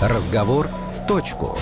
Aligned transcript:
Разговор 0.00 0.68
в 0.94 1.08
точку. 1.08 1.58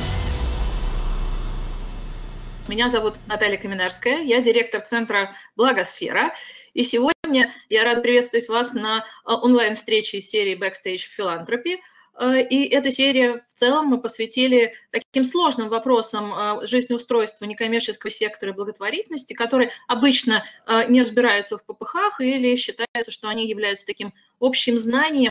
Меня 2.69 2.91
зовут 2.91 3.15
Наталья 3.29 3.57
Каминарская, 3.57 4.21
я 4.21 4.43
директор 4.43 4.83
центра 4.83 5.35
«Благосфера». 5.57 6.35
И 6.75 6.83
сегодня 6.83 7.51
я 7.71 7.85
рада 7.85 8.03
приветствовать 8.03 8.51
вас 8.51 8.75
на 8.75 8.99
э, 8.99 9.03
онлайн-встрече 9.25 10.19
из 10.19 10.29
серии 10.29 10.55
«Backstage 10.55 11.07
Philanthropy», 11.19 11.79
Э, 12.19 12.41
и 12.41 12.65
эта 12.69 12.91
серия 12.91 13.39
в 13.47 13.53
целом 13.53 13.87
мы 13.87 14.01
посвятили 14.01 14.75
таким 14.91 15.25
сложным 15.25 15.69
вопросам 15.69 16.33
э, 16.33 16.67
жизнеустройства 16.67 17.45
некоммерческого 17.45 18.11
сектора 18.11 18.53
благотворительности, 18.53 19.35
которые 19.35 19.71
обычно 19.87 20.45
э, 20.67 20.89
не 20.89 21.01
разбираются 21.01 21.59
в 21.59 21.65
ППХ 21.65 22.21
или 22.21 22.57
считаются, 22.57 23.11
что 23.11 23.29
они 23.29 23.49
являются 23.49 23.87
таким 23.87 24.15
общим 24.41 24.79
знанием 24.79 25.31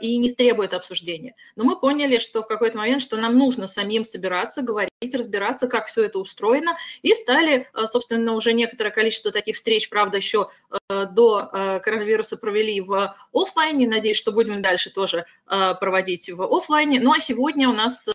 и 0.00 0.16
не 0.18 0.30
требуют 0.32 0.74
обсуждения. 0.74 1.34
Но 1.56 1.64
мы 1.64 1.78
поняли, 1.78 2.18
что 2.18 2.42
в 2.42 2.46
какой-то 2.46 2.78
момент, 2.78 3.02
что 3.02 3.16
нам 3.16 3.38
нужно 3.38 3.66
самим 3.66 4.04
собираться, 4.04 4.62
говорить, 4.62 4.89
разбираться, 5.00 5.66
как 5.66 5.86
все 5.86 6.04
это 6.04 6.18
устроено, 6.18 6.76
и 7.02 7.14
стали, 7.14 7.68
собственно, 7.86 8.34
уже 8.34 8.52
некоторое 8.52 8.90
количество 8.90 9.30
таких 9.30 9.56
встреч, 9.56 9.88
правда, 9.88 10.18
еще 10.18 10.50
до 10.88 11.80
коронавируса 11.82 12.36
провели 12.36 12.80
в 12.80 13.14
офлайне, 13.32 13.88
надеюсь, 13.88 14.18
что 14.18 14.30
будем 14.30 14.60
дальше 14.60 14.90
тоже 14.90 15.24
проводить 15.46 16.28
в 16.28 16.42
офлайне. 16.42 17.00
Ну 17.00 17.12
а 17.12 17.18
сегодня 17.18 17.68
у 17.68 17.72
нас 17.72 18.08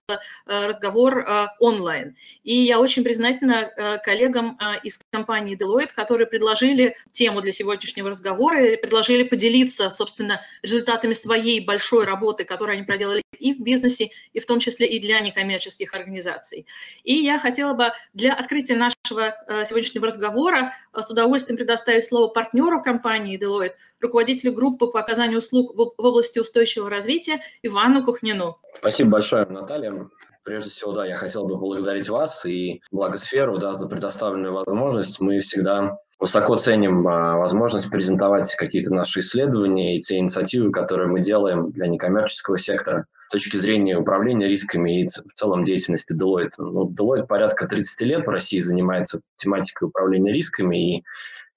разговор 0.45 1.25
онлайн. 1.59 2.15
И 2.43 2.55
я 2.55 2.79
очень 2.79 3.03
признательна 3.03 3.99
коллегам 4.03 4.59
из 4.83 4.99
компании 5.09 5.57
Deloitte, 5.57 5.93
которые 5.95 6.27
предложили 6.27 6.95
тему 7.11 7.41
для 7.41 7.51
сегодняшнего 7.51 8.09
разговора 8.09 8.63
и 8.63 8.77
предложили 8.77 9.23
поделиться, 9.23 9.89
собственно, 9.89 10.39
результатами 10.61 11.13
своей 11.13 11.65
большой 11.65 12.05
работы, 12.05 12.45
которую 12.45 12.75
они 12.75 12.83
проделали 12.83 13.23
и 13.39 13.53
в 13.53 13.61
бизнесе, 13.61 14.11
и 14.33 14.39
в 14.39 14.45
том 14.45 14.59
числе 14.59 14.87
и 14.87 14.99
для 14.99 15.19
некоммерческих 15.19 15.93
организаций. 15.95 16.67
И 17.03 17.13
я 17.13 17.39
хотела 17.39 17.73
бы 17.73 17.91
для 18.13 18.33
открытия 18.33 18.75
нашего 18.75 19.35
э, 19.47 19.65
сегодняшнего 19.65 20.07
разговора 20.07 20.73
э, 20.93 21.01
с 21.01 21.09
удовольствием 21.09 21.57
предоставить 21.57 22.05
слово 22.05 22.27
партнеру 22.27 22.81
компании 22.81 23.39
Deloitte, 23.39 23.73
руководителю 23.99 24.53
группы 24.53 24.87
по 24.87 24.99
оказанию 24.99 25.39
услуг 25.39 25.75
в 25.75 25.93
области 25.97 26.39
устойчивого 26.39 26.89
развития 26.89 27.41
Ивану 27.63 28.03
Кухнину. 28.03 28.57
Спасибо 28.79 29.11
большое, 29.11 29.45
Наталья. 29.45 30.09
Прежде 30.43 30.69
всего, 30.69 30.91
да, 30.91 31.07
я 31.07 31.17
хотел 31.17 31.45
бы 31.45 31.59
поблагодарить 31.59 32.07
вас 32.07 32.45
и 32.45 32.81
Благосферу 32.91 33.57
да, 33.57 33.73
за 33.73 33.87
предоставленную 33.87 34.53
возможность. 34.53 35.19
Мы 35.19 35.39
всегда 35.39 35.97
высоко 36.19 36.55
ценим 36.57 37.07
а, 37.07 37.37
возможность 37.37 37.89
презентовать 37.89 38.53
какие-то 38.55 38.93
наши 38.93 39.21
исследования 39.21 39.97
и 39.97 40.01
те 40.01 40.17
инициативы, 40.17 40.71
которые 40.71 41.07
мы 41.07 41.21
делаем 41.21 41.71
для 41.71 41.87
некоммерческого 41.87 42.59
сектора 42.59 43.07
точки 43.31 43.57
зрения 43.57 43.97
управления 43.97 44.47
рисками 44.47 45.01
и 45.01 45.07
в 45.07 45.33
целом 45.33 45.63
деятельности 45.63 46.13
Deloitte. 46.13 46.53
Ну, 46.57 46.89
Deloitte 46.89 47.27
порядка 47.27 47.67
30 47.67 48.01
лет 48.01 48.27
в 48.27 48.29
России 48.29 48.59
занимается 48.59 49.21
тематикой 49.37 49.87
управления 49.87 50.31
рисками, 50.31 50.97
и 50.97 51.03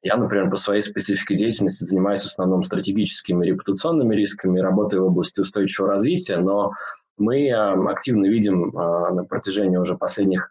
я, 0.03 0.17
например, 0.17 0.49
по 0.51 0.57
своей 0.57 0.83
специфике 0.83 1.35
деятельности 1.35 1.85
занимаюсь 1.85 2.23
в 2.23 2.27
основном 2.27 2.63
стратегическими 2.63 3.47
репутационными 3.47 4.15
рисками, 4.15 4.61
работаю 4.61 5.03
в 5.03 5.07
области 5.09 5.41
устойчивого 5.41 5.93
развития, 5.93 6.39
но 6.39 6.73
мы 7.17 7.51
а, 7.51 7.73
активно 7.91 8.27
видим 8.27 8.77
а, 8.77 9.11
на 9.11 9.25
протяжении 9.25 9.77
уже 9.77 9.97
последних, 9.97 10.51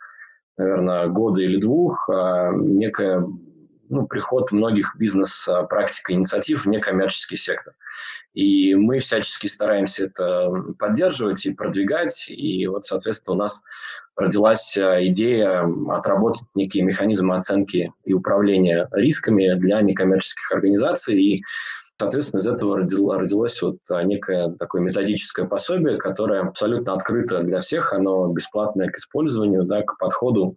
наверное, 0.58 1.08
года 1.08 1.42
или 1.42 1.60
двух 1.62 2.10
некое 2.54 3.26
ну, 3.90 4.08
приход 4.08 4.52
многих 4.52 4.96
бизнес-практик 4.98 6.10
и 6.10 6.14
инициатив 6.14 6.66
в 6.66 6.70
некоммерческий 6.70 7.38
сектор. 7.38 7.74
И 8.34 8.76
мы 8.76 9.00
всячески 9.00 9.48
стараемся 9.48 10.06
это 10.06 10.52
поддерживать 10.78 11.46
и 11.46 11.54
продвигать. 11.54 12.26
И 12.30 12.68
вот, 12.68 12.86
соответственно, 12.86 13.36
у 13.36 13.40
нас 13.40 13.62
родилась 14.16 14.76
э, 14.78 15.08
идея 15.08 15.68
отработать 15.90 16.44
некие 16.56 16.84
механизмы 16.84 17.38
оценки 17.38 17.94
и 18.04 18.14
управления 18.14 18.88
рисками 18.92 19.54
для 19.56 19.82
некоммерческих 19.82 20.52
организаций. 20.52 21.22
И, 21.22 21.44
соответственно, 22.00 22.42
из 22.42 22.48
этого 22.48 22.78
родилось 22.78 23.62
вот 23.62 23.78
э, 23.90 24.04
некое 24.04 24.50
такое 24.50 24.82
методическое 24.82 25.46
пособие, 25.46 25.98
которое 25.98 26.42
абсолютно 26.42 26.94
открыто 26.94 27.42
для 27.42 27.62
всех, 27.62 27.94
оно 27.94 28.28
бесплатное 28.28 28.90
к 28.90 28.98
использованию, 28.98 29.64
да, 29.64 29.84
к 29.84 29.98
подходу 29.98 30.56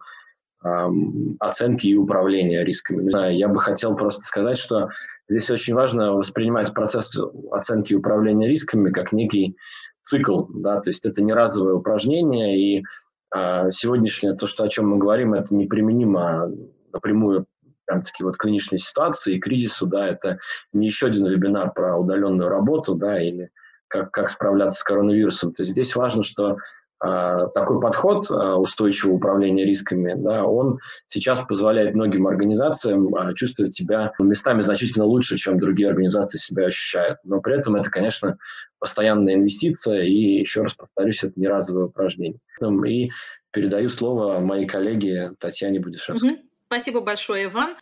оценки 1.39 1.87
и 1.87 1.95
управления 1.95 2.63
рисками. 2.63 3.33
Я 3.33 3.47
бы 3.47 3.59
хотел 3.59 3.95
просто 3.95 4.23
сказать, 4.23 4.57
что 4.57 4.89
здесь 5.27 5.49
очень 5.49 5.73
важно 5.73 6.13
воспринимать 6.13 6.73
процесс 6.73 7.17
оценки 7.51 7.93
и 7.93 7.95
управления 7.95 8.47
рисками 8.47 8.91
как 8.91 9.11
некий 9.11 9.57
цикл, 10.03 10.45
да, 10.49 10.79
то 10.81 10.89
есть 10.89 11.05
это 11.05 11.23
не 11.23 11.33
разовое 11.33 11.75
упражнение, 11.75 12.59
и 12.59 12.83
а, 13.31 13.71
сегодняшнее 13.71 14.33
то, 14.35 14.45
что, 14.45 14.63
о 14.63 14.69
чем 14.69 14.89
мы 14.89 14.97
говорим, 14.97 15.33
это 15.33 15.55
неприменимо 15.55 16.51
напрямую 16.91 17.45
прям 17.85 18.03
таки 18.03 18.23
вот 18.23 18.37
к 18.37 18.45
нынешней 18.45 18.77
ситуации 18.77 19.35
и 19.35 19.39
кризису, 19.39 19.87
да, 19.87 20.07
это 20.07 20.39
не 20.73 20.87
еще 20.87 21.07
один 21.07 21.25
вебинар 21.25 21.73
про 21.73 21.97
удаленную 21.97 22.49
работу, 22.49 22.95
да, 22.95 23.21
или 23.21 23.51
как, 23.87 24.11
как 24.11 24.29
справляться 24.29 24.79
с 24.79 24.83
коронавирусом. 24.83 25.53
То 25.53 25.63
есть 25.63 25.71
здесь 25.71 25.95
важно, 25.95 26.23
что 26.23 26.57
такой 27.01 27.81
подход 27.81 28.27
а, 28.29 28.57
устойчивого 28.57 29.15
управления 29.15 29.65
рисками, 29.65 30.13
да, 30.15 30.45
он 30.45 30.79
сейчас 31.07 31.39
позволяет 31.39 31.95
многим 31.95 32.27
организациям 32.27 33.13
а, 33.15 33.33
чувствовать 33.33 33.73
себя 33.73 34.13
местами 34.19 34.61
значительно 34.61 35.05
лучше, 35.05 35.37
чем 35.37 35.59
другие 35.59 35.89
организации 35.89 36.37
себя 36.37 36.67
ощущают. 36.67 37.17
Но 37.23 37.41
при 37.41 37.57
этом 37.57 37.75
это, 37.75 37.89
конечно, 37.89 38.37
постоянная 38.77 39.33
инвестиция, 39.33 40.03
и 40.03 40.39
еще 40.39 40.61
раз 40.61 40.75
повторюсь, 40.75 41.23
это 41.23 41.33
не 41.37 41.47
разовое 41.47 41.85
упражнение. 41.85 42.39
И 42.85 43.09
передаю 43.51 43.89
слово 43.89 44.39
моей 44.39 44.67
коллеге 44.67 45.33
Татьяне 45.39 45.79
Будишевской. 45.79 46.31
Mm-hmm. 46.31 46.50
Спасибо 46.71 47.01
большое, 47.01 47.47
Иван. 47.47 47.75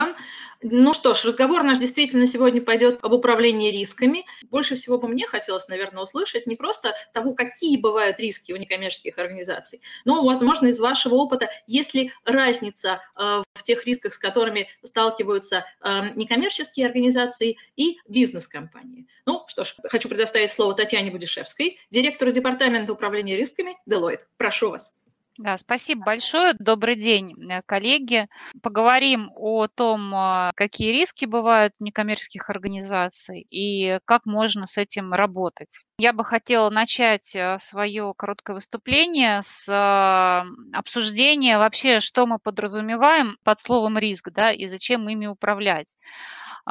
Ну 0.64 0.94
что 0.94 1.14
ж, 1.14 1.24
разговор 1.24 1.62
наш 1.62 1.78
действительно 1.78 2.26
сегодня 2.26 2.60
пойдет 2.60 2.98
об 3.04 3.14
управлении 3.14 3.70
рисками. 3.70 4.26
Больше 4.50 4.76
всего 4.76 4.98
бы 4.98 5.08
мне 5.08 5.28
хотелось, 5.28 5.68
наверное, 5.68 6.02
услышать 6.02 6.48
не 6.48 6.56
просто 6.56 6.96
того, 7.14 7.36
какие 7.36 7.78
бывают 7.78 8.20
риски 8.20 8.52
у 8.52 8.56
некоммерческих 8.56 9.20
организаций, 9.20 9.80
но, 10.06 10.26
возможно, 10.26 10.66
из 10.70 10.80
вашего 10.80 11.14
опыта, 11.14 11.52
есть 11.68 11.94
ли 11.94 12.12
разница 12.26 13.04
э, 13.16 13.44
в 13.54 13.62
тех 13.62 13.86
рисках, 13.86 14.12
с 14.12 14.18
которыми 14.18 14.68
сталкиваются 14.82 15.66
э, 15.82 16.10
некоммерческие 16.16 16.88
организации 16.88 17.58
и 17.76 18.00
бизнес-компании. 18.08 19.06
Ну 19.28 19.44
что 19.46 19.66
ж, 19.66 19.76
хочу 19.84 20.10
предоставить 20.10 20.50
слово 20.50 20.74
Татьяне 20.74 21.12
Будишевской, 21.12 21.80
директору 21.92 22.32
департамента 22.32 22.92
управления 22.94 23.38
рисками 23.38 23.78
Deloitte. 23.88 24.22
Прошу 24.38 24.72
вас. 24.72 24.99
Да, 25.40 25.58
спасибо 25.58 26.04
большое. 26.04 26.54
Добрый 26.60 26.98
день, 26.98 27.34
э, 27.50 27.62
коллеги. 27.66 28.28
Поговорим 28.62 29.32
о 29.38 29.70
том, 29.70 30.14
а, 30.14 30.52
какие 30.54 30.92
риски 30.92 31.24
бывают 31.24 31.74
у 31.80 31.86
некоммерческих 31.86 32.50
организаций 32.50 33.48
и 33.50 34.00
как 34.04 34.26
можно 34.26 34.66
с 34.66 34.78
этим 34.78 35.14
работать. 35.14 35.86
Я 35.98 36.12
бы 36.12 36.26
хотела 36.26 36.70
начать 36.70 37.34
э, 37.38 37.58
свое 37.62 38.14
короткое 38.18 38.56
выступление 38.56 39.40
с 39.42 39.66
а, 39.70 40.44
обсуждения 40.74 41.58
вообще, 41.58 42.02
что 42.02 42.26
мы 42.26 42.38
подразумеваем 42.38 43.38
под 43.46 43.60
словом 43.60 43.98
риск, 43.98 44.32
да, 44.32 44.52
и 44.52 44.68
зачем 44.68 45.08
ими 45.08 45.28
управлять. 45.28 45.96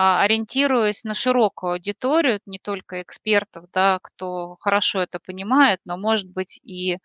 А, 0.00 0.22
ориентируясь 0.22 1.02
на 1.02 1.12
широкую 1.12 1.72
аудиторию, 1.72 2.38
не 2.46 2.60
только 2.60 3.02
экспертов, 3.02 3.64
да, 3.72 3.98
кто 4.00 4.54
хорошо 4.60 5.00
это 5.00 5.18
понимает, 5.18 5.80
но, 5.84 5.96
может 5.96 6.30
быть, 6.30 6.60
и 6.62 6.98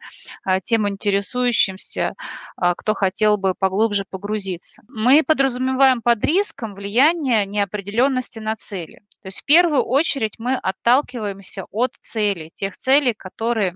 а, 0.43 0.59
тем 0.59 0.87
интересующимся, 0.87 2.13
а, 2.55 2.75
кто 2.75 2.93
хотел 2.93 3.37
бы 3.37 3.55
поглубже 3.55 4.05
погрузиться. 4.07 4.83
Мы 4.87 5.23
подразумеваем 5.23 6.03
под 6.03 6.23
риском 6.23 6.75
влияние 6.75 7.47
неопределенности 7.47 8.37
на 8.37 8.55
цели. 8.55 8.99
То 9.23 9.29
есть 9.29 9.41
в 9.41 9.45
первую 9.45 9.83
очередь 9.85 10.35
мы 10.37 10.53
отталкиваемся 10.53 11.65
от 11.71 11.95
целей, 11.99 12.51
тех 12.53 12.77
целей, 12.77 13.15
которые 13.15 13.73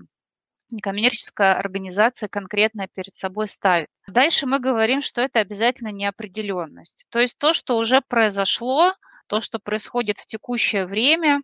некоммерческая 0.70 1.54
организация 1.54 2.28
конкретно 2.28 2.86
перед 2.86 3.16
собой 3.16 3.48
ставит. 3.48 3.88
Дальше 4.06 4.46
мы 4.46 4.60
говорим, 4.60 5.00
что 5.00 5.20
это 5.22 5.40
обязательно 5.40 5.90
неопределенность. 5.90 7.06
То 7.08 7.18
есть 7.18 7.36
то, 7.36 7.52
что 7.52 7.78
уже 7.78 8.00
произошло, 8.00 8.94
то, 9.28 9.40
что 9.40 9.60
происходит 9.60 10.18
в 10.18 10.26
текущее 10.26 10.86
время, 10.86 11.42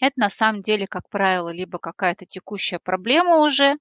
это 0.00 0.14
на 0.20 0.28
самом 0.30 0.62
деле, 0.62 0.86
как 0.86 1.08
правило, 1.08 1.50
либо 1.50 1.78
какая-то 1.78 2.26
текущая 2.26 2.78
проблема 2.78 3.38
уже, 3.38 3.76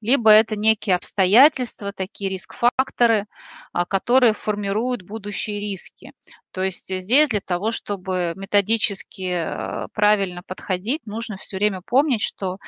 либо 0.00 0.30
это 0.30 0.56
некие 0.56 0.96
обстоятельства, 0.96 1.92
такие 1.92 2.30
риск-факторы, 2.30 3.26
а, 3.72 3.86
которые 3.86 4.34
формируют 4.34 5.02
будущие 5.02 5.60
риски. 5.60 6.12
То 6.52 6.62
есть 6.62 6.94
здесь 6.94 7.28
для 7.30 7.40
того, 7.40 7.72
чтобы 7.72 8.34
методически 8.36 9.32
э, 9.32 9.88
правильно 9.92 10.42
подходить, 10.46 11.06
нужно 11.06 11.36
все 11.38 11.56
время 11.56 11.80
помнить, 11.80 12.22
что 12.22 12.58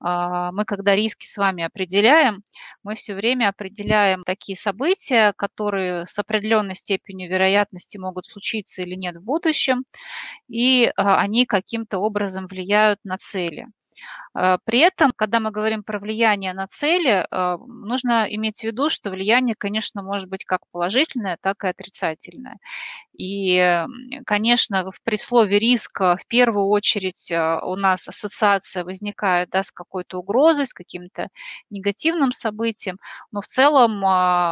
а, 0.00 0.52
мы, 0.52 0.64
когда 0.64 0.94
риски 0.94 1.26
с 1.26 1.36
вами 1.38 1.64
определяем, 1.64 2.42
мы 2.82 2.94
все 2.94 3.14
время 3.14 3.48
определяем 3.48 4.24
такие 4.24 4.56
события, 4.56 5.32
которые 5.36 6.06
с 6.06 6.18
определенной 6.18 6.74
степенью 6.74 7.30
вероятности 7.30 7.98
могут 7.98 8.26
случиться 8.26 8.82
или 8.82 8.94
нет 8.94 9.16
в 9.16 9.24
будущем, 9.24 9.84
и 10.48 10.92
а, 10.96 11.20
они 11.20 11.46
каким-то 11.46 11.98
образом 11.98 12.46
влияют 12.46 13.00
на 13.04 13.18
цели. 13.18 13.66
Э, 14.34 14.58
при 14.64 14.80
этом, 14.80 15.12
когда 15.14 15.40
мы 15.40 15.50
говорим 15.50 15.82
про 15.82 15.98
влияние 15.98 16.52
на 16.54 16.66
цели, 16.68 17.26
э, 17.30 17.56
нужно 17.66 18.26
иметь 18.30 18.60
в 18.60 18.64
виду, 18.64 18.88
что 18.88 19.10
влияние, 19.10 19.54
конечно, 19.58 20.02
может 20.02 20.28
быть 20.28 20.44
как 20.44 20.60
положительное, 20.70 21.36
так 21.40 21.64
и 21.64 21.68
отрицательное. 21.68 22.58
И, 23.18 23.84
конечно, 24.24 24.90
в 24.90 25.02
прислове 25.02 25.58
риска 25.58 26.16
в 26.16 26.26
первую 26.26 26.68
очередь 26.68 27.30
э, 27.30 27.58
у 27.62 27.76
нас 27.76 28.08
ассоциация 28.08 28.84
возникает 28.84 29.50
да, 29.50 29.62
с 29.62 29.70
какой-то 29.70 30.18
угрозой, 30.20 30.66
с 30.66 30.72
каким-то 30.72 31.28
негативным 31.70 32.32
событием, 32.32 32.98
но 33.32 33.40
в 33.40 33.46
целом 33.46 34.02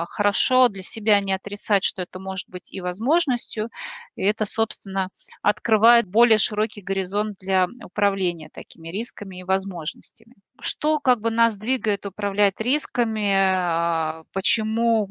хорошо 0.08 0.68
для 0.68 0.82
себя 0.82 1.20
не 1.20 1.32
отрицать, 1.32 1.84
что 1.84 2.02
это 2.02 2.18
может 2.18 2.48
быть 2.48 2.72
и 2.72 2.80
возможностью, 2.80 3.70
и 4.16 4.22
это, 4.22 4.44
собственно, 4.44 5.08
открывает 5.42 6.06
более 6.06 6.38
широкий 6.38 6.82
горизонт 6.82 7.38
для 7.38 7.68
управления 7.82 8.50
такими 8.52 8.88
рисками 8.90 9.37
и 9.40 9.44
возможностями. 9.44 10.34
Что 10.60 10.98
как 11.00 11.20
бы 11.20 11.30
нас 11.30 11.56
двигает 11.56 12.06
управлять 12.06 12.60
рисками, 12.60 13.32
а, 13.34 14.24
почему 14.32 15.06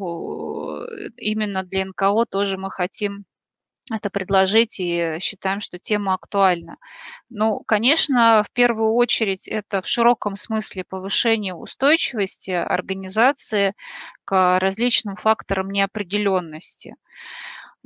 именно 1.18 1.64
для 1.64 1.86
НКО 1.86 2.26
тоже 2.30 2.58
мы 2.58 2.70
хотим 2.72 3.26
это 3.92 4.10
предложить 4.10 4.80
и 4.80 5.18
считаем, 5.22 5.62
что 5.62 5.80
тема 5.80 6.14
актуальна. 6.14 6.78
Ну, 7.30 7.62
конечно, 7.66 8.44
в 8.44 8.52
первую 8.52 8.94
очередь 8.94 9.48
это 9.48 9.82
в 9.82 9.88
широком 9.88 10.36
смысле 10.36 10.84
повышение 10.84 11.54
устойчивости 11.56 12.52
организации 12.52 13.74
к 14.26 14.60
различным 14.60 15.16
факторам 15.16 15.70
неопределенности. 15.70 16.96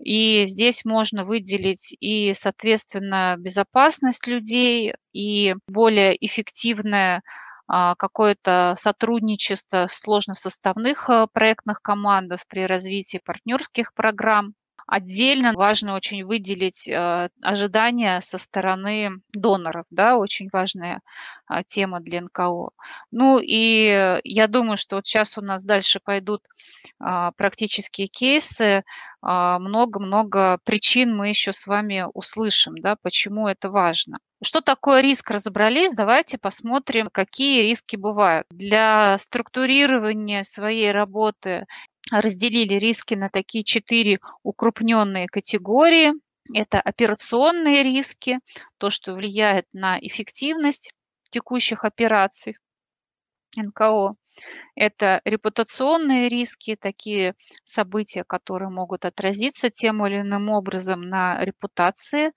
И 0.03 0.45
здесь 0.47 0.83
можно 0.83 1.25
выделить 1.25 1.95
и, 1.99 2.33
соответственно, 2.33 3.35
безопасность 3.37 4.25
людей, 4.25 4.95
и 5.13 5.55
более 5.67 6.17
эффективное 6.25 7.21
а, 7.67 7.95
какое-то 7.95 8.75
сотрудничество 8.77 9.87
в 9.87 9.93
сложносоставных 9.93 11.09
а, 11.09 11.27
проектных 11.27 11.81
командах 11.81 12.41
при 12.47 12.65
развитии 12.65 13.21
партнерских 13.23 13.93
программ. 13.93 14.55
Отдельно 14.87 15.53
важно 15.53 15.95
очень 15.95 16.25
выделить 16.25 16.85
э, 16.85 17.29
ожидания 17.41 18.19
со 18.19 18.37
стороны 18.37 19.21
доноров, 19.31 19.85
да, 19.89 20.17
очень 20.17 20.49
важная 20.51 20.99
э, 21.49 21.63
тема 21.65 22.01
для 22.01 22.19
НКО. 22.19 22.71
Ну 23.09 23.39
и 23.39 24.19
я 24.25 24.47
думаю, 24.47 24.75
что 24.75 24.97
вот 24.97 25.07
сейчас 25.07 25.37
у 25.37 25.41
нас 25.41 25.63
дальше 25.63 26.01
пойдут 26.03 26.41
э, 26.99 27.31
практические 27.37 28.07
кейсы, 28.07 28.83
много-много 29.21 30.59
причин 30.63 31.15
мы 31.15 31.29
еще 31.29 31.53
с 31.53 31.67
вами 31.67 32.05
услышим, 32.13 32.75
да, 32.79 32.95
почему 33.01 33.47
это 33.47 33.69
важно. 33.69 34.17
Что 34.43 34.61
такое 34.61 35.01
риск, 35.01 35.29
разобрались, 35.29 35.93
давайте 35.93 36.39
посмотрим, 36.39 37.09
какие 37.11 37.61
риски 37.61 37.95
бывают. 37.95 38.47
Для 38.49 39.17
структурирования 39.19 40.41
своей 40.43 40.91
работы 40.91 41.65
разделили 42.11 42.73
риски 42.75 43.13
на 43.13 43.29
такие 43.29 43.63
четыре 43.63 44.19
укрупненные 44.43 45.27
категории. 45.27 46.13
Это 46.53 46.81
операционные 46.81 47.83
риски, 47.83 48.39
то, 48.79 48.89
что 48.89 49.13
влияет 49.13 49.67
на 49.73 49.99
эффективность 49.99 50.91
текущих 51.29 51.85
операций 51.85 52.57
НКО. 53.55 54.15
Это 54.75 55.21
репутационные 55.25 56.29
риски, 56.29 56.75
такие 56.75 57.35
события, 57.63 58.23
которые 58.23 58.69
могут 58.69 59.05
отразиться 59.05 59.69
тем 59.69 60.05
или 60.05 60.21
иным 60.21 60.49
образом 60.49 61.01
на 61.01 61.43
репутации 61.43 62.31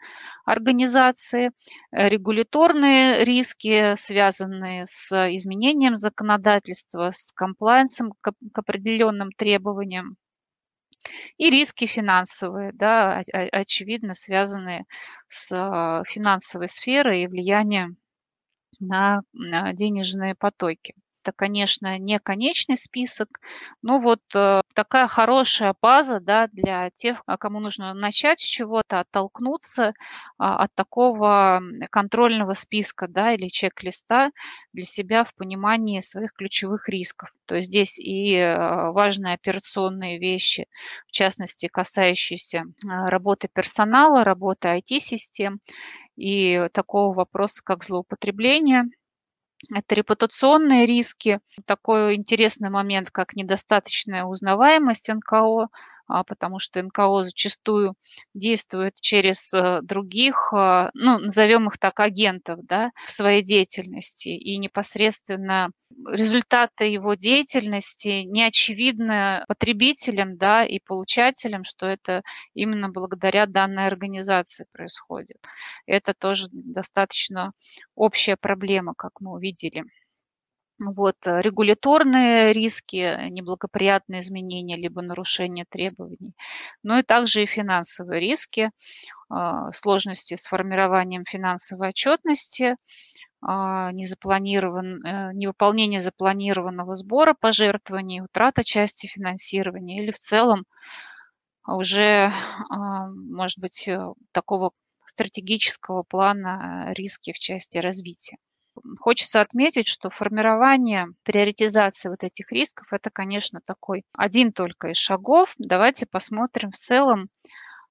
организации. 0.44 1.50
Регуляторные 1.92 3.24
риски, 3.24 3.94
связанные 3.96 4.84
с 4.86 5.12
изменением 5.34 5.94
законодательства, 5.94 7.10
с 7.10 7.30
комплайенсом 7.32 8.12
к, 8.20 8.32
к 8.52 8.58
определенным 8.58 9.30
требованиям. 9.30 10.16
И 11.36 11.50
риски 11.50 11.86
финансовые, 11.86 12.72
да, 12.72 13.22
очевидно, 13.52 14.14
связанные 14.14 14.84
с 15.28 15.48
финансовой 16.08 16.68
сферой 16.68 17.22
и 17.22 17.26
влиянием 17.26 17.96
на 18.80 19.22
денежные 19.72 20.34
потоки 20.34 20.94
это, 21.24 21.32
конечно, 21.32 21.98
не 21.98 22.18
конечный 22.18 22.76
список, 22.76 23.40
но 23.80 23.98
вот 23.98 24.20
э, 24.34 24.60
такая 24.74 25.08
хорошая 25.08 25.74
база 25.80 26.20
да, 26.20 26.48
для 26.48 26.90
тех, 26.90 27.22
а, 27.24 27.38
кому 27.38 27.60
нужно 27.60 27.94
начать 27.94 28.40
с 28.40 28.44
чего-то, 28.44 29.00
оттолкнуться 29.00 29.94
а, 30.36 30.64
от 30.64 30.74
такого 30.74 31.62
контрольного 31.90 32.52
списка 32.52 33.08
да, 33.08 33.32
или 33.32 33.48
чек-листа 33.48 34.32
для 34.74 34.84
себя 34.84 35.24
в 35.24 35.34
понимании 35.34 36.00
своих 36.00 36.34
ключевых 36.34 36.90
рисков. 36.90 37.32
То 37.46 37.54
есть 37.56 37.68
здесь 37.68 37.98
и 37.98 38.34
э, 38.34 38.90
важные 38.92 39.34
операционные 39.34 40.18
вещи, 40.18 40.66
в 41.06 41.12
частности, 41.12 41.68
касающиеся 41.68 42.64
а, 42.86 43.08
работы 43.08 43.48
персонала, 43.50 44.24
работы 44.24 44.68
IT-систем 44.68 45.60
и 46.16 46.68
такого 46.74 47.14
вопроса, 47.14 47.62
как 47.64 47.82
злоупотребление– 47.82 48.84
это 49.70 49.94
репутационные 49.94 50.86
риски, 50.86 51.40
такой 51.66 52.16
интересный 52.16 52.70
момент, 52.70 53.10
как 53.10 53.34
недостаточная 53.34 54.24
узнаваемость 54.24 55.08
НКО, 55.08 55.68
потому 56.24 56.58
что 56.58 56.82
НКО 56.82 57.24
зачастую 57.24 57.94
действует 58.34 58.94
через 59.00 59.52
э, 59.54 59.80
других, 59.82 60.52
а, 60.52 60.90
ну, 60.94 61.18
назовем 61.18 61.68
их 61.68 61.78
так, 61.78 62.00
агентов 62.00 62.60
да, 62.64 62.90
в 63.06 63.10
своей 63.10 63.42
деятельности. 63.42 64.28
И 64.28 64.58
непосредственно 64.58 65.70
результаты 66.08 66.84
его 66.86 67.14
деятельности 67.14 68.22
не 68.24 68.44
очевидны 68.44 69.44
потребителям 69.48 70.36
да, 70.36 70.64
и 70.64 70.78
получателям, 70.80 71.64
что 71.64 71.86
это 71.86 72.22
именно 72.54 72.88
благодаря 72.88 73.46
данной 73.46 73.86
организации 73.86 74.66
происходит. 74.72 75.38
Это 75.86 76.14
тоже 76.14 76.48
достаточно 76.52 77.52
общая 77.94 78.36
проблема, 78.36 78.94
как 78.96 79.20
мы 79.20 79.32
увидели. 79.32 79.84
Вот, 80.80 81.16
э, 81.26 81.40
регуляторные 81.40 82.52
риски, 82.52 83.28
неблагоприятные 83.30 84.20
изменения 84.20 84.76
либо 84.76 85.02
нарушение 85.02 85.64
требований, 85.68 86.34
но 86.82 86.98
и 86.98 87.02
также 87.04 87.44
и 87.44 87.46
финансовые 87.46 88.20
риски, 88.20 88.70
а, 89.30 89.72
сложности 89.72 90.36
с 90.36 90.46
формированием 90.46 91.24
финансовой 91.26 91.90
отчетности, 91.90 92.76
а, 93.42 93.92
незапланирован, 93.92 95.04
э, 95.06 95.32
невыполнение 95.34 96.00
запланированного 96.00 96.96
сбора 96.96 97.34
пожертвований, 97.40 98.22
утрата 98.22 98.64
части 98.64 99.06
финансирования 99.08 100.02
или 100.04 100.12
в 100.12 100.18
целом 100.18 100.64
уже, 101.66 102.30
а, 102.70 103.08
может 103.08 103.58
быть, 103.58 103.88
э, 103.88 103.98
такого 104.32 104.72
стратегического 105.06 106.02
плана 106.02 106.92
риски 106.94 107.32
в 107.32 107.38
части 107.38 107.78
развития. 107.78 108.36
Хочется 108.98 109.40
отметить, 109.40 109.86
что 109.86 110.10
формирование, 110.10 111.08
приоритизация 111.22 112.10
вот 112.10 112.24
этих 112.24 112.50
рисков– 112.52 112.88
это, 112.92 113.10
конечно, 113.10 113.60
такой 113.64 114.04
один 114.12 114.52
только 114.52 114.88
из 114.88 114.96
шагов. 114.96 115.54
Давайте 115.58 116.06
посмотрим 116.06 116.70
в 116.70 116.76
целом 116.76 117.28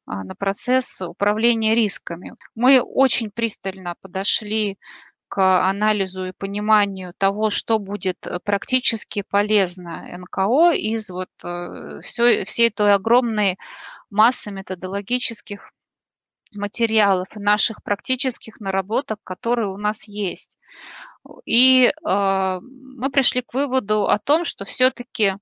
а, 0.05 0.23
на 0.23 0.35
процесс 0.35 1.01
управления 1.01 1.75
рисками. 1.75 2.33
Мы 2.55 2.81
очень 2.81 3.31
пристально 3.31 3.95
подошли 4.01 4.77
к 5.33 5.67
анализу 5.67 6.25
и 6.25 6.31
пониманию 6.31 7.13
того, 7.17 7.49
что 7.49 7.79
будет 7.79 8.27
э, 8.27 8.39
практически 8.43 9.23
полезно 9.27 10.05
НКО 10.19 10.73
из 10.73 11.09
вот 11.09 11.29
э, 11.43 12.01
все, 12.03 12.45
всей 12.45 12.69
той 12.69 12.93
огромной 12.93 13.57
массы 14.11 14.51
методологических 14.51 15.71
материалов 16.57 17.27
и 17.35 17.39
наших 17.39 17.83
практических 17.83 18.59
наработок, 18.59 19.19
которые 19.23 19.69
у 19.69 19.77
нас 19.77 20.07
есть. 20.07 20.57
И 21.45 21.85
э, 21.85 22.59
мы 22.61 23.09
пришли 23.11 23.41
к 23.41 23.53
выводу 23.53 24.07
о 24.07 24.19
том, 24.19 24.43
что 24.43 24.65
все-таки 24.65 25.35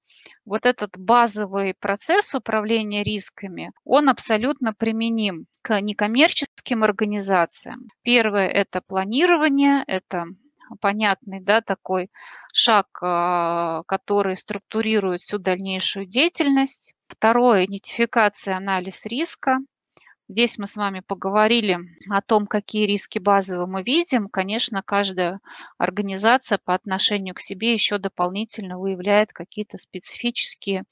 вот 0.45 0.65
этот 0.65 0.97
базовый 0.97 1.73
процесс 1.73 2.35
управления 2.35 3.03
рисками, 3.03 3.71
он 3.83 4.09
абсолютно 4.09 4.73
применим 4.73 5.45
к 5.61 5.79
некоммерческим 5.81 6.83
организациям. 6.83 7.87
Первое– 8.03 8.47
это 8.49 8.81
планирование, 8.81 9.83
это 9.87 10.25
понятный 10.79 11.41
да, 11.41 11.61
такой 11.61 12.09
шаг, 12.53 12.87
а, 13.01 13.83
который 13.83 14.37
структурирует 14.37 15.21
всю 15.21 15.37
дальнейшую 15.37 16.05
деятельность. 16.05 16.93
Второе– 17.07 17.65
идентификация, 17.65 18.55
анализ 18.55 19.05
риска. 19.05 19.59
Здесь 20.31 20.57
мы 20.57 20.65
с 20.65 20.77
вами 20.77 21.01
поговорили 21.01 21.77
о 22.09 22.21
том, 22.21 22.47
какие 22.47 22.85
риски 22.85 23.19
базовые 23.19 23.67
мы 23.67 23.83
видим. 23.83 24.29
Конечно, 24.29 24.81
каждая 24.81 25.41
организация 25.77 26.57
по 26.57 26.73
отношению 26.73 27.35
к 27.35 27.41
себе 27.41 27.73
еще 27.73 27.97
дополнительно 27.97 28.79
выявляет 28.79 29.33
какие-то 29.33 29.77
специфические 29.77 30.85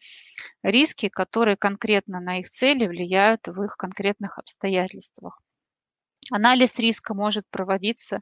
риски, 0.62 1.08
которые 1.08 1.56
конкретно 1.56 2.20
на 2.20 2.42
их 2.42 2.50
цели 2.50 2.86
влияют 2.86 3.48
в 3.48 3.62
их 3.64 3.78
конкретных 3.78 4.40
обстоятельствах. 4.40 5.40
Анализ 6.32 6.78
риска 6.78 7.14
может 7.14 7.46
проводиться 7.50 8.20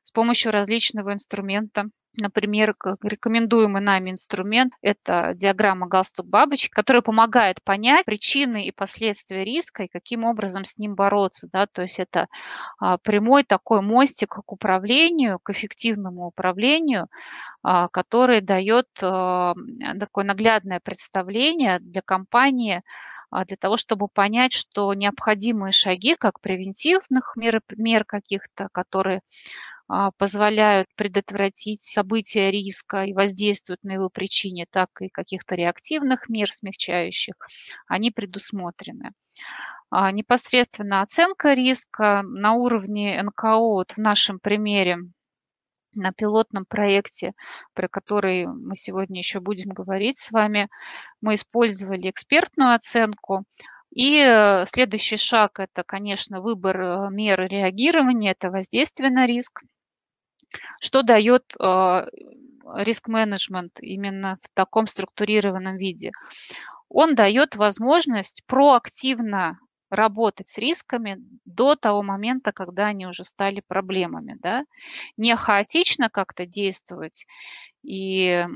с 0.00 0.10
помощью 0.12 0.50
различного 0.50 1.12
инструмента. 1.12 1.90
Например, 2.16 2.76
рекомендуемый 3.02 3.82
нами 3.82 4.10
инструмент– 4.10 4.72
это 4.82 5.32
диаграмма 5.34 5.88
галстук 5.88 6.26
бабочки, 6.26 6.70
которая 6.70 7.02
помогает 7.02 7.62
понять 7.64 8.04
причины 8.04 8.66
и 8.66 8.72
последствия 8.72 9.44
риска 9.44 9.84
и 9.84 9.88
каким 9.88 10.24
образом 10.24 10.64
с 10.64 10.78
ним 10.78 10.94
бороться. 10.94 11.48
Да? 11.52 11.66
То 11.66 11.82
есть 11.82 11.98
это 11.98 12.28
а, 12.78 12.98
прямой 12.98 13.42
такой 13.42 13.82
мостик 13.82 14.36
к 14.46 14.52
управлению, 14.52 15.40
к 15.42 15.50
эффективному 15.50 16.26
управлению, 16.26 17.08
а, 17.64 17.88
который 17.88 18.40
дает 18.40 18.86
а, 19.02 19.54
такое 19.98 20.24
наглядное 20.24 20.78
представление 20.78 21.78
для 21.80 22.02
компании 22.02 22.82
для 23.48 23.56
того, 23.56 23.76
чтобы 23.76 24.06
понять, 24.06 24.52
что 24.52 24.94
необходимые 24.94 25.72
шаги, 25.72 26.14
как 26.14 26.38
превентивных 26.38 27.32
мер, 27.34 27.62
мер 27.76 28.04
каких-то, 28.04 28.68
которые 28.70 29.22
позволяют 30.16 30.88
предотвратить 30.96 31.82
события 31.82 32.50
риска 32.50 33.04
и 33.04 33.12
воздействуют 33.12 33.82
на 33.84 33.92
его 33.92 34.08
причине, 34.08 34.66
так 34.70 34.88
и 35.00 35.08
каких-то 35.08 35.54
реактивных 35.54 36.28
мер 36.28 36.50
смягчающих, 36.50 37.34
они 37.86 38.10
предусмотрены. 38.10 39.12
А, 39.90 40.10
непосредственно 40.10 41.02
оценка 41.02 41.54
риска 41.54 42.22
на 42.22 42.54
уровне 42.54 43.22
НКО, 43.22 43.58
вот 43.58 43.92
в 43.92 43.98
нашем 43.98 44.40
примере 44.40 44.98
на 45.94 46.12
пилотном 46.12 46.64
проекте, 46.64 47.34
про 47.74 47.88
который 47.88 48.46
мы 48.46 48.74
сегодня 48.74 49.18
еще 49.18 49.40
будем 49.40 49.70
говорить 49.70 50.18
с 50.18 50.30
вами, 50.30 50.68
мы 51.20 51.34
использовали 51.34 52.10
экспертную 52.10 52.74
оценку. 52.74 53.44
И 53.90 54.18
э, 54.18 54.66
следующий 54.66 55.16
шаг– 55.16 55.58
это, 55.60 55.84
конечно, 55.84 56.40
выбор 56.40 56.80
э, 56.80 57.10
меры 57.10 57.46
реагирования, 57.46 58.32
это 58.32 58.50
воздействие 58.50 59.10
на 59.10 59.26
риск. 59.26 59.62
Что 60.80 61.02
дает 61.02 61.54
а, 61.58 62.06
риск-менеджмент 62.76 63.78
именно 63.80 64.38
в 64.42 64.48
таком 64.54 64.86
структурированном 64.86 65.76
виде? 65.76 66.12
Он 66.88 67.14
дает 67.14 67.56
возможность 67.56 68.42
проактивно 68.46 69.58
работать 69.90 70.48
с 70.48 70.58
рисками 70.58 71.18
до 71.44 71.76
того 71.76 72.02
момента, 72.02 72.52
когда 72.52 72.86
они 72.86 73.06
уже 73.06 73.24
стали 73.24 73.62
проблемами. 73.66 74.36
Да? 74.40 74.64
Не 75.16 75.36
хаотично 75.36 76.10
как-то 76.10 76.46
действовать 76.46 77.26
и 77.82 78.46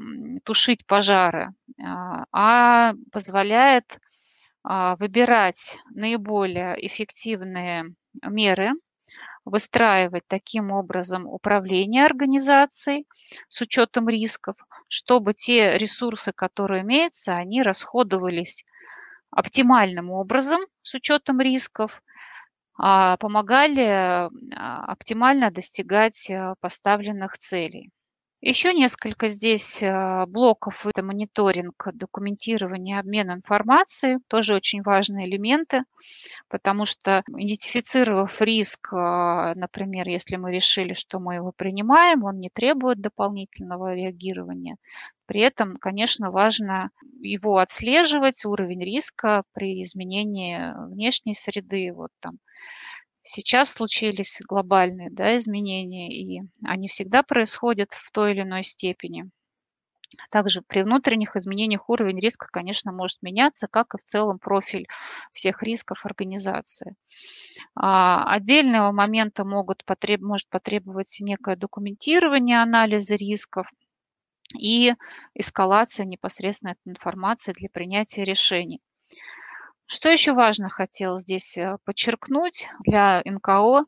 тушить 0.44 0.86
пожары, 0.86 1.50
а, 1.82 2.24
а 2.32 2.94
позволяет 3.12 3.98
а, 4.64 4.96
выбирать 4.96 5.78
наиболее 5.94 6.74
эффективные 6.86 7.94
меры 8.22 8.72
выстраивать 9.48 10.24
таким 10.26 10.70
образом 10.70 11.26
управление 11.26 12.04
организацией 12.04 13.06
с 13.48 13.60
учетом 13.60 14.08
рисков, 14.08 14.56
чтобы 14.88 15.34
те 15.34 15.76
ресурсы, 15.78 16.32
которые 16.32 16.82
имеются, 16.82 17.36
они 17.36 17.62
расходовались 17.62 18.64
оптимальным 19.30 20.10
образом 20.10 20.60
с 20.82 20.94
учетом 20.94 21.40
рисков, 21.40 22.02
а 22.76 23.16
помогали 23.16 23.82
а, 23.82 24.28
оптимально 24.86 25.50
достигать 25.50 26.30
э, 26.30 26.54
поставленных 26.60 27.36
целей. 27.36 27.90
Еще 28.40 28.72
несколько 28.72 29.26
здесь 29.28 29.82
а, 29.82 30.24
блоков. 30.26 30.86
Это 30.86 31.02
мониторинг, 31.02 31.88
документирование, 31.92 33.00
обмен 33.00 33.32
информацией. 33.32 34.18
Тоже 34.28 34.54
очень 34.54 34.82
важные 34.82 35.26
элементы, 35.28 35.82
потому 36.48 36.84
что 36.84 37.24
идентифицировав 37.28 38.40
риск, 38.40 38.92
а, 38.92 39.54
например, 39.56 40.08
если 40.08 40.36
мы 40.36 40.52
решили, 40.52 40.92
что 40.92 41.18
мы 41.20 41.36
его 41.36 41.52
принимаем, 41.56 42.24
он 42.24 42.38
не 42.40 42.50
требует 42.50 43.00
дополнительного 43.00 43.94
реагирования. 43.94 44.76
При 45.26 45.40
этом, 45.40 45.76
конечно, 45.76 46.30
важно 46.30 46.90
его 47.20 47.58
отслеживать, 47.58 48.44
уровень 48.44 48.84
риска 48.84 49.42
при 49.52 49.82
изменении 49.82 50.72
внешней 50.92 51.34
среды, 51.34 51.92
вот 51.92 52.10
там 52.20 52.38
сейчас 53.22 53.70
случились 53.70 54.40
глобальные 54.48 55.10
да, 55.10 55.36
изменения, 55.36 56.10
и 56.12 56.42
они 56.64 56.88
всегда 56.88 57.22
происходят 57.22 57.92
в 57.92 58.10
той 58.12 58.32
или 58.32 58.42
иной 58.42 58.62
степени. 58.62 59.30
Также 60.30 60.62
при 60.62 60.82
внутренних 60.82 61.36
изменениях 61.36 61.88
уровень 61.90 62.18
риска, 62.20 62.48
конечно, 62.50 62.92
может 62.92 63.18
меняться, 63.22 63.66
как 63.68 63.94
и 63.94 63.98
в 63.98 64.04
целом 64.04 64.38
профиль 64.38 64.86
всех 65.32 65.62
рисков 65.62 66.04
организации. 66.06 66.94
А, 67.74 68.24
отдельного 68.34 68.92
момента 68.92 69.44
могут 69.44 69.84
потреб, 69.84 70.22
может 70.22 70.48
потребовать 70.48 71.16
некое 71.20 71.56
документирование 71.56 72.62
анализа 72.62 73.16
рисков 73.16 73.68
и 74.58 74.94
эскалация 75.34 76.06
непосредственно 76.06 76.72
этой 76.72 76.90
информации 76.90 77.52
для 77.52 77.68
принятия 77.70 78.24
решений. 78.24 78.80
Что 79.90 80.10
еще 80.10 80.34
важно 80.34 80.68
хотел 80.68 81.18
здесь 81.18 81.56
э, 81.56 81.78
подчеркнуть 81.86 82.68
для 82.84 83.22
НКО 83.24 83.86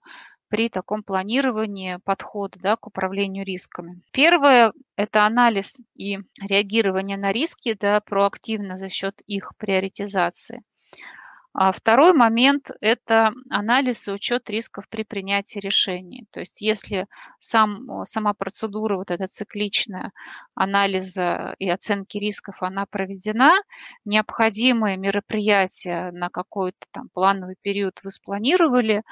при 0.49 0.71
таком 0.71 1.03
планировании 1.03 1.99
подхода 2.03 2.59
да, 2.59 2.77
к 2.77 2.87
управлению 2.87 3.45
рисками? 3.45 4.01
Первое– 4.11 4.73
это 4.97 5.27
анализ 5.27 5.79
и 5.95 6.19
реагирование 6.41 7.19
на 7.19 7.33
риски 7.33 7.75
да, 7.75 8.01
проактивно 8.01 8.79
за 8.79 8.89
счет 8.89 9.21
их 9.27 9.53
приоритизации. 9.59 10.63
А 11.53 11.73
второй 11.73 12.13
момент– 12.13 12.71
это 12.81 13.33
анализ 13.51 14.07
и 14.07 14.13
учет 14.13 14.49
рисков 14.49 14.89
при 14.89 15.03
принятии 15.03 15.59
решений. 15.59 16.27
То 16.31 16.41
есть 16.41 16.61
если 16.61 17.09
сам, 17.41 18.05
сама 18.05 18.35
процедура, 18.35 18.97
вот 18.97 19.11
эта 19.11 19.27
цикличная 19.27 20.13
анализа 20.55 21.57
и 21.59 21.69
оценки 21.69 22.19
рисков, 22.19 22.63
она 22.63 22.87
проведена, 22.87 23.53
необходимые 24.05 24.97
мероприятия 24.97 26.13
на 26.13 26.29
какой-то 26.31 26.87
там 26.93 27.09
плановый 27.13 27.57
период 27.61 27.99
вы 28.05 28.13
спланировали, 28.13 29.03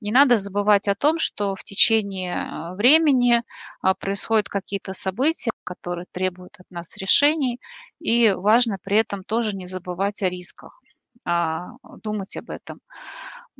не 0.00 0.12
надо 0.12 0.38
забывать 0.38 0.88
о 0.88 0.94
том, 0.94 1.18
что 1.18 1.54
в 1.54 1.62
течение 1.62 2.36
э, 2.36 2.74
времени 2.74 3.42
а, 3.82 3.94
происходят 3.94 4.48
какие-то 4.48 4.94
события, 4.94 5.50
которые 5.64 6.06
требуют 6.10 6.54
от 6.58 6.70
нас 6.70 6.96
решений, 6.96 7.60
и 8.00 8.30
важно 8.30 8.78
при 8.82 8.96
этом 8.96 9.24
тоже 9.24 9.54
не 9.54 9.66
забывать 9.66 10.22
о 10.22 10.30
рисках. 10.30 10.82
А, 11.26 11.72
думать 12.02 12.36
об 12.36 12.50
этом. 12.50 12.80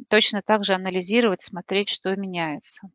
Точно 0.08 0.42
так 0.42 0.64
же 0.64 0.74
анализировать, 0.74 1.42
смотреть, 1.42 1.90
что 1.90 2.16
меняется. 2.16 2.90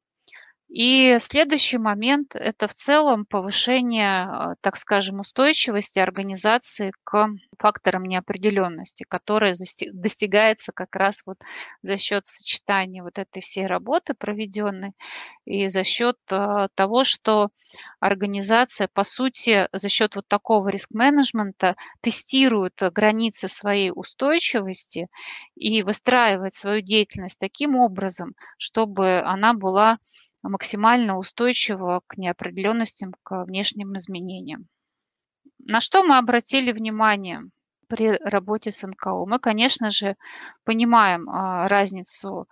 И 0.70 1.18
следующий 1.22 1.78
момент– 1.78 2.32
это 2.36 2.68
в 2.68 2.74
целом 2.74 3.26
повышение, 3.26 4.24
а, 4.24 4.56
так 4.60 4.76
скажем, 4.76 5.22
устойчивости 5.22 5.98
организации 6.00 6.92
к 7.06 7.30
факторам 7.58 8.04
неопределенности, 8.04 9.06
которая 9.08 9.56
достигается 9.94 10.74
как 10.74 10.96
раз 10.98 11.22
вот 11.26 11.38
за 11.84 11.96
счет 11.98 12.26
сочетания 12.26 13.02
вот 13.02 13.18
этой 13.18 13.42
всей 13.42 13.66
работы 13.66 14.14
проведенной 14.14 14.92
и 15.46 15.70
за 15.70 15.86
счет 15.86 16.18
а, 16.30 16.68
того, 16.76 17.06
что 17.06 17.48
организация, 18.02 18.90
по 18.94 19.04
сути, 19.06 19.70
за 19.72 19.88
счет 19.88 20.16
вот 20.18 20.28
такого 20.28 20.68
риск-менеджмента 20.68 21.78
тестирует 22.02 22.74
границы 22.92 23.48
своей 23.48 23.92
устойчивости 23.96 25.08
и 25.56 25.82
выстраивает 25.82 26.54
свою 26.54 26.82
деятельность 26.82 27.40
таким 27.40 27.78
образом, 27.78 28.34
чтобы 28.58 29.22
она 29.22 29.54
была 29.54 29.98
максимально 30.50 31.18
устойчива 31.18 32.02
к 32.06 32.18
неопределенностям, 32.18 33.14
к 33.24 33.46
внешним 33.46 33.96
изменениям. 33.96 34.68
На 35.60 35.82
что 35.82 36.04
мы 36.04 36.18
обратили 36.18 36.72
внимание 36.72 37.42
при 37.88 38.12
работе 38.12 38.72
с 38.72 38.86
НКО? 38.86 39.26
Мы, 39.26 39.40
конечно 39.40 39.90
же, 39.90 40.16
понимаем 40.64 41.30
а, 41.30 41.68
разницу 41.68 42.48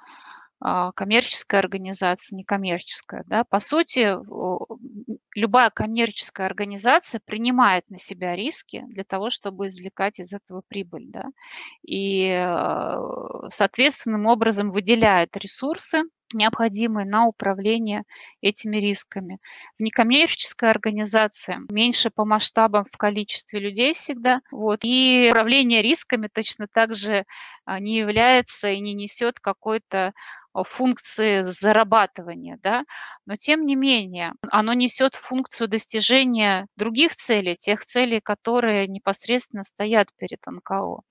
а, 0.60 0.92
коммерческая 0.94 1.62
организация, 1.62 2.38
некоммерческая. 2.38 3.24
Да? 3.28 3.44
По 3.44 3.60
сути, 3.60 4.18
любая 5.36 5.70
коммерческая 5.70 6.48
организация 6.48 7.22
принимает 7.24 7.90
на 7.90 8.00
себя 8.00 8.36
риски 8.36 8.84
для 8.88 9.04
того, 9.04 9.30
чтобы 9.30 9.68
извлекать 9.68 10.20
из 10.20 10.34
этого 10.34 10.62
прибыль. 10.68 11.06
Да? 11.08 11.25
И 11.84 12.30
а, 12.32 13.50
соответственным 13.50 14.25
образом 14.25 14.72
выделяет 14.72 15.36
ресурсы 15.38 16.04
необходимые 16.34 17.05
на 17.05 17.25
управление 17.27 18.03
этими 18.41 18.77
рисками. 18.77 19.39
В 19.77 19.84
некоммерческой 19.84 20.72
организации 20.72 21.58
меньше 21.72 22.10
по 22.10 22.25
масштабам 22.25 22.86
в 22.91 22.98
количестве 22.98 23.60
людей 23.60 23.94
всегда. 23.94 24.41
Вот. 24.51 24.79
И 24.84 25.27
управление 25.29 25.82
рисками 25.82 26.27
точно 26.32 26.67
так 26.72 26.96
же 26.96 27.25
а, 27.65 27.79
не 27.79 27.98
является 27.98 28.70
и 28.70 28.79
не 28.79 28.94
несет 28.94 29.39
какой-то 29.39 30.13
а, 30.53 30.63
функции 30.63 31.44
зарабатывания, 31.44 32.58
да, 32.62 32.86
но 33.25 33.36
тем 33.36 33.65
не 33.65 33.75
менее 33.75 34.34
оно 34.50 34.74
несет 34.74 35.15
функцию 35.15 35.67
достижения 35.67 36.67
других 36.75 37.15
целей, 37.15 37.55
тех 37.55 37.84
целей, 37.86 38.22
которые 38.22 38.88
непосредственно 38.88 39.63
стоят 39.63 40.10
перед 40.17 40.39
НКО. 40.46 41.01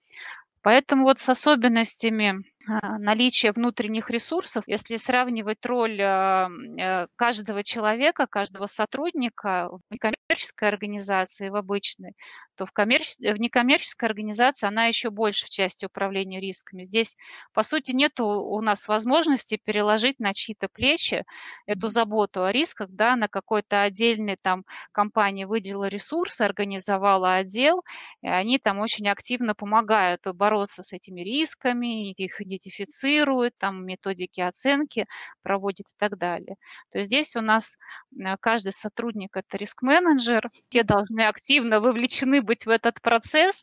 Поэтому 0.63 1.05
вот 1.05 1.19
с 1.19 1.29
особенностями 1.29 2.43
наличие 2.67 3.53
внутренних 3.53 4.11
ресурсов, 4.11 4.65
если 4.67 4.97
сравнивать 4.97 5.65
роль 5.67 6.01
а, 6.01 6.49
э, 6.79 7.07
каждого 7.17 7.63
человека, 7.63 8.27
каждого 8.27 8.67
сотрудника 8.67 9.69
в 9.71 9.81
некоммерческой 9.91 10.69
организации, 10.69 11.49
в 11.51 11.57
обычной, 11.57 12.15
то 12.57 12.67
в, 12.67 12.73
коммерч... 12.73 13.17
в 13.19 13.37
некоммерческой 13.37 14.09
организации 14.09 14.67
она 14.67 14.87
еще 14.87 15.11
больше 15.11 15.47
в 15.47 15.51
части 15.51 15.85
управления 15.87 16.41
рисками. 16.41 16.85
Здесь, 16.85 17.17
по 17.53 17.63
сути, 17.63 17.93
нет 17.93 18.19
у 18.21 18.61
нас 18.61 18.89
возможности 18.89 19.59
переложить 19.63 20.19
на 20.21 20.33
чьи-то 20.33 20.69
плечи 20.69 21.25
эту 21.67 21.89
заботу 21.89 22.45
о 22.45 22.53
рисках, 22.53 22.89
да, 22.91 23.17
на 23.17 23.29
какой-то 23.29 23.83
отдельный 23.83 24.37
там 24.41 24.65
компания 24.93 25.47
выделила 25.47 25.89
ресурсы, 25.89 26.43
организовала 26.43 27.35
отдел, 27.35 27.83
и 28.23 28.29
они 28.29 28.59
там 28.59 28.79
очень 28.79 29.09
активно 29.09 29.55
помогают 29.55 30.23
бороться 30.35 30.83
с 30.83 30.93
этими 30.93 31.23
рисками, 31.23 32.13
их 32.13 32.41
идентифицируют, 32.57 33.55
там 33.59 33.85
методики 33.85 34.41
оценки 34.41 35.07
проводят 35.43 35.89
и 35.89 35.95
так 35.99 36.19
далее. 36.19 36.57
То 36.91 36.99
есть 36.99 37.09
здесь 37.09 37.37
у 37.37 37.41
нас 37.41 37.77
э, 38.19 38.37
каждый 38.41 38.73
сотрудник– 38.73 39.37
это 39.37 39.57
риск-менеджер, 39.57 40.51
все 40.69 40.83
должны 40.83 41.27
активно 41.27 41.81
вовлечены 41.81 42.43
быть 42.43 42.67
в 42.67 42.71
этот 42.71 43.01
процесс. 43.01 43.63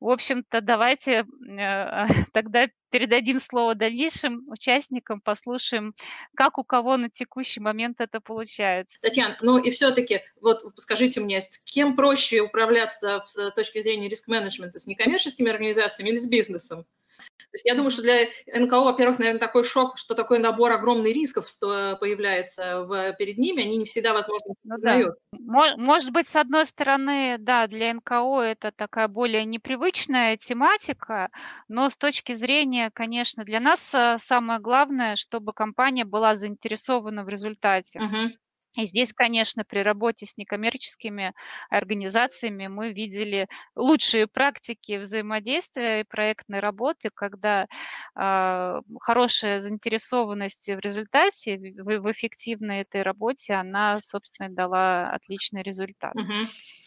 В 0.00 0.08
общем-то, 0.08 0.60
давайте 0.60 1.24
э, 1.48 2.06
тогда 2.32 2.68
передадим 2.90 3.38
слово 3.38 3.74
дальнейшим 3.74 4.48
участникам, 4.48 5.20
послушаем, 5.20 5.94
как 6.34 6.58
у 6.58 6.64
кого 6.64 6.96
на 6.96 7.10
текущий 7.10 7.60
момент 7.60 8.00
это 8.00 8.20
получается. 8.20 8.98
Татьяна, 9.00 9.36
ну 9.42 9.58
и 9.58 9.70
все-таки, 9.70 10.22
вот 10.40 10.62
скажите 10.76 11.20
мне, 11.20 11.40
с 11.40 11.58
кем 11.58 11.96
проще 11.96 12.40
управляться 12.40 13.22
с 13.26 13.50
точки 13.52 13.82
зрения 13.82 14.08
риск-менеджмента, 14.08 14.78
с 14.78 14.86
некоммерческими 14.86 15.50
организациями 15.50 16.10
или 16.10 16.16
с 16.16 16.26
бизнесом? 16.26 16.86
То 17.18 17.54
есть 17.54 17.64
я 17.64 17.74
думаю, 17.74 17.90
что 17.90 18.02
для 18.02 18.26
НКО, 18.46 18.80
во-первых, 18.80 19.18
наверное, 19.18 19.40
такой 19.40 19.64
шок, 19.64 19.96
что 19.96 20.14
такой 20.14 20.38
набор 20.38 20.72
огромных 20.72 21.14
рисков 21.14 21.46
появляется 21.60 22.82
в, 22.82 23.14
перед 23.14 23.38
ними, 23.38 23.62
они 23.62 23.78
не 23.78 23.84
всегда, 23.84 24.12
возможно, 24.12 24.54
ну, 24.64 24.76
знают. 24.76 25.16
Да. 25.32 25.76
Может 25.76 26.12
быть, 26.12 26.28
с 26.28 26.36
одной 26.36 26.66
стороны, 26.66 27.36
да, 27.38 27.66
для 27.66 27.94
НКО 27.94 28.42
это 28.42 28.70
такая 28.70 29.08
более 29.08 29.44
непривычная 29.44 30.36
тематика, 30.36 31.30
но 31.68 31.88
с 31.88 31.96
точки 31.96 32.32
зрения, 32.32 32.90
конечно, 32.92 33.44
для 33.44 33.60
нас 33.60 33.94
э, 33.94 34.18
самое 34.20 34.60
главное, 34.60 35.16
чтобы 35.16 35.52
компания 35.52 36.04
была 36.04 36.34
заинтересована 36.34 37.24
в 37.24 37.28
результате. 37.28 38.00
Угу. 38.00 38.36
И 38.76 38.86
здесь, 38.86 39.12
конечно, 39.12 39.64
при 39.64 39.80
работе 39.80 40.26
с 40.26 40.36
некоммерческими 40.36 41.34
организациями 41.70 42.66
мы 42.68 42.92
видели 42.92 43.48
лучшие 43.74 44.26
практики 44.26 44.98
взаимодействия 44.98 46.00
и 46.00 46.04
проектной 46.04 46.60
работы, 46.60 47.10
когда 47.12 47.66
э, 48.14 48.80
хорошая 49.00 49.60
заинтересованность 49.60 50.68
в 50.68 50.78
результате, 50.78 51.56
в, 51.56 52.00
в 52.00 52.10
эффективной 52.10 52.82
этой 52.82 53.02
работе, 53.02 53.54
она, 53.54 54.00
собственно, 54.00 54.50
дала 54.50 55.10
отличный 55.10 55.62
результат. 55.62 56.14
Угу. 56.14 56.34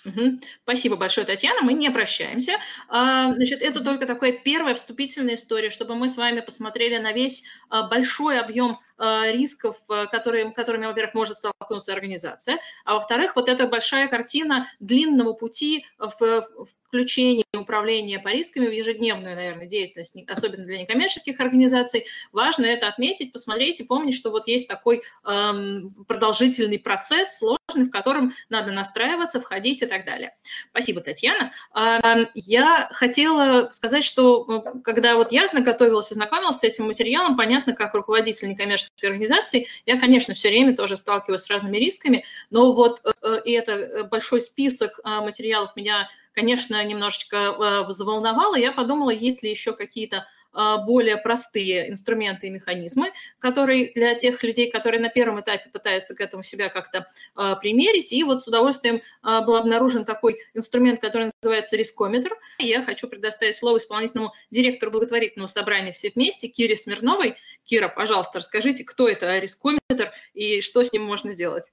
Угу. 0.06 0.40
Спасибо 0.64 0.96
большое, 0.96 1.28
Татьяна. 1.28 1.62
Мы 1.62 1.74
не 1.74 1.92
прощаемся. 1.92 2.54
А, 2.90 3.34
значит, 3.34 3.62
это 3.62 3.84
только 3.84 4.06
такая 4.06 4.32
первая 4.32 4.76
вступительная 4.76 5.36
история, 5.36 5.70
чтобы 5.70 5.96
мы 5.96 6.08
с 6.08 6.18
вами 6.18 6.42
посмотрели 6.42 6.98
на 6.98 7.12
весь 7.12 7.44
а, 7.70 7.88
большой 7.88 8.40
объем 8.40 8.80
рисков, 8.98 9.78
которые, 10.12 10.52
которыми, 10.52 10.86
во-первых, 10.86 11.14
может 11.14 11.38
столкнуться 11.38 11.94
организация, 11.94 12.60
а 12.86 12.96
во-вторых, 12.96 13.36
вот 13.36 13.50
эта 13.50 13.68
большая 13.68 14.08
картина 14.08 14.68
длинного 14.80 15.34
пути 15.34 15.86
в, 15.98 16.20
в 16.20 16.68
включение 16.92 17.46
управления 17.58 18.20
по 18.20 18.28
рисками 18.28 18.68
в 18.68 18.72
ежедневную, 18.72 19.34
наверное, 19.34 19.66
деятельность, 19.66 20.18
особенно 20.28 20.66
для 20.66 20.80
некоммерческих 20.80 21.40
организаций. 21.40 22.04
Важно 22.34 22.66
это 22.66 22.90
отметить, 22.90 23.32
посмотреть 23.32 23.80
и 23.80 23.86
помнить, 23.86 24.14
что 24.14 24.30
вот 24.30 24.46
есть 24.48 24.68
такой 24.68 25.02
эм, 25.26 25.94
продолжительный 26.06 26.80
процесс, 26.80 27.38
сложный, 27.38 27.86
в 27.86 27.90
котором 27.90 28.34
надо 28.50 28.74
настраиваться, 28.74 29.40
входить 29.40 29.82
и 29.82 29.86
так 29.86 30.04
далее. 30.04 30.36
Спасибо, 30.72 31.00
Татьяна. 31.00 31.54
Эм, 31.74 32.28
я 32.36 32.90
хотела 32.92 33.70
сказать, 33.72 34.04
что 34.04 34.46
э, 34.76 34.80
когда 34.84 35.16
вот 35.16 35.32
я 35.32 35.48
готовилась 35.54 36.12
и 36.12 36.16
знакомилась 36.16 36.58
с 36.58 36.64
этим 36.66 36.88
материалом, 36.88 37.38
понятно, 37.38 37.74
как 37.74 37.94
руководитель 37.96 38.50
некоммерческой 38.50 39.12
организации, 39.12 39.68
я, 39.86 39.98
конечно, 39.98 40.34
все 40.34 40.50
время 40.50 40.76
тоже 40.76 40.98
сталкиваюсь 40.98 41.42
с 41.42 41.50
разными 41.50 41.78
рисками, 41.78 42.26
но 42.50 42.74
вот 42.74 43.02
э, 43.06 43.38
и 43.46 43.52
это 43.54 44.04
большой 44.12 44.42
список 44.42 45.00
э, 45.06 45.22
материалов 45.22 45.74
меня 45.78 46.10
конечно, 46.34 46.84
немножечко 46.84 47.38
э, 47.38 47.84
взволновало. 47.88 48.56
Я 48.56 48.72
подумала, 48.72 49.12
есть 49.12 49.44
ли 49.44 49.50
еще 49.50 49.74
какие-то 49.74 50.28
э, 50.54 50.76
более 50.86 51.18
простые 51.18 51.90
инструменты 51.90 52.48
и 52.48 52.50
механизмы, 52.50 53.12
которые 53.40 53.92
для 53.94 54.16
тех 54.16 54.42
людей, 54.44 54.72
которые 54.72 55.02
на 55.02 55.10
первом 55.10 55.42
этапе 55.42 55.70
пытаются 55.70 56.16
к 56.16 56.22
этому 56.22 56.44
себя 56.44 56.70
как-то 56.70 57.08
э, 57.36 57.56
примерить. 57.62 58.12
И 58.14 58.24
вот 58.24 58.42
с 58.42 58.48
удовольствием 58.48 59.02
был 59.24 59.56
обнаружен 59.56 60.06
такой 60.06 60.38
инструмент, 60.54 61.02
который 61.02 61.30
называется 61.42 61.76
рискометр. 61.76 62.32
Я 62.60 62.82
хочу 62.82 63.08
предоставить 63.08 63.56
слово 63.56 63.78
исполнительному 63.78 64.34
директору 64.52 64.92
благотворительного 64.92 65.48
собрания 65.48 65.92
«Все 65.92 66.12
вместе» 66.14 66.48
Кире 66.48 66.76
Смирновой. 66.76 67.38
Кира, 67.66 67.88
пожалуйста, 67.88 68.40
расскажите, 68.40 68.84
кто 68.84 69.08
это 69.08 69.38
рискометр 69.38 70.12
и 70.34 70.62
что 70.62 70.84
с 70.84 70.92
ним 70.92 71.04
можно 71.04 71.32
сделать. 71.32 71.72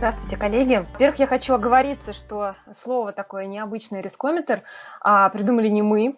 Здравствуйте, 0.00 0.38
коллеги. 0.38 0.86
Во-первых, 0.92 1.18
я 1.18 1.26
хочу 1.26 1.52
оговориться, 1.52 2.14
что 2.14 2.56
слово 2.74 3.12
такое 3.12 3.44
необычный 3.44 4.00
рискометр 4.00 4.62
а, 5.02 5.28
придумали 5.28 5.68
не 5.68 5.82
мы. 5.82 6.16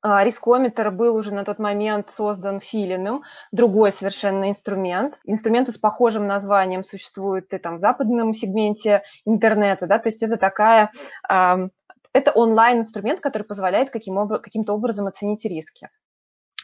А, 0.00 0.24
рискометр 0.24 0.90
был 0.90 1.16
уже 1.16 1.30
на 1.30 1.44
тот 1.44 1.58
момент 1.58 2.10
создан 2.10 2.58
Филиным, 2.58 3.22
другой 3.52 3.92
совершенно 3.92 4.48
инструмент. 4.48 5.18
Инструменты 5.24 5.72
с 5.72 5.76
похожим 5.76 6.26
названием 6.26 6.84
существуют 6.84 7.52
и 7.52 7.58
там 7.58 7.76
в 7.76 7.80
западном 7.80 8.32
сегменте 8.32 9.02
интернета, 9.26 9.86
да, 9.86 9.98
то 9.98 10.08
есть 10.08 10.22
это 10.22 10.38
такая, 10.38 10.90
а, 11.28 11.68
это 12.14 12.32
онлайн-инструмент, 12.32 13.20
который 13.20 13.42
позволяет 13.42 13.90
каким, 13.90 14.26
каким-то 14.26 14.72
образом 14.72 15.06
оценить 15.06 15.44
риски. 15.44 15.90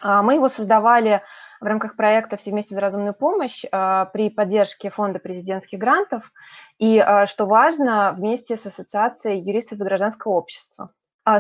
А, 0.01 0.23
мы 0.23 0.35
его 0.35 0.49
создавали 0.49 1.23
в 1.61 1.65
рамках 1.65 1.97
проекта 1.97 2.37
«Все 2.37 2.51
вместе 2.51 2.75
за 2.75 2.81
разумную 2.81 3.15
помощь» 3.15 3.65
а, 3.71 4.07
при 4.07 4.31
поддержке 4.31 4.91
Фонда 4.91 5.19
президентских 5.19 5.79
грантов 5.79 6.33
и, 6.79 6.99
а, 6.99 7.27
что 7.27 7.47
важно, 7.47 8.15
вместе 8.17 8.57
с 8.57 8.67
Ассоциацией 8.67 9.41
юристов 9.41 9.79
за 9.79 9.85
гражданское 9.85 10.33
общество. 10.33 10.91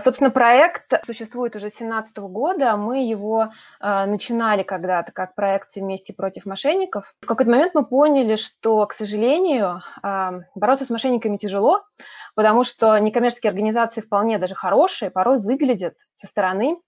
Собственно, 0.05 0.31
проект 0.31 0.93
существует 1.07 1.57
уже 1.57 1.71
с 1.71 1.79
2017 1.79 2.19
года. 2.19 2.77
Мы 2.77 3.09
его 3.09 3.53
начинали 3.81 4.63
когда-то 4.63 5.13
как 5.13 5.35
проект 5.35 5.71
«Все 5.71 5.81
вместе 5.81 6.13
против 6.13 6.45
мошенников». 6.45 7.15
В 7.23 7.27
какой-то 7.27 7.51
момент 7.51 7.73
мы 7.75 7.87
поняли, 7.87 8.37
что, 8.37 8.85
к 8.85 8.93
сожалению, 8.93 9.83
бороться 10.55 10.85
с 10.85 10.91
мошенниками 10.91 11.39
тяжело, 11.39 11.85
потому 12.35 12.65
что 12.65 12.99
некоммерческие 12.99 13.49
организации 13.49 14.03
вполне 14.03 14.37
даже 14.37 14.55
хорошие, 14.55 15.11
порой 15.11 15.41
выглядят 15.41 15.95
со 16.13 16.27
стороны 16.27 16.77
а, 16.77 16.88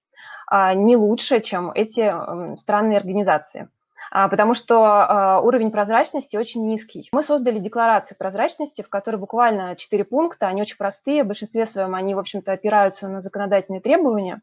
не 0.50 0.96
лучше, 0.96 1.40
чем 1.40 1.70
эти 1.70 2.12
странные 2.56 2.98
организации 2.98 3.68
а, 4.10 4.28
потому 4.28 4.54
что 4.54 4.82
а, 4.84 5.40
уровень 5.40 5.70
прозрачности 5.70 6.36
очень 6.36 6.66
низкий. 6.66 7.08
Мы 7.12 7.22
создали 7.22 7.58
декларацию 7.58 8.18
прозрачности, 8.18 8.82
в 8.82 8.88
которой 8.88 9.16
буквально 9.16 9.76
четыре 9.76 10.04
пункта, 10.04 10.48
они 10.48 10.62
очень 10.62 10.76
простые, 10.76 11.22
в 11.22 11.28
большинстве 11.28 11.64
своем 11.64 11.94
они, 11.94 12.14
в 12.14 12.18
общем-то, 12.18 12.52
опираются 12.52 13.08
на 13.08 13.22
законодательные 13.22 13.80
требования. 13.80 14.42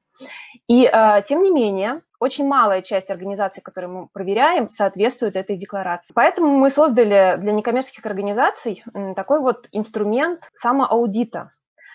И, 0.67 0.89
тем 1.27 1.43
не 1.43 1.51
менее, 1.51 2.01
очень 2.19 2.47
малая 2.47 2.81
часть 2.81 3.11
организаций, 3.11 3.61
которые 3.61 3.89
мы 3.91 4.07
проверяем, 4.07 4.69
соответствует 4.69 5.35
этой 5.35 5.57
декларации. 5.57 6.13
Поэтому 6.13 6.57
мы 6.57 6.69
создали 6.69 7.37
для 7.37 7.51
некоммерческих 7.51 8.05
организаций 8.05 8.83
такой 9.15 9.39
вот 9.39 9.67
инструмент 9.71 10.49
самоаудита, 10.55 11.51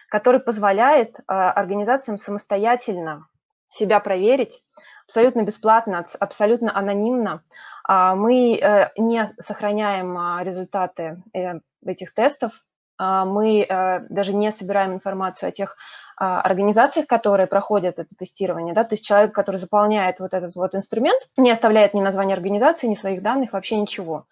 который 0.08 0.40
позволяет 0.40 1.16
организациям 1.26 2.18
самостоятельно 2.18 3.26
себя 3.72 4.00
проверить 4.00 4.62
абсолютно 5.06 5.42
бесплатно, 5.42 6.06
абсолютно 6.20 6.76
анонимно. 6.76 7.42
А, 7.84 8.14
мы 8.14 8.56
э, 8.56 8.90
не 8.96 9.34
сохраняем 9.38 10.16
а, 10.16 10.44
результаты 10.44 11.22
э, 11.34 11.60
этих 11.84 12.14
тестов, 12.14 12.52
а, 12.98 13.24
мы 13.24 13.62
э, 13.62 14.00
даже 14.08 14.32
не 14.32 14.50
собираем 14.52 14.92
информацию 14.92 15.48
о 15.48 15.52
тех 15.52 15.76
организациях, 16.16 17.06
которые 17.06 17.46
проходят 17.46 17.98
это 17.98 18.14
тестирование. 18.16 18.74
Да? 18.74 18.84
То 18.84 18.94
есть 18.94 19.04
человек, 19.04 19.34
который 19.34 19.56
заполняет 19.56 20.20
вот 20.20 20.34
этот 20.34 20.54
вот 20.54 20.74
инструмент, 20.74 21.20
не 21.36 21.50
оставляет 21.50 21.94
ни 21.94 22.00
названия 22.00 22.34
организации, 22.34 22.86
ни 22.86 22.94
своих 22.94 23.22
данных, 23.22 23.52
вообще 23.52 23.76
ничего. 23.76 24.26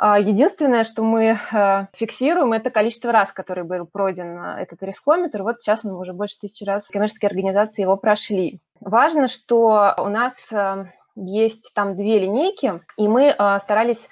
Единственное, 0.00 0.84
что 0.84 1.02
мы 1.02 1.38
фиксируем, 1.92 2.52
это 2.54 2.70
количество 2.70 3.12
раз, 3.12 3.32
который 3.32 3.64
был 3.64 3.86
пройден 3.86 4.38
этот 4.40 4.82
рискометр. 4.82 5.42
Вот 5.42 5.60
сейчас 5.60 5.84
он 5.84 5.92
уже 5.92 6.12
больше 6.14 6.38
тысячи 6.40 6.64
раз 6.64 6.86
коммерческие 6.88 7.28
организации 7.28 7.82
его 7.82 7.96
прошли. 7.96 8.60
Важно, 8.80 9.26
что 9.26 9.94
у 9.98 10.08
нас 10.08 10.48
есть 11.16 11.72
там 11.74 11.96
две 11.96 12.18
линейки, 12.18 12.80
и 12.96 13.08
мы 13.08 13.34
старались 13.60 14.08
а, 14.08 14.10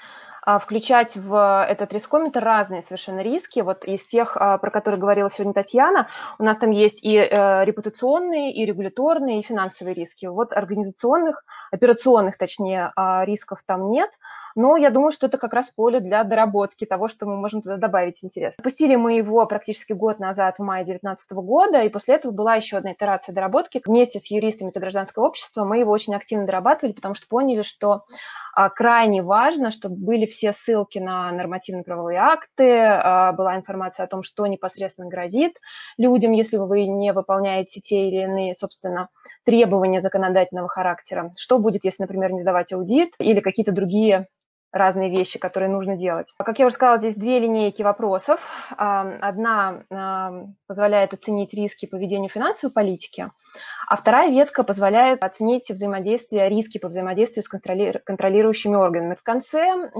включать 0.58 1.16
в 1.16 1.64
этот 1.68 1.92
рискометр 1.92 2.42
разные 2.42 2.82
совершенно 2.82 3.20
риски. 3.20 3.60
Вот 3.60 3.84
из 3.84 4.04
тех, 4.06 4.36
а, 4.36 4.56
про 4.56 4.70
которые 4.70 4.98
говорила 4.98 5.28
сегодня 5.28 5.52
Татьяна, 5.52 6.08
у 6.38 6.44
нас 6.44 6.56
там 6.56 6.70
есть 6.70 7.04
и 7.04 7.16
э, 7.16 7.64
репутационные, 7.64 8.54
и 8.54 8.64
регуляторные, 8.64 9.40
и 9.40 9.42
финансовые 9.42 9.94
риски. 9.94 10.26
Вот 10.26 10.52
организационных, 10.52 11.44
операционных, 11.70 12.38
точнее, 12.38 12.92
а, 12.96 13.24
рисков 13.24 13.62
там 13.66 13.90
нет, 13.90 14.10
но 14.54 14.76
я 14.76 14.90
думаю, 14.90 15.12
что 15.12 15.26
это 15.26 15.38
как 15.38 15.52
раз 15.52 15.70
поле 15.70 16.00
для 16.00 16.24
доработки 16.24 16.84
того, 16.84 17.08
что 17.08 17.26
мы 17.26 17.36
можем 17.36 17.62
туда 17.62 17.76
добавить 17.76 18.24
интерес. 18.24 18.54
Запустили 18.56 18.96
мы 18.96 19.16
его 19.16 19.46
практически 19.46 19.92
год 19.92 20.18
назад, 20.18 20.56
в 20.58 20.62
мае 20.62 20.84
2019 20.84 21.32
года, 21.32 21.82
и 21.82 21.88
после 21.88 22.16
этого 22.16 22.32
была 22.32 22.54
еще 22.54 22.78
одна 22.78 22.92
итерация 22.92 23.32
доработки. 23.32 23.80
Вместе 23.84 24.18
с 24.18 24.30
юристами 24.30 24.70
за 24.70 24.80
гражданское 24.80 25.24
общество 25.24 25.64
мы 25.64 25.78
его 25.78 25.92
очень 25.92 26.14
активно 26.14 26.46
дорабатывали, 26.46 26.92
потому 26.92 27.14
что 27.14 27.28
поняли, 27.28 27.62
что 27.62 28.02
а, 28.47 28.47
крайне 28.68 29.22
важно, 29.22 29.70
чтобы 29.70 29.96
были 29.96 30.26
все 30.26 30.52
ссылки 30.52 30.98
на 30.98 31.30
нормативно-правовые 31.32 32.18
акты, 32.18 32.80
а, 32.80 33.32
была 33.32 33.56
информация 33.56 34.04
о 34.04 34.08
том, 34.08 34.22
что 34.22 34.46
непосредственно 34.46 35.08
грозит 35.08 35.52
людям, 35.96 36.32
если 36.32 36.56
вы 36.56 36.86
не 36.86 37.12
выполняете 37.12 37.80
те 37.80 38.08
или 38.08 38.22
иные, 38.22 38.54
собственно, 38.54 39.08
требования 39.44 40.00
законодательного 40.00 40.68
характера. 40.68 41.30
Что 41.38 41.58
будет, 41.58 41.84
если, 41.84 42.02
например, 42.02 42.32
не 42.32 42.40
сдавать 42.40 42.72
аудит 42.72 43.14
или 43.18 43.40
какие-то 43.40 43.72
другие 43.72 44.26
разные 44.72 45.10
вещи, 45.10 45.38
которые 45.38 45.70
нужно 45.70 45.96
делать. 45.96 46.32
Как 46.38 46.58
я 46.58 46.66
уже 46.66 46.74
сказала, 46.74 46.98
здесь 46.98 47.14
две 47.14 47.38
линейки 47.38 47.82
вопросов. 47.82 48.46
Одна 48.76 49.82
позволяет 50.66 51.14
оценить 51.14 51.54
риски 51.54 51.86
по 51.86 51.96
ведению 51.96 52.30
финансовой 52.30 52.72
политики, 52.72 53.30
а 53.88 53.96
вторая 53.96 54.30
ветка 54.30 54.64
позволяет 54.64 55.24
оценить 55.24 55.70
взаимодействие, 55.70 56.48
риски 56.48 56.78
по 56.78 56.88
взаимодействию 56.88 57.42
с 57.42 57.48
контролирующими 57.48 58.76
органами. 58.76 59.14
В 59.14 59.22
конце 59.22 59.90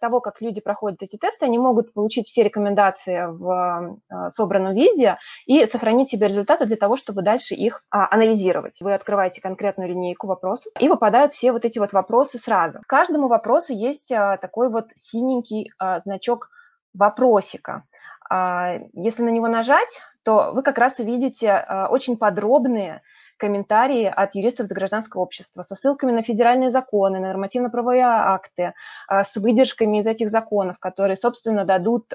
того, 0.00 0.20
как 0.20 0.40
люди 0.40 0.60
проходят 0.60 1.02
эти 1.02 1.16
тесты, 1.16 1.46
они 1.46 1.58
могут 1.58 1.92
получить 1.92 2.26
все 2.26 2.44
рекомендации 2.44 3.26
в 3.26 3.98
собранном 4.30 4.74
виде 4.74 5.18
и 5.46 5.66
сохранить 5.66 6.10
себе 6.10 6.28
результаты 6.28 6.66
для 6.66 6.76
того, 6.76 6.96
чтобы 6.96 7.22
дальше 7.22 7.54
их 7.54 7.82
анализировать. 7.90 8.80
Вы 8.80 8.94
открываете 8.94 9.40
конкретную 9.40 9.88
линейку 9.90 10.28
вопросов, 10.28 10.72
и 10.78 10.88
выпадают 10.88 11.32
все 11.32 11.50
вот 11.50 11.64
эти 11.64 11.78
вот 11.80 11.92
вопросы 11.92 12.38
сразу. 12.38 12.78
К 12.80 12.86
каждому 12.86 13.28
вопросу 13.28 13.72
есть 13.72 14.03
есть 14.04 14.12
а, 14.12 14.36
такой 14.36 14.68
вот 14.68 14.90
синенький 14.94 15.72
а, 15.78 16.00
значок 16.00 16.50
вопросика. 16.92 17.84
А, 18.28 18.78
если 18.92 19.22
на 19.22 19.30
него 19.30 19.48
нажать, 19.48 20.00
то 20.22 20.52
вы 20.54 20.62
как 20.62 20.78
раз 20.78 20.98
увидите 21.00 21.66
очень 21.90 22.16
подробные 22.16 23.02
комментарии 23.36 24.06
от 24.06 24.34
юристов 24.34 24.68
за 24.68 24.74
гражданское 24.74 25.20
общество 25.20 25.60
со 25.60 25.74
ссылками 25.74 26.12
на 26.12 26.22
федеральные 26.22 26.70
законы, 26.70 27.20
на 27.20 27.28
нормативно-правовые 27.28 28.04
акты, 28.04 28.72
с 29.10 29.36
выдержками 29.36 29.98
из 29.98 30.06
этих 30.06 30.30
законов, 30.30 30.78
которые, 30.78 31.16
собственно, 31.16 31.66
дадут 31.66 32.14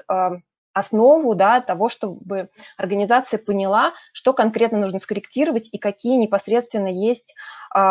основу 0.72 1.36
да, 1.36 1.60
того, 1.60 1.88
чтобы 1.88 2.48
организация 2.76 3.38
поняла, 3.38 3.92
что 4.12 4.32
конкретно 4.32 4.78
нужно 4.78 4.98
скорректировать 4.98 5.68
и 5.70 5.78
какие 5.78 6.16
непосредственно 6.16 6.88
есть 6.88 7.36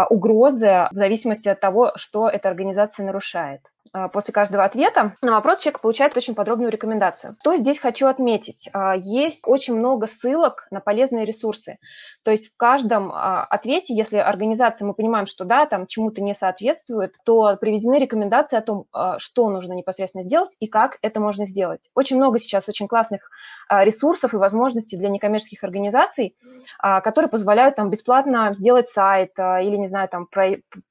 угрозы 0.10 0.90
в 0.92 0.96
зависимости 0.96 1.48
от 1.48 1.62
того, 1.62 1.94
что 1.96 2.28
эта 2.28 2.50
организация 2.50 3.06
нарушает. 3.06 3.62
А, 3.92 4.08
после 4.08 4.34
каждого 4.34 4.64
ответа 4.64 5.16
на 5.22 5.32
вопрос 5.32 5.60
человек 5.60 5.82
получает 5.82 6.16
очень 6.16 6.36
подробную 6.36 6.72
рекомендацию. 6.72 7.36
Что 7.42 7.56
здесь 7.56 7.80
хочу 7.80 8.08
отметить? 8.08 8.70
А, 8.74 8.96
есть 8.96 9.42
очень 9.46 9.76
много 9.76 10.08
ссылок 10.08 10.68
на 10.70 10.80
полезные 10.80 11.26
ресурсы. 11.26 11.78
То 12.24 12.32
есть 12.32 12.50
в 12.50 12.58
каждом 12.58 13.12
а, 13.12 13.46
ответе, 13.46 13.96
если 13.96 14.18
организация, 14.18 14.86
мы 14.86 14.94
понимаем, 14.94 15.26
что 15.26 15.44
да, 15.44 15.66
там 15.66 15.88
чему-то 15.88 16.22
не 16.22 16.36
соответствует, 16.36 17.16
то 17.26 17.58
приведены 17.60 18.00
рекомендации 18.00 18.58
о 18.58 18.62
том, 18.62 18.86
что 19.18 19.50
нужно 19.50 19.74
непосредственно 19.74 20.24
сделать 20.24 20.56
и 20.60 20.68
как 20.68 20.98
это 21.02 21.20
можно 21.20 21.46
сделать. 21.46 21.90
Очень 21.96 22.18
много 22.18 22.40
сейчас 22.40 22.70
очень 22.70 22.88
классных 22.88 23.30
ресурсов 23.70 24.34
и 24.34 24.38
возможностей 24.38 24.98
для 24.98 25.10
некоммерческих 25.10 25.64
организаций, 25.64 26.36
которые 26.80 27.30
позволяют 27.30 27.76
там 27.76 27.90
бесплатно 27.90 28.54
сделать 28.56 28.88
сайт 28.88 29.32
или, 29.38 29.76
не 29.78 29.88
знаю, 29.88 30.10
там 30.10 30.28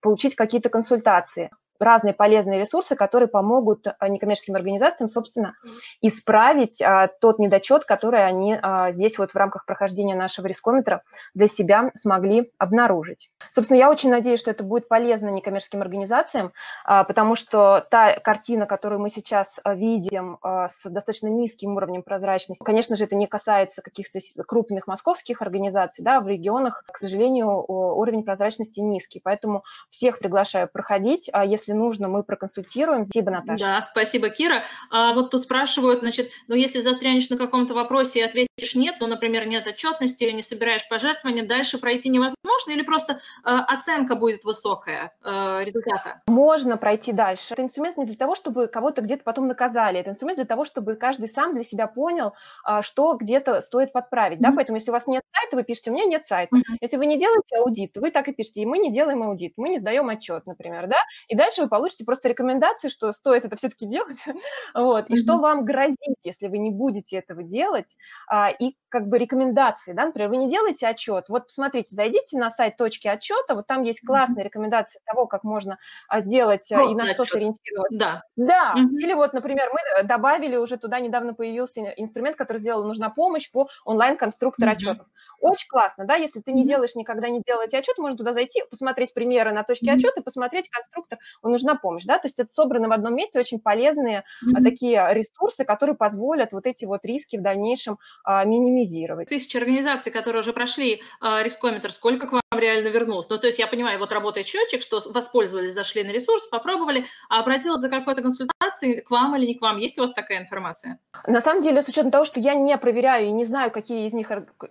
получить 0.01 0.35
какие-то 0.35 0.69
консультации 0.69 1.51
разные 1.81 2.15
полезные 2.15 2.61
ресурсы, 2.61 2.97
которые 2.97 3.29
помогут 3.29 3.87
а, 3.87 4.09
некоммерческим 4.09 4.57
организациям, 4.57 5.09
собственно, 5.09 5.55
исправить 6.01 6.81
а, 6.83 7.09
тот 7.09 7.39
недочет, 7.39 7.85
который 7.85 8.25
они 8.25 8.59
а, 8.61 8.93
здесь 8.93 9.19
вот 9.19 9.33
в 9.33 9.37
рамках 9.37 9.67
прохождения 9.67 10.15
нашего 10.15 10.47
рискометра 10.47 11.03
для 11.35 11.47
себя 11.47 11.91
смогли 11.95 12.51
обнаружить. 12.59 13.31
Собственно, 13.51 13.79
я 13.79 13.91
очень 13.91 14.11
надеюсь, 14.11 14.41
что 14.41 14.51
это 14.51 14.65
будет 14.65 14.89
полезно 14.89 15.29
некоммерческим 15.29 15.81
организациям, 15.83 16.53
а, 16.85 17.05
потому 17.05 17.37
что 17.37 17.87
та 17.91 18.19
картина, 18.21 18.67
которую 18.67 19.01
мы 19.01 19.09
сейчас 19.09 19.61
видим 19.65 20.39
а, 20.43 20.69
с 20.69 20.89
достаточно 20.89 21.29
низким 21.29 21.77
уровнем 21.77 22.03
прозрачности, 22.03 22.63
конечно 22.63 22.97
же, 22.97 23.05
это 23.05 23.17
не 23.17 23.27
касается 23.27 23.83
каких-то 23.83 24.19
крупных 24.47 24.87
московских 24.87 25.43
организаций, 25.43 26.05
да, 26.05 26.21
в 26.21 26.29
регионах, 26.29 26.85
к 26.87 26.97
сожалению, 26.97 27.65
уровень 27.69 28.25
прозрачности 28.25 28.81
низкий, 28.81 29.21
поэтому 29.23 29.65
всех 29.91 30.19
приглашаю 30.19 30.69
проходить, 30.69 31.31
а 31.33 31.45
если 31.45 31.68
если 31.69 31.79
нужно, 31.79 32.09
мы 32.09 32.23
проконсультируем. 32.23 33.07
Спасибо, 33.07 33.31
Наташа. 33.31 33.65
Да, 33.65 33.89
спасибо, 33.93 34.31
Кира. 34.31 34.63
А 34.91 35.13
вот 35.13 35.31
тут 35.31 35.43
спрашивают, 35.43 36.01
значит, 36.01 36.31
ну 36.49 36.55
если 36.55 36.81
застрянешь 36.81 37.29
на 37.29 37.37
каком-то 37.37 37.75
вопросе 37.75 38.21
и 38.21 38.23
ответишь 38.23 38.75
нет, 38.75 38.97
ну, 39.01 39.07
например, 39.07 39.47
нет 39.47 39.67
отчетности 39.67 40.25
или 40.25 40.33
не 40.33 40.43
собираешь 40.43 40.89
пожертвования, 40.89 41.45
дальше 41.45 41.79
пройти 41.79 42.09
невозможно 42.09 42.71
или 42.71 42.83
просто 42.83 43.15
э, 43.15 43.19
оценка 43.45 44.17
будет 44.17 44.45
высокая 44.45 45.13
э, 45.23 45.65
результата? 45.65 46.23
Можно 46.27 46.77
пройти 46.77 47.13
дальше. 47.13 47.47
Это 47.51 47.63
инструмент 47.63 47.99
не 47.99 48.07
для 48.07 48.17
того, 48.17 48.35
чтобы 48.35 48.67
кого-то 48.67 49.03
где-то 49.03 49.23
потом 49.25 49.47
наказали. 49.47 50.01
Это 50.01 50.11
инструмент 50.11 50.39
для 50.39 50.47
того, 50.47 50.65
чтобы 50.65 50.97
каждый 50.97 51.29
сам 51.29 51.55
для 51.55 51.65
себя 51.65 51.87
понял, 51.87 52.33
э, 52.67 52.81
что 52.83 53.15
где-то 53.15 53.61
стоит 53.61 53.93
подправить. 53.93 54.39
Mm-hmm. 54.39 54.43
Да? 54.43 54.53
Поэтому 54.53 54.77
если 54.77 54.91
у 54.91 54.95
вас 54.95 55.07
нет 55.07 55.23
сайта, 55.35 55.57
вы 55.57 55.65
пишете, 55.65 55.91
у 55.91 55.95
меня 55.95 56.07
нет 56.07 56.25
сайта. 56.25 56.57
Mm-hmm. 56.57 56.79
Если 56.81 56.97
вы 56.97 57.07
не 57.07 57.19
делаете 57.19 57.59
аудит, 57.59 57.93
то 57.93 58.01
вы 58.01 58.11
так 58.11 58.29
и 58.29 58.33
пишете, 58.33 58.63
и 58.63 58.67
мы 58.67 58.79
не 58.79 58.91
делаем 58.91 59.23
аудит, 59.23 59.55
мы 59.57 59.69
не 59.69 59.79
сдаем 59.79 60.09
отчет, 60.09 60.47
например, 60.47 60.87
да, 60.87 60.97
и 61.29 61.37
дальше 61.37 61.58
дальше 61.59 61.63
вы 61.63 61.69
получите 61.69 62.05
просто 62.05 62.29
рекомендации, 62.29 62.89
что 62.89 63.13
стоит 63.13 63.45
это 63.45 63.57
все-таки 63.57 63.87
делать, 63.87 64.19
вот, 64.75 65.09
и 65.09 65.13
mm-hmm. 65.13 65.17
что 65.17 65.39
вам 65.39 65.65
грозит, 65.65 66.17
если 66.23 66.49
вы 66.49 66.59
не 66.59 66.71
будете 66.71 67.17
этого 67.17 67.43
делать, 67.43 67.97
а, 68.29 68.51
и 68.51 68.77
как 68.89 69.09
бы 69.09 69.19
рекомендации, 69.19 69.93
да, 69.93 70.07
например, 70.07 70.31
вы 70.31 70.37
не 70.39 70.49
делаете 70.49 70.87
отчет, 70.87 71.29
вот 71.29 71.47
посмотрите, 71.47 71.95
зайдите 71.95 72.39
на 72.39 72.51
сайт 72.51 72.77
точки 72.77 73.09
отчета, 73.09 73.55
вот 73.55 73.67
там 73.67 73.83
есть 73.83 74.01
классные 74.07 74.43
mm-hmm. 74.43 74.47
рекомендации 74.47 75.01
того, 75.05 75.27
как 75.27 75.45
можно 75.45 75.79
а, 76.09 76.21
сделать 76.21 76.67
Просто 76.69 76.91
и 76.91 76.95
на 76.95 77.07
что 77.07 77.25
сориентироваться. 77.25 77.99
Да. 77.99 78.23
Да, 78.37 78.75
mm-hmm. 78.77 78.99
или 78.99 79.15
вот, 79.15 79.33
например, 79.33 79.71
мы 79.73 79.79
э, 80.01 80.05
добавили, 80.05 80.57
уже 80.57 80.77
туда 80.77 81.01
недавно 81.01 81.35
появился 81.35 81.83
инструмент, 81.97 82.37
который 82.37 82.59
сделал 82.59 82.85
«Нужна 82.85 83.11
помощь» 83.11 83.51
по 83.51 83.69
онлайн-конструктор 83.85 84.69
mm-hmm. 84.69 84.73
отчетов. 84.73 85.07
Очень 85.41 85.69
классно, 85.69 86.05
да, 86.05 86.17
если 86.17 86.41
ты 86.41 86.53
не 86.53 86.67
делаешь, 86.67 86.95
никогда 86.95 87.29
не 87.29 87.43
делаете 87.47 87.79
отчет, 87.79 87.99
можно 87.99 88.17
туда 88.17 88.33
зайти, 88.33 88.63
посмотреть 88.71 89.15
примеры 89.15 89.53
на 89.53 89.63
точке 89.63 89.91
mm-hmm. 89.91 89.97
отчета, 89.97 90.23
посмотреть 90.23 90.69
конструктор, 90.69 91.19
нужна 91.49 91.75
помощь, 91.75 92.05
да, 92.05 92.19
то 92.19 92.27
есть 92.27 92.39
это 92.39 92.51
собраны 92.51 92.89
в 92.89 92.93
одном 92.93 93.15
месте 93.15 93.39
очень 93.39 93.61
полезные 93.61 94.25
mm-hmm. 94.45 94.63
такие 94.63 95.07
ресурсы, 95.11 95.65
которые 95.65 95.97
позволят 95.97 96.53
вот 96.53 96.67
эти 96.67 96.85
вот 96.85 97.05
риски 97.05 97.37
в 97.37 97.43
дальнейшем 97.43 97.99
а, 98.25 98.45
минимизировать. 98.45 99.29
Тысячи 99.29 99.57
организаций, 99.57 100.13
которые 100.13 100.41
уже 100.41 100.53
прошли 100.53 101.03
а, 101.21 101.43
рискометр, 101.43 101.93
сколько 101.93 102.27
к 102.27 102.33
вам 102.33 102.43
реально 102.57 102.89
вернулось? 102.89 103.29
Ну, 103.29 103.39
то 103.39 103.47
есть 103.47 103.59
я 103.59 103.67
понимаю, 103.67 103.99
вот 103.99 104.13
работает 104.13 104.47
счетчик, 104.47 104.83
что 104.83 105.01
воспользовались, 105.13 105.75
зашли 105.75 106.05
на 106.05 106.11
ресурс, 106.11 106.47
попробовали, 106.47 107.05
а 107.29 107.41
обратилась 107.41 107.81
за 107.81 107.89
какой-то 107.89 108.23
консультацией 108.23 109.01
к 109.01 109.11
вам 109.11 109.37
или 109.37 109.47
не 109.47 109.55
к 109.55 109.63
вам? 109.63 109.79
Есть 109.79 109.99
у 109.99 110.03
вас 110.03 110.13
такая 110.13 110.39
информация? 110.43 110.99
На 111.27 111.41
самом 111.41 111.63
деле, 111.63 111.83
с 111.83 111.89
учетом 111.89 112.11
того, 112.11 112.25
что 112.25 112.41
я 112.41 112.55
не 112.55 112.77
проверяю 112.79 113.27
и 113.27 113.31
не 113.31 113.45
знаю, 113.45 113.71
какие 113.71 114.07
из 114.07 114.13
них, 114.13 114.31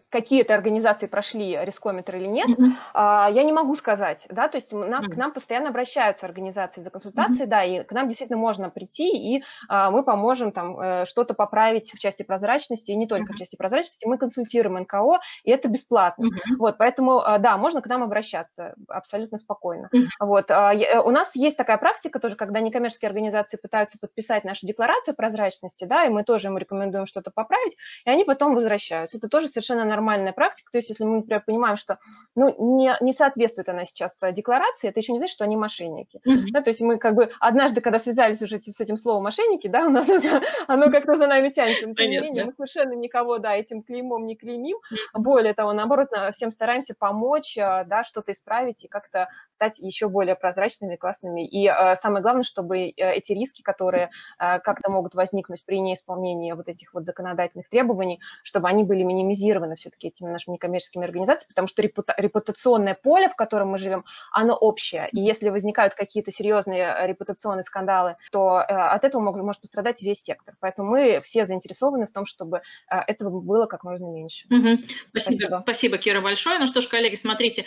какие 0.10 0.42
это 0.42 0.54
организации 0.54 1.08
прошли 1.08 1.58
рискометр 1.62 2.16
или 2.18 2.28
нет, 2.28 2.50
mm-hmm. 2.50 3.34
я 3.34 3.44
не 3.44 3.52
могу 3.52 3.76
сказать, 3.76 4.26
да, 4.30 4.48
то 4.48 4.58
есть 4.58 4.74
нам, 4.74 5.04
mm-hmm. 5.04 5.14
к 5.14 5.16
нам 5.16 5.32
постоянно 5.32 5.70
обращаются 5.70 6.26
организации 6.26 6.67
за 6.76 6.90
консультацией, 6.90 7.46
mm-hmm. 7.46 7.50
да, 7.50 7.64
и 7.64 7.84
к 7.84 7.92
нам 7.92 8.08
действительно 8.08 8.38
можно 8.38 8.70
прийти, 8.70 9.36
и 9.36 9.44
а, 9.70 9.92
мы 9.92 10.04
поможем 10.04 10.52
там 10.52 10.80
э, 10.80 11.06
что-то 11.06 11.34
поправить 11.34 11.92
в 11.92 12.00
части 12.00 12.24
прозрачности, 12.24 12.92
и 12.92 12.96
не 12.96 13.08
только 13.08 13.32
mm-hmm. 13.32 13.36
в 13.36 13.40
части 13.40 13.56
прозрачности, 13.56 14.06
мы 14.06 14.18
консультируем 14.18 14.82
НКО, 14.82 15.20
и 15.44 15.52
это 15.52 15.70
бесплатно. 15.70 16.26
Mm-hmm. 16.26 16.56
Вот, 16.60 16.78
поэтому, 16.78 17.20
а, 17.20 17.38
да, 17.38 17.58
можно 17.58 17.82
к 17.82 17.88
нам 17.88 18.04
обращаться 18.04 18.76
абсолютно 18.88 19.38
спокойно. 19.38 19.90
Mm-hmm. 19.94 20.06
Вот, 20.20 20.52
а, 20.52 20.74
э, 20.74 21.00
у 21.00 21.12
нас 21.12 21.36
есть 21.36 21.58
такая 21.58 21.78
практика 21.78 22.20
тоже, 22.20 22.36
когда 22.36 22.60
некоммерческие 22.60 23.08
организации 23.08 23.58
пытаются 23.58 23.98
подписать 24.00 24.44
нашу 24.44 24.66
декларацию 24.66 25.16
прозрачности, 25.16 25.86
да, 25.86 26.06
и 26.06 26.10
мы 26.10 26.24
тоже 26.24 26.48
им 26.48 26.58
рекомендуем 26.58 27.06
что-то 27.06 27.32
поправить, 27.32 27.78
и 28.06 28.10
они 28.10 28.24
потом 28.24 28.56
возвращаются. 28.56 29.18
Это 29.18 29.30
тоже 29.30 29.48
совершенно 29.48 29.86
нормальная 29.86 30.34
практика, 30.34 30.72
то 30.72 30.78
есть 30.78 30.90
если 30.90 31.04
мы, 31.04 31.18
например, 31.18 31.44
понимаем, 31.46 31.78
что 31.78 31.98
ну, 32.36 32.78
не, 32.78 32.96
не 33.02 33.14
соответствует 33.14 33.70
она 33.70 33.86
сейчас 33.86 34.20
декларации, 34.32 34.90
это 34.90 35.00
еще 35.00 35.12
не 35.12 35.20
значит, 35.20 35.34
что 35.34 35.44
они 35.44 35.56
мошенники. 35.56 36.20
Mm-hmm. 36.28 36.52
Да, 36.58 36.64
то 36.64 36.72
есть 36.72 36.82
мы 36.82 36.98
как 36.98 37.14
бы 37.14 37.30
однажды, 37.40 37.82
когда 37.82 38.00
связались 38.00 38.42
уже 38.42 38.58
с 38.58 38.82
этим 38.82 38.98
словом 38.98 39.26
мошенники, 39.26 39.68
да, 39.68 39.86
у 39.86 39.90
нас 39.90 40.10
это, 40.10 40.42
оно 40.68 40.90
как-то 40.90 41.16
за 41.16 41.28
нами 41.28 41.50
тянется, 41.50 41.86
но 41.86 41.94
тем 41.94 42.10
не 42.10 42.20
менее 42.20 42.46
мы 42.46 42.54
совершенно 42.54 42.94
никого, 42.94 43.38
да, 43.38 43.56
этим 43.56 43.84
клеймом 43.84 44.26
не 44.26 44.36
клеймим. 44.36 44.78
Более 45.14 45.54
того, 45.54 45.72
наоборот, 45.74 46.08
всем 46.34 46.50
стараемся 46.50 46.96
помочь, 46.98 47.56
да, 47.56 48.04
что-то 48.04 48.32
исправить 48.32 48.84
и 48.86 48.88
как-то 48.88 49.30
стать 49.52 49.78
еще 49.78 50.10
более 50.10 50.36
прозрачными, 50.36 50.96
классными. 50.96 51.46
И 51.46 51.72
самое 51.96 52.24
главное, 52.24 52.42
чтобы 52.42 52.88
эти 52.88 53.34
риски, 53.34 53.62
которые 53.62 54.10
как-то 54.40 54.90
могут 54.90 55.14
возникнуть 55.14 55.64
при 55.64 55.80
неисполнении 55.80 56.54
вот 56.54 56.70
этих 56.70 56.96
вот 56.96 57.06
законодательных 57.06 57.70
требований, 57.70 58.20
чтобы 58.44 58.68
они 58.68 58.84
были 58.84 59.04
минимизированы 59.04 59.76
все-таки 59.76 60.08
этими 60.08 60.30
нашими 60.30 60.54
некоммерческими 60.54 61.06
организациями, 61.06 61.50
потому 61.50 61.68
что 61.68 61.84
репутационное 61.84 62.96
поле, 62.96 63.30
в 63.30 63.36
котором 63.36 63.70
мы 63.70 63.78
живем, 63.78 64.06
оно 64.32 64.56
общее. 64.56 65.08
И 65.12 65.20
если 65.20 65.50
возникают 65.50 65.94
какие-то 65.94 66.32
серьезные 66.38 66.96
э, 66.98 67.08
репутационные 67.08 67.64
скандалы, 67.64 68.16
то 68.32 68.60
э, 68.60 68.74
от 68.74 69.04
этого 69.04 69.22
может, 69.22 69.44
может 69.44 69.62
пострадать 69.62 70.02
весь 70.02 70.22
сектор. 70.22 70.56
Поэтому 70.60 70.92
мы 70.92 71.20
все 71.22 71.46
заинтересованы 71.46 72.06
в 72.06 72.12
том, 72.12 72.26
чтобы 72.26 72.62
э, 72.90 72.98
этого 73.08 73.42
было 73.42 73.66
как 73.66 73.84
можно 73.84 74.06
меньше. 74.06 74.46
Угу. 74.50 74.84
Спасибо. 75.10 75.38
Спасибо. 75.38 75.60
Спасибо, 75.64 75.98
Кира, 75.98 76.22
большое. 76.22 76.60
Ну 76.60 76.68
что 76.68 76.82
ж, 76.82 76.88
коллеги, 76.88 77.16
смотрите, 77.16 77.66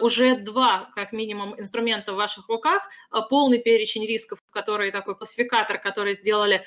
уже 0.00 0.36
два, 0.36 0.90
как 0.94 1.12
минимум, 1.12 1.58
инструмента 1.58 2.12
в 2.12 2.16
ваших 2.16 2.48
руках, 2.48 2.82
полный 3.30 3.58
перечень 3.58 4.06
рисков, 4.06 4.38
которые 4.58 4.92
такой 4.92 5.14
классификатор, 5.14 5.78
который 5.78 6.14
сделали 6.14 6.64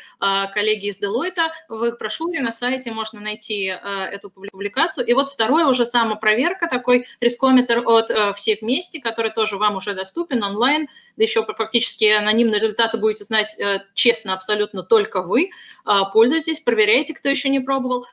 коллеги 0.54 0.88
из 0.88 1.00
Deloitte, 1.00 1.50
в 1.68 1.84
их 1.84 1.98
брошюре 1.98 2.40
на 2.40 2.52
сайте 2.52 2.92
можно 2.92 3.20
найти 3.20 3.66
эту 3.66 4.30
публикацию. 4.30 5.06
И 5.06 5.14
вот 5.14 5.30
второе 5.30 5.66
уже 5.66 5.86
самопроверка, 5.86 6.68
такой 6.68 7.06
рискометр 7.20 7.84
от 7.86 8.36
всех 8.38 8.62
вместе, 8.62 9.02
который 9.02 9.32
тоже 9.32 9.58
вам 9.58 9.76
уже 9.76 9.94
доступен 9.94 10.44
онлайн, 10.44 10.88
да 11.18 11.24
еще 11.24 11.44
фактически 11.44 12.06
анонимные 12.06 12.60
результаты 12.60 12.98
будете 12.98 13.24
знать 13.24 13.58
э, 13.60 13.80
честно 13.94 14.34
абсолютно 14.34 14.84
только 14.84 15.22
вы. 15.22 15.50
А, 15.86 16.06
пользуйтесь, 16.06 16.60
проверяйте, 16.60 17.14
кто 17.14 17.30
еще 17.30 17.50
не 17.50 17.60
пробовал. 17.60 18.06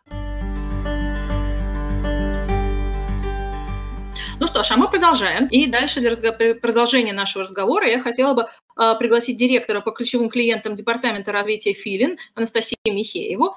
Что 4.58 4.64
ж, 4.64 4.70
а 4.72 4.76
мы 4.76 4.90
продолжаем. 4.90 5.46
И 5.46 5.66
дальше 5.66 6.00
для 6.00 6.54
продолжения 6.54 7.12
нашего 7.12 7.44
разговора 7.44 7.88
я 7.88 8.00
хотела 8.00 8.34
бы 8.34 8.48
а, 8.74 8.96
пригласить 8.96 9.36
директора 9.36 9.80
по 9.80 9.92
ключевым 9.92 10.28
клиентам 10.28 10.74
Департамента 10.74 11.30
развития 11.30 11.74
Филин 11.74 12.18
Анастасию 12.34 12.76
Михееву 12.86 13.54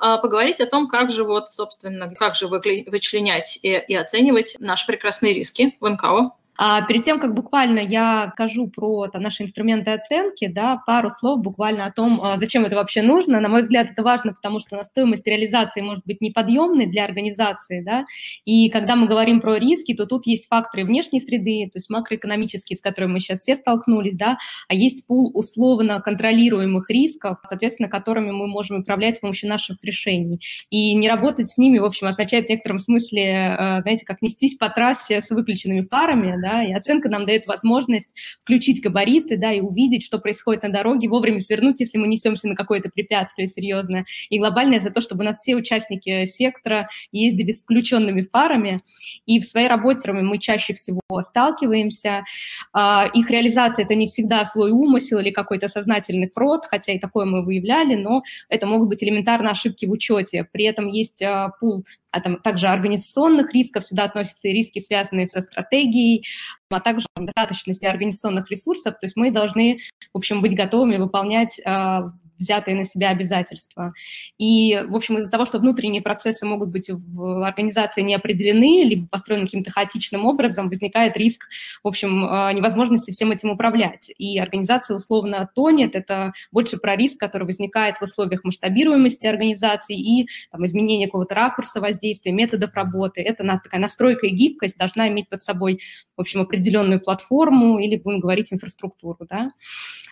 а, 0.00 0.18
поговорить 0.18 0.60
о 0.60 0.66
том, 0.66 0.88
как 0.88 1.10
же 1.10 1.22
вот, 1.22 1.48
собственно, 1.48 2.12
как 2.12 2.34
же 2.34 2.48
вычленять 2.48 3.60
и, 3.62 3.68
и 3.68 3.94
оценивать 3.94 4.56
наши 4.58 4.84
прекрасные 4.84 5.32
риски 5.32 5.76
в 5.78 5.88
НКО. 5.88 6.32
А 6.60 6.82
перед 6.82 7.04
тем, 7.04 7.20
как 7.20 7.34
буквально 7.34 7.78
я 7.78 8.32
скажу 8.34 8.66
про 8.66 9.06
там, 9.06 9.22
наши 9.22 9.44
инструменты 9.44 9.92
оценки, 9.92 10.48
да, 10.48 10.82
пару 10.84 11.08
слов 11.08 11.40
буквально 11.40 11.86
о 11.86 11.92
том, 11.92 12.20
а, 12.20 12.36
зачем 12.36 12.64
это 12.64 12.74
вообще 12.74 13.00
нужно. 13.00 13.40
На 13.40 13.48
мой 13.48 13.62
взгляд, 13.62 13.92
это 13.92 14.02
важно, 14.02 14.34
потому 14.34 14.58
что 14.58 14.82
стоимость 14.82 15.26
реализации 15.28 15.82
может 15.82 16.04
быть 16.04 16.20
неподъемной 16.20 16.86
для 16.86 17.04
организации, 17.04 17.80
да, 17.80 18.04
и 18.44 18.70
когда 18.70 18.96
мы 18.96 19.06
говорим 19.06 19.40
про 19.40 19.54
риски, 19.54 19.94
то 19.94 20.06
тут 20.06 20.26
есть 20.26 20.48
факторы 20.48 20.84
внешней 20.84 21.20
среды, 21.20 21.70
то 21.72 21.76
есть 21.76 21.90
макроэкономические, 21.90 22.76
с 22.76 22.80
которыми 22.80 23.12
мы 23.12 23.20
сейчас 23.20 23.40
все 23.40 23.54
столкнулись, 23.54 24.16
да, 24.16 24.36
а 24.68 24.74
есть 24.74 25.06
пул 25.06 25.30
условно 25.34 26.00
контролируемых 26.00 26.90
рисков, 26.90 27.38
соответственно, 27.44 27.88
которыми 27.88 28.32
мы 28.32 28.48
можем 28.48 28.80
управлять 28.80 29.16
с 29.16 29.20
помощью 29.20 29.48
наших 29.48 29.78
решений. 29.84 30.40
И 30.70 30.94
не 30.94 31.08
работать 31.08 31.48
с 31.48 31.56
ними, 31.56 31.78
в 31.78 31.84
общем, 31.84 32.08
означает 32.08 32.46
в 32.46 32.50
некотором 32.50 32.80
смысле, 32.80 33.22
э, 33.22 33.82
знаете, 33.82 34.04
как 34.04 34.22
нестись 34.22 34.56
по 34.56 34.68
трассе 34.68 35.22
с 35.22 35.30
выключенными 35.30 35.82
фарами, 35.82 36.34
да, 36.42 36.47
да, 36.48 36.64
и 36.64 36.72
оценка 36.72 37.08
нам 37.08 37.26
дает 37.26 37.46
возможность 37.46 38.14
включить 38.40 38.80
габариты, 38.80 39.36
да, 39.36 39.52
и 39.52 39.60
увидеть, 39.60 40.04
что 40.04 40.18
происходит 40.18 40.62
на 40.62 40.70
дороге, 40.70 41.08
вовремя 41.08 41.40
свернуть, 41.40 41.80
если 41.80 41.98
мы 41.98 42.08
несемся 42.08 42.48
на 42.48 42.54
какое-то 42.54 42.88
препятствие 42.88 43.46
серьезное. 43.46 44.04
И 44.30 44.38
глобальное 44.38 44.80
за 44.80 44.90
то, 44.90 45.00
чтобы 45.00 45.22
у 45.22 45.26
нас 45.26 45.36
все 45.36 45.56
участники 45.56 46.24
сектора 46.24 46.88
ездили 47.12 47.52
с 47.52 47.62
включенными 47.62 48.22
фарами, 48.22 48.80
и 49.26 49.40
в 49.40 49.44
своей 49.44 49.68
работе 49.68 50.12
мы 50.12 50.38
чаще 50.38 50.74
всего 50.74 51.00
сталкиваемся. 51.20 52.24
А, 52.72 53.06
их 53.12 53.30
реализация– 53.30 53.84
это 53.86 53.94
не 53.94 54.06
всегда 54.06 54.44
слой 54.44 54.70
умысел 54.70 55.18
или 55.18 55.30
какой-то 55.30 55.68
сознательный 55.68 56.30
фрод, 56.34 56.64
хотя 56.66 56.92
и 56.92 56.98
такое 56.98 57.26
мы 57.26 57.44
выявляли, 57.44 57.94
но 57.94 58.22
это 58.48 58.66
могут 58.66 58.88
быть 58.88 59.02
элементарно 59.02 59.50
ошибки 59.50 59.86
в 59.86 59.90
учете. 59.90 60.48
При 60.50 60.64
этом 60.64 60.86
есть 60.88 61.22
а, 61.22 61.50
пул 61.60 61.84
а 62.10 62.20
там 62.20 62.36
также 62.36 62.68
организационных 62.68 63.52
рисков, 63.52 63.84
сюда 63.84 64.04
относятся 64.04 64.48
и 64.48 64.52
риски, 64.52 64.80
связанные 64.80 65.26
со 65.26 65.42
стратегией, 65.42 66.24
а 66.70 66.80
также 66.80 67.06
достаточности 67.16 67.84
организационных 67.84 68.50
ресурсов. 68.50 68.94
То 68.94 69.06
есть 69.06 69.16
мы 69.16 69.30
должны, 69.30 69.80
в 70.12 70.18
общем, 70.18 70.40
быть 70.40 70.56
готовыми 70.56 70.96
выполнять 70.96 71.60
а, 71.64 72.12
взятые 72.38 72.76
на 72.76 72.84
себя 72.84 73.10
обязательства. 73.10 73.92
И, 74.38 74.84
в 74.88 74.94
общем, 74.94 75.18
из-за 75.18 75.30
того, 75.30 75.44
что 75.44 75.58
внутренние 75.58 76.02
процессы 76.02 76.46
могут 76.46 76.70
быть 76.70 76.88
в 76.90 77.46
организации 77.46 78.02
не 78.02 78.14
определены, 78.14 78.84
либо 78.84 79.06
построены 79.08 79.44
каким-то 79.46 79.70
хаотичным 79.70 80.24
образом, 80.26 80.68
возникает 80.68 81.16
риск, 81.16 81.46
в 81.82 81.88
общем, 81.88 82.24
а, 82.24 82.52
невозможности 82.52 83.10
всем 83.10 83.30
этим 83.30 83.50
управлять. 83.50 84.10
И 84.18 84.38
организация 84.38 84.96
условно 84.96 85.48
тонет, 85.54 85.94
это 85.94 86.32
больше 86.52 86.76
про 86.78 86.96
риск, 86.96 87.18
который 87.18 87.44
возникает 87.44 87.96
в 87.98 88.02
условиях 88.02 88.44
масштабируемости 88.44 89.26
организации 89.26 89.98
и 89.98 90.28
там, 90.50 90.64
изменения 90.64 91.06
какого-то 91.06 91.34
ракурса 91.34 91.80
воздействия, 91.80 92.32
методов 92.32 92.74
работы. 92.74 93.20
Это 93.20 93.44
такая 93.62 93.80
настройка 93.80 94.26
и 94.26 94.30
гибкость 94.30 94.78
должна 94.78 95.08
иметь 95.08 95.28
под 95.28 95.42
собой, 95.42 95.80
в 96.16 96.20
общем, 96.20 96.40
определенную 96.40 97.00
платформу 97.00 97.78
или, 97.78 97.96
будем 97.96 98.20
говорить, 98.20 98.52
инфраструктуру. 98.52 99.26
Да? 99.28 99.50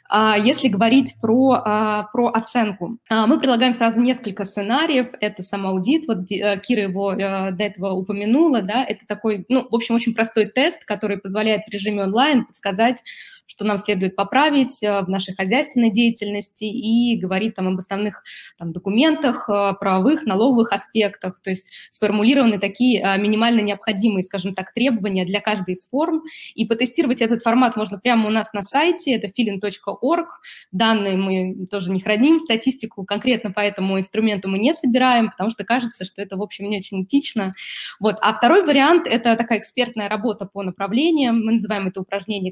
А 0.08 0.38
если 0.38 0.68
говорить 0.68 1.14
про, 1.20 1.62
а, 1.64 2.08
про 2.16 2.28
оценку, 2.28 2.96
а, 3.10 3.26
мы 3.26 3.38
предлагаем 3.38 3.74
сразу 3.74 4.00
несколько 4.00 4.46
сценариев. 4.46 5.08
Это 5.20 5.42
самоаудит, 5.42 6.08
вот 6.08 6.30
э, 6.30 6.58
Кира 6.60 6.84
его 6.84 7.12
э, 7.12 7.50
до 7.52 7.62
этого 7.62 7.92
упомянула, 7.92 8.62
да, 8.62 8.82
это 8.82 9.06
такой, 9.06 9.44
ну, 9.50 9.68
в 9.70 9.74
общем, 9.74 9.96
очень 9.96 10.14
простой 10.14 10.46
тест, 10.46 10.82
который 10.86 11.18
позволяет 11.18 11.66
в 11.66 11.70
режиме 11.70 12.04
онлайн 12.04 12.46
подсказать, 12.46 13.04
что 13.46 13.64
нам 13.64 13.78
следует 13.78 14.16
поправить 14.16 14.82
э, 14.82 15.00
в 15.00 15.08
нашей 15.08 15.34
хозяйственной 15.34 15.90
деятельности 15.90 16.64
и 16.64 17.16
говорит 17.16 17.54
там 17.54 17.68
об 17.68 17.78
основных 17.78 18.22
там, 18.58 18.72
документах, 18.72 19.46
правовых, 19.46 20.24
налоговых 20.24 20.72
аспектах, 20.72 21.40
то 21.40 21.50
есть 21.50 21.70
сформулированы 21.90 22.58
такие 22.58 23.02
минимально 23.18 23.60
необходимые, 23.60 24.22
скажем 24.22 24.54
так, 24.54 24.72
требования 24.72 25.24
для 25.24 25.40
каждой 25.40 25.74
из 25.74 25.86
форм, 25.86 26.22
и 26.54 26.64
потестировать 26.64 27.22
этот 27.22 27.42
формат 27.42 27.76
можно 27.76 27.98
прямо 27.98 28.28
у 28.28 28.30
нас 28.30 28.52
на 28.52 28.62
сайте, 28.62 29.12
это 29.12 29.28
filin.org, 29.28 29.98
org. 30.02 30.28
Данные 30.72 31.16
мы 31.16 31.66
тоже 31.66 31.90
не 31.90 32.00
храним, 32.00 32.38
статистику 32.40 33.04
конкретно 33.04 33.50
по 33.50 33.60
этому 33.60 33.98
инструменту 33.98 34.48
мы 34.48 34.58
не 34.58 34.74
собираем, 34.74 35.30
потому 35.30 35.50
что 35.50 35.64
кажется, 35.64 36.04
что 36.04 36.22
это, 36.22 36.36
в 36.36 36.42
общем, 36.42 36.68
не 36.68 36.78
очень 36.78 37.02
этично. 37.04 37.54
Вот. 38.00 38.16
А 38.20 38.32
второй 38.32 38.64
вариант– 38.64 39.06
это 39.10 39.36
такая 39.36 39.58
экспертная 39.58 40.08
работа 40.08 40.46
по 40.46 40.62
направлениям. 40.62 41.44
Мы 41.44 41.52
называем 41.52 41.88
это 41.88 42.00
упражнение 42.00 42.50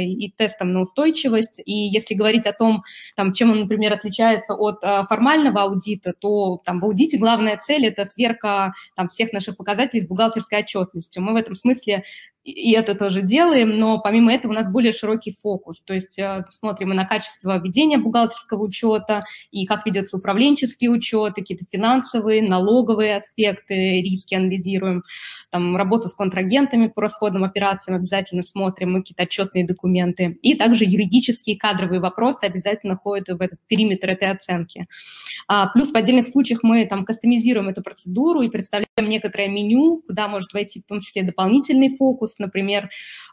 экспресс-проверкой 0.00 0.12
и 0.12 0.30
тестом 0.30 0.72
на 0.72 0.80
устойчивость. 0.80 1.60
И 1.64 1.72
если 1.72 2.14
говорить 2.14 2.46
о 2.46 2.52
том, 2.52 2.82
там, 3.16 3.32
чем 3.32 3.50
он, 3.50 3.60
например, 3.60 3.92
отличается 3.92 4.54
от 4.54 4.82
а, 4.82 5.04
формального 5.04 5.62
аудита, 5.62 6.12
то 6.18 6.60
там, 6.64 6.80
в 6.80 6.84
аудите 6.84 7.18
главная 7.18 7.56
цель– 7.56 7.86
это 7.88 8.04
сверка 8.04 8.72
там, 8.96 9.08
всех 9.08 9.32
наших 9.32 9.56
показателей 9.56 10.02
с 10.02 10.08
бухгалтерской 10.08 10.60
отчетностью. 10.60 11.22
Мы 11.22 11.32
в 11.32 11.36
этом 11.36 11.54
смысле 11.54 12.04
и 12.44 12.72
это 12.72 12.94
тоже 12.94 13.22
делаем, 13.22 13.78
но 13.78 14.00
помимо 14.00 14.32
этого 14.32 14.52
у 14.52 14.54
нас 14.54 14.70
более 14.70 14.92
широкий 14.92 15.32
фокус, 15.32 15.82
то 15.82 15.92
есть 15.92 16.18
э, 16.18 16.42
смотрим 16.50 16.92
и 16.92 16.94
на 16.94 17.04
качество 17.04 17.58
ведения 17.58 17.98
бухгалтерского 17.98 18.62
учета, 18.62 19.24
и 19.50 19.66
как 19.66 19.84
ведется 19.84 20.16
управленческий 20.16 20.88
учет, 20.88 21.34
какие-то 21.34 21.66
финансовые, 21.70 22.42
налоговые 22.42 23.16
аспекты, 23.16 24.00
риски 24.00 24.34
анализируем, 24.34 25.02
там 25.50 25.76
работу 25.76 26.08
с 26.08 26.14
контрагентами 26.14 26.86
по 26.86 27.02
расходным 27.02 27.44
операциям 27.44 27.98
обязательно 27.98 28.42
смотрим, 28.42 28.92
мы 28.92 29.00
какие-то 29.00 29.24
отчетные 29.24 29.66
документы, 29.66 30.38
и 30.42 30.54
также 30.54 30.84
юридические 30.84 31.58
кадровые 31.58 32.00
вопросы 32.00 32.44
обязательно 32.44 32.96
ходят 32.96 33.28
в 33.28 33.40
этот 33.42 33.58
периметр 33.66 34.08
этой 34.08 34.30
оценки. 34.30 34.86
А, 35.46 35.66
плюс 35.68 35.92
в 35.92 35.96
отдельных 35.96 36.28
случаях 36.28 36.62
мы 36.62 36.86
там 36.86 37.04
кастомизируем 37.04 37.68
эту 37.68 37.82
процедуру 37.82 38.40
и 38.40 38.48
представляем 38.48 38.88
некоторое 38.98 39.48
меню, 39.48 40.02
куда 40.06 40.26
может 40.26 40.52
войти 40.54 40.80
в 40.80 40.86
том 40.86 41.00
числе 41.00 41.22
дополнительный 41.22 41.96
фокус, 41.96 42.29
например, 42.38 42.90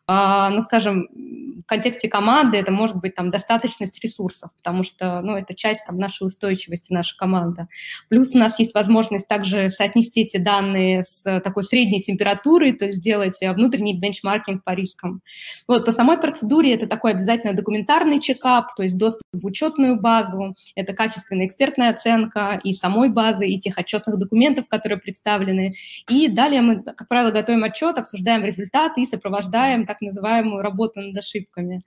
ну, 0.07 0.61
скажем, 0.61 1.07
в 1.11 1.65
контексте 1.67 2.07
команды 2.07 2.57
это 2.57 2.71
может 2.71 2.95
быть 2.95 3.15
там 3.15 3.29
достаточность 3.29 4.01
ресурсов, 4.01 4.51
потому 4.55 4.83
что, 4.83 5.19
ну, 5.21 5.35
это 5.35 5.53
часть 5.53 5.85
там 5.85 5.97
нашей 5.97 6.25
устойчивости, 6.25 6.93
наша 6.93 7.17
команда. 7.17 7.67
Плюс 8.07 8.33
у 8.33 8.37
нас 8.37 8.57
есть 8.57 8.73
возможность 8.73 9.27
также 9.27 9.69
соотнести 9.69 10.21
эти 10.21 10.37
данные 10.37 11.03
с 11.03 11.23
такой 11.41 11.65
средней 11.65 12.01
температурой, 12.01 12.71
то 12.71 12.85
есть 12.85 12.99
сделать 12.99 13.37
внутренний 13.41 13.99
бенчмаркинг 13.99 14.63
по 14.63 14.71
рискам. 14.71 15.21
Вот, 15.67 15.85
по 15.85 15.91
самой 15.91 16.17
процедуре 16.17 16.73
это 16.73 16.87
такой 16.87 17.11
обязательно 17.11 17.53
документарный 17.53 18.21
чекап, 18.21 18.75
то 18.75 18.83
есть 18.83 18.97
доступ 18.97 19.23
в 19.33 19.45
учетную 19.45 19.99
базу, 19.99 20.55
это 20.75 20.93
качественная 20.93 21.47
экспертная 21.47 21.89
оценка 21.89 22.59
и 22.63 22.73
самой 22.73 23.09
базы, 23.09 23.47
и 23.47 23.59
тех 23.59 23.77
отчетных 23.77 24.17
документов, 24.17 24.69
которые 24.69 24.99
представлены. 24.99 25.75
И 26.09 26.29
далее 26.29 26.61
мы, 26.61 26.81
как 26.81 27.09
правило, 27.09 27.31
готовим 27.31 27.65
отчет, 27.65 27.97
обсуждаем 27.97 28.45
результаты 28.45 29.01
и 29.01 29.05
сопровождаем 29.05 29.85
так 29.85 29.96
так 29.97 30.01
называемую 30.01 30.61
работу 30.61 31.01
над 31.01 31.17
ошибками. 31.17 31.83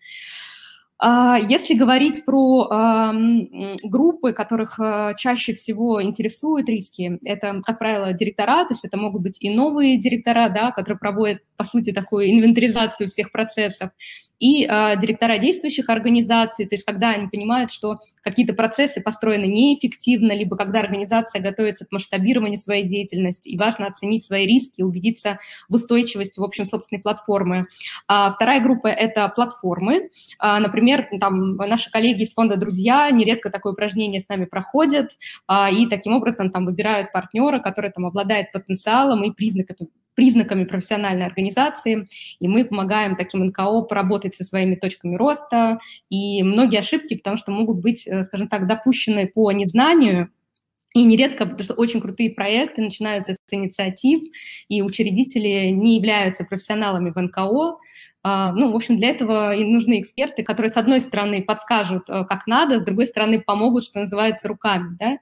А, 1.02 1.38
если 1.38 1.74
говорить 1.74 2.24
про 2.26 3.12
группы, 3.82 4.32
которых 4.32 4.78
э, 4.78 5.14
чаще 5.16 5.54
всего 5.54 6.02
интересуют 6.02 6.68
риски, 6.68 7.18
это, 7.24 7.62
как 7.64 7.78
правило, 7.78 8.12
директора, 8.12 8.66
то 8.66 8.74
есть 8.74 8.84
это 8.84 8.98
могут 8.98 9.22
быть 9.22 9.38
и 9.40 9.48
новые 9.48 9.98
директора, 9.98 10.50
да, 10.50 10.72
которые 10.72 10.98
проводят, 10.98 11.38
по 11.56 11.64
сути, 11.64 11.92
такую 11.92 12.30
инвентаризацию 12.30 13.08
всех 13.08 13.32
процессов, 13.32 13.90
и 14.40 14.64
э, 14.64 14.98
директора 14.98 15.38
действующих 15.38 15.88
организаций, 15.90 16.66
то 16.66 16.74
есть 16.74 16.85
когда 16.85 17.11
они 17.11 17.29
понимают, 17.29 17.70
что 17.70 17.98
какие-то 18.22 18.55
процессы 18.55 19.00
построены 19.00 19.44
неэффективно, 19.44 20.33
либо 20.33 20.57
когда 20.57 20.81
организация 20.81 21.40
готовится 21.42 21.85
к 21.85 21.92
масштабированию 21.92 22.59
своей 22.59 22.88
деятельности, 22.88 23.50
и 23.50 23.59
важно 23.59 23.87
оценить 23.87 24.24
свои 24.24 24.46
риски, 24.46 24.83
убедиться 24.83 25.38
в 25.68 25.74
устойчивости, 25.74 26.40
в 26.40 26.42
общем, 26.44 26.66
собственной 26.66 27.03
платформы. 27.03 27.66
А 28.09 28.33
вторая 28.33 28.61
группа– 28.61 28.87
это 28.88 29.29
платформы. 29.29 30.11
А, 30.38 30.59
например, 30.59 31.09
там 31.20 31.57
наши 31.57 31.90
коллеги 31.90 32.22
из 32.22 32.33
фонда 32.33 32.57
«Друзья» 32.57 33.11
нередко 33.11 33.50
такое 33.50 33.74
упражнение 33.74 34.20
с 34.20 34.29
нами 34.29 34.46
проходят, 34.46 35.18
а, 35.46 35.70
и 35.70 35.87
таким 35.87 36.14
образом 36.14 36.50
там 36.50 36.64
выбирают 36.64 37.12
партнера, 37.12 37.59
который 37.59 37.90
там 37.90 38.07
обладает 38.07 38.53
потенциалом 38.53 39.22
и 39.24 39.31
признаками, 39.31 39.90
признаками 40.14 40.64
профессиональной 40.64 41.26
организации, 41.26 42.06
и 42.40 42.48
мы 42.48 42.64
помогаем 42.64 43.16
таким 43.16 43.44
НКО 43.46 43.82
поработать 43.82 44.34
со 44.34 44.44
своими 44.44 44.74
точками 44.74 45.16
роста, 45.16 45.78
и 46.08 46.42
многие 46.42 46.80
ошибки, 46.80 47.16
потому 47.16 47.36
что 47.36 47.52
могут 47.52 47.78
быть, 47.78 48.06
э, 48.06 48.22
скажем 48.24 48.48
так, 48.48 48.66
допущены 48.66 49.26
по 49.26 49.50
незнанию, 49.52 50.30
и 50.92 51.04
нередко, 51.04 51.44
потому 51.44 51.62
что 51.62 51.74
очень 51.74 52.00
крутые 52.00 52.30
проекты 52.30 52.82
начинаются 52.82 53.34
с 53.34 53.38
инициатив, 53.52 54.22
и 54.68 54.82
учредители 54.82 55.70
не 55.70 55.96
являются 55.96 56.44
профессионалами 56.44 57.10
в 57.10 57.20
НКО, 57.20 57.74
ну, 58.22 58.70
в 58.70 58.76
общем, 58.76 58.98
для 58.98 59.11
этого 59.11 59.54
и 59.54 59.64
нужны 59.64 60.00
эксперты, 60.00 60.42
которые, 60.42 60.70
с 60.70 60.76
одной 60.76 61.00
стороны, 61.00 61.42
подскажут, 61.42 62.11
э, 62.11 62.24
как 62.24 62.46
надо, 62.46 62.78
с 62.78 62.85
другой 62.85 63.06
стороны, 63.06 63.40
помогут, 63.40 63.85
что 63.85 64.00
называется, 64.00 64.46
руками. 64.46 64.96
Да? 64.98 65.18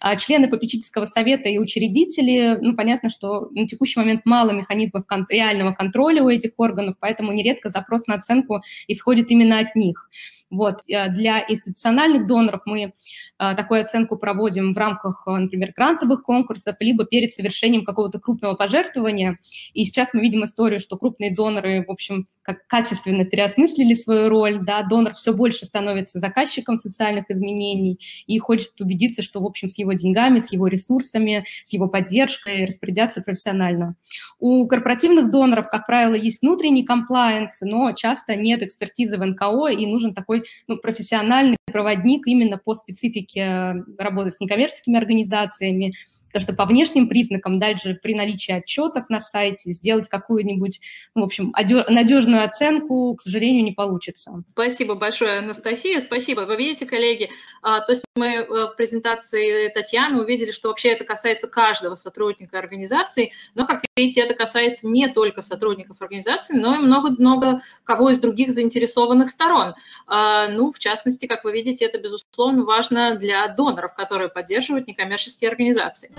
А 0.00 0.16
члены 0.16 0.48
попечительского 0.48 1.06
совета 1.06 1.48
и 1.48 1.58
учредители, 1.58 2.58
ну, 2.60 2.74
понятно, 2.74 3.08
что 3.08 3.48
на 3.52 3.66
текущий 3.66 3.98
момент 3.98 4.22
мало 4.26 4.50
механизмов 4.50 5.06
кон- 5.06 5.26
реального 5.30 5.72
контроля 5.72 6.22
у 6.22 6.28
этих 6.28 6.52
органов, 6.58 6.96
поэтому 7.00 7.32
нередко 7.32 7.70
запрос 7.70 8.06
на 8.06 8.16
оценку 8.16 8.60
исходит 8.86 9.30
именно 9.30 9.58
от 9.58 9.74
них. 9.74 10.10
Вот. 10.52 10.82
Э, 10.86 11.08
для 11.08 11.44
институциональных 11.48 12.26
доноров 12.26 12.60
мы 12.66 12.82
э, 12.82 12.90
такую 13.38 13.80
оценку 13.80 14.16
проводим 14.16 14.74
в 14.74 14.76
рамках, 14.76 15.24
например, 15.26 15.72
грантовых 15.74 16.22
конкурсов, 16.22 16.76
либо 16.78 17.06
перед 17.06 17.32
совершением 17.32 17.84
какого-то 17.84 18.20
крупного 18.20 18.54
пожертвования. 18.54 19.38
И 19.72 19.84
сейчас 19.86 20.10
мы 20.12 20.20
видим 20.20 20.44
историю, 20.44 20.78
что 20.78 20.98
крупные 20.98 21.34
доноры, 21.34 21.84
в 21.86 21.90
общем, 21.90 22.28
как 22.42 22.66
качественно 22.66 23.24
переосмыслили 23.24 23.94
свою 23.94 24.28
роль, 24.28 24.58
да, 24.62 24.82
донор 24.82 25.14
все 25.14 25.32
больше 25.32 25.64
становится 25.64 26.18
заказчиком 26.18 26.76
социальных 26.76 27.30
изменений 27.30 27.98
и 28.26 28.38
хочет 28.38 28.78
убедиться, 28.80 29.22
что, 29.22 29.40
в 29.40 29.46
общем, 29.46 29.70
с 29.70 29.78
его 29.78 29.94
деньгами, 29.94 30.38
с 30.38 30.52
его 30.52 30.66
ресурсами, 30.66 31.46
с 31.64 31.72
его 31.72 31.88
поддержкой 31.88 32.66
распорядятся 32.66 33.22
профессионально. 33.22 33.94
У 34.38 34.66
корпоративных 34.66 35.30
доноров, 35.30 35.68
как 35.70 35.86
правило, 35.86 36.14
есть 36.14 36.42
внутренний 36.42 36.84
комплайенс, 36.84 37.60
но 37.62 37.92
часто 37.92 38.36
нет 38.36 38.62
экспертизы 38.62 39.16
в 39.16 39.24
НКО, 39.24 39.68
и 39.68 39.86
нужен 39.86 40.12
такой 40.12 40.41
ну, 40.68 40.76
профессиональный 40.76 41.56
проводник 41.66 42.26
именно 42.26 42.58
по 42.58 42.74
специфике 42.74 43.84
работы 43.98 44.32
с 44.32 44.40
некоммерческими 44.40 44.98
организациями, 44.98 45.94
Потому 46.32 46.42
что 46.42 46.54
по 46.54 46.64
внешним 46.64 47.08
признакам 47.08 47.58
дальше 47.58 47.98
при 48.02 48.14
наличии 48.14 48.52
отчетов 48.52 49.08
на 49.10 49.20
сайте 49.20 49.72
сделать 49.72 50.08
какую-нибудь, 50.08 50.80
ну, 51.14 51.22
в 51.22 51.24
общем, 51.26 51.52
надежную 51.56 52.44
оценку, 52.44 53.14
к 53.16 53.22
сожалению, 53.22 53.64
не 53.64 53.72
получится. 53.72 54.32
Спасибо 54.52 54.94
большое, 54.94 55.38
Анастасия. 55.38 56.00
Спасибо. 56.00 56.40
Вы 56.42 56.56
видите, 56.56 56.86
коллеги, 56.86 57.30
а, 57.62 57.80
то 57.80 57.92
есть 57.92 58.04
мы 58.16 58.28
э, 58.28 58.44
в 58.44 58.74
презентации 58.76 59.68
Татьяны 59.68 60.22
увидели, 60.22 60.50
что 60.50 60.68
вообще 60.68 60.88
это 60.88 61.04
касается 61.04 61.48
каждого 61.48 61.94
сотрудника 61.94 62.58
организации, 62.58 63.32
но, 63.54 63.66
как 63.66 63.82
видите, 63.96 64.20
это 64.20 64.34
касается 64.34 64.86
не 64.86 65.08
только 65.08 65.42
сотрудников 65.42 66.00
организации, 66.00 66.56
но 66.56 66.74
и 66.74 66.78
много-много 66.78 67.60
кого 67.84 68.10
из 68.10 68.18
других 68.18 68.52
заинтересованных 68.52 69.28
сторон. 69.30 69.74
А, 70.06 70.48
ну, 70.48 70.72
в 70.72 70.78
частности, 70.78 71.26
как 71.26 71.44
вы 71.44 71.52
видите, 71.52 71.84
это, 71.84 71.98
безусловно, 71.98 72.64
важно 72.64 73.16
для 73.16 73.48
доноров, 73.48 73.94
которые 73.94 74.28
поддерживают 74.28 74.86
некоммерческие 74.86 75.50
организации. 75.50 76.12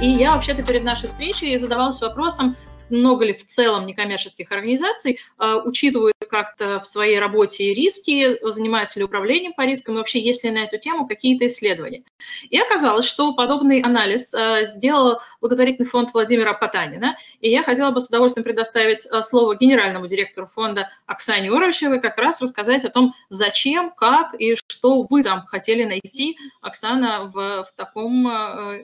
И 0.00 0.08
я 0.08 0.32
вообще-то 0.34 0.64
перед 0.64 0.84
нашей 0.84 1.08
встречей 1.08 1.58
задавалась 1.58 2.00
вопросом, 2.00 2.54
много 2.90 3.24
ли 3.24 3.32
в 3.32 3.44
целом 3.44 3.86
некоммерческих 3.86 4.50
организаций 4.52 5.20
э, 5.38 5.54
учитывают 5.64 6.14
как-то 6.28 6.80
в 6.80 6.86
своей 6.86 7.18
работе 7.18 7.72
риски, 7.72 8.38
занимаются 8.50 8.98
ли 8.98 9.04
управлением 9.04 9.54
по 9.54 9.62
рискам, 9.62 9.94
и 9.94 9.98
вообще 9.98 10.20
есть 10.20 10.44
ли 10.44 10.50
на 10.50 10.58
эту 10.58 10.78
тему 10.78 11.06
какие-то 11.06 11.46
исследования. 11.46 12.02
И 12.50 12.58
оказалось, 12.58 13.06
что 13.06 13.34
подобный 13.34 13.80
анализ 13.80 14.34
э, 14.34 14.66
сделал 14.66 15.20
благотворительный 15.40 15.88
фонд 15.88 16.12
Владимира 16.12 16.52
Потанина, 16.52 17.16
и 17.40 17.50
я 17.50 17.62
хотела 17.62 17.90
бы 17.90 18.00
с 18.00 18.08
удовольствием 18.08 18.44
предоставить 18.44 19.06
э, 19.06 19.22
слово 19.22 19.56
генеральному 19.56 20.06
директору 20.06 20.46
фонда 20.46 20.90
Оксане 21.06 21.50
Уровщевой 21.50 22.00
как 22.00 22.18
раз 22.18 22.42
рассказать 22.42 22.84
о 22.84 22.90
том, 22.90 23.14
зачем, 23.30 23.90
как 23.90 24.34
и 24.34 24.54
что 24.54 25.02
вы 25.02 25.22
там 25.22 25.44
хотели 25.46 25.84
найти, 25.84 26.38
Оксана, 26.60 27.30
в, 27.32 27.64
в 27.64 27.72
таком 27.76 28.28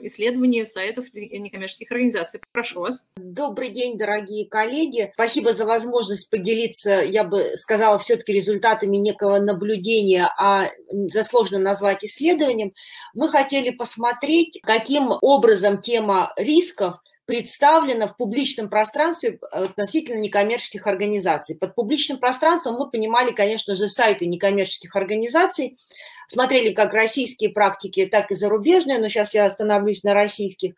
исследовании 0.05 0.63
сайтов 0.63 1.05
некоммерческих 1.13 1.91
организаций. 1.91 2.39
Прошу 2.51 2.81
вас. 2.81 3.07
Добрый 3.17 3.69
день, 3.69 3.94
день, 3.95 3.97
дорогие 3.97 4.47
коллеги. 4.47 5.11
Спасибо 5.13 5.51
за 5.51 5.65
возможность 5.65 6.29
поделиться, 6.29 7.01
я 7.01 7.23
бы 7.23 7.55
сказала, 7.55 7.97
все-таки 7.97 8.33
результатами 8.33 8.97
некого 8.97 9.39
наблюдения, 9.39 10.29
а 10.37 10.69
это 10.89 11.23
сложно 11.23 11.59
назвать 11.59 12.03
исследованием. 12.03 12.73
Мы 13.13 13.29
хотели 13.29 13.71
посмотреть, 13.71 14.59
каким 14.63 15.13
образом 15.21 15.81
тема 15.81 16.33
рисков 16.37 16.95
представлена 17.25 18.07
в 18.07 18.17
публичном 18.17 18.69
пространстве 18.69 19.39
относительно 19.51 20.19
некоммерческих 20.19 20.85
организаций. 20.85 21.57
Под 21.57 21.73
публичным 21.73 22.19
пространством 22.19 22.75
мы 22.75 22.89
понимали, 22.91 23.31
конечно 23.31 23.75
же, 23.75 23.87
сайты 23.87 24.27
некоммерческих 24.27 24.95
организаций, 24.95 25.79
смотрели 26.27 26.71
как 26.71 26.93
российские 26.93 27.49
практики, 27.49 28.05
так 28.05 28.29
и 28.29 28.35
зарубежные, 28.35 28.99
но 28.99 29.09
сейчас 29.09 29.33
я 29.33 29.45
остановлюсь 29.45 30.03
на 30.03 30.13
российских. 30.13 30.75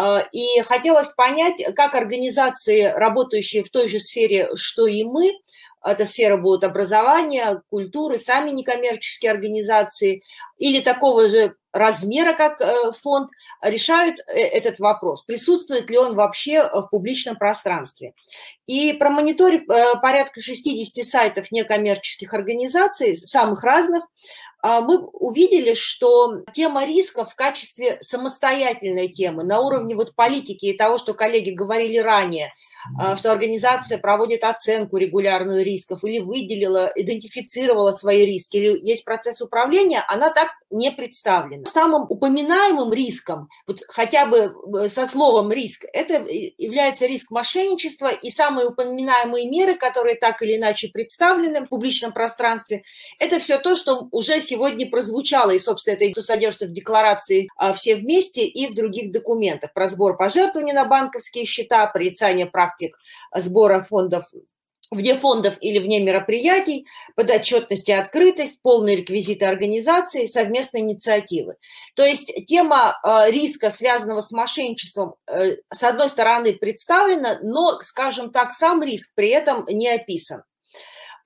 А, 0.00 0.20
и 0.30 0.60
хотелось 0.60 1.08
понять, 1.08 1.60
как 1.74 1.96
организации, 1.96 2.82
работающие 2.84 3.64
в 3.64 3.68
той 3.68 3.88
же 3.88 3.98
сфере, 3.98 4.48
что 4.54 4.86
и 4.86 5.02
мы, 5.02 5.32
эта 5.84 6.06
сфера 6.06 6.36
будет 6.36 6.62
образования, 6.62 7.62
культуры, 7.68 8.16
сами 8.16 8.52
некоммерческие 8.52 9.32
организации 9.32 10.22
или 10.56 10.78
такого 10.78 11.28
же 11.28 11.56
размера, 11.72 12.34
как 12.34 12.60
э, 12.60 12.92
фонд, 12.92 13.30
решают 13.62 14.18
э, 14.20 14.38
этот 14.38 14.78
вопрос, 14.78 15.22
присутствует 15.22 15.90
ли 15.90 15.98
он 15.98 16.14
вообще 16.14 16.62
в 16.62 16.88
публичном 16.90 17.36
пространстве. 17.36 18.14
И 18.66 18.92
промониторив 18.94 19.68
э, 19.68 20.00
порядка 20.00 20.40
60 20.40 21.06
сайтов 21.06 21.50
некоммерческих 21.50 22.32
организаций, 22.34 23.16
самых 23.16 23.64
разных, 23.64 24.04
а, 24.60 24.80
мы 24.80 24.98
увидели, 24.98 25.74
что 25.74 26.42
тема 26.52 26.84
риска 26.84 27.24
в 27.24 27.34
качестве 27.36 27.98
самостоятельной 28.00 29.08
темы 29.08 29.44
на 29.44 29.60
уровне 29.60 29.94
вот 29.94 30.16
политики 30.16 30.66
и 30.66 30.76
того, 30.76 30.98
что 30.98 31.14
коллеги 31.14 31.50
говорили 31.50 31.98
ранее, 31.98 32.52
а, 32.98 33.14
что 33.14 33.30
организация 33.30 33.98
проводит 33.98 34.42
оценку 34.42 34.96
регулярную 34.96 35.64
рисков 35.64 36.02
или 36.02 36.18
выделила, 36.18 36.90
идентифицировала 36.94 37.92
свои 37.92 38.26
риски, 38.26 38.56
или 38.56 38.80
есть 38.80 39.04
процесс 39.04 39.40
управления, 39.40 40.04
она 40.08 40.30
так 40.30 40.48
не 40.70 40.90
представлена. 40.90 41.57
Самым 41.64 42.06
упоминаемым 42.08 42.92
риском, 42.92 43.48
вот 43.66 43.80
хотя 43.88 44.26
бы 44.26 44.54
э, 44.82 44.88
со 44.88 45.06
словом 45.06 45.52
риск, 45.52 45.84
это 45.92 46.24
является 46.26 47.06
риск 47.06 47.30
мошенничества, 47.30 48.08
и 48.08 48.30
самые 48.30 48.68
упоминаемые 48.68 49.48
меры, 49.48 49.74
которые 49.74 50.16
так 50.16 50.42
или 50.42 50.56
иначе 50.56 50.88
представлены 50.88 51.62
в 51.62 51.68
публичном 51.68 52.12
пространстве, 52.12 52.82
это 53.18 53.38
все 53.38 53.58
то, 53.58 53.76
что 53.76 54.08
уже 54.10 54.40
сегодня 54.40 54.88
прозвучало, 54.88 55.50
и, 55.50 55.58
собственно, 55.58 55.96
это 55.96 56.22
содержится 56.22 56.66
в 56.66 56.72
декларации 56.72 57.48
а, 57.56 57.72
«Все 57.72 57.96
вместе» 57.96 58.46
и 58.46 58.68
в 58.68 58.74
других 58.74 59.12
документах. 59.12 59.72
Про 59.72 59.88
сбор 59.88 60.16
пожертвований 60.16 60.72
на 60.72 60.84
банковские 60.84 61.44
счета, 61.44 61.86
порицание 61.86 62.46
практик 62.46 62.98
сбора 63.34 63.80
фондов 63.80 64.24
вне 64.90 65.16
фондов 65.16 65.56
или 65.60 65.78
вне 65.78 66.00
мероприятий, 66.00 66.86
подотчетность 67.14 67.88
и 67.88 67.92
открытость, 67.92 68.60
полные 68.62 68.96
реквизиты 68.96 69.44
организации, 69.44 70.26
совместные 70.26 70.82
инициативы. 70.82 71.56
То 71.94 72.04
есть 72.04 72.32
тема 72.46 72.98
э, 73.02 73.30
риска, 73.30 73.70
связанного 73.70 74.20
с 74.20 74.30
мошенничеством, 74.32 75.14
э, 75.26 75.56
с 75.72 75.82
одной 75.82 76.08
стороны 76.08 76.54
представлена, 76.54 77.38
но, 77.42 77.80
скажем 77.82 78.30
так, 78.30 78.52
сам 78.52 78.82
риск 78.82 79.12
при 79.14 79.28
этом 79.28 79.66
не 79.68 79.88
описан. 79.88 80.42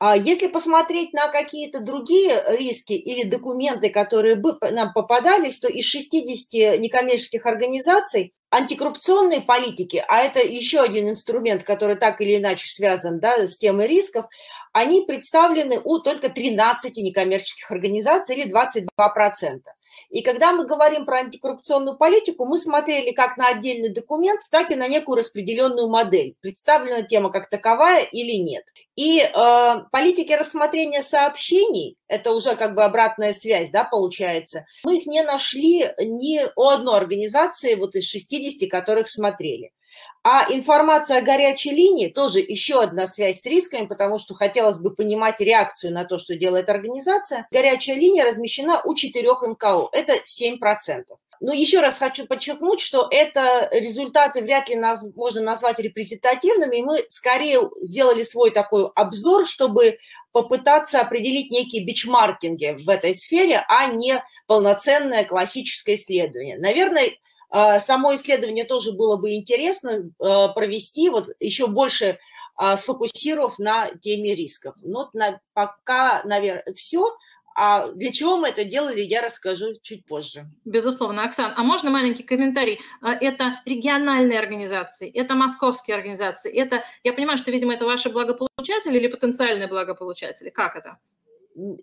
А 0.05 0.16
если 0.16 0.48
посмотреть 0.48 1.12
на 1.12 1.28
какие-то 1.28 1.78
другие 1.78 2.42
риски 2.59 2.92
или 2.92 3.22
документы, 3.22 3.88
которые 3.88 4.34
бы 4.34 4.59
нам 4.61 4.92
попадались, 4.92 5.61
то 5.61 5.68
из 5.68 5.84
60 5.84 6.80
некоммерческих 6.80 7.46
организаций 7.46 8.34
антикоррупционные 8.50 9.42
политики, 9.42 10.05
а 10.09 10.18
это 10.18 10.40
еще 10.40 10.80
один 10.80 11.09
инструмент, 11.09 11.62
который 11.62 11.94
так 11.94 12.20
или 12.20 12.38
иначе 12.38 12.68
связан 12.68 13.20
да, 13.20 13.46
с 13.46 13.57
темой 13.57 13.86
рисков, 13.86 14.26
они 14.72 15.05
представлены 15.07 15.80
у 15.84 16.00
только 16.00 16.30
13 16.30 16.96
некоммерческих 16.96 17.70
организаций 17.70 18.34
или 18.34 18.53
22%. 18.53 19.61
И 20.11 20.22
когда 20.22 20.53
мы 20.53 20.66
говорим 20.66 21.07
про 21.07 21.18
антикоррупционную 21.18 21.97
политику, 21.97 22.45
мы 22.45 22.59
смотрели 22.59 23.12
как 23.12 23.36
на 23.36 23.49
отдельный 23.49 23.93
документ, 23.93 24.40
так 24.51 24.70
и 24.70 24.76
на 24.76 24.88
некую 24.88 25.18
распределенную 25.18 25.88
модель. 25.88 26.34
Представлена 26.40 27.03
тема 27.03 27.30
как 27.30 27.49
таковая 27.49 28.05
или 28.05 28.36
нет. 28.36 28.64
И 28.95 29.20
э, 29.20 29.74
политики 29.90 30.32
рассмотрения 30.32 31.03
сообщений, 31.03 31.97
это 32.09 32.32
уже 32.32 32.57
как 32.57 32.74
бы 32.74 32.84
обратная 32.84 33.32
связь, 33.32 33.70
да, 33.70 33.84
получается, 33.84 34.66
мы 34.84 34.99
их 34.99 35.07
не 35.07 35.22
нашли 35.22 35.90
ни 35.99 36.40
у 36.57 36.68
одной 36.68 36.99
организации 36.99 37.74
вот 37.74 37.95
из 37.95 38.05
60, 38.07 38.70
которых 38.70 39.09
смотрели. 39.09 39.72
А 40.24 40.47
информация 40.53 41.18
о 41.18 41.22
горячей 41.22 41.70
линии 41.70 42.09
тоже 42.09 42.38
еще 42.38 42.80
одна 42.80 43.07
связь 43.07 43.40
с 43.40 43.47
рисками, 43.47 43.86
потому 43.86 44.18
что 44.18 44.34
хотелось 44.34 44.78
бы 44.78 44.95
понимать 44.95 45.40
реакцию 45.40 45.93
на 45.93 46.05
то, 46.05 46.18
что 46.18 46.36
делает 46.36 46.68
организация. 46.68 47.47
Горячая 47.51 47.97
линия 47.97 48.24
размещена 48.24 48.82
у 48.84 48.95
четырех 48.95 49.43
НКО. 49.43 49.88
Это 49.93 50.14
7%. 50.24 51.05
Но 51.43 51.53
еще 51.53 51.80
раз 51.80 51.99
хочу 51.99 52.24
подчеркнуть, 52.28 52.80
что 52.80 53.09
это 53.11 53.68
результаты 53.72 54.43
вряд 54.43 54.68
ли 54.68 54.76
нас 54.76 55.05
можно 55.16 55.40
назвать 55.40 55.80
репрезентативными, 55.80 56.82
мы 56.82 57.05
скорее 57.09 57.68
сделали 57.80 58.22
свой 58.22 58.53
такой 58.53 58.88
обзор, 58.95 59.49
чтобы 59.49 59.99
попытаться 60.30 61.01
определить 61.01 61.51
некие 61.51 61.84
бичмаркинги 61.84 62.76
в 62.84 62.88
этой 62.88 63.16
сфере, 63.16 63.64
а 63.68 63.86
не 63.86 64.22
полноценное 64.47 65.24
классическое 65.24 65.97
исследование. 65.97 66.59
Наверное, 66.59 67.11
само 67.53 68.14
исследование 68.14 68.64
тоже 68.64 68.92
было 68.92 69.16
бы 69.16 69.34
интересно 69.34 70.11
а, 70.18 70.48
провести, 70.48 71.11
вот 71.11 71.28
еще 71.38 71.66
больше 71.66 72.18
а, 72.57 72.76
сфокусировав 72.76 73.59
на 73.59 73.90
теме 74.00 74.34
рисков. 74.34 74.74
Но 74.82 75.11
на, 75.12 75.40
пока, 75.53 76.22
наверное, 76.24 76.64
все. 76.74 77.14
А 77.55 77.92
для 77.92 78.11
чего 78.12 78.38
мы 78.38 78.48
это 78.48 78.64
делали, 78.64 79.03
я 79.03 79.20
расскажу 79.20 79.74
чуть 79.82 80.07
позже. 80.07 80.46
Безусловно. 80.64 81.24
Оксан, 81.24 81.53
а 81.55 81.62
можно 81.62 81.90
маленький 81.90 82.22
комментарий? 82.22 82.80
Это 83.03 83.61
региональные 83.66 84.38
организации, 84.38 85.11
это 85.12 85.34
московские 85.34 85.96
организации, 85.96 86.50
это, 86.50 86.82
я 87.05 87.12
понимаю, 87.12 87.36
что, 87.36 87.50
видимо, 87.50 87.74
это 87.74 87.84
ваши 87.84 88.09
благополучатели 88.09 88.96
или 88.96 89.07
потенциальные 89.09 89.68
благополучатели. 89.68 90.48
Как 90.48 90.76
это? 90.76 90.96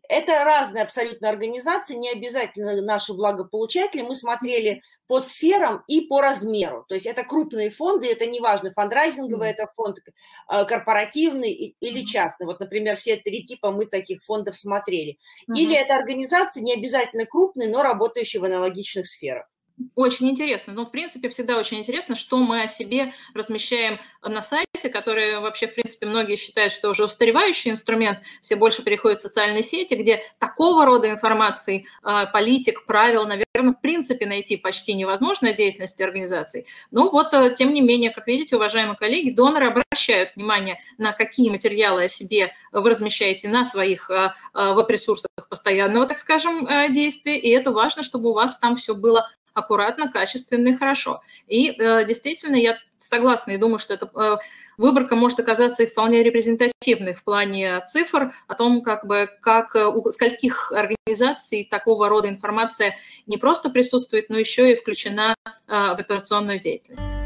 Это 0.08 0.44
разные 0.44 0.84
абсолютно 0.84 1.30
организации, 1.30 1.96
не 1.96 2.10
обязательно 2.12 2.82
наши 2.82 3.14
благополучатели. 3.14 4.02
Мы 4.02 4.16
смотрели 4.16 4.82
по 5.08 5.20
сферам 5.20 5.84
и 5.88 6.02
по 6.02 6.22
размеру. 6.22 6.86
То 6.88 6.96
есть 6.96 7.06
это 7.06 7.24
крупные 7.24 7.70
фонды, 7.70 8.12
это 8.12 8.26
не 8.26 8.40
важно, 8.40 8.72
фандрайзинговый 8.72 9.50
mm-hmm. 9.50 9.54
это 9.54 9.68
фонд 9.76 9.98
э, 10.00 10.66
корпоративный 10.66 11.52
или 11.52 12.06
частный. 12.06 12.46
Вот, 12.46 12.60
например, 12.60 12.96
все 12.96 13.18
три 13.18 13.44
типа 13.44 13.72
мы 13.72 13.86
таких 13.86 14.24
фондов 14.24 14.58
смотрели. 14.58 15.18
Mm-hmm. 15.50 15.56
Или 15.56 15.76
это 15.76 15.96
организации 15.96 16.62
не 16.62 16.74
обязательно 16.74 17.26
крупные, 17.26 17.70
но 17.70 17.82
работающие 17.82 18.42
в 18.42 18.46
аналогичных 18.46 19.08
сферах. 19.08 19.48
Очень 19.96 20.30
интересно. 20.30 20.74
Но, 20.74 20.86
в 20.86 20.92
принципе, 20.92 21.30
всегда 21.30 21.58
очень 21.58 21.80
интересно, 21.80 22.16
что 22.16 22.38
мы 22.38 22.62
о 22.64 22.68
себе 22.68 23.14
размещаем 23.34 24.00
на 24.22 24.42
сайте, 24.42 24.90
который 24.92 25.40
вообще, 25.40 25.68
в 25.68 25.74
принципе, 25.74 26.06
многие 26.06 26.36
считают, 26.36 26.74
что 26.74 26.90
уже 26.90 27.06
устаревающий 27.06 27.72
инструмент, 27.72 28.20
все 28.42 28.56
больше 28.56 28.84
переходят 28.84 29.20
в 29.20 29.22
социальные 29.22 29.64
сети, 29.64 29.94
где 29.96 30.24
такого 30.40 30.86
рода 30.86 31.10
информации, 31.10 31.86
а, 32.04 32.26
политик, 32.26 32.86
правил, 32.86 33.26
наверное, 33.26 33.74
в 33.74 33.82
принципе, 33.82 34.26
найти 34.26 34.58
почти 34.58 34.94
невозможно 34.94 35.54
деятельности 35.54 36.04
организаций. 36.04 36.66
Но 36.92 37.10
вот, 37.10 37.34
э, 37.34 37.54
тем 37.54 37.74
не 37.74 37.82
менее, 37.82 38.12
как 38.12 38.28
видите, 38.28 38.56
уважаемые 38.56 38.98
коллеги, 38.98 39.32
доноры 39.32 39.68
обращают 39.68 40.36
внимание 40.36 40.80
на 40.98 41.14
какие 41.14 41.50
материалы 41.50 42.06
о 42.06 42.08
себе 42.08 42.54
вы 42.72 42.90
размещаете 42.90 43.50
на 43.50 43.66
своих 43.66 44.10
а, 44.10 44.36
а, 44.54 44.74
веб-ресурсах 44.74 45.30
постоянного, 45.50 46.06
так 46.06 46.20
скажем, 46.20 46.68
действия, 46.94 47.38
и 47.38 47.50
это 47.50 47.72
важно, 47.72 48.04
чтобы 48.04 48.30
у 48.30 48.34
вас 48.34 48.60
там 48.60 48.76
все 48.76 48.94
было 48.94 49.30
аккуратно, 49.54 50.12
качественно 50.12 50.70
и 50.70 50.76
хорошо. 50.76 51.22
И 51.48 51.72
э, 51.72 52.06
действительно, 52.06 52.56
я 52.56 52.78
согласна 52.98 53.52
и 53.52 53.58
думаю, 53.58 53.80
что 53.80 53.94
эта 53.94 54.10
э, 54.14 54.38
выборка 54.78 55.16
может 55.16 55.40
оказаться 55.40 55.84
и 55.84 55.86
вполне 55.86 56.24
репрезентативной 56.24 57.14
в 57.14 57.24
плане 57.24 57.82
цифр 57.86 58.34
о 58.48 58.56
том, 58.56 58.82
как 58.82 59.06
бы, 59.06 59.30
как 59.42 59.76
э, 59.76 59.86
у 59.86 60.10
скольких 60.10 60.72
организаций 60.72 61.68
такого 61.70 62.10
рода 62.10 62.30
информация 62.30 62.96
не 63.28 63.38
просто 63.38 63.70
присутствует, 63.70 64.30
но 64.30 64.38
еще 64.38 64.72
и 64.72 64.76
включена 64.76 65.36
э, 65.46 65.54
в 65.68 66.00
операционную 66.00 66.60
деятельность. 66.60 67.19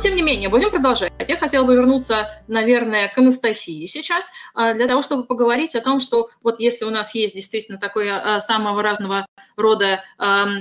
Тем 0.00 0.14
не 0.14 0.22
менее, 0.22 0.48
будем 0.48 0.70
продолжать. 0.70 1.12
Я 1.26 1.36
хотела 1.36 1.64
бы 1.64 1.74
вернуться, 1.74 2.40
наверное, 2.46 3.08
к 3.08 3.18
Анастасии 3.18 3.84
сейчас, 3.86 4.30
а, 4.54 4.72
для 4.72 4.86
того, 4.86 5.02
чтобы 5.02 5.24
поговорить 5.24 5.74
о 5.74 5.80
том, 5.80 5.98
что 5.98 6.30
вот 6.40 6.60
если 6.60 6.84
у 6.84 6.90
нас 6.90 7.16
есть 7.16 7.34
действительно 7.34 7.78
такое 7.78 8.16
а, 8.16 8.40
самого 8.40 8.80
разного 8.80 9.26
рода 9.56 10.04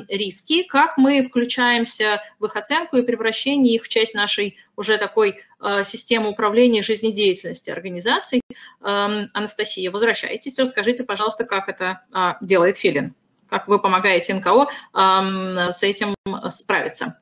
риски, 0.10 0.64
как 0.64 0.98
мы 0.98 1.22
включаемся 1.22 2.22
в 2.40 2.46
их 2.46 2.56
оценку 2.56 2.98
и 2.98 3.04
превращение 3.04 3.76
их 3.76 3.84
в 3.84 3.90
часть 3.90 4.16
нашей 4.16 4.58
уже 4.76 4.98
такой 4.98 5.40
а, 5.60 5.84
системы 5.84 6.30
управления 6.30 6.82
жизнедеятельности 6.82 7.70
организаций. 7.70 8.42
Анастасия, 8.82 9.92
возвращайтесь, 9.92 10.58
расскажите, 10.58 11.04
пожалуйста, 11.04 11.46
как 11.46 11.70
это 11.70 12.02
делает 12.42 12.78
Филин, 12.78 13.14
как 13.50 13.68
вы 13.68 13.80
помогаете 13.80 14.34
НКО 14.34 14.68
с 15.72 15.84
этим 15.84 16.16
справиться. 16.50 17.20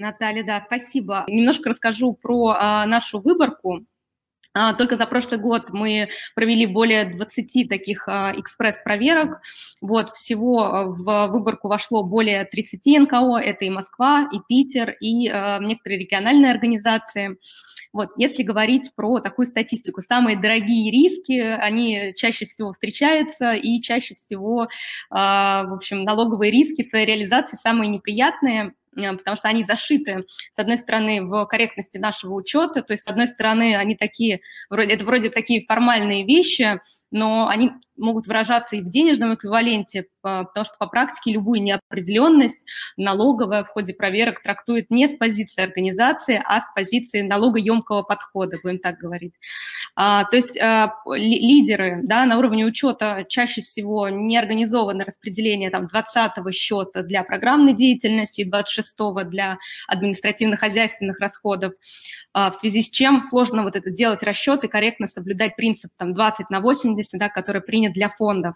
Наталья, 0.00 0.42
да, 0.42 0.62
спасибо. 0.66 1.24
Немножко 1.28 1.68
расскажу 1.68 2.14
про 2.14 2.56
а, 2.58 2.86
нашу 2.86 3.20
выборку. 3.20 3.84
А, 4.52 4.74
только 4.74 4.96
за 4.96 5.06
прошлый 5.06 5.38
год 5.38 5.70
мы 5.70 6.08
провели 6.34 6.66
более 6.66 7.04
20 7.04 7.68
таких 7.68 8.08
а, 8.08 8.32
экспресс-проверок. 8.36 9.40
Вот, 9.80 10.10
всего 10.10 10.64
а, 10.64 10.84
в 10.86 11.28
выборку 11.28 11.68
вошло 11.68 12.02
более 12.02 12.44
30 12.44 13.00
НКО, 13.02 13.36
это 13.36 13.64
и 13.64 13.70
Москва, 13.70 14.28
и 14.32 14.38
Питер, 14.48 14.96
и 15.00 15.28
некоторые 15.60 16.00
региональные 16.00 16.50
организации. 16.50 17.36
Вот, 17.92 18.10
если 18.16 18.42
говорить 18.42 18.92
про 18.96 19.20
такую 19.20 19.46
статистику, 19.46 20.00
самые 20.00 20.36
дорогие 20.36 20.90
риски, 20.90 21.38
они 21.40 22.14
чаще 22.16 22.46
всего 22.46 22.72
встречаются, 22.72 23.52
и 23.52 23.80
чаще 23.82 24.14
всего, 24.14 24.68
в 25.10 25.74
общем, 25.74 26.04
налоговые 26.04 26.52
риски 26.52 26.82
своей 26.82 27.06
реализации 27.06 27.56
самые 27.56 27.88
неприятные. 27.88 28.74
Э, 28.96 29.12
потому 29.12 29.36
что 29.36 29.48
они 29.48 29.64
зашиты, 29.64 30.24
с 30.52 30.58
одной 30.58 30.78
стороны, 30.78 31.22
в 31.22 31.46
корректности 31.46 31.98
нашего 31.98 32.34
учета, 32.34 32.82
то 32.82 32.92
есть, 32.92 33.04
с 33.04 33.08
одной 33.08 33.28
стороны, 33.28 33.76
они 33.76 33.96
такие, 33.96 34.40
вроде, 34.68 34.94
это 34.94 35.04
вроде 35.04 35.30
такие 35.30 35.64
формальные 35.66 36.24
вещи, 36.24 36.80
но 37.10 37.48
они 37.48 37.72
могут 38.00 38.26
выражаться 38.26 38.76
и 38.76 38.80
в 38.80 38.88
денежном 38.88 39.34
эквиваленте, 39.34 40.06
потому 40.22 40.64
что 40.64 40.74
по 40.78 40.86
практике 40.86 41.32
любую 41.32 41.62
неопределенность 41.62 42.66
налоговая 42.96 43.62
в 43.62 43.68
ходе 43.68 43.94
проверок 43.94 44.42
трактует 44.42 44.90
не 44.90 45.08
с 45.08 45.16
позиции 45.16 45.62
организации, 45.62 46.42
а 46.44 46.60
с 46.60 46.64
позиции 46.74 47.20
налогоемкого 47.20 48.02
подхода, 48.02 48.58
будем 48.62 48.78
так 48.78 48.96
говорить. 48.98 49.34
А, 49.96 50.24
то 50.24 50.36
есть 50.36 50.58
а, 50.58 50.94
лидеры 51.06 52.00
да, 52.02 52.24
на 52.24 52.38
уровне 52.38 52.64
учета 52.64 53.24
чаще 53.28 53.62
всего 53.62 54.08
не 54.08 54.38
организовано 54.38 55.04
распределение 55.04 55.70
там, 55.70 55.86
20-го 55.86 56.50
счета 56.52 57.02
для 57.02 57.22
программной 57.22 57.74
деятельности 57.74 58.42
и 58.42 58.50
26-го 58.50 59.24
для 59.24 59.58
административно-хозяйственных 59.88 61.20
расходов, 61.20 61.74
а, 62.32 62.50
в 62.50 62.56
связи 62.56 62.82
с 62.82 62.90
чем 62.90 63.20
сложно 63.20 63.62
вот 63.62 63.76
это 63.76 63.90
делать 63.90 64.22
расчеты, 64.22 64.68
корректно 64.68 65.06
соблюдать 65.06 65.56
принцип 65.56 65.90
там, 65.96 66.14
20 66.14 66.48
на 66.50 66.60
80, 66.60 66.99
да, 67.18 67.28
который 67.28 67.62
принят 67.62 67.92
для 67.92 68.08
фондов. 68.08 68.54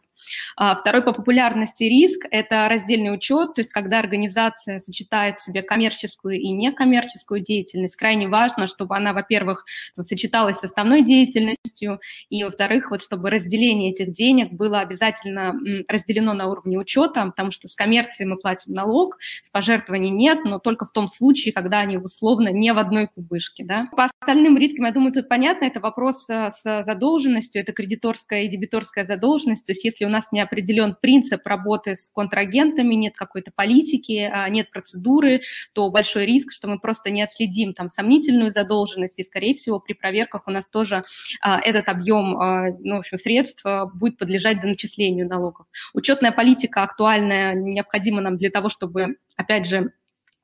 А, 0.56 0.74
второй 0.74 1.02
по 1.02 1.12
популярности 1.12 1.84
риск– 1.84 2.26
это 2.30 2.68
раздельный 2.68 3.12
учет, 3.14 3.54
то 3.54 3.60
есть 3.60 3.72
когда 3.72 3.98
организация 3.98 4.78
сочетает 4.78 5.38
в 5.38 5.44
себе 5.44 5.62
коммерческую 5.62 6.40
и 6.40 6.50
некоммерческую 6.50 7.40
деятельность, 7.40 7.96
крайне 7.96 8.28
важно, 8.28 8.66
чтобы 8.66 8.96
она, 8.96 9.12
во-первых, 9.12 9.64
сочеталась 10.02 10.58
с 10.58 10.64
основной 10.64 11.02
деятельностью, 11.02 11.64
деятельностью, 11.74 12.00
и, 12.30 12.44
во-вторых, 12.44 12.90
вот 12.90 13.02
чтобы 13.02 13.30
разделение 13.30 13.92
этих 13.92 14.12
денег 14.12 14.52
было 14.52 14.80
обязательно 14.80 15.54
разделено 15.88 16.34
на 16.34 16.46
уровне 16.46 16.78
учета, 16.78 17.26
потому 17.26 17.50
что 17.50 17.68
с 17.68 17.74
коммерцией 17.74 18.28
мы 18.28 18.36
платим 18.36 18.72
налог, 18.72 19.18
с 19.42 19.50
пожертвований 19.50 20.10
нет, 20.10 20.44
но 20.44 20.58
только 20.58 20.84
в 20.84 20.92
том 20.92 21.08
случае, 21.08 21.52
когда 21.52 21.80
они 21.80 21.96
условно 21.96 22.48
не 22.48 22.72
в 22.72 22.78
одной 22.78 23.08
кубышке. 23.08 23.64
Да. 23.64 23.86
По 23.92 24.08
остальным 24.20 24.56
рискам, 24.56 24.86
я 24.86 24.92
думаю, 24.92 25.12
тут 25.12 25.28
понятно, 25.28 25.64
это 25.64 25.80
вопрос 25.80 26.28
э, 26.28 26.50
с 26.50 26.82
задолженностью, 26.84 27.62
это 27.62 27.72
кредиторская 27.72 28.33
и 28.42 28.48
дебиторская 28.48 29.06
задолженность, 29.06 29.66
то 29.66 29.72
есть 29.72 29.84
если 29.84 30.04
у 30.04 30.08
нас 30.08 30.32
не 30.32 30.40
определен 30.40 30.96
принцип 31.00 31.46
работы 31.46 31.96
с 31.96 32.10
контрагентами, 32.10 32.94
нет 32.94 33.14
какой-то 33.16 33.50
политики, 33.54 34.30
а 34.32 34.48
нет 34.48 34.70
процедуры, 34.70 35.42
то 35.72 35.90
большой 35.90 36.26
риск, 36.26 36.52
что 36.52 36.68
мы 36.68 36.78
просто 36.78 37.10
не 37.10 37.22
отследим 37.22 37.72
там 37.72 37.90
сомнительную 37.90 38.50
задолженность, 38.50 39.18
и, 39.18 39.24
скорее 39.24 39.54
всего, 39.54 39.80
при 39.80 39.92
проверках 39.92 40.46
у 40.46 40.50
нас 40.50 40.66
тоже 40.68 41.04
а, 41.40 41.60
этот 41.60 41.88
объем 41.88 42.36
а, 42.36 42.70
ну, 42.80 42.96
в 42.96 42.98
общем, 43.00 43.18
средств 43.18 43.64
будет 43.94 44.18
подлежать 44.18 44.60
доначислению 44.60 45.28
налогов. 45.28 45.66
Учетная 45.92 46.32
политика 46.32 46.82
актуальная, 46.82 47.54
необходима 47.54 48.20
нам 48.20 48.36
для 48.36 48.50
того, 48.50 48.68
чтобы, 48.68 49.16
опять 49.36 49.66
же, 49.66 49.92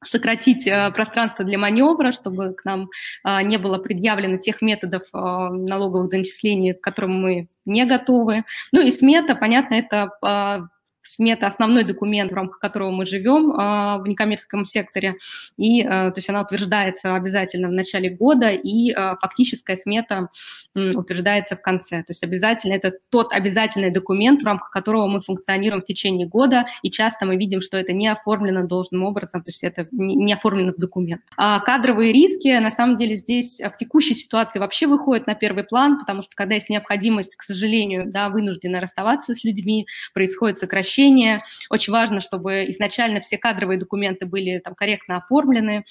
сократить 0.05 0.67
э, 0.67 0.91
пространство 0.93 1.45
для 1.45 1.59
маневра, 1.59 2.13
чтобы 2.13 2.55
к 2.55 2.65
нам 2.65 2.91
э, 3.25 3.43
не 3.43 3.59
было 3.59 3.79
предъявлено 3.79 4.39
тех 4.39 4.63
методов 4.63 5.03
э, 5.13 5.19
налоговых 5.19 6.11
донесений, 6.11 6.75
к 6.75 6.81
которым 6.81 7.21
мы 7.21 7.49
не 7.65 7.85
готовы. 7.85 8.45
Ну 8.73 8.81
и 8.81 8.91
смета, 8.91 9.35
понятно, 9.35 9.75
это 9.75 10.69
смета 11.03 11.47
основной 11.47 11.85
документ, 11.85 12.31
в 12.31 12.35
рамках 12.35 12.59
которого 12.59 12.91
мы 12.91 13.07
живем 13.07 13.53
а, 13.53 13.99
в 13.99 14.07
некоммерческом 14.07 14.65
секторе, 14.65 15.17
и 15.57 15.83
а, 15.83 16.11
то 16.11 16.19
есть 16.19 16.29
она 16.29 16.43
утверждается 16.43 17.15
обязательно 17.15 17.69
в 17.69 17.73
начале 17.73 18.11
года, 18.11 18.51
и 18.51 18.93
а, 18.93 19.17
фактическая 19.17 19.77
смета 19.77 20.29
утверждается 20.75 21.57
в 21.57 21.63
конце. 21.63 21.99
То 21.99 22.11
есть 22.11 22.23
обязательно 22.23 22.75
это 22.75 22.93
тот 23.11 23.33
обязательный 23.33 23.91
документ, 23.91 24.43
в 24.43 24.47
рамках 24.47 24.71
которого 24.71 25.07
мы 25.07 25.21
функционируем 25.21 25.83
в 25.83 25.87
течение 25.87 26.27
года, 26.27 26.67
и 26.83 26.91
часто 26.91 27.27
мы 27.27 27.37
видим, 27.37 27.61
что 27.61 27.77
это 27.77 27.93
не 27.93 28.09
оформлено 28.09 28.67
должным 28.67 29.05
образом, 29.05 29.43
то 29.43 29.49
есть 29.49 29.65
это 29.65 29.89
не 29.91 30.33
оформлено 30.33 30.73
в 30.73 30.79
документ. 30.79 31.23
А 31.37 31.61
кадровые 31.61 32.13
риски, 32.13 32.59
на 32.59 32.71
самом 32.71 32.97
деле, 32.97 33.15
здесь 33.15 33.61
в 33.61 33.77
текущей 33.77 34.15
ситуации 34.15 34.59
вообще 34.59 34.87
выходят 34.87 35.27
на 35.27 35.35
первый 35.35 35.65
план, 35.65 35.99
потому 35.99 36.23
что 36.23 36.35
когда 36.35 36.55
есть 36.55 36.69
необходимость, 36.69 37.37
к 37.37 37.43
сожалению, 37.43 38.05
да, 38.11 38.29
вынуждены 38.29 38.81
расставаться 38.81 39.35
с 39.35 39.45
людьми, 39.45 39.87
происходит 40.15 40.59
сокращение 40.59 40.90
обучения. 40.91 41.45
Очень 41.71 41.93
важно, 41.93 42.21
чтобы 42.21 42.65
изначально 42.71 43.21
все 43.21 43.39
кадровые 43.39 43.79
документы 43.79 44.27
были 44.27 44.59
там 44.59 44.75
корректно 44.75 45.17
оформлены. 45.19 45.85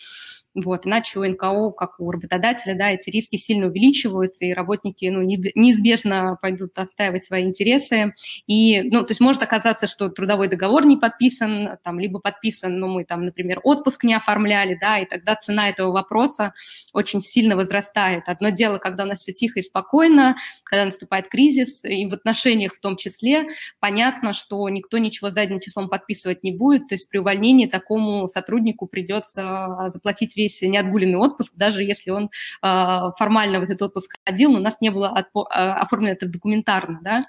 Вот, 0.56 0.88
иначе 0.88 1.20
у 1.20 1.26
НКО, 1.26 1.72
как 1.72 2.00
у 2.00 2.10
работодателя, 2.10 2.76
да, 2.76 2.90
эти 2.90 3.12
риски 3.12 3.36
сильно 3.36 3.68
увеличиваются, 3.68 4.46
и 4.46 4.54
работники 4.54 5.06
ну, 5.06 5.22
неизбежно 5.22 6.40
пойдут 6.42 6.72
отстаивать 6.76 7.26
свои 7.26 7.44
интересы. 7.44 8.14
И, 8.48 8.82
ну, 8.82 9.04
то 9.04 9.12
есть 9.12 9.22
может 9.22 9.44
оказаться, 9.44 9.88
что 9.88 10.10
трудовой 10.10 10.48
договор 10.48 10.88
не 10.88 10.98
подписан, 10.98 11.78
там, 11.84 12.00
либо 12.00 12.20
подписан, 12.20 12.80
но 12.80 12.88
мы 12.88 13.06
там, 13.06 13.26
например, 13.26 13.60
отпуск 13.64 14.04
не 14.04 14.16
оформляли, 14.16 14.76
да, 14.82 14.98
и 14.98 15.06
тогда 15.06 15.36
цена 15.36 15.70
этого 15.70 15.92
вопроса 15.92 16.54
очень 16.94 17.22
сильно 17.22 17.56
возрастает. 17.56 18.24
Одно 18.26 18.50
дело, 18.50 18.80
когда 18.80 19.04
у 19.04 19.08
нас 19.08 19.20
все 19.20 19.34
тихо 19.34 19.60
и 19.60 19.64
спокойно, 19.64 20.36
когда 20.64 20.86
наступает 20.86 21.28
кризис, 21.28 21.86
и 21.86 22.08
в 22.08 22.14
отношениях 22.14 22.74
в 22.74 22.82
том 22.82 22.98
числе, 22.98 23.46
понятно, 23.80 24.34
что 24.34 24.68
никто 24.70 24.98
ничего 24.98 25.30
задним 25.30 25.60
числом 25.60 25.90
подписывать 25.90 26.42
не 26.42 26.52
будет, 26.52 26.88
то 26.88 26.96
есть 26.96 27.08
при 27.08 27.20
увольнении 27.20 27.68
такому 27.68 28.28
сотруднику 28.28 28.88
придется 28.88 29.90
заплатить 29.90 30.39
весь 30.40 30.62
неотгуленный 30.62 31.18
отпуск, 31.18 31.54
даже 31.56 31.84
если 31.84 32.12
он 32.12 32.26
э, 32.26 33.12
формально 33.18 33.60
в 33.60 33.64
этот 33.64 33.82
отпуск 33.82 34.16
ходил, 34.26 34.52
но 34.52 34.60
у 34.60 34.62
нас 34.62 34.78
не 34.82 34.90
было 34.90 35.14
э, 35.16 35.40
оформлено 35.44 36.14
это 36.14 36.28
документарно, 36.28 37.00
да, 37.02 37.24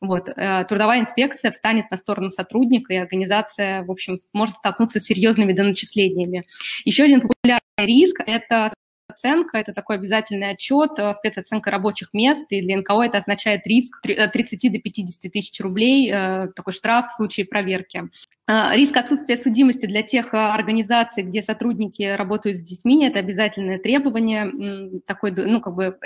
вот, 0.00 0.28
э, 0.28 0.64
трудовая 0.68 1.00
инспекция 1.00 1.50
встанет 1.50 1.90
на 1.90 1.96
сторону 1.96 2.30
сотрудника, 2.30 2.92
и 2.92 2.96
организация, 2.96 3.84
в 3.84 3.90
общем, 3.90 4.16
может 4.32 4.56
столкнуться 4.56 5.00
с 5.00 5.04
серьезными 5.04 5.52
доначислениями. 5.52 6.44
Еще 6.84 7.04
один 7.04 7.20
популярный 7.20 7.60
риск– 7.78 8.20
это 8.26 8.68
оценка, 9.08 9.58
это 9.58 9.72
такой 9.72 9.96
обязательный 9.96 10.50
отчет, 10.50 10.98
э, 10.98 11.12
спецоценка 11.14 11.70
рабочих 11.70 12.10
мест, 12.12 12.44
и 12.50 12.60
для 12.60 12.76
НКО 12.78 13.02
это 13.02 13.18
означает 13.18 13.66
риск 13.66 14.00
30 14.02 14.64
э, 14.64 14.70
до 14.70 14.78
50 14.78 15.32
тысяч 15.32 15.58
рублей, 15.60 16.10
э, 16.12 16.48
такой 16.54 16.72
штраф 16.72 17.10
в 17.10 17.16
случае 17.16 17.46
проверки. 17.46 18.04
Риск 18.46 18.96
отсутствия 18.96 19.36
судимости 19.36 19.84
для 19.84 20.02
тех 20.02 20.32
организаций, 20.32 21.22
где 21.22 21.42
сотрудники 21.42 22.02
работают 22.02 22.56
с 22.56 22.62
детьми, 22.62 23.06
это 23.06 23.18
обязательное 23.18 23.78
требование, 23.78 25.00
такой, 25.06 25.32
ну, 25.32 25.60
как 25.60 25.74
бы 25.74 25.98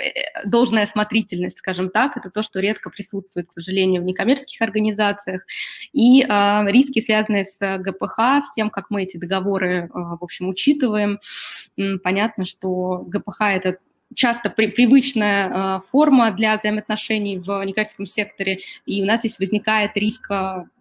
должная 0.43 0.83
осмотрительность, 0.83 1.59
скажем 1.59 1.89
так, 1.89 2.17
это 2.17 2.29
то, 2.29 2.43
что 2.43 2.59
редко 2.59 2.89
присутствует, 2.89 3.47
к 3.47 3.53
сожалению, 3.53 4.01
в 4.01 4.05
некоммерческих 4.05 4.61
организациях. 4.61 5.45
И 5.93 6.21
риски, 6.21 6.99
связанные 6.99 7.45
с 7.45 7.59
ГПХ, 7.77 8.43
с 8.43 8.51
тем, 8.53 8.69
как 8.69 8.89
мы 8.89 9.03
эти 9.03 9.15
договоры, 9.15 9.89
в 9.93 10.21
общем, 10.21 10.49
учитываем, 10.49 11.19
понятно, 12.03 12.43
что 12.43 12.92
ГПХ– 12.99 13.37
это 13.41 13.77
часто 14.15 14.49
при, 14.49 14.67
привычная 14.67 15.49
э, 15.49 15.79
форма 15.89 16.31
для 16.31 16.57
взаимоотношений 16.57 17.39
в 17.39 17.63
некачественном 17.63 18.07
секторе, 18.07 18.59
и 18.85 19.01
у 19.01 19.05
нас 19.05 19.19
здесь 19.19 19.39
возникает 19.39 19.95
риск 19.95 20.31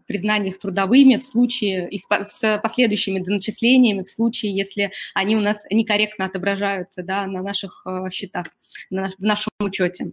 признания 0.07 0.51
их 0.51 0.59
трудовыми 0.59 1.17
в 1.17 1.23
случае 1.23 1.89
и 1.89 1.99
с 1.99 2.59
последующими 2.63 3.19
доначислениями 3.19 4.03
в 4.03 4.11
случае, 4.11 4.55
если 4.55 4.93
они 5.15 5.37
у 5.37 5.41
нас 5.41 5.65
некорректно 5.71 6.27
отображаются 6.27 7.03
да, 7.03 7.27
на 7.27 7.43
наших 7.43 7.83
э, 7.87 8.11
счетах, 8.11 8.47
на 8.91 9.03
наш, 9.03 9.15
в 9.15 9.23
нашем 9.23 9.51
учете. 9.61 10.13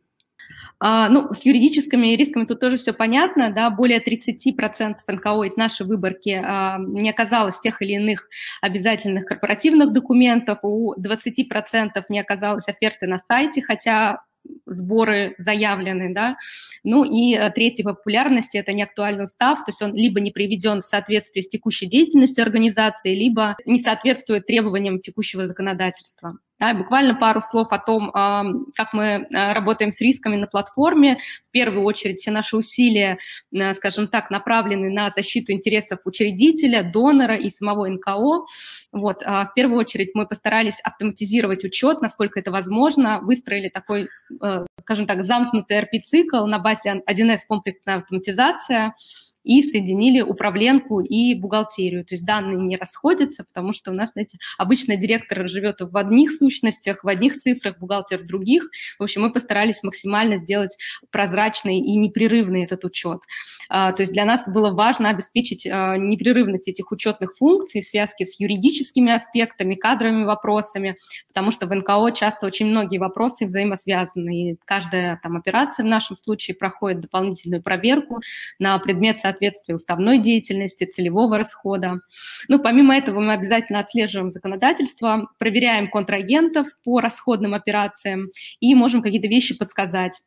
А, 0.80 1.10
ну, 1.10 1.34
с 1.34 1.46
юридическими 1.46 2.16
рисками 2.16 2.46
тут 2.46 2.60
тоже 2.60 2.78
все 2.78 2.94
понятно, 2.94 3.52
да, 3.52 3.70
более 3.70 4.00
30% 4.00 4.96
НКО 5.08 5.44
из 5.44 5.58
нашей 5.58 5.86
выборки 5.86 6.42
а, 6.42 6.78
не 6.80 7.10
оказалось 7.10 7.60
тех 7.60 7.82
или 7.82 7.94
иных 7.94 8.30
обязательных 8.62 9.26
корпоративных 9.26 9.92
документов, 9.92 10.60
у 10.64 10.94
20% 10.96 12.04
не 12.10 12.20
оказалось 12.20 12.68
оферты 12.68 13.08
на 13.08 13.20
сайте, 13.20 13.62
хотя 13.62 14.22
сборы 14.66 15.36
заявлены, 15.38 16.14
да. 16.14 16.38
Ну 16.84 17.04
и 17.04 17.36
э, 17.36 17.50
третья 17.52 17.84
популярности– 17.84 18.58
это 18.58 18.74
неактуальный 18.74 19.26
устав, 19.26 19.60
то 19.60 19.66
есть 19.70 19.82
он 19.82 19.94
либо 19.94 20.20
не 20.20 20.32
приведен 20.32 20.82
в 20.82 20.86
соответствии 20.86 21.42
с 21.42 21.50
текущей 21.50 21.88
деятельностью 21.88 22.44
организации, 22.44 23.16
либо 23.16 23.58
не 23.66 23.80
соответствует 23.80 24.48
требованиям 24.48 25.02
текущего 25.02 25.46
законодательства. 25.46 26.38
Да, 26.60 26.74
буквально 26.74 27.16
пару 27.16 27.40
слов 27.40 27.72
о 27.72 27.80
том, 27.80 28.12
как 28.12 28.92
мы 28.92 29.04
э, 29.04 29.54
работаем 29.54 29.94
с 29.94 30.02
рисками 30.02 30.36
на 30.36 30.46
платформе. 30.46 31.18
В 31.48 31.52
первую 31.52 31.84
очередь 31.84 32.20
все 32.20 32.32
наши 32.32 32.58
усилия, 32.58 33.18
э, 33.54 33.74
скажем 33.74 34.10
так, 34.10 34.30
направлены 34.30 34.90
на 34.90 35.10
защиту 35.10 35.54
интересов 35.54 36.00
учредителя, 36.04 36.84
донора 36.84 37.38
и 37.38 37.50
самого 37.50 37.88
НКО. 37.88 38.46
Вот. 38.92 39.24
А 39.24 39.46
в 39.46 39.54
первую 39.54 39.80
очередь 39.80 40.12
мы 40.16 40.28
постарались 40.28 40.82
автоматизировать 40.84 41.64
учет, 41.64 42.02
насколько 42.02 42.42
это 42.42 42.52
возможно, 42.52 43.20
выстроили 43.22 43.70
такой, 43.70 44.10
э, 44.42 44.66
скажем 44.82 45.08
так, 45.08 45.24
замкнутый 45.24 45.80
RP-цикл 45.80 46.46
на 46.46 46.60
базе 46.60 47.02
1С 47.08 47.40
комплексная 47.48 47.98
автоматизация– 47.98 48.96
и 49.44 49.62
соединили 49.62 50.22
управленку 50.22 51.02
и 51.02 51.34
бухгалтерию. 51.34 52.04
То 52.04 52.14
есть 52.14 52.26
данные 52.26 52.58
не 52.58 52.78
расходятся, 52.78 53.44
потому 53.44 53.74
что 53.74 53.92
у 53.92 53.94
нас, 53.94 54.12
знаете, 54.12 54.38
обычно 54.58 54.96
директор 54.96 55.48
живет 55.48 55.78
в 55.80 55.96
одних 55.98 56.32
сущностях, 56.32 57.04
в 57.04 57.08
одних 57.08 57.38
цифрах, 57.38 57.80
бухгалтер 57.80 58.20
в 58.20 58.28
других. 58.28 58.70
В 58.98 59.04
общем, 59.04 59.22
мы 59.22 59.32
постарались 59.32 59.84
максимально 59.84 60.38
сделать 60.38 60.78
прозрачный 61.10 61.80
и 61.80 61.96
непрерывный 61.96 62.64
этот 62.64 62.84
учет. 62.86 63.22
А, 63.70 63.92
то 63.92 64.02
есть 64.02 64.14
для 64.14 64.26
нас 64.26 64.48
было 64.48 64.72
важно 64.72 65.10
обеспечить 65.10 65.66
а, 65.66 65.98
непрерывность 65.98 66.68
этих 66.68 66.92
учетных 66.92 67.36
функций 67.36 67.82
в 67.82 67.88
связке 67.88 68.26
с 68.26 68.40
юридическими 68.40 69.14
аспектами, 69.14 69.76
кадровыми 69.76 70.26
вопросами, 70.26 70.96
потому 71.28 71.52
что 71.52 71.68
в 71.68 71.74
НКО 71.74 72.12
часто 72.12 72.48
очень 72.48 72.68
многие 72.68 72.98
вопросы 72.98 73.46
взаимосвязаны, 73.46 74.52
и 74.52 74.58
каждая 74.66 75.20
там 75.24 75.38
операция 75.38 75.84
в 75.84 75.88
нашем 75.88 76.18
случае 76.18 76.56
проходит 76.56 77.02
дополнительную 77.02 77.62
проверку 77.62 78.22
на 78.58 78.78
предмет 78.80 79.18
соответствия 79.18 79.29
уставной 79.76 80.20
деятельности, 80.20 80.86
целевого 80.86 81.38
расхода. 81.38 82.00
Ну, 82.48 82.60
помимо 82.60 82.98
этого 82.98 83.20
мы 83.20 83.34
обязательно 83.34 83.80
отслеживаем 83.80 84.30
законодательство, 84.30 85.30
проверяем 85.38 85.90
контрагентов 85.90 86.68
по 86.84 87.00
расходным 87.00 87.54
операциям 87.54 88.30
и 88.60 88.76
можем 88.76 89.02
какие-то 89.02 89.28
вещи 89.28 89.58
подсказать. 89.58 90.22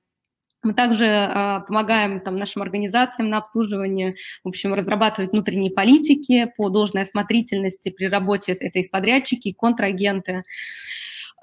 Мы 0.63 0.75
также 0.75 1.07
э, 1.07 1.61
помогаем 1.67 2.21
там, 2.21 2.37
нашим 2.37 2.63
организациям 2.63 3.29
на 3.31 3.39
обслуживании, 3.39 4.15
в 4.45 4.49
общем, 4.49 4.75
разрабатывать 4.75 5.33
внутренние 5.33 5.73
политики 5.73 6.53
по 6.57 6.69
должной 6.69 7.03
осмотрительности 7.03 7.91
при 7.91 8.05
работе. 8.05 8.53
Это 8.53 8.79
и 8.79 8.89
подрядчики, 8.89 9.49
и 9.49 9.55
контрагенты. 9.55 10.45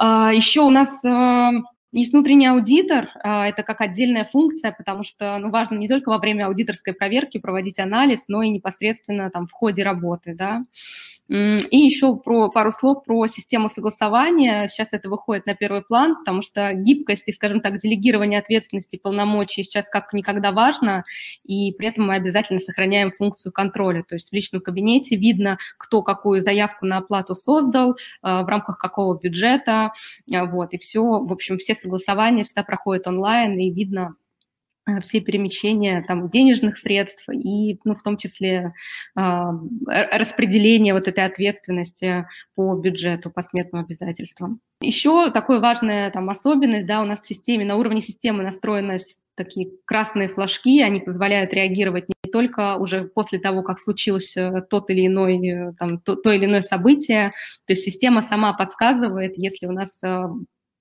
Э, 0.02 0.32
еще 0.34 0.62
у 0.62 0.70
нас 0.70 1.04
э, 1.04 1.52
есть 1.92 2.14
внутренний 2.14 2.48
аудитор, 2.48 3.10
а, 3.24 3.48
это 3.48 3.64
как 3.64 3.82
отдельная 3.82 4.26
функция, 4.26 4.72
потому 4.72 5.04
что 5.04 5.38
ну, 5.40 5.50
важно 5.50 5.76
не 5.76 5.88
только 5.88 6.10
во 6.10 6.20
время 6.20 6.48
аудиторской 6.48 6.94
проверки 6.94 7.40
проводить 7.40 7.80
анализ, 7.80 8.28
но 8.28 8.44
и 8.44 8.50
непосредственно 8.50 9.32
там 9.32 9.48
в 9.48 9.52
ходе 9.52 9.84
работы. 9.84 10.36
Да? 10.36 10.66
И 11.30 11.78
еще 11.78 12.16
про 12.16 12.50
пару 12.50 12.72
слов 12.72 13.04
про 13.06 13.28
систему 13.28 13.70
согласования. 13.70 14.68
Сейчас 14.68 14.94
это 14.94 15.10
выходит 15.10 15.46
на 15.46 15.54
первый 15.54 15.84
план, 15.84 16.18
потому 16.18 16.42
что 16.42 16.74
гибкость 16.74 17.30
и, 17.30 17.34
скажем 17.34 17.62
так, 17.62 17.78
делегирование 17.78 18.40
ответственности 18.40 18.96
и 18.96 19.00
полномочий 19.00 19.62
сейчас 19.62 19.90
как 19.90 20.12
никогда 20.14 20.52
важно, 20.52 21.04
и 21.44 21.72
при 21.74 21.88
этом 21.88 22.08
мы 22.08 22.16
обязательно 22.16 22.60
сохраняем 22.60 23.12
функцию 23.12 23.52
контроля. 23.52 24.04
То 24.04 24.16
есть 24.16 24.30
в 24.30 24.34
личном 24.34 24.62
кабинете 24.62 25.18
видно, 25.18 25.60
кто 25.78 26.02
какую 26.02 26.42
заявку 26.42 26.88
на 26.88 26.98
оплату 26.98 27.36
создал, 27.36 27.96
в 28.24 28.46
рамках 28.48 28.80
какого 28.80 29.18
бюджета, 29.20 29.94
вот, 30.28 30.74
и 30.74 30.80
все, 30.80 31.04
в 31.04 31.32
общем, 31.32 31.60
все 31.60 31.76
согласования 31.76 32.44
всегда 32.44 32.64
проходят 32.64 33.06
онлайн, 33.06 33.58
и 33.60 33.70
видно, 33.70 34.16
Э, 34.20 34.29
все 35.02 35.20
перемещения 35.20 36.04
там, 36.08 36.30
денежных 36.30 36.78
средств 36.78 37.28
и, 37.30 37.80
ну, 37.84 37.94
в 37.94 38.02
том 38.02 38.18
числе, 38.18 38.74
э, 39.16 39.22
распределение 39.86 40.94
вот 40.94 41.08
этой 41.08 41.26
ответственности 41.26 42.26
по 42.56 42.74
бюджету, 42.76 43.30
по 43.30 43.42
сметным 43.42 43.84
обязательствам. 43.84 44.62
Еще 44.82 45.32
такая 45.32 45.60
важная 45.60 46.12
там, 46.12 46.30
особенность, 46.30 46.86
да, 46.86 47.02
у 47.02 47.06
нас 47.06 47.22
в 47.22 47.26
системе, 47.26 47.66
на 47.66 47.76
уровне 47.76 48.02
системы 48.02 48.44
настроены 48.44 48.98
такие 49.36 49.72
красные 49.86 50.28
флажки, 50.28 50.82
они 50.82 51.00
позволяют 51.00 51.54
реагировать 51.54 52.06
не 52.10 52.32
только 52.32 52.76
уже 52.76 53.06
после 53.06 53.40
того, 53.40 53.64
как 53.64 53.80
случилось 53.80 54.36
э, 54.36 54.62
тот 54.70 54.90
или 54.90 55.08
иной, 55.08 55.48
э, 55.48 55.74
там, 55.78 56.00
то, 56.00 56.16
то 56.16 56.32
или 56.32 56.46
иное 56.46 56.62
событие, 56.62 57.32
то 57.66 57.74
есть 57.74 57.84
система 57.84 58.22
сама 58.22 58.54
подсказывает, 58.54 59.38
если 59.38 59.68
у 59.68 59.72
нас 59.72 60.02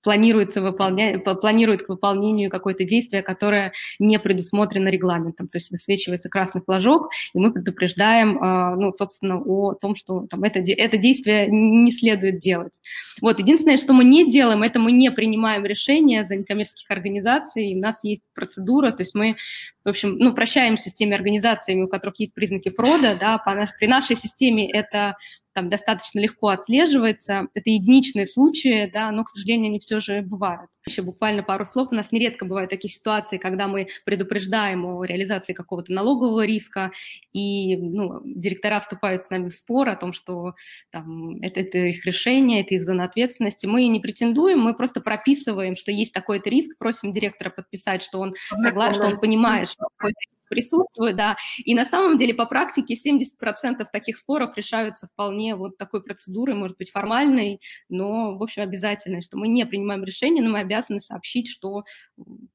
планируется 0.02 0.62
выполнять, 0.62 1.22
планирует 1.24 1.82
к 1.84 1.88
выполнению 1.88 2.50
какое-то 2.50 2.84
действие, 2.84 3.22
которое 3.22 3.72
не 3.98 4.18
предусмотрено 4.18 4.88
регламентом. 4.88 5.48
То 5.48 5.56
есть 5.56 5.70
высвечивается 5.70 6.28
красный 6.28 6.62
флажок, 6.62 7.10
и 7.34 7.38
мы 7.38 7.52
предупреждаем, 7.52 8.38
а, 8.40 8.76
ну, 8.76 8.92
собственно, 8.92 9.40
о 9.40 9.74
том, 9.74 9.94
что 9.94 10.26
там, 10.28 10.44
это, 10.44 10.60
это 10.60 10.96
действие 10.96 11.48
не 11.48 11.92
следует 11.92 12.38
делать. 12.38 12.74
Вот, 13.20 13.38
единственное, 13.38 13.76
что 13.76 13.92
мы 13.92 14.04
не 14.04 14.30
делаем, 14.30 14.62
это 14.62 14.78
мы 14.78 14.92
не 14.92 15.10
принимаем 15.10 15.64
решения 15.64 16.24
за 16.24 16.36
некоммерческих 16.36 16.90
организаций, 16.90 17.74
у 17.74 17.78
нас 17.80 18.02
есть 18.04 18.22
процедура, 18.34 18.90
то 18.92 19.02
есть 19.02 19.14
мы, 19.14 19.36
в 19.84 19.88
общем, 19.88 20.16
ну, 20.18 20.32
прощаемся 20.32 20.90
с 20.90 20.94
теми 20.94 21.14
организациями, 21.14 21.82
у 21.82 21.88
которых 21.88 22.20
есть 22.20 22.34
признаки 22.34 22.70
фрода, 22.70 23.16
да, 23.18 23.38
по, 23.38 23.68
при 23.78 23.86
нашей 23.86 24.16
системе 24.16 24.70
это 24.70 25.16
там 25.58 25.70
достаточно 25.70 26.20
легко 26.20 26.50
отслеживается. 26.50 27.48
Это 27.52 27.68
единичные 27.68 28.26
случаи, 28.26 28.88
да, 28.94 29.10
но, 29.10 29.24
к 29.24 29.28
сожалению, 29.28 29.70
они 29.70 29.80
все 29.80 29.98
же 29.98 30.22
бывают. 30.22 30.70
Еще 30.86 31.02
буквально 31.02 31.42
пару 31.42 31.64
слов. 31.64 31.88
У 31.90 31.96
нас 31.96 32.12
нередко 32.12 32.44
бывают 32.44 32.70
такие 32.70 32.94
ситуации, 32.94 33.38
когда 33.38 33.66
мы 33.66 33.88
предупреждаем 34.04 34.86
о 34.86 35.02
реализации 35.02 35.54
какого-то 35.54 35.92
налогового 35.92 36.46
риска, 36.46 36.92
и 37.32 37.76
ну, 37.76 38.20
директора 38.24 38.78
вступают 38.78 39.24
с 39.24 39.30
нами 39.30 39.48
в 39.48 39.56
спор 39.56 39.88
о 39.88 39.96
том, 39.96 40.12
что 40.12 40.54
там, 40.92 41.40
это, 41.42 41.58
это 41.58 41.78
их 41.78 42.06
решение, 42.06 42.60
это 42.60 42.76
их 42.76 42.84
зона 42.84 43.02
ответственности. 43.02 43.66
Мы 43.66 43.88
не 43.88 43.98
претендуем, 43.98 44.60
мы 44.60 44.74
просто 44.74 45.00
прописываем, 45.00 45.74
что 45.74 45.90
есть 45.90 46.14
такой-то 46.14 46.48
риск, 46.50 46.78
просим 46.78 47.12
директора 47.12 47.50
подписать, 47.50 48.04
что 48.04 48.20
он 48.20 48.34
согласен, 48.62 48.94
что 48.94 49.06
он 49.08 49.18
понимает, 49.18 49.68
что 49.70 49.88
какой-то 49.96 50.20
присутствует, 50.48 51.16
да. 51.16 51.36
И 51.64 51.74
на 51.74 51.84
самом 51.84 52.18
деле 52.18 52.34
по 52.34 52.46
практике 52.46 52.94
70% 52.94 53.84
таких 53.92 54.18
споров 54.18 54.56
решаются 54.56 55.06
вполне 55.06 55.54
вот 55.54 55.76
такой 55.76 56.02
процедурой, 56.02 56.54
может 56.54 56.76
быть, 56.78 56.90
формальной, 56.90 57.60
но, 57.88 58.36
в 58.36 58.42
общем, 58.42 58.62
обязательной, 58.62 59.22
что 59.22 59.36
мы 59.36 59.48
не 59.48 59.64
принимаем 59.66 60.04
решение, 60.04 60.42
но 60.42 60.50
мы 60.50 60.60
обязаны 60.60 61.00
сообщить, 61.00 61.48
что 61.48 61.84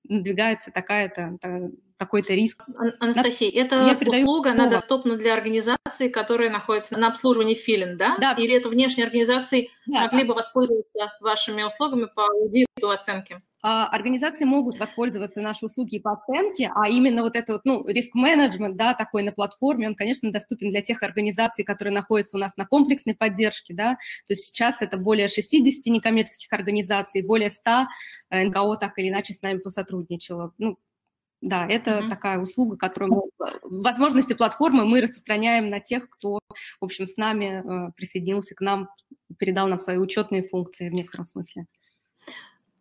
надвигается 0.04 0.72
такая-то 0.72 1.38
такой-то 1.98 2.34
риск. 2.34 2.62
Анастасия, 3.00 3.50
эта 3.50 3.98
услуга, 4.06 4.52
она 4.52 4.68
доступна 4.68 5.16
для 5.16 5.34
организаций, 5.34 6.10
которые 6.10 6.50
находятся 6.50 6.98
на 6.98 7.08
обслуживании 7.08 7.56
филин, 7.56 7.96
да? 7.96 8.18
да 8.20 8.34
Или 8.38 8.56
это 8.56 8.70
внешние 8.70 9.06
организации 9.06 9.70
да, 9.86 10.02
могли 10.02 10.22
да. 10.22 10.28
бы 10.28 10.34
воспользоваться 10.34 11.14
вашими 11.22 11.64
услугами 11.64 12.08
по 12.14 12.26
аудиту 12.26 12.89
оценки? 12.89 13.38
А, 13.66 13.88
организации 13.88 14.43
могут 14.43 14.78
воспользоваться 14.78 15.41
нашей 15.41 15.68
услуги 15.68 15.97
по 15.97 16.11
оценке, 16.11 16.70
а 16.76 16.89
именно 16.89 17.24
вот 17.24 17.38
это 17.38 17.53
вот, 17.53 17.61
ну, 17.64 17.88
риск-менеджмент, 17.88 18.76
да, 18.76 18.93
такой 18.93 19.24
на 19.24 19.32
платформе, 19.32 19.88
он, 19.88 19.95
конечно, 19.95 20.34
доступен 20.34 20.70
для 20.70 20.82
тех 20.82 21.01
организаций, 21.01 21.64
которые 21.64 21.93
находятся 21.93 22.36
у 22.36 22.41
нас 22.41 22.57
на 22.57 22.66
комплексной 22.66 23.16
поддержке, 23.16 23.74
да, 23.74 23.93
то 24.28 24.34
есть 24.34 24.47
сейчас 24.47 24.82
это 24.82 24.97
более 24.97 25.30
60 25.30 25.86
некоммерческих 25.93 26.51
организаций, 26.51 27.22
более 27.22 27.49
100 27.49 27.88
э, 28.32 28.43
НКО 28.43 28.76
так 28.82 28.99
или 28.99 29.07
иначе 29.07 29.34
с 29.34 29.41
нами 29.41 29.59
посотрудничало. 29.59 30.53
Ну, 30.57 30.78
да, 31.39 31.66
это 31.66 31.91
mm-hmm. 31.91 32.09
такая 32.09 32.39
услуга, 32.39 32.76
которую 32.76 33.32
мы, 33.39 33.82
возможности 33.82 34.34
платформы 34.34 34.84
мы 34.84 34.99
распространяем 34.99 35.70
на 35.70 35.80
тех, 35.80 36.09
кто, 36.09 36.39
в 36.82 36.86
общем, 36.86 37.05
с 37.05 37.16
нами 37.16 37.64
э, 37.64 37.91
присоединился 37.95 38.55
к 38.55 38.61
нам, 38.61 38.89
передал 39.38 39.70
нам 39.70 39.80
свои 39.80 39.95
учетные 39.95 40.43
функции 40.43 40.89
в 40.89 40.93
некотором 40.93 41.24
смысле. 41.24 41.66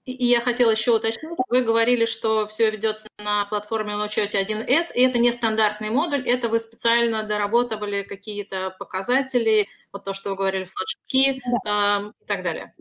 И 0.05 0.27
я 0.27 0.41
хотела 0.41 0.73
еще 0.73 0.97
уточнить, 0.97 1.39
вы 1.49 1.61
говорили, 1.63 2.07
что 2.07 2.49
все 2.49 2.71
ведется 2.71 3.09
на 3.19 3.45
платформе 3.45 3.97
на 3.97 4.07
учете 4.07 4.43
1С, 4.43 4.95
и 4.95 5.03
это 5.03 5.19
не 5.19 5.31
стандартный 5.31 5.91
модуль, 5.91 6.29
это 6.29 6.49
вы 6.49 6.59
специально 6.59 7.23
доработали 7.23 8.03
какие-то 8.03 8.75
показатели, 8.81 9.69
вот 9.93 10.03
то, 10.03 10.13
что 10.13 10.31
вы 10.31 10.37
говорили, 10.37 10.65
флажки 10.65 11.41
да. 11.65 12.03
э, 12.03 12.13
и 12.21 12.27
так 12.27 12.43
далее. 12.43 12.75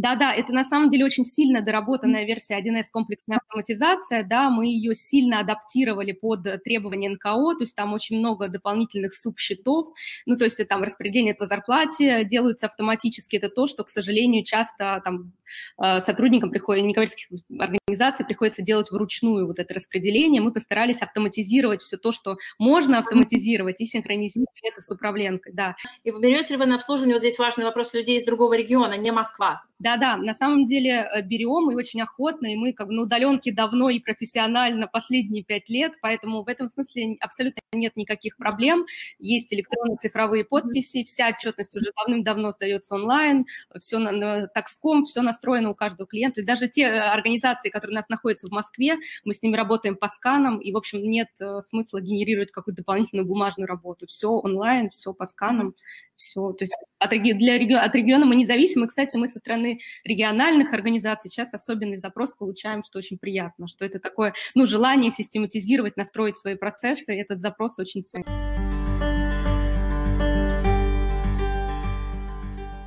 Да-да, 0.00 0.32
это 0.32 0.54
на 0.54 0.64
самом 0.64 0.88
деле 0.88 1.04
очень 1.04 1.26
сильно 1.26 1.60
доработанная 1.60 2.24
версия 2.24 2.58
1С 2.58 2.84
комплексная 2.90 3.36
автоматизация, 3.36 4.24
да, 4.24 4.48
мы 4.48 4.64
ее 4.64 4.94
сильно 4.94 5.40
адаптировали 5.40 6.12
под 6.12 6.42
требования 6.64 7.10
НКО, 7.10 7.56
то 7.58 7.60
есть 7.60 7.76
там 7.76 7.92
очень 7.92 8.18
много 8.18 8.48
дополнительных 8.48 9.12
субсчетов, 9.12 9.88
ну, 10.24 10.38
то 10.38 10.44
есть 10.44 10.66
там 10.66 10.82
распределение 10.82 11.34
по 11.34 11.44
зарплате 11.44 12.24
делаются 12.24 12.64
автоматически, 12.64 13.36
это 13.36 13.50
то, 13.50 13.66
что, 13.66 13.84
к 13.84 13.90
сожалению, 13.90 14.42
часто 14.42 15.02
там 15.04 15.34
э, 15.78 16.00
сотрудникам 16.00 16.48
приходит, 16.48 16.86
некоммерческих 16.86 17.38
организаций 17.58 18.24
приходится 18.24 18.62
делать 18.62 18.90
вручную 18.90 19.46
вот 19.46 19.58
это 19.58 19.74
распределение, 19.74 20.40
мы 20.40 20.50
постарались 20.50 21.02
автоматизировать 21.02 21.82
все 21.82 21.98
то, 21.98 22.10
что 22.12 22.38
можно 22.58 23.00
автоматизировать 23.00 23.82
и 23.82 23.84
синхронизировать 23.84 24.60
это 24.62 24.80
с 24.80 24.90
управленкой, 24.90 25.52
да. 25.52 25.76
И 26.04 26.10
вы 26.10 26.22
берете 26.22 26.54
ли 26.54 26.58
вы 26.58 26.64
на 26.64 26.76
обслуживание, 26.76 27.16
вот 27.16 27.22
здесь 27.22 27.38
важный 27.38 27.66
вопрос 27.66 27.92
людей 27.92 28.16
из 28.16 28.24
другого 28.24 28.56
региона, 28.56 28.96
не 28.96 29.12
Москва? 29.12 29.60
Да-да, 29.90 30.16
на 30.16 30.34
самом 30.34 30.66
деле 30.66 30.90
э, 31.12 31.20
берем 31.22 31.68
и 31.68 31.74
очень 31.74 32.00
охотно, 32.00 32.46
и 32.46 32.54
мы 32.54 32.72
как 32.72 32.86
бы 32.86 32.92
на 32.92 33.02
удаленке 33.02 33.50
давно 33.50 33.90
и 33.90 33.98
профессионально 33.98 34.86
последние 34.86 35.42
пять 35.42 35.68
лет, 35.68 35.94
поэтому 36.00 36.44
в 36.44 36.48
этом 36.48 36.68
смысле 36.68 37.16
абсолютно 37.18 37.60
нет 37.72 37.96
никаких 37.96 38.36
проблем. 38.36 38.84
Есть 39.18 39.52
электронные 39.52 39.96
цифровые 39.96 40.44
подписи, 40.44 41.02
вся 41.02 41.30
отчетность 41.30 41.76
уже 41.76 41.90
давным-давно 41.96 42.52
сдается 42.52 42.94
онлайн, 42.94 43.46
все 43.80 43.98
на, 43.98 44.12
на 44.12 44.46
такском, 44.46 45.06
все 45.06 45.22
настроено 45.22 45.70
у 45.70 45.74
каждого 45.74 46.06
клиента. 46.06 46.36
То 46.36 46.40
есть 46.42 46.48
даже 46.48 46.68
те 46.68 46.82
э, 46.82 47.00
организации, 47.00 47.68
которые 47.68 47.94
у 47.94 47.96
нас 47.96 48.08
находятся 48.08 48.46
в 48.46 48.52
Москве, 48.52 48.96
мы 49.24 49.34
с 49.34 49.42
ними 49.42 49.56
работаем 49.56 49.96
по 49.96 50.06
сканам, 50.06 50.58
и, 50.58 50.70
в 50.70 50.76
общем, 50.76 51.02
нет 51.02 51.30
э, 51.40 51.62
смысла 51.62 52.00
генерировать 52.00 52.52
какую-то 52.52 52.82
дополнительную 52.82 53.26
бумажную 53.26 53.66
работу. 53.66 54.06
Все 54.06 54.28
онлайн, 54.28 54.88
все 54.90 55.12
по 55.12 55.26
сканам, 55.26 55.74
все. 56.20 56.52
То 56.52 56.64
есть 56.64 56.74
от, 56.98 57.10
для, 57.10 57.80
от 57.80 57.94
региона 57.94 58.26
мы 58.26 58.36
независимы. 58.36 58.86
Кстати, 58.86 59.16
мы 59.16 59.26
со 59.26 59.38
стороны 59.38 59.69
региональных 60.04 60.72
организаций 60.72 61.30
сейчас 61.30 61.54
особенный 61.54 61.96
запрос 61.96 62.34
получаем, 62.34 62.82
что 62.84 62.98
очень 62.98 63.18
приятно, 63.18 63.68
что 63.68 63.84
это 63.84 63.98
такое, 63.98 64.34
ну, 64.54 64.66
желание 64.66 65.10
систематизировать, 65.10 65.96
настроить 65.96 66.38
свои 66.38 66.54
процессы, 66.56 67.12
этот 67.12 67.40
запрос 67.40 67.78
очень 67.78 68.04
ценен. 68.04 68.69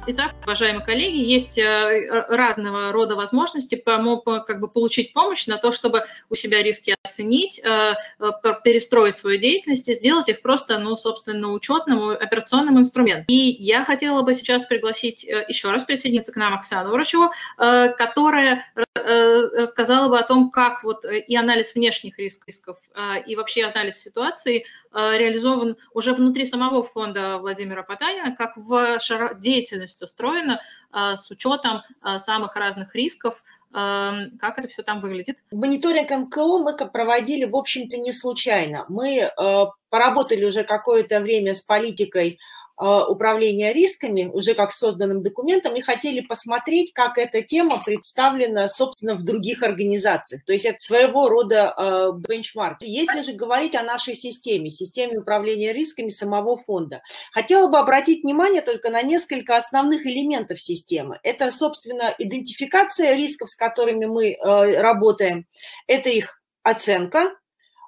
Итак, 0.05 0.33
уважаемые 0.43 0.85
коллеги, 0.85 1.15
есть 1.15 1.57
э, 1.57 2.25
разного 2.27 2.91
рода 2.91 3.15
возможности 3.15 3.75
как 3.75 4.59
бы 4.59 4.67
получить 4.67 5.13
помощь 5.13 5.47
на 5.47 5.57
то, 5.57 5.71
чтобы 5.71 6.03
у 6.29 6.35
себя 6.35 6.61
риски 6.61 6.93
оценить, 7.03 7.61
э, 7.63 7.93
э, 8.19 8.31
перестроить 8.65 9.15
свою 9.15 9.39
деятельность 9.39 9.87
и 9.87 9.93
сделать 9.93 10.27
их 10.27 10.41
просто, 10.41 10.77
ну, 10.77 10.97
собственно, 10.97 11.53
учетным, 11.53 12.09
операционным 12.09 12.79
инструментом. 12.79 13.25
И 13.29 13.33
я 13.33 13.85
хотела 13.85 14.23
бы 14.23 14.33
сейчас 14.33 14.65
пригласить 14.65 15.23
еще 15.23 15.71
раз 15.71 15.85
присоединиться 15.85 16.33
к 16.33 16.35
нам 16.35 16.53
Оксану 16.53 16.91
Ворочеву, 16.91 17.31
которая 17.57 18.65
рассказала 18.95 20.09
бы 20.09 20.19
о 20.19 20.23
том, 20.23 20.51
как 20.51 20.83
вот 20.83 21.05
и 21.05 21.35
анализ 21.35 21.75
внешних 21.75 22.17
рисков, 22.19 22.77
и 23.25 23.35
вообще 23.35 23.63
анализ 23.63 23.97
ситуации 23.97 24.65
реализован 24.93 25.77
уже 25.93 26.13
внутри 26.13 26.45
самого 26.45 26.83
фонда 26.83 27.37
Владимира 27.39 27.83
Потанина, 27.83 28.35
как 28.35 28.57
в 28.57 28.99
деятельности 29.39 29.93
полностью 29.93 30.05
устроена 30.05 30.59
а, 30.91 31.15
с 31.15 31.29
учетом 31.31 31.81
а, 32.01 32.19
самых 32.19 32.55
разных 32.55 32.95
рисков, 32.95 33.43
как 33.71 34.59
это 34.59 34.67
все 34.67 34.83
там 34.83 35.01
выглядит? 35.01 35.39
Мониторинг 35.51 36.11
МКО 36.11 36.59
мы 36.59 36.77
проводили, 36.77 37.45
в 37.45 37.55
общем-то, 37.55 37.97
не 37.97 38.11
случайно. 38.11 38.85
Мы 38.87 39.21
э, 39.21 39.65
поработали 39.89 40.45
уже 40.45 40.63
какое-то 40.63 41.19
время 41.21 41.55
с 41.55 41.63
политикой 41.63 42.37
управления 42.77 43.73
рисками, 43.73 44.29
уже 44.33 44.53
как 44.53 44.71
созданным 44.71 45.21
документом, 45.21 45.75
и 45.75 45.81
хотели 45.81 46.21
посмотреть, 46.21 46.93
как 46.93 47.17
эта 47.17 47.41
тема 47.41 47.81
представлена, 47.83 48.67
собственно, 48.67 49.15
в 49.15 49.23
других 49.23 49.63
организациях. 49.63 50.43
То 50.43 50.53
есть 50.53 50.65
это 50.65 50.79
своего 50.79 51.29
рода 51.29 51.71
а, 51.71 52.11
бенчмарк. 52.11 52.77
Если 52.81 53.21
же 53.21 53.33
говорить 53.33 53.75
о 53.75 53.83
нашей 53.83 54.15
системе, 54.15 54.69
системе 54.69 55.19
управления 55.19 55.73
рисками 55.73 56.09
самого 56.09 56.57
фонда, 56.57 57.01
хотела 57.31 57.69
бы 57.69 57.77
обратить 57.77 58.23
внимание 58.23 58.61
только 58.61 58.89
на 58.89 59.01
несколько 59.01 59.55
основных 59.55 60.05
элементов 60.05 60.61
системы. 60.61 61.19
Это, 61.23 61.51
собственно, 61.51 62.13
идентификация 62.17 63.15
рисков, 63.15 63.49
с 63.49 63.55
которыми 63.55 64.05
мы 64.05 64.33
а, 64.33 64.81
работаем, 64.81 65.45
это 65.87 66.09
их 66.09 66.41
оценка, 66.63 67.19
а, 67.19 67.42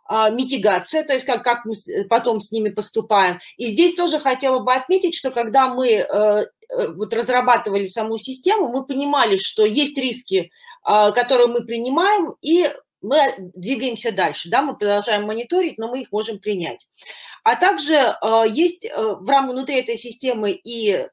митигация, 0.10 1.04
то 1.04 1.14
есть 1.14 1.26
как, 1.26 1.44
как 1.44 1.66
мы 1.66 1.74
потом 2.10 2.40
с 2.40 2.52
ними 2.52 2.70
поступаем. 2.70 3.40
И 3.58 3.68
здесь 3.68 3.96
тоже 3.96 4.20
хотела 4.20 4.60
бы 4.60 4.74
отметить, 4.74 5.16
что 5.16 5.32
когда 5.32 5.68
мы 5.68 5.88
э, 5.90 6.06
э, 6.06 6.46
вот 6.94 7.14
разрабатывали 7.14 7.86
саму 7.86 8.18
систему, 8.18 8.70
мы 8.70 8.86
понимали, 8.86 9.38
что 9.38 9.66
есть 9.66 9.98
риски, 9.98 10.52
а, 10.84 11.12
которые 11.12 11.48
мы 11.48 11.66
принимаем, 11.66 12.36
и 12.42 12.72
мы 13.02 13.36
двигаемся 13.38 14.12
дальше, 14.12 14.50
да, 14.50 14.62
мы 14.62 14.76
продолжаем 14.76 15.26
мониторить, 15.26 15.78
но 15.78 15.90
мы 15.90 16.02
их 16.02 16.12
можем 16.12 16.40
принять. 16.40 16.88
А 17.44 17.56
также 17.56 17.94
э, 17.94 18.44
есть 18.50 18.86
в 18.86 19.28
рамках 19.28 19.56
внутри 19.56 19.80
этой 19.80 19.98
системы 19.98 20.52
и 20.52 20.92
а, 20.94 21.10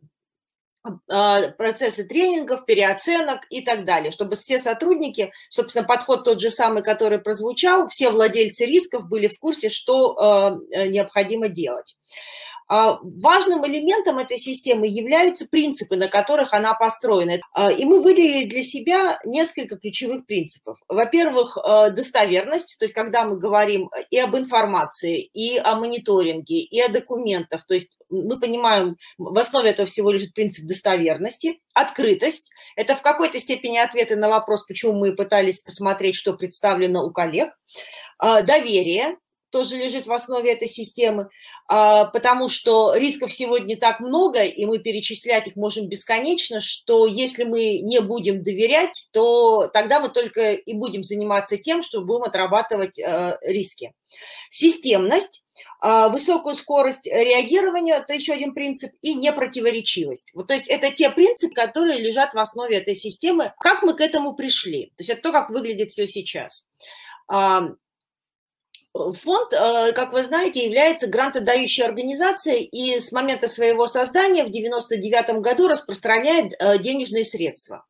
процессы 1.06 2.04
тренингов, 2.04 2.64
переоценок 2.64 3.46
и 3.50 3.62
так 3.62 3.84
далее, 3.84 4.10
чтобы 4.10 4.34
все 4.34 4.58
сотрудники, 4.58 5.32
собственно, 5.48 5.86
подход 5.86 6.24
тот 6.24 6.40
же 6.40 6.50
самый, 6.50 6.82
который 6.82 7.18
прозвучал, 7.18 7.88
все 7.88 8.10
владельцы 8.10 8.66
рисков 8.66 9.08
были 9.08 9.28
в 9.28 9.38
курсе, 9.38 9.68
что 9.68 10.16
а, 10.18 10.58
э, 10.72 10.88
необходимо 10.88 11.48
делать. 11.48 11.96
А, 12.68 12.98
важным 13.02 13.66
элементом 13.66 14.18
этой 14.18 14.38
системы 14.38 14.86
являются 14.86 15.46
принципы, 15.48 15.96
на 15.96 16.08
которых 16.08 16.52
она 16.52 16.74
построена. 16.74 17.40
А, 17.52 17.70
и 17.70 17.84
мы 17.84 18.02
выделили 18.02 18.48
для 18.48 18.62
себя 18.62 19.18
несколько 19.24 19.76
ключевых 19.76 20.26
принципов. 20.26 20.78
Во-первых, 20.88 21.58
а, 21.58 21.90
достоверность, 21.90 22.76
то 22.78 22.84
есть 22.84 22.94
когда 22.94 23.24
мы 23.24 23.38
говорим 23.38 23.90
и 24.10 24.18
об 24.18 24.36
информации, 24.36 25.22
и 25.22 25.58
о 25.58 25.76
мониторинге, 25.76 26.60
и 26.60 26.80
о 26.80 26.88
документах, 26.88 27.66
то 27.66 27.74
есть 27.74 27.96
мы 28.08 28.38
понимаем, 28.38 28.96
в 29.18 29.38
основе 29.38 29.70
этого 29.70 29.86
всего 29.86 30.10
лежит 30.10 30.34
принцип 30.34 30.66
достоверности, 30.66 31.60
открытость. 31.74 32.50
Это 32.76 32.94
в 32.94 33.02
какой-то 33.02 33.40
степени 33.40 33.78
ответы 33.78 34.16
на 34.16 34.28
вопрос, 34.28 34.64
почему 34.66 34.92
мы 34.92 35.14
пытались 35.14 35.60
посмотреть, 35.60 36.16
что 36.16 36.34
представлено 36.34 37.04
у 37.04 37.10
коллег. 37.10 37.50
Доверие, 38.18 39.16
тоже 39.52 39.76
лежит 39.76 40.06
в 40.06 40.12
основе 40.12 40.52
этой 40.52 40.68
системы, 40.68 41.28
а, 41.68 42.06
потому 42.06 42.48
что 42.48 42.94
рисков 42.94 43.32
сегодня 43.32 43.76
так 43.76 44.00
много, 44.00 44.42
и 44.42 44.64
мы 44.64 44.78
перечислять 44.78 45.46
их 45.46 45.56
можем 45.56 45.88
бесконечно, 45.88 46.60
что 46.60 47.06
если 47.06 47.44
мы 47.44 47.78
не 47.80 48.00
будем 48.00 48.42
доверять, 48.42 49.08
то 49.12 49.68
тогда 49.68 50.00
мы 50.00 50.08
только 50.08 50.52
и 50.52 50.72
будем 50.72 51.04
заниматься 51.04 51.58
тем, 51.58 51.82
что 51.82 52.00
будем 52.00 52.24
отрабатывать 52.24 52.98
э, 52.98 53.38
риски. 53.42 53.92
Системность, 54.50 55.42
а, 55.80 56.08
высокую 56.08 56.54
скорость 56.54 57.06
реагирования, 57.06 57.96
это 57.96 58.14
еще 58.14 58.32
один 58.32 58.54
принцип, 58.54 58.92
и 59.02 59.14
непротиворечивость. 59.14 60.32
Вот, 60.34 60.48
то 60.48 60.54
есть 60.54 60.68
это 60.68 60.90
те 60.90 61.10
принципы, 61.10 61.54
которые 61.54 62.00
лежат 62.00 62.34
в 62.34 62.38
основе 62.38 62.78
этой 62.78 62.94
системы. 62.94 63.52
Как 63.60 63.82
мы 63.82 63.94
к 63.94 64.00
этому 64.00 64.34
пришли? 64.34 64.86
То 64.96 65.00
есть 65.00 65.10
это 65.10 65.22
то, 65.22 65.32
как 65.32 65.50
выглядит 65.50 65.90
все 65.90 66.06
сейчас. 66.06 66.64
Фонд, 68.94 69.54
э, 69.54 69.92
как 69.92 70.12
вы 70.12 70.22
знаете, 70.22 70.64
является 70.64 71.08
грантодающей 71.08 71.82
организацией 71.84 72.64
и 72.64 73.00
с 73.00 73.10
момента 73.10 73.48
своего 73.48 73.86
создания 73.86 74.44
в 74.44 74.48
1999 74.48 75.40
году 75.40 75.68
распространяет 75.68 76.52
э, 76.58 76.78
денежные 76.78 77.24
средства 77.24 77.86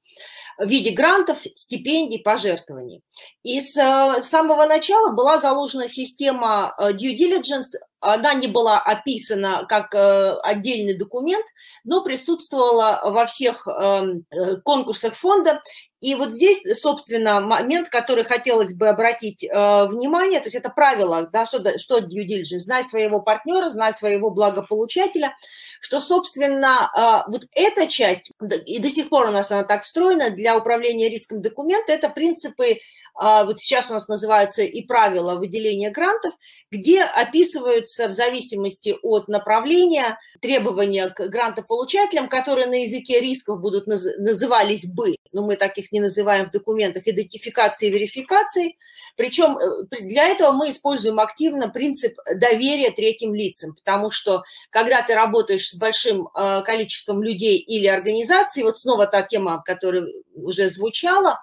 в 0.59 0.69
виде 0.69 0.91
грантов, 0.91 1.39
стипендий, 1.57 2.21
пожертвований. 2.21 3.03
И 3.43 3.61
с 3.61 3.77
э, 3.77 4.21
самого 4.21 4.65
начала 4.67 5.13
была 5.13 5.39
заложена 5.39 5.89
система 5.89 6.77
due 6.79 7.17
diligence 7.17 7.75
она 7.99 8.35
не 8.35 8.49
была 8.49 8.81
описана 8.81 9.65
как 9.69 9.95
отдельный 9.95 10.99
документ, 10.99 11.47
но 11.85 12.03
присутствовала 12.03 13.01
во 13.05 13.27
всех 13.27 13.69
эм, 13.69 14.25
конкурсах 14.65 15.15
фонда. 15.15 15.63
И 16.03 16.15
вот 16.17 16.33
здесь, 16.33 16.63
собственно, 16.79 17.41
момент, 17.41 17.89
который 17.89 18.25
хотелось 18.25 18.75
бы 18.75 18.89
обратить 18.89 19.45
э, 19.45 19.87
внимание, 19.87 20.41
то 20.41 20.47
есть 20.47 20.57
это 20.57 20.69
правило, 20.69 21.31
да, 21.33 21.47
что, 21.47 21.79
что 21.79 22.01
due 22.01 22.27
diligence, 22.29 22.59
знай 22.59 22.83
своего 22.83 23.21
партнера, 23.21 23.71
знай 23.71 23.95
своего 23.95 24.31
благополучателя, 24.31 25.35
что, 25.81 26.01
собственно, 26.01 27.25
вот 27.29 27.47
эта 27.53 27.87
часть, 27.87 28.33
и 28.67 28.79
до 28.79 28.91
сих 28.91 29.09
пор 29.09 29.29
у 29.29 29.31
нас 29.31 29.51
она 29.51 29.65
так 29.65 29.85
встроена, 29.85 30.31
для 30.31 30.57
управления 30.57 31.09
риском 31.09 31.41
документа, 31.41 31.93
это 31.93 32.09
принципы, 32.09 32.79
вот 33.15 33.59
сейчас 33.59 33.91
у 33.91 33.95
нас 33.95 34.09
называются 34.09 34.63
и 34.63 34.83
правила 34.83 35.37
выделения 35.37 35.91
грантов, 35.91 36.35
где 36.71 37.03
описываются 37.03 38.09
в 38.09 38.13
зависимости 38.13 38.97
от 39.03 39.29
направления 39.29 40.19
требования 40.41 41.09
к 41.09 41.29
грантополучателям, 41.29 42.29
которые 42.29 42.67
на 42.67 42.83
языке 42.83 43.21
рисков 43.21 43.61
будут 43.61 43.87
назывались 43.87 44.85
бы, 44.85 45.17
но 45.33 45.45
мы 45.45 45.57
таких 45.57 45.91
не 45.93 46.01
называем 46.01 46.47
в 46.47 46.51
документах, 46.51 47.07
идентификации 47.07 47.88
и 47.88 47.90
верификации. 47.90 48.76
Причем 49.16 49.59
э, 49.59 49.86
для 50.01 50.28
этого 50.28 50.53
мы 50.53 50.70
используем 50.70 51.20
активно 51.20 51.68
принцип 51.68 52.16
доверия 52.34 52.90
третьим 52.90 53.34
лицам, 53.34 53.74
потому 53.74 54.11
что 54.11 54.43
когда 54.70 55.03
ты 55.03 55.14
работаешь 55.14 55.68
с 55.68 55.74
большим 55.74 56.28
э, 56.28 56.62
количеством 56.62 57.22
людей 57.22 57.59
или 57.59 57.86
организаций, 57.86 58.62
вот 58.62 58.78
снова 58.78 59.07
та 59.07 59.22
тема, 59.22 59.62
которая 59.62 60.07
уже 60.34 60.68
звучала, 60.68 61.40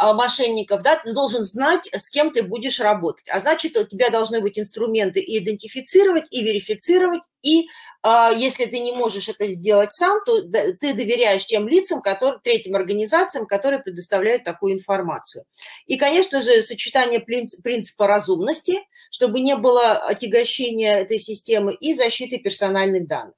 э, 0.00 0.12
мошенников, 0.12 0.82
да, 0.82 0.96
ты 0.96 1.12
должен 1.12 1.42
знать, 1.42 1.88
с 1.92 2.10
кем 2.10 2.30
ты 2.30 2.42
будешь 2.42 2.80
работать. 2.80 3.28
А 3.28 3.38
значит, 3.38 3.76
у 3.76 3.84
тебя 3.84 4.10
должны 4.10 4.40
быть 4.40 4.58
инструменты 4.58 5.20
и 5.20 5.38
идентифицировать 5.38 6.26
и 6.30 6.42
верифицировать. 6.42 7.22
И 7.46 7.68
э, 8.02 8.30
если 8.36 8.66
ты 8.66 8.80
не 8.80 8.92
можешь 8.92 9.28
это 9.28 9.48
сделать 9.50 9.92
сам, 9.92 10.18
то 10.26 10.42
ты 10.42 10.94
доверяешь 10.94 11.46
тем 11.46 11.68
лицам, 11.68 12.02
которые, 12.02 12.40
третьим 12.42 12.74
организациям, 12.74 13.46
которые 13.46 13.80
предоставляют 13.80 14.42
такую 14.42 14.74
информацию. 14.74 15.44
И, 15.86 15.96
конечно 15.96 16.42
же, 16.42 16.60
сочетание 16.60 17.20
принципа 17.20 18.06
разумности, 18.08 18.80
чтобы 19.10 19.40
не 19.40 19.54
было 19.54 19.92
отягощения 19.92 20.98
этой 20.98 21.18
системы 21.18 21.74
и 21.74 21.92
защиты 21.92 22.38
персональных 22.38 23.06
данных. 23.06 23.34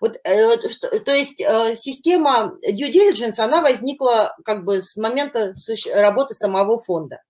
Вот, 0.00 0.16
э, 0.24 0.56
то 1.04 1.12
есть 1.12 1.40
э, 1.40 1.74
система 1.76 2.56
due 2.68 2.90
diligence, 2.90 3.38
она 3.38 3.60
возникла 3.60 4.34
как 4.44 4.64
бы 4.64 4.80
с 4.80 4.96
момента 4.96 5.54
работы 5.92 6.34
самого 6.34 6.78
фонда. 6.78 7.20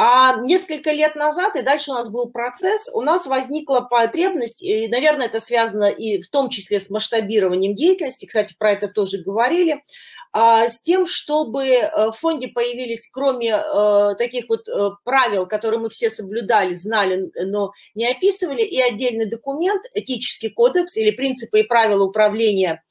А 0.00 0.36
несколько 0.42 0.92
лет 0.92 1.16
назад, 1.16 1.56
и 1.56 1.62
дальше 1.62 1.90
у 1.90 1.94
нас 1.94 2.08
был 2.08 2.30
процесс, 2.30 2.88
у 2.92 3.00
нас 3.00 3.26
возникла 3.26 3.80
потребность, 3.80 4.62
и, 4.62 4.86
наверное, 4.86 5.26
это 5.26 5.40
связано 5.40 5.86
и 5.86 6.22
в 6.22 6.28
том 6.28 6.50
числе 6.50 6.78
с 6.78 6.88
масштабированием 6.88 7.74
деятельности, 7.74 8.26
кстати, 8.26 8.54
про 8.56 8.74
это 8.74 8.86
тоже 8.86 9.18
говорили, 9.18 9.82
а, 10.30 10.68
с 10.68 10.80
тем, 10.82 11.04
чтобы 11.04 11.66
э, 11.66 12.10
в 12.10 12.12
фонде 12.12 12.46
появились, 12.46 13.08
кроме 13.10 13.56
э, 13.56 14.14
таких 14.18 14.48
вот 14.48 14.68
э, 14.68 14.90
правил, 15.02 15.48
которые 15.48 15.80
мы 15.80 15.88
все 15.88 16.10
соблюдали, 16.10 16.74
знали, 16.74 17.32
но 17.46 17.72
не 17.96 18.08
описывали, 18.08 18.62
и 18.62 18.80
отдельный 18.80 19.26
документ, 19.26 19.82
этический 19.94 20.50
кодекс 20.50 20.96
или 20.96 21.10
принципы 21.10 21.58
и 21.58 21.64
правила 21.64 22.04
управления 22.04 22.84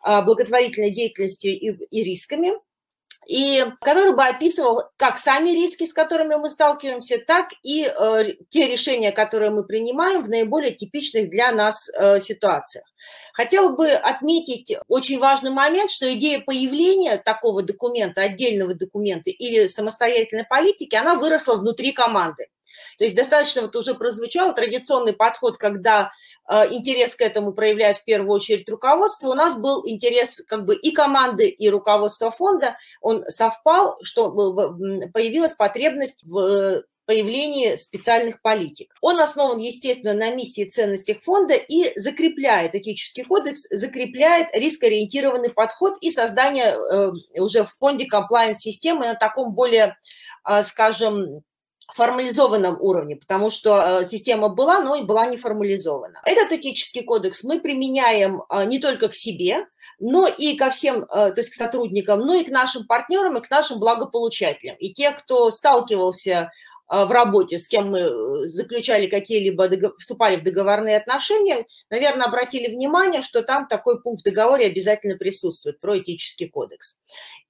а, 0.00 0.22
благотворительной 0.22 0.92
деятельностью 0.92 1.52
и, 1.52 1.72
и 1.90 2.04
рисками– 2.04 2.52
и 3.26 3.64
который 3.80 4.14
бы 4.14 4.24
описывал 4.24 4.82
как 4.96 5.18
сами 5.18 5.50
риски, 5.50 5.84
с 5.84 5.92
которыми 5.92 6.34
мы 6.36 6.48
сталкиваемся, 6.48 7.18
так 7.18 7.48
и 7.62 7.84
э, 7.84 8.34
те 8.50 8.68
решения, 8.68 9.12
которые 9.12 9.50
мы 9.50 9.66
принимаем 9.66 10.22
в 10.22 10.28
наиболее 10.28 10.74
типичных 10.74 11.30
для 11.30 11.52
нас 11.52 11.88
э, 11.90 12.20
ситуациях. 12.20 12.84
Хотела 13.32 13.74
бы 13.74 13.90
отметить 13.90 14.76
очень 14.88 15.18
важный 15.18 15.50
момент, 15.50 15.90
что 15.90 16.12
идея 16.14 16.40
появления 16.40 17.18
такого 17.18 17.62
документа, 17.62 18.22
отдельного 18.22 18.74
документа 18.74 19.30
или 19.30 19.66
самостоятельной 19.66 20.44
политики, 20.44 20.94
она 20.94 21.14
выросла 21.14 21.56
внутри 21.56 21.92
команды. 21.92 22.46
То 22.98 23.04
есть 23.04 23.16
достаточно 23.16 23.62
вот 23.62 23.76
уже 23.76 23.94
прозвучал 23.94 24.54
традиционный 24.54 25.12
подход, 25.12 25.58
когда 25.58 26.12
э, 26.48 26.72
интерес 26.72 27.14
к 27.14 27.22
этому 27.22 27.52
проявляет 27.52 27.98
в 27.98 28.04
первую 28.04 28.30
очередь 28.30 28.68
руководство. 28.68 29.28
У 29.28 29.34
нас 29.34 29.56
был 29.56 29.86
интерес 29.86 30.42
как 30.46 30.64
бы 30.64 30.76
и 30.76 30.92
команды, 30.92 31.48
и 31.48 31.68
руководства 31.68 32.30
фонда, 32.30 32.76
он 33.00 33.22
совпал, 33.24 33.98
что 34.02 34.30
появилась 35.12 35.54
потребность 35.54 36.24
в 36.24 36.84
появлении 37.06 37.76
специальных 37.76 38.40
политик. 38.40 38.94
Он 39.00 39.20
основан, 39.20 39.58
естественно, 39.58 40.14
на 40.14 40.30
миссии 40.30 40.64
и 40.64 40.70
ценностях 40.70 41.22
фонда 41.22 41.54
и 41.54 41.98
закрепляет, 41.98 42.74
этический 42.74 43.24
кодекс 43.24 43.66
закрепляет 43.70 44.48
рискоориентированный 44.52 45.50
подход 45.50 45.96
и 46.00 46.10
создание 46.10 46.76
э, 46.76 47.12
уже 47.40 47.64
в 47.64 47.72
фонде 47.78 48.06
комплайенс-системы 48.06 49.06
на 49.06 49.14
таком 49.14 49.52
более, 49.52 49.96
э, 50.48 50.62
скажем, 50.62 51.42
формализованном 51.92 52.78
уровне, 52.80 53.16
потому 53.16 53.50
что 53.50 54.00
э, 54.00 54.04
система 54.06 54.48
была, 54.48 54.80
но 54.80 55.04
была 55.04 55.26
не 55.26 55.36
формализована. 55.36 56.22
Этот 56.24 56.52
этический 56.52 57.02
кодекс 57.02 57.44
мы 57.44 57.60
применяем 57.60 58.42
не 58.66 58.78
только 58.78 59.08
к 59.08 59.14
себе, 59.14 59.66
но 60.00 60.26
и 60.26 60.56
ко 60.56 60.70
всем, 60.70 61.06
то 61.06 61.34
есть 61.36 61.50
к 61.50 61.54
сотрудникам, 61.54 62.20
но 62.20 62.34
и 62.34 62.44
к 62.44 62.48
нашим 62.48 62.86
партнерам, 62.86 63.36
и 63.36 63.42
к 63.42 63.50
нашим 63.50 63.78
благополучателям. 63.78 64.76
И 64.76 64.94
те, 64.94 65.12
кто 65.12 65.50
сталкивался 65.50 66.50
в 67.04 67.10
работе, 67.10 67.58
с 67.58 67.68
кем 67.68 67.90
мы 67.90 68.00
э, 68.00 68.46
заключали 68.46 69.06
какие-либо, 69.06 69.68
вступали 69.98 70.36
в 70.36 70.42
договорные 70.42 70.96
отношения, 70.96 71.66
наверное, 71.90 72.26
обратили 72.26 72.68
внимание, 72.68 73.22
что 73.22 73.42
там 73.42 73.66
такой 73.66 74.00
пункт 74.02 74.20
в 74.20 74.24
договоре 74.24 74.66
обязательно 74.66 75.16
присутствует, 75.16 75.80
про 75.80 75.98
этический 75.98 76.48
кодекс. 76.48 76.98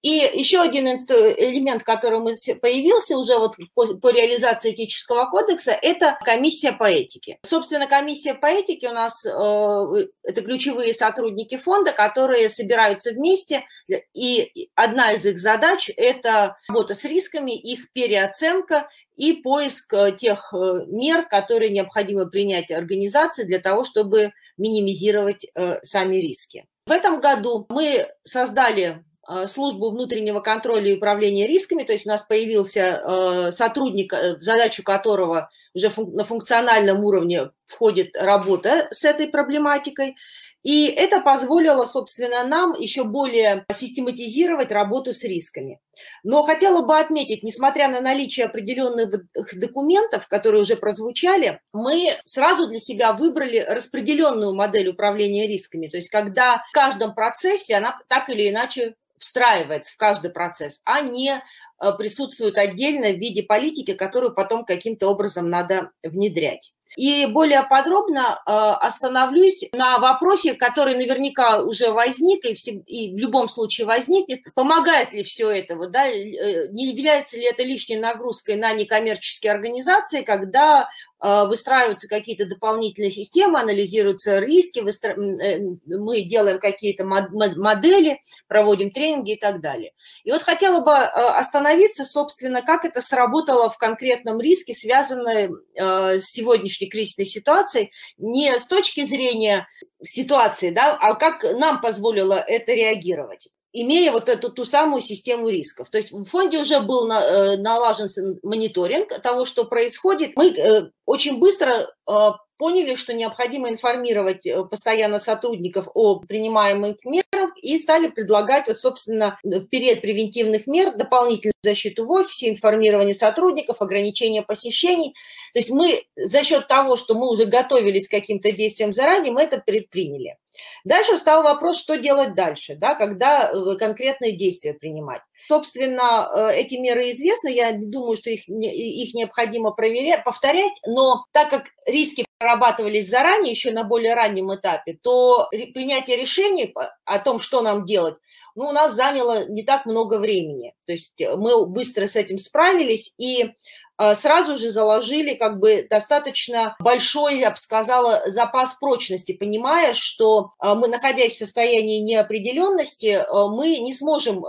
И 0.03 0.11
еще 0.11 0.61
один 0.61 0.87
элемент, 0.87 1.83
который 1.83 2.21
появился 2.61 3.17
уже 3.17 3.39
вот 3.39 3.57
по, 3.75 3.87
по 3.97 4.13
реализации 4.13 4.73
этического 4.73 5.27
кодекса, 5.27 5.73
это 5.73 6.19
комиссия 6.25 6.73
по 6.73 6.85
этике. 6.85 7.39
Собственно, 7.43 7.87
комиссия 7.87 8.35
по 8.35 8.47
этике 8.47 8.89
у 8.89 8.93
нас 8.93 9.25
э, 9.27 10.09
это 10.23 10.43
ключевые 10.43 10.95
сотрудники 10.95 11.57
фонда, 11.57 11.93
которые 11.93 12.49
собираются 12.49 13.13
вместе, 13.13 13.65
и 14.13 14.69
одна 14.75 15.13
из 15.13 15.27
их 15.27 15.39
задач– 15.39 15.91
это 15.97 16.57
работа 16.69 16.95
с 16.95 17.05
рисками, 17.05 17.53
их 17.53 17.91
переоценка 17.93 18.89
и 19.17 19.34
поиск 19.43 19.93
э, 19.93 20.13
тех 20.17 20.53
э, 20.53 20.85
мер, 20.87 21.27
которые 21.29 21.71
необходимо 21.71 22.27
принять 22.27 22.71
организации 22.71 23.45
для 23.45 23.59
того, 23.59 23.85
чтобы 23.85 24.33
минимизировать 24.57 25.47
э, 25.55 25.79
сами 25.83 26.17
риски. 26.17 26.67
В 26.87 26.91
этом 26.91 27.21
году 27.21 27.67
мы 27.69 28.09
создали 28.25 29.05
службу 29.47 29.91
внутреннего 29.91 30.41
контроля 30.41 30.91
и 30.91 30.97
управления 30.97 31.47
рисками, 31.47 31.85
то 31.85 31.95
есть 31.95 32.05
у 32.05 32.11
нас 32.11 32.21
появился 32.21 33.51
сотрудник, 33.53 34.13
задачу 34.41 34.83
которого 34.83 35.49
уже 35.75 35.91
на 35.97 36.25
функциональном 36.25 37.03
уровне 37.03 37.51
входит 37.65 38.15
работа 38.17 38.89
с 38.91 39.03
этой 39.03 39.29
проблематикой. 39.29 40.17
И 40.65 40.87
это 40.87 41.21
позволило, 41.21 41.85
собственно, 41.85 42.43
нам 42.45 42.73
еще 42.73 43.05
более 43.05 43.67
систематизировать 43.73 44.73
работу 44.73 45.13
с 45.13 45.23
рисками. 45.23 45.79
Но 46.25 46.43
хотела 46.43 46.85
бы 46.85 46.99
отметить, 46.99 47.43
несмотря 47.43 47.89
на 47.89 48.01
наличие 48.01 48.47
определенных 48.47 49.11
документов, 49.55 50.27
которые 50.27 50.63
уже 50.63 50.77
прозвучали, 50.77 51.61
мы 51.75 52.19
сразу 52.25 52.67
для 52.67 52.79
себя 52.79 53.13
выбрали 53.13 53.59
распределенную 53.59 54.55
модель 54.55 54.89
управления 54.89 55.47
рисками. 55.47 55.89
То 55.89 55.99
есть 55.99 56.09
когда 56.09 56.65
в 56.71 56.73
каждом 56.73 57.15
процессе 57.15 57.75
она 57.75 57.99
так 58.09 58.31
или 58.31 58.49
иначе 58.49 58.95
встраивается 59.19 59.93
в 59.93 59.97
каждый 59.97 60.31
процесс, 60.31 60.81
а 60.85 61.01
не 61.01 61.31
э, 61.31 61.93
присутствует 61.99 62.59
отдельно 62.59 63.11
в 63.11 63.19
виде 63.19 63.43
политики, 63.43 63.95
которую 63.95 64.35
потом 64.35 64.65
каким-то 64.65 65.09
образом 65.09 65.49
надо 65.49 65.91
внедрять. 66.03 66.75
И 66.97 67.27
более 67.27 67.65
подробно 67.65 68.41
э, 68.47 68.51
остановлюсь 68.51 69.69
на 69.73 69.99
вопросе, 69.99 70.55
который 70.55 70.95
наверняка 70.95 71.63
уже 71.63 71.91
возник 71.91 72.45
и, 72.45 73.13
в 73.13 73.19
любом 73.19 73.49
случае 73.49 73.87
возникнет. 73.87 74.43
Помогает 74.55 75.13
ли 75.13 75.25
все 75.25 75.51
это? 75.51 75.75
Да? 75.89 76.07
Э, 76.07 76.69
не 76.69 76.91
является 76.93 77.37
ли 77.37 77.45
это 77.45 77.65
лишней 77.65 77.99
нагрузкой 77.99 78.57
на 78.57 78.73
некоммерческие 78.73 79.53
организации, 79.53 80.23
когда 80.23 80.89
э, 81.21 81.45
выстраиваются 81.47 82.07
какие-то 82.07 82.47
дополнительные 82.47 83.11
системы, 83.11 83.59
анализируются 83.59 84.39
риски, 84.39 84.81
выстра... 84.81 85.17
мы 85.17 86.21
делаем 86.23 86.61
какие-то 86.61 87.05
модели, 87.05 88.21
проводим 88.47 88.93
тренинги 88.93 89.33
и 89.33 89.39
так 89.39 89.61
далее. 89.61 89.93
И 90.23 90.31
вот 90.31 90.43
хотела 90.43 90.81
бы 90.81 90.95
остановиться, 90.95 92.05
собственно, 92.05 92.63
как 92.63 92.85
это 92.85 93.01
сработало 93.01 93.69
в 93.69 93.79
конкретном 93.79 94.41
риске, 94.41 94.75
связанном 94.75 95.61
с 95.77 96.25
сегодняшней 96.25 96.84
сегодняшней 96.85 96.89
кризисной 96.89 97.27
ситуации 97.27 97.91
не 98.19 98.59
с 98.59 98.67
точки 98.67 99.05
зрения 99.05 99.67
ситуации, 100.03 100.71
да, 100.71 100.97
а 101.01 101.15
как 101.15 101.43
нам 101.59 101.81
позволило 101.81 102.35
это 102.35 102.73
реагировать 102.73 103.49
имея 103.77 104.13
вот 104.13 104.29
эту 104.29 104.53
ту 104.53 104.65
самую 104.65 105.03
систему 105.03 105.49
рисков. 105.49 105.91
То 105.91 105.99
есть 105.99 106.13
в 106.13 106.25
фонде 106.27 106.61
уже 106.61 106.79
был 106.79 107.09
на, 107.09 107.21
э, 107.21 107.57
налажен 107.57 108.07
мониторинг 108.45 109.09
того, 109.21 109.45
что 109.45 109.65
происходит. 109.65 110.37
Мы 110.37 110.51
э, 110.51 110.91
очень 111.07 111.39
быстро 111.39 111.89
э, 112.09 112.31
поняли, 112.65 112.95
что 112.95 113.13
необходимо 113.13 113.69
информировать 113.69 114.47
э, 114.47 114.65
постоянно 114.65 115.19
сотрудников 115.19 115.87
о 115.93 116.21
принимаемых 116.21 117.05
мерах 117.05 117.51
и 117.61 117.77
стали 117.77 118.09
предлагать, 118.09 118.69
вот, 118.69 118.79
собственно, 118.79 119.39
в 119.43 119.67
период 119.67 120.01
превентивных 120.01 120.67
мер 120.67 120.97
дополнительную 120.97 121.53
защиту 121.63 122.07
в 122.07 122.11
офисе, 122.11 122.49
информирование 122.49 123.13
сотрудников, 123.13 123.83
ограничение 123.83 124.41
посещений. 124.41 125.13
То 125.53 125.59
есть 125.59 125.69
мы 125.69 126.05
за 126.17 126.43
счет 126.43 126.67
того, 126.67 126.97
что 126.97 127.15
мы 127.15 127.29
уже 127.29 127.45
готовились 127.45 128.09
к 128.09 128.13
каким-то 128.13 128.51
действиям 128.51 128.95
заранее, 128.95 129.35
мы 129.35 129.43
это 129.43 129.59
предприняли. 129.59 130.39
Дальше 130.85 131.17
встал 131.17 131.43
вопрос, 131.43 131.79
что 131.79 131.99
делать 131.99 132.35
дальше, 132.35 132.77
да, 132.77 132.95
когда 132.95 133.51
э, 133.51 133.77
конкретные 133.77 134.33
действия 134.33 134.73
принимать. 134.73 135.21
Собственно, 135.49 136.31
э, 136.35 136.55
эти 136.55 136.77
меры 136.77 137.11
известны, 137.11 137.49
я 137.49 137.73
думаю, 137.73 138.17
что 138.17 138.31
их, 138.31 138.49
их 138.49 139.13
необходимо 139.13 139.73
проверять, 139.73 140.25
повторять, 140.25 140.73
но 140.87 141.25
так 141.33 141.51
как 141.51 141.65
риски 141.87 142.24
прорабатывались 142.39 143.09
заранее, 143.09 143.53
еще 143.53 143.71
на 143.71 143.85
более 143.85 144.15
раннем 144.15 144.55
этапе, 144.55 144.99
то 145.03 145.49
принятие 145.73 146.17
решений 146.17 146.75
о 147.05 147.19
том, 147.19 147.39
что 147.39 147.63
нам 147.63 147.85
делать, 147.85 148.17
ну, 148.55 148.69
у 148.69 148.73
нас 148.73 148.95
заняло 148.95 149.49
не 149.49 149.63
так 149.63 149.85
много 149.85 150.19
времени. 150.19 150.75
То 150.87 150.93
есть 150.93 151.21
э, 151.21 151.35
мы 151.37 151.67
быстро 151.67 152.07
с 152.07 152.17
этим 152.17 152.39
справились, 152.39 153.13
и 153.19 153.53
а, 153.97 154.15
сразу 154.15 154.57
же 154.57 154.71
заложили 154.71 155.35
как 155.35 155.59
бы 155.59 155.87
достаточно 155.89 156.75
большой, 156.79 157.39
я 157.39 157.51
бы 157.51 157.57
сказала, 157.57 158.23
запас 158.27 158.75
прочности, 158.75 159.33
понимая, 159.33 159.95
что 159.95 160.53
а, 160.59 160.75
мы, 160.75 160.89
находясь 160.89 161.33
в 161.33 161.39
состоянии 161.39 161.99
неопределенности, 161.99 163.25
мы 163.31 163.79
не 163.79 163.93
сможем 163.93 164.45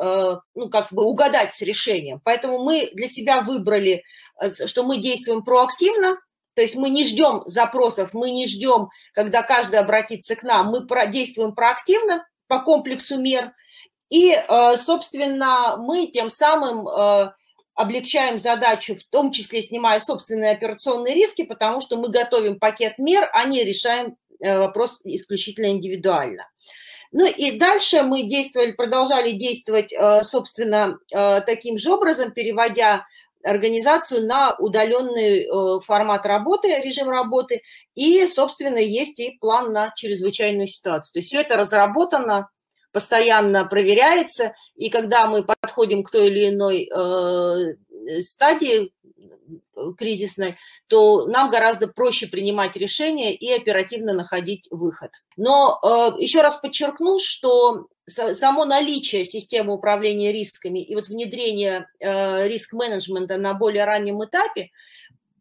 ну, 0.55 0.69
как 0.69 0.91
бы 0.91 1.03
угадать 1.03 1.53
с 1.53 1.61
решением. 1.61 2.21
Поэтому 2.23 2.63
мы 2.63 2.89
для 2.93 3.07
себя 3.07 3.41
выбрали, 3.41 4.03
что 4.65 4.83
мы 4.83 4.97
действуем 4.97 5.43
проактивно, 5.43 6.17
то 6.55 6.61
есть 6.61 6.75
мы 6.75 6.89
не 6.89 7.05
ждем 7.05 7.43
запросов, 7.45 8.13
мы 8.13 8.31
не 8.31 8.47
ждем, 8.47 8.89
когда 9.13 9.43
каждый 9.43 9.79
обратится 9.79 10.35
к 10.35 10.43
нам, 10.43 10.67
мы 10.67 10.87
действуем 11.11 11.53
проактивно 11.53 12.25
по 12.47 12.59
комплексу 12.59 13.19
мер, 13.19 13.53
и, 14.09 14.37
собственно, 14.75 15.77
мы 15.77 16.07
тем 16.07 16.29
самым 16.29 16.87
облегчаем 17.75 18.37
задачу, 18.37 18.95
в 18.95 19.03
том 19.03 19.31
числе 19.31 19.61
снимая 19.61 19.99
собственные 19.99 20.51
операционные 20.51 21.13
риски, 21.13 21.43
потому 21.43 21.81
что 21.81 21.97
мы 21.97 22.09
готовим 22.09 22.57
пакет 22.57 22.97
мер, 22.97 23.29
а 23.33 23.43
не 23.45 23.63
решаем 23.63 24.15
э, 24.39 24.57
вопрос 24.57 25.01
исключительно 25.03 25.67
индивидуально. 25.67 26.49
Ну 27.11 27.25
и 27.25 27.59
дальше 27.59 28.01
мы 28.03 28.23
действовали, 28.23 28.71
продолжали 28.71 29.33
действовать, 29.33 29.91
э, 29.91 30.23
собственно, 30.23 30.97
э, 31.13 31.41
таким 31.41 31.77
же 31.77 31.91
образом, 31.91 32.31
переводя 32.31 33.05
организацию 33.45 34.25
на 34.25 34.55
удаленный 34.57 35.47
формат 35.81 36.25
работы, 36.25 36.81
режим 36.81 37.09
работы, 37.09 37.61
и, 37.93 38.25
собственно, 38.25 38.77
есть 38.79 39.19
и 39.19 39.37
план 39.39 39.71
на 39.71 39.93
чрезвычайную 39.95 40.67
ситуацию. 40.67 41.13
То 41.13 41.19
есть 41.19 41.29
все 41.29 41.41
это 41.41 41.55
разработано, 41.55 42.49
постоянно 42.91 43.65
проверяется, 43.65 44.55
и 44.75 44.89
когда 44.89 45.27
мы 45.27 45.43
подходим 45.43 46.01
к 46.01 46.11
той 46.11 46.27
или 46.27 46.47
иной 46.47 46.89
э, 46.89 48.21
стадии 48.21 48.85
э, 48.85 48.89
кризисной, 49.97 50.57
то 50.87 51.25
нам 51.27 51.49
гораздо 51.49 51.87
проще 51.87 52.27
принимать 52.27 52.75
решения 52.75 53.35
и 53.35 53.51
оперативно 53.51 54.13
находить 54.13 54.67
выход. 54.71 55.11
Но 55.37 55.79
э, 56.17 56.21
еще 56.21 56.41
раз 56.41 56.57
подчеркну, 56.57 57.19
что 57.19 57.87
само 58.07 58.65
наличие 58.65 59.25
системы 59.25 59.73
управления 59.73 60.31
рисками 60.31 60.79
и 60.79 60.95
вот 60.95 61.07
внедрение 61.07 61.87
э, 61.99 62.47
риск-менеджмента 62.47 63.37
на 63.37 63.53
более 63.53 63.85
раннем 63.85 64.23
этапе 64.23 64.69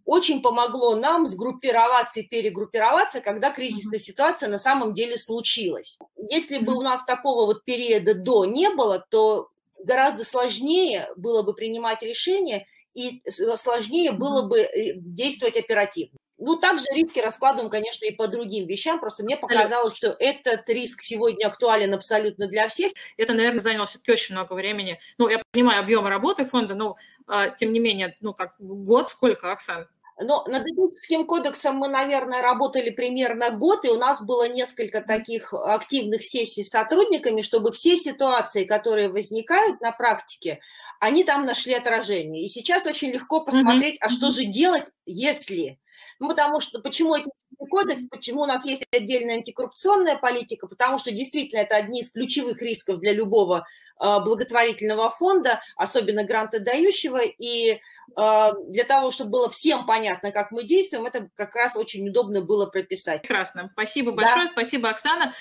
очень 0.05 0.43
помогло 0.43 0.97
нам 0.97 1.27
сгруппироваться 1.27 2.21
и 2.21 2.27
перегруппироваться, 2.27 3.21
когда 3.21 3.51
кризисная 3.51 3.99
ситуация 3.99 4.49
на 4.49 4.59
самом 4.59 4.93
деле 4.93 5.17
случилась. 5.17 5.99
Если 6.31 6.59
бы 6.59 6.75
у 6.75 6.83
нас 6.83 7.05
такого 7.05 7.47
вот 7.47 7.65
периода 7.65 8.15
до 8.15 8.45
не 8.45 8.69
было, 8.71 9.05
то 9.09 9.49
гораздо 9.83 10.25
сложнее 10.25 11.09
было 11.17 11.43
бы 11.43 11.55
принимать 11.55 12.03
решения 12.03 12.67
и 12.95 13.23
сложнее 13.29 14.13
было 14.13 14.43
бы 14.43 14.69
действовать 14.97 15.57
оперативно. 15.57 16.19
Ну, 16.39 16.57
также 16.57 16.87
риски 16.93 17.21
раскладываем, 17.21 17.71
конечно, 17.71 18.05
и 18.05 18.11
по 18.11 18.27
другим 18.27 18.67
вещам. 18.67 18.99
Просто 18.99 19.23
мне 19.23 19.37
показалось, 19.37 19.97
что 19.97 20.17
этот 20.19 20.69
риск 20.69 21.03
сегодня 21.03 21.47
актуален 21.47 21.95
абсолютно 21.95 22.49
для 22.49 22.69
всех. 22.69 22.93
Это, 23.17 23.35
наверное, 23.35 23.61
заняло 23.61 23.87
все-таки 23.87 24.13
очень 24.13 24.35
много 24.35 24.55
времени. 24.55 24.99
Ну, 25.19 25.29
я 25.29 25.41
понимаю 25.53 25.81
объемы 25.81 26.09
работы 26.09 26.45
фонда, 26.45 26.75
но, 26.75 26.97
а, 27.27 27.51
тем 27.51 27.73
не 27.73 27.79
менее, 27.79 28.17
ну, 28.21 28.35
как 28.35 28.55
год, 28.59 29.11
сколько, 29.11 29.53
Оксан? 29.53 29.87
Но 30.21 30.45
над 30.47 30.65
этическим 30.65 31.27
кодексом 31.27 31.77
мы, 31.77 31.89
наверное, 31.89 32.41
работали 32.41 32.91
примерно 32.91 33.51
год, 33.51 33.85
и 33.85 33.89
у 33.89 33.99
нас 33.99 34.23
было 34.23 34.49
несколько 34.49 35.01
таких 35.01 35.53
активных 35.53 36.23
сессий 36.23 36.63
с 36.63 36.71
сотрудниками, 36.71 37.43
чтобы 37.43 37.73
все 37.73 37.97
ситуации, 37.97 38.65
которые 38.65 39.09
возникают 39.09 39.81
на 39.81 39.91
практике, 39.91 40.61
они 41.05 41.23
там 41.23 41.45
нашли 41.45 41.75
отражение. 41.75 42.45
И 42.45 42.49
сейчас 42.49 42.87
очень 42.87 43.11
легко 43.11 43.45
посмотреть, 43.45 43.97
mm-hmm. 43.97 44.07
а 44.07 44.09
что 44.09 44.31
же 44.31 44.45
делать, 44.45 44.91
если 45.05 45.79
ну, 46.21 46.29
потому 46.29 46.61
что, 46.61 46.81
почему 46.81 47.17
этический 47.17 47.69
кодекс, 47.69 48.05
почему 48.09 48.43
у 48.43 48.47
нас 48.47 48.65
есть 48.65 48.85
отдельная 48.93 49.37
антикоррупционная 49.37 50.17
политика, 50.17 50.67
потому 50.67 50.99
что 50.99 51.11
действительно 51.11 51.61
это 51.61 51.77
одни 51.77 52.01
из 52.01 52.11
ключевых 52.11 52.63
рисков 52.63 53.01
для 53.01 53.13
любого 53.13 53.67
э, 54.01 54.19
благотворительного 54.21 55.11
фонда, 55.11 55.61
особенно 55.77 56.25
грантодающего, 56.25 57.21
и 57.23 57.73
э, 57.73 57.79
для 58.17 58.85
того, 58.85 59.11
чтобы 59.11 59.31
было 59.31 59.51
всем 59.51 59.87
понятно, 59.87 60.31
как 60.31 60.51
мы 60.51 60.65
действуем, 60.65 61.07
это 61.07 61.29
как 61.35 61.55
раз 61.55 61.77
очень 61.77 62.09
удобно 62.09 62.43
было 62.43 62.67
прописать. 62.67 63.23
Прекрасно. 63.23 63.71
Спасибо 63.73 64.13
большое, 64.13 64.47
да. 64.47 64.53
спасибо, 64.53 64.91
Оксана. 64.91 65.33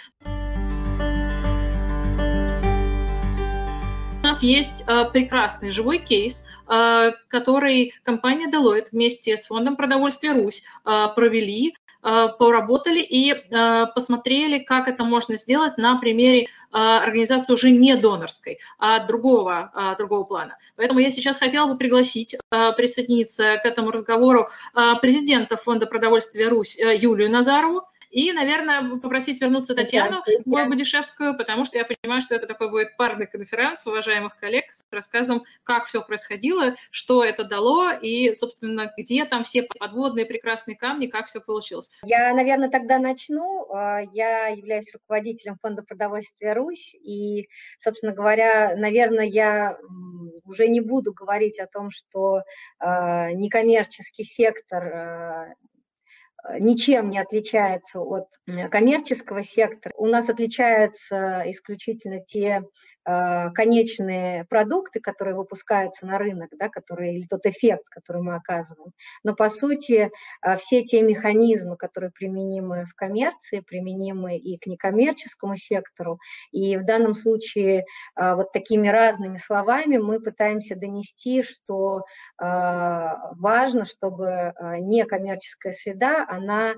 Нас 4.33 4.41
есть 4.41 4.83
э, 4.87 5.05
прекрасный 5.13 5.69
живой 5.69 5.99
кейс, 5.99 6.43
э, 6.67 7.11
который 7.27 7.93
компания 8.03 8.49
Deloitte 8.49 8.87
вместе 8.91 9.37
с 9.37 9.45
фондом 9.45 9.75
продовольствия 9.75 10.31
Русь 10.31 10.63
э, 10.85 11.07
провели, 11.15 11.75
поработали 12.37 12.99
и 12.99 13.33
посмотрели, 13.95 14.59
как 14.59 14.89
это 14.89 15.05
можно 15.05 15.37
сделать 15.37 15.77
на 15.77 15.97
примере 15.99 16.49
организации 16.69 17.53
уже 17.53 17.71
не 17.71 17.95
донорской, 17.95 18.59
а 18.77 18.99
другого, 18.99 19.95
другого 19.97 20.25
плана. 20.25 20.57
Поэтому 20.75 20.99
я 20.99 21.09
сейчас 21.11 21.37
хотела 21.37 21.65
бы 21.65 21.77
пригласить 21.77 22.35
присоединиться 22.49 23.55
к 23.63 23.65
этому 23.65 23.91
разговору 23.91 24.49
президента 25.01 25.55
фонда 25.55 25.87
продовольствия 25.87 26.49
Русь 26.49 26.77
Юлию 26.77 27.31
Назарову, 27.31 27.83
и, 28.13 28.31
наверное, 28.31 28.97
попросить 28.99 29.41
вернуться 29.41 29.73
Татьяну 29.73 30.21
Будишевскую, 30.45 31.35
потому 31.35 31.65
что 31.65 31.79
я 31.79 31.85
понимаю, 31.85 32.21
что 32.21 32.35
это 32.35 32.45
такой 32.45 32.69
будет 32.69 32.95
парный 32.95 33.25
конференц 33.25 33.87
уважаемых 33.87 34.37
коллег 34.37 34.65
с 34.71 34.83
рассказом, 34.91 35.43
как 35.63 35.85
все 35.85 35.99
происходило, 36.01 36.75
что 36.91 37.23
это 37.23 37.43
дало 37.43 37.89
и, 37.91 38.35
собственно, 38.35 38.93
где 38.95 39.25
там 39.25 39.43
все 39.43 39.63
подводные 39.63 40.27
прекрасные 40.27 40.77
камни, 40.77 41.07
как 41.07 41.25
все 41.25 41.41
получилось. 41.41 41.89
Я, 42.03 42.31
наверное, 42.35 42.69
тогда 42.69 42.99
начну. 42.99 43.65
А, 43.73 44.01
я 44.13 44.49
являюсь 44.49 44.93
руководителем 44.93 45.57
фонда 45.59 45.81
продовольствия 45.81 46.53
«Русь», 46.53 46.93
и, 46.93 47.49
собственно 47.79 48.13
говоря, 48.13 48.75
наверное, 48.77 49.25
я 49.25 49.79
уже 50.45 50.67
не 50.67 50.81
буду 50.81 51.13
говорить 51.13 51.59
о 51.59 51.65
том, 51.65 51.89
что 51.89 52.43
а, 52.77 53.31
некоммерческий 53.31 54.23
сектор 54.23 54.83
а, 54.83 55.53
ничем 56.59 57.09
не 57.09 57.19
отличается 57.19 57.99
от 57.99 58.27
коммерческого 58.69 59.43
сектора. 59.43 59.93
У 59.97 60.07
нас 60.07 60.29
отличаются 60.29 61.43
исключительно 61.45 62.19
те 62.19 62.63
э, 62.63 62.92
конечные 63.05 64.45
продукты, 64.45 64.99
которые 64.99 65.35
выпускаются 65.35 66.05
на 66.05 66.17
рынок, 66.17 66.49
да, 66.57 66.69
которые, 66.69 67.17
или 67.17 67.27
тот 67.27 67.45
эффект, 67.45 67.83
который 67.89 68.21
мы 68.21 68.35
оказываем. 68.35 68.93
Но 69.23 69.35
по 69.35 69.49
сути 69.49 70.09
э, 70.41 70.57
все 70.57 70.83
те 70.83 71.01
механизмы, 71.01 71.75
которые 71.77 72.11
применимы 72.11 72.85
в 72.85 72.95
коммерции, 72.95 73.59
применимы 73.59 74.37
и 74.37 74.57
к 74.57 74.67
некоммерческому 74.67 75.57
сектору. 75.57 76.19
И 76.51 76.77
в 76.77 76.85
данном 76.85 77.15
случае 77.15 77.85
вот 78.15 78.51
такими 78.51 78.87
разными 78.87 79.37
словами 79.37 79.97
мы 79.97 80.19
пытаемся 80.19 80.75
донести, 80.75 81.43
что 81.43 82.03
важно, 82.39 83.85
чтобы 83.85 84.53
некоммерческая 84.79 85.73
среда, 85.73 86.25
она 86.27 86.73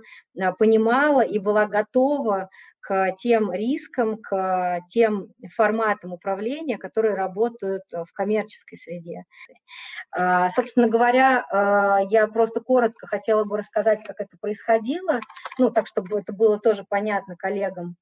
понимала 0.57 1.21
и 1.21 1.39
была 1.39 1.65
готова 1.65 2.49
к 2.85 3.15
тем 3.17 3.51
рискам, 3.51 4.17
к 4.21 4.81
тем 4.89 5.33
форматам 5.55 6.13
управления, 6.13 6.77
которые 6.77 7.15
работают 7.15 7.81
в 7.91 8.13
коммерческой 8.13 8.75
среде. 8.77 9.23
А, 10.11 10.51
собственно 10.51 10.87
говоря, 10.87 11.43
а, 11.51 11.99
я 12.11 12.27
просто 12.27 12.61
коротко 12.61 13.07
хотела 13.07 13.43
бы 13.43 13.57
рассказать, 13.57 14.03
как 14.05 14.19
это 14.19 14.37
происходило, 14.39 15.19
ну, 15.57 15.71
так, 15.71 15.87
чтобы 15.87 16.19
это 16.19 16.31
было 16.31 16.59
тоже 16.59 16.85
понятно 16.87 17.35
коллегам. 17.35 17.95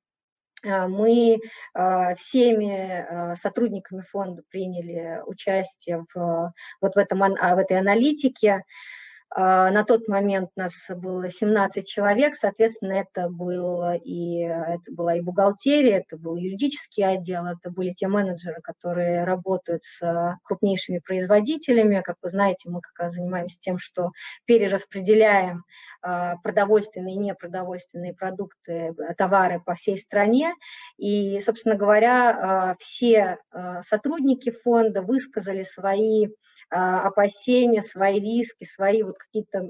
Мы 0.65 1.39
всеми 1.73 3.35
сотрудниками 3.35 4.01
фонда 4.09 4.43
приняли 4.49 5.21
участие 5.25 6.05
в, 6.13 6.53
вот 6.79 6.95
в, 6.95 6.97
этом, 6.97 7.19
в 7.19 7.57
этой 7.57 7.77
аналитике. 7.77 8.63
А, 9.35 9.71
на 9.71 9.83
тот 9.83 10.07
момент 10.07 10.51
нас 10.55 10.73
было 10.95 11.27
17 11.27 11.87
человек, 11.87 12.35
соответственно, 12.35 12.93
это, 12.93 13.29
было 13.29 13.95
и, 13.95 14.41
это 14.41 14.91
была 14.91 15.15
и 15.15 15.21
бухгалтерия, 15.21 15.97
это 15.97 16.17
был 16.17 16.35
юридический 16.35 17.03
отдел, 17.03 17.47
это 17.47 17.71
были 17.71 17.93
те 17.93 18.07
менеджеры, 18.07 18.61
которые 18.61 19.23
работают 19.23 19.83
с 19.83 20.37
крупнейшими 20.43 20.99
производителями. 20.99 22.03
Как 22.05 22.17
вы 22.21 22.29
знаете, 22.29 22.69
мы 22.69 22.81
как 22.81 22.99
раз 22.99 23.13
занимаемся 23.13 23.57
тем, 23.59 23.79
что 23.79 24.11
перераспределяем 24.45 25.63
а, 26.03 26.35
продовольственные 26.43 27.15
и 27.15 27.19
непродовольственные 27.19 28.13
продукты, 28.13 28.93
товары 29.17 29.59
по 29.65 29.73
всей 29.73 29.97
стране. 29.97 30.53
И, 30.97 31.39
собственно 31.41 31.75
говоря, 31.75 32.29
а, 32.29 32.75
все 32.77 33.39
сотрудники 33.81 34.51
фонда 34.51 35.01
высказали 35.01 35.63
свои 35.63 36.27
опасения, 36.69 37.81
свои 37.81 38.19
риски, 38.19 38.65
свои 38.65 39.03
вот 39.03 39.17
какие-то 39.17 39.69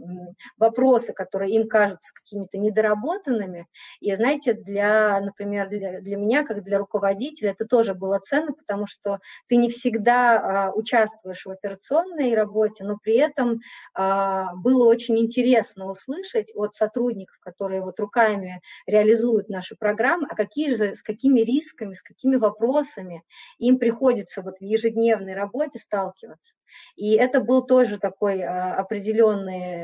вопросы, 0.57 1.13
которые 1.13 1.55
им 1.55 1.67
кажутся 1.67 2.13
какими-то 2.13 2.57
недоработанными. 2.57 3.67
И 3.99 4.13
знаете, 4.15 4.53
для, 4.53 5.19
например, 5.21 5.69
для, 5.69 6.01
для 6.01 6.17
меня, 6.17 6.43
как 6.43 6.63
для 6.63 6.77
руководителя, 6.77 7.51
это 7.51 7.65
тоже 7.65 7.93
было 7.93 8.19
ценно, 8.19 8.53
потому 8.53 8.87
что 8.87 9.19
ты 9.47 9.55
не 9.55 9.69
всегда 9.69 10.67
а, 10.67 10.71
участвуешь 10.71 11.45
в 11.45 11.49
операционной 11.49 12.35
работе, 12.35 12.83
но 12.83 12.97
при 13.01 13.15
этом 13.15 13.59
а, 13.93 14.53
было 14.55 14.87
очень 14.87 15.17
интересно 15.17 15.89
услышать 15.89 16.51
от 16.55 16.75
сотрудников, 16.75 17.37
которые 17.39 17.81
вот 17.81 17.99
руками 17.99 18.61
реализуют 18.87 19.49
наши 19.49 19.75
программы, 19.75 20.27
а 20.29 20.35
какие 20.35 20.73
же, 20.73 20.95
с 20.95 21.01
какими 21.01 21.41
рисками, 21.41 21.93
с 21.93 22.01
какими 22.01 22.35
вопросами 22.35 23.23
им 23.57 23.79
приходится 23.79 24.41
вот 24.41 24.57
в 24.59 24.63
ежедневной 24.63 25.33
работе 25.33 25.79
сталкиваться. 25.79 26.55
И 26.95 27.13
это 27.13 27.41
был 27.41 27.65
тоже 27.65 27.97
такой 27.97 28.41
а, 28.41 28.75
определенный 28.75 29.83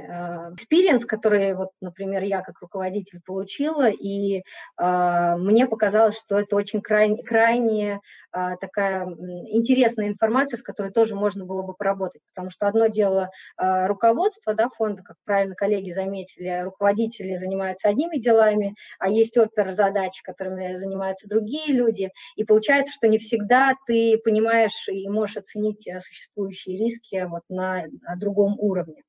experience, 0.53 1.05
который, 1.05 1.53
вот, 1.55 1.69
например, 1.81 2.23
я 2.23 2.41
как 2.41 2.61
руководитель 2.61 3.21
получила, 3.25 3.89
и 3.89 4.43
а, 4.77 5.37
мне 5.37 5.67
показалось, 5.67 6.17
что 6.17 6.37
это 6.39 6.55
очень 6.55 6.81
крайне, 6.81 7.23
крайне 7.23 7.99
а, 8.31 8.55
такая 8.57 9.05
интересная 9.05 10.09
информация, 10.09 10.57
с 10.57 10.63
которой 10.63 10.91
тоже 10.91 11.15
можно 11.15 11.45
было 11.45 11.63
бы 11.63 11.73
поработать, 11.73 12.21
потому 12.33 12.49
что 12.49 12.67
одно 12.67 12.87
дело 12.87 13.29
руководство 13.57 14.53
да, 14.53 14.69
фонда, 14.69 15.03
как 15.03 15.17
правильно 15.25 15.55
коллеги 15.55 15.91
заметили, 15.91 16.61
руководители 16.63 17.35
занимаются 17.35 17.89
одними 17.89 18.17
делами, 18.17 18.75
а 18.99 19.09
есть 19.09 19.37
опер 19.37 19.71
задачи, 19.71 20.23
которыми 20.23 20.75
занимаются 20.75 21.27
другие 21.27 21.73
люди, 21.73 22.09
и 22.35 22.43
получается, 22.43 22.93
что 22.93 23.07
не 23.07 23.17
всегда 23.17 23.73
ты 23.85 24.17
понимаешь 24.23 24.87
и 24.87 25.07
можешь 25.09 25.37
оценить 25.37 25.87
э, 25.87 25.99
существующие 25.99 26.77
риски 26.80 27.25
вот 27.30 27.43
на, 27.49 27.86
другом 28.17 28.55
уровне. 28.59 29.03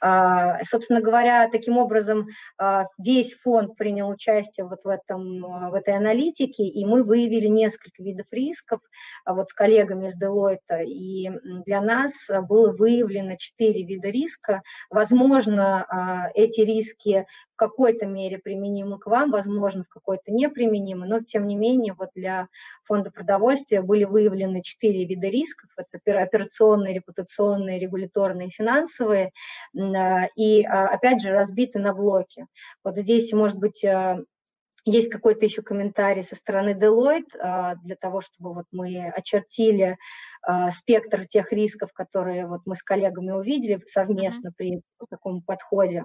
А, 0.00 0.62
собственно 0.64 1.00
говоря, 1.00 1.48
таким 1.50 1.78
образом 1.78 2.26
а, 2.58 2.86
весь 2.98 3.34
фонд 3.34 3.76
принял 3.76 4.08
участие 4.08 4.66
вот 4.66 4.84
в, 4.84 4.88
этом, 4.88 5.40
в 5.70 5.74
этой 5.74 5.96
аналитике, 5.96 6.64
и 6.64 6.84
мы 6.84 7.02
выявили 7.02 7.46
несколько 7.46 8.02
видов 8.02 8.26
рисков 8.30 8.80
вот 9.24 9.48
с 9.48 9.52
коллегами 9.52 10.08
из 10.08 10.22
Deloitte, 10.22 10.84
и 10.84 11.30
для 11.64 11.80
нас 11.80 12.12
было 12.48 12.72
выявлено 12.72 13.36
четыре 13.36 13.84
вида 13.84 14.08
риска. 14.08 14.62
Возможно, 14.90 15.86
а, 15.88 16.28
эти 16.34 16.60
риски 16.60 17.26
в 17.56 17.58
какой-то 17.58 18.04
мере 18.04 18.36
применимы 18.36 18.98
к 18.98 19.06
вам, 19.06 19.30
возможно, 19.30 19.84
в 19.84 19.88
какой-то 19.88 20.30
неприменимы, 20.30 21.06
но 21.06 21.20
тем 21.20 21.46
не 21.46 21.56
менее 21.56 21.94
вот 21.94 22.10
для 22.14 22.48
фонда 22.84 23.10
продовольствия 23.10 23.80
были 23.80 24.04
выявлены 24.04 24.60
четыре 24.60 25.06
вида 25.06 25.28
рисков. 25.28 25.70
Это 25.78 26.20
операционные, 26.20 26.92
репутационные, 26.92 27.78
регуляторные, 27.78 28.50
финансовые. 28.50 29.32
А, 29.74 30.26
и, 30.36 30.64
а, 30.64 30.88
опять 30.88 31.22
же, 31.22 31.30
разбиты 31.30 31.78
на 31.78 31.94
блоки. 31.94 32.44
Вот 32.84 32.98
здесь, 32.98 33.32
может 33.32 33.56
быть, 33.56 33.82
а, 33.86 34.18
есть 34.84 35.08
какой-то 35.08 35.46
еще 35.46 35.62
комментарий 35.62 36.22
со 36.22 36.36
стороны 36.36 36.78
Deloitte 36.78 37.74
для 37.82 37.96
того, 37.96 38.20
чтобы 38.20 38.54
вот 38.54 38.66
мы 38.70 39.08
очертили 39.08 39.96
спектр 40.70 41.26
тех 41.26 41.50
рисков, 41.52 41.92
которые 41.92 42.46
вот 42.46 42.60
мы 42.66 42.76
с 42.76 42.84
коллегами 42.84 43.32
увидели 43.32 43.82
совместно 43.86 44.52
при 44.56 44.82
таком 45.10 45.42
подходе. 45.42 46.04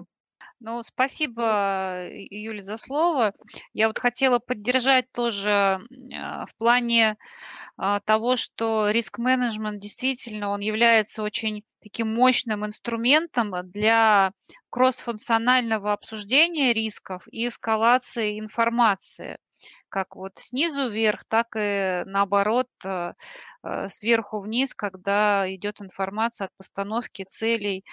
Ну, 0.64 0.80
спасибо, 0.84 2.06
Юля, 2.30 2.62
за 2.62 2.76
слово. 2.76 3.34
Я 3.74 3.88
вот 3.88 3.98
хотела 3.98 4.38
поддержать 4.38 5.10
тоже 5.10 5.80
а, 6.14 6.46
в 6.46 6.54
плане 6.56 7.16
а, 7.76 7.98
того, 7.98 8.36
что 8.36 8.88
риск-менеджмент 8.90 9.80
действительно, 9.80 10.50
он 10.50 10.60
является 10.60 11.24
очень 11.24 11.64
таким 11.82 12.14
мощным 12.14 12.64
инструментом 12.64 13.50
для 13.72 14.30
кроссфункционального 14.70 15.92
обсуждения 15.92 16.72
рисков 16.72 17.26
и 17.32 17.48
эскалации 17.48 18.38
информации 18.38 19.38
как 19.88 20.16
вот 20.16 20.32
снизу 20.38 20.88
вверх, 20.88 21.24
так 21.28 21.48
и 21.54 22.02
наоборот 22.06 22.68
э, 22.82 23.12
э, 23.62 23.88
сверху 23.90 24.40
вниз, 24.40 24.72
когда 24.72 25.44
идет 25.54 25.82
информация 25.82 26.46
от 26.46 26.56
постановки 26.56 27.24
целей 27.28 27.84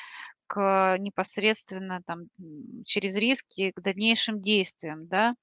непосредственно 0.55 2.01
там 2.05 2.25
через 2.85 3.15
риски 3.15 3.71
к 3.75 3.81
дальнейшим 3.81 4.41
действиям, 4.41 5.07
да. 5.07 5.35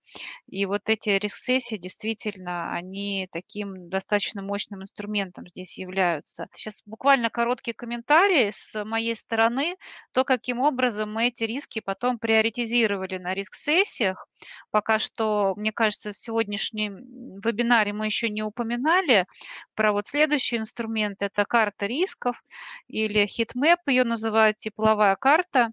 И 0.49 0.67
вот 0.67 0.83
эти 0.89 1.11
риск-сессии 1.11 1.77
действительно, 1.77 2.73
они 2.73 3.29
таким 3.33 3.89
достаточно 3.89 4.43
мощным 4.43 4.83
инструментом 4.83 5.47
здесь 5.49 5.79
являются. 5.79 6.49
Сейчас 6.55 6.83
буквально 6.87 7.31
короткий 7.31 7.73
комментарий 7.73 8.53
с 8.53 8.85
моей 8.85 9.15
стороны, 9.15 9.77
то, 10.13 10.25
каким 10.25 10.61
образом 10.61 11.13
мы 11.13 11.29
эти 11.29 11.45
риски 11.45 11.81
потом 11.81 12.19
приоритизировали 12.19 13.19
на 13.19 13.35
риск-сессиях. 13.35 14.27
Пока 14.71 14.99
что, 14.99 15.55
мне 15.57 15.73
кажется, 15.73 16.13
в 16.13 16.17
сегодняшнем 16.17 16.97
вебинаре 17.45 17.93
мы 17.93 18.07
еще 18.07 18.29
не 18.29 18.43
упоминали 18.43 19.27
про 19.75 19.93
вот 19.93 20.07
следующий 20.07 20.57
инструмент, 20.57 21.23
это 21.23 21.45
карта 21.45 21.87
рисков 21.87 22.43
или 22.89 23.27
heatmap 23.27 23.81
ее 23.87 24.05
называют, 24.05 24.57
тепловая 24.59 24.95
типовая 24.97 25.16
карта. 25.16 25.72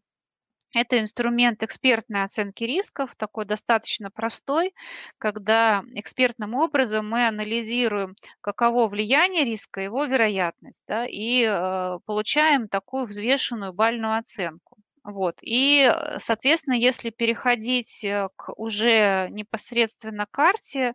Это 0.76 1.00
инструмент 1.00 1.64
экспертной 1.64 2.24
оценки 2.24 2.64
рисков, 2.64 3.16
такой 3.16 3.46
достаточно 3.46 4.10
простой, 4.12 4.74
когда 5.20 5.84
экспертным 5.94 6.56
образом 6.56 7.08
мы 7.10 7.28
анализируем, 7.28 8.16
каково 8.42 8.88
влияние 8.90 9.46
риска, 9.46 9.82
его 9.82 10.06
вероятность, 10.06 10.84
да, 10.88 11.06
и 11.06 11.44
э, 11.48 12.00
получаем 12.06 12.68
такую 12.68 13.06
взвешенную 13.06 13.72
бальную 13.72 14.18
оценку. 14.18 14.73
Вот. 15.04 15.40
И, 15.42 15.82
э, 15.94 16.18
соответственно, 16.20 16.76
если 16.76 17.10
переходить 17.10 18.06
э, 18.06 18.30
к 18.38 18.54
уже 18.56 19.28
непосредственно 19.32 20.26
карте 20.32 20.94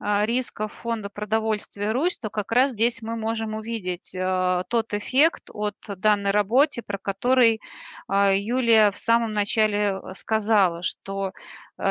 а, 0.00 0.26
рисков 0.26 0.72
фонда 0.72 1.10
продовольствия 1.10 1.92
Русь, 1.92 2.18
то 2.18 2.30
как 2.30 2.52
раз 2.52 2.72
здесь 2.72 3.02
мы 3.02 3.16
можем 3.16 3.54
увидеть 3.54 4.14
э, 4.14 4.64
тот 4.68 4.94
эффект 4.94 5.50
от 5.52 5.76
данной 5.88 6.30
работе, 6.32 6.82
про 6.82 6.98
который 6.98 7.60
а, 8.08 8.32
Юлия 8.34 8.90
в 8.90 8.98
самом 8.98 9.32
начале 9.34 10.00
сказала, 10.14 10.82
что 10.82 11.32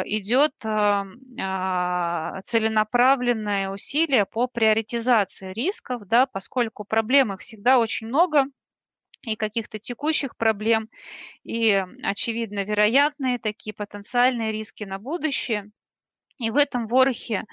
идет 0.05 0.53
а, 0.65 1.05
целенаправленное 2.43 3.69
усилие 3.69 4.25
по 4.25 4.47
приоритизации 4.47 5.53
рисков, 5.53 6.07
да, 6.07 6.25
поскольку 6.27 6.85
проблем 6.85 7.33
их 7.33 7.39
всегда 7.41 7.79
очень 7.79 8.07
много, 8.07 8.45
и 9.25 9.35
каких-то 9.35 9.79
текущих 9.79 10.37
проблем, 10.37 10.89
и, 11.43 11.85
очевидно, 12.03 12.63
вероятные 12.65 13.39
такие 13.39 13.73
потенциальные 13.73 14.51
риски 14.51 14.83
на 14.85 14.99
будущее. 14.99 15.71
И 16.39 16.49
в 16.51 16.57
этом 16.57 16.87
ворохе, 16.87 17.45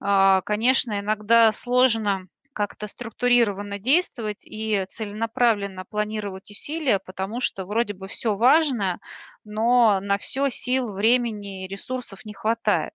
а, 0.00 0.42
конечно, 0.42 1.00
иногда 1.00 1.52
сложно 1.52 2.28
как-то 2.54 2.88
структурированно 2.88 3.78
действовать 3.78 4.44
и 4.46 4.84
целенаправленно 4.88 5.84
планировать 5.84 6.50
усилия, 6.50 6.98
потому 7.00 7.40
что 7.40 7.66
вроде 7.66 7.94
бы 7.94 8.08
все 8.08 8.36
важно, 8.36 9.00
но 9.44 10.00
на 10.00 10.18
все 10.18 10.48
сил, 10.50 10.92
времени 10.92 11.64
и 11.64 11.68
ресурсов 11.68 12.24
не 12.24 12.34
хватает. 12.34 12.92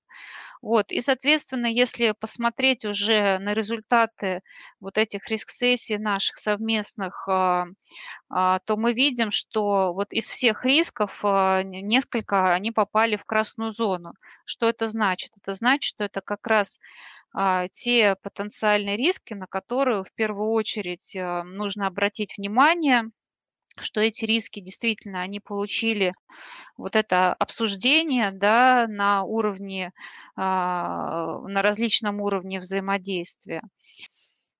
Вот. 0.63 0.93
И, 0.93 1.01
соответственно, 1.01 1.65
если 1.65 2.13
посмотреть 2.17 2.85
уже 2.85 3.37
на 3.39 3.53
результаты 3.53 4.41
вот 4.79 4.97
этих 4.97 5.27
риск-сессий 5.27 5.97
наших 5.97 6.37
совместных, 6.37 7.27
а, 7.27 7.65
а, 8.29 8.59
то 8.59 8.77
мы 8.77 8.93
видим, 8.93 9.29
что 9.29 9.93
вот 9.93 10.13
из 10.13 10.25
всех 10.29 10.63
рисков 10.63 11.19
а, 11.23 11.63
несколько 11.63 12.53
они 12.53 12.71
попали 12.71 13.17
в 13.17 13.25
красную 13.25 13.73
зону. 13.73 14.13
Что 14.45 14.69
это 14.69 14.87
значит? 14.87 15.31
Это 15.37 15.51
значит, 15.51 15.83
что 15.83 16.05
это 16.05 16.21
как 16.21 16.47
раз 16.47 16.79
те 17.71 18.15
потенциальные 18.21 18.95
риски, 18.95 19.33
на 19.33 19.47
которые 19.47 20.03
в 20.03 20.13
первую 20.13 20.51
очередь 20.51 21.17
нужно 21.45 21.87
обратить 21.87 22.37
внимание, 22.37 23.09
что 23.79 24.01
эти 24.01 24.25
риски 24.25 24.59
действительно 24.59 25.21
они 25.21 25.39
получили 25.39 26.13
вот 26.77 26.95
это 26.95 27.33
обсуждение 27.33 28.31
да, 28.31 28.85
на 28.87 29.23
уровне, 29.23 29.91
а, 30.35 31.39
на 31.39 31.61
различном 31.61 32.21
уровне 32.21 32.59
взаимодействия. 32.59 33.61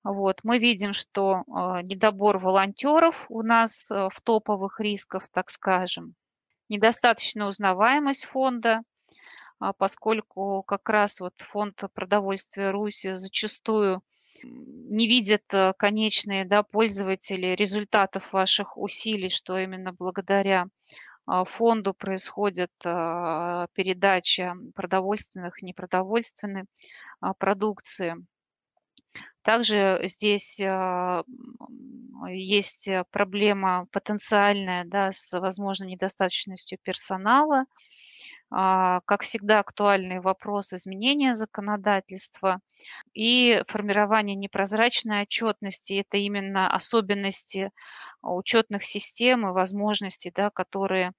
Вот, 0.02 0.40
мы 0.42 0.58
видим, 0.58 0.92
что 0.92 1.44
а, 1.50 1.82
недобор 1.82 2.38
волонтеров 2.38 3.26
у 3.28 3.42
нас 3.42 3.90
а, 3.90 4.10
в 4.10 4.20
топовых 4.20 4.80
рисках, 4.80 5.28
так 5.28 5.50
скажем, 5.50 6.14
недостаточная 6.68 7.46
узнаваемость 7.46 8.24
фонда, 8.24 8.82
поскольку 9.78 10.62
как 10.64 10.88
раз 10.88 11.20
вот 11.20 11.34
фонд 11.38 11.84
продовольствия 11.94 12.70
Руси 12.70 13.14
зачастую 13.14 14.02
не 14.42 15.06
видят 15.06 15.42
э, 15.52 15.72
конечные 15.78 16.44
да, 16.44 16.62
пользователи 16.62 17.54
результатов 17.54 18.32
ваших 18.32 18.76
усилий, 18.76 19.28
что 19.28 19.58
именно 19.58 19.92
благодаря 19.92 20.66
а, 21.26 21.44
фонду 21.44 21.94
происходит 21.94 22.72
а, 22.84 23.66
передача 23.72 24.54
продовольственных, 24.74 25.62
непродовольственной 25.62 26.64
а, 27.20 27.34
продукции. 27.34 28.16
Также 29.42 30.00
здесь 30.04 30.58
есть 32.28 32.88
проблема 33.10 33.86
потенциальная 33.92 34.84
да, 34.86 35.12
с 35.12 35.38
возможной 35.38 35.88
недостаточностью 35.90 36.78
персонала. 36.82 37.66
Как 38.56 39.22
всегда, 39.22 39.58
актуальный 39.58 40.20
вопрос 40.20 40.72
изменения 40.72 41.34
законодательства 41.34 42.60
и 43.12 43.64
формирование 43.66 44.36
непрозрачной 44.36 45.22
отчетности. 45.22 45.94
Это 45.94 46.18
именно 46.18 46.72
особенности 46.72 47.72
учетных 48.22 48.84
систем 48.84 49.44
и 49.48 49.50
возможности, 49.50 50.32
да, 50.32 50.50
которые 50.50 51.08
а, 51.08 51.12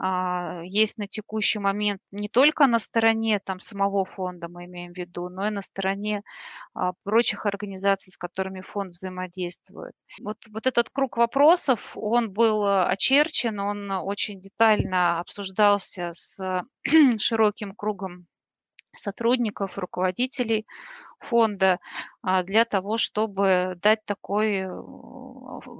есть 0.00 0.96
на 0.96 1.08
текущий 1.08 1.58
момент 1.58 2.00
не 2.12 2.28
только 2.28 2.66
на 2.68 2.78
стороне 2.78 3.40
там, 3.40 3.58
самого 3.58 4.04
фонда, 4.04 4.48
мы 4.48 4.66
имеем 4.66 4.92
в 4.92 4.96
виду, 4.96 5.28
но 5.28 5.48
и 5.48 5.50
на 5.50 5.60
стороне 5.60 6.22
а, 6.72 6.92
прочих 7.02 7.46
организаций, 7.46 8.12
с 8.12 8.16
которыми 8.16 8.60
фонд 8.60 8.92
взаимодействует. 8.92 9.94
Вот, 10.20 10.36
вот 10.50 10.68
этот 10.68 10.90
круг 10.90 11.16
вопросов, 11.16 11.92
он 11.96 12.30
был 12.30 12.64
очерчен, 12.64 13.58
он 13.58 13.90
очень 13.90 14.40
детально 14.40 15.18
обсуждался 15.18 16.10
с 16.12 16.62
широким 17.18 17.74
кругом 17.74 18.27
сотрудников, 18.98 19.78
руководителей 19.78 20.66
фонда 21.20 21.80
а, 22.22 22.42
для 22.44 22.64
того, 22.64 22.96
чтобы 22.96 23.74
дать 23.82 24.04
такой, 24.04 24.66
э, 24.66 24.68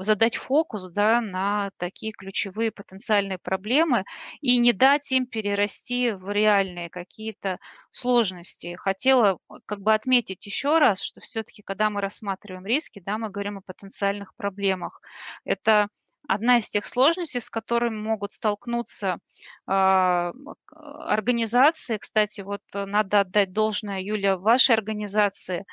задать 0.01 0.37
фокус 0.37 0.91
да, 0.91 1.21
на 1.21 1.71
такие 1.77 2.13
ключевые 2.13 2.71
потенциальные 2.73 3.39
проблемы 3.39 4.05
и 4.41 4.59
не 4.59 4.73
дать 4.73 5.11
им 5.13 5.27
перерасти 5.27 6.11
в 6.13 6.31
реальные 6.31 6.91
какие-то 6.91 7.59
сложности. 7.91 8.77
Хотела 8.77 9.39
как 9.67 9.81
бы 9.81 9.95
отметить 9.95 10.45
еще 10.47 10.79
раз, 10.79 11.01
что 11.01 11.21
все-таки, 11.21 11.63
когда 11.63 11.91
мы 11.91 12.01
рассматриваем 12.01 12.67
риски, 12.67 13.01
да, 13.01 13.19
мы 13.19 13.31
говорим 13.31 13.59
о 13.59 13.63
потенциальных 13.63 14.35
проблемах. 14.37 15.01
Это 15.45 15.89
Одна 16.29 16.59
из 16.59 16.69
тех 16.69 16.85
сложностей, 16.87 17.41
с 17.41 17.51
которыми 17.51 17.97
могут 17.97 18.33
столкнуться 18.33 19.19
а, 19.67 20.33
организации, 20.67 21.97
кстати, 21.97 22.43
вот 22.43 22.61
э, 22.75 22.85
надо 22.85 23.21
отдать 23.21 23.53
должное, 23.53 24.01
Юля, 24.01 24.37
вашей 24.37 24.75
организации, 24.77 25.65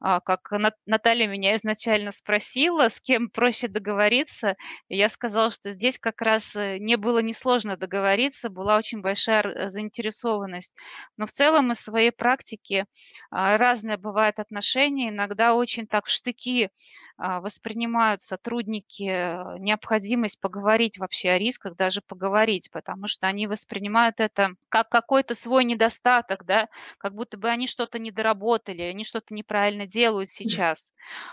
а, 0.00 0.20
как 0.20 0.50
Наталья 0.86 1.26
меня 1.26 1.54
изначально 1.56 2.12
спросила, 2.12 2.88
с 2.88 3.00
кем 3.00 3.30
проще 3.30 3.68
договориться, 3.68 4.56
я 4.88 5.08
сказала, 5.08 5.50
что 5.50 5.70
здесь 5.70 5.98
как 5.98 6.22
раз 6.22 6.54
э, 6.56 6.78
не 6.78 6.96
было 6.96 7.18
несложно 7.18 7.76
договориться, 7.76 8.48
была 8.48 8.76
очень 8.78 9.00
большая 9.00 9.42
э, 9.42 9.70
заинтересованность. 9.70 10.76
Но 11.16 11.26
в 11.26 11.32
целом 11.32 11.72
из 11.72 11.80
своей 11.80 12.12
практики 12.12 12.86
а, 13.30 13.58
разное 13.58 13.98
бывает 13.98 14.38
отношение, 14.38 15.10
иногда 15.10 15.54
очень 15.54 15.86
так 15.86 16.06
в 16.06 16.10
штыки 16.10 16.66
а, 16.66 16.70
воспринимают 17.18 18.22
сотрудники 18.22 19.10
э, 19.10 19.58
необходимость 19.58 20.40
поговорить 20.40 20.98
вообще 20.98 21.30
о 21.30 21.38
рисках, 21.38 21.74
даже 21.76 22.00
поговорить, 22.00 22.70
потому 22.70 23.08
что 23.08 23.26
они 23.26 23.48
воспринимают 23.48 24.20
это 24.20 24.50
как 24.68 24.88
какой-то 24.88 25.34
свой 25.34 25.64
недостаток, 25.64 26.44
да, 26.44 26.66
как 26.98 27.14
будто 27.14 27.36
бы 27.36 27.48
они 27.48 27.66
что-то 27.66 27.98
недоработали, 27.98 28.82
они 28.82 29.04
что-то 29.04 29.34
неправильно 29.34 29.86
делают 29.86 30.28
сейчас. 30.28 30.92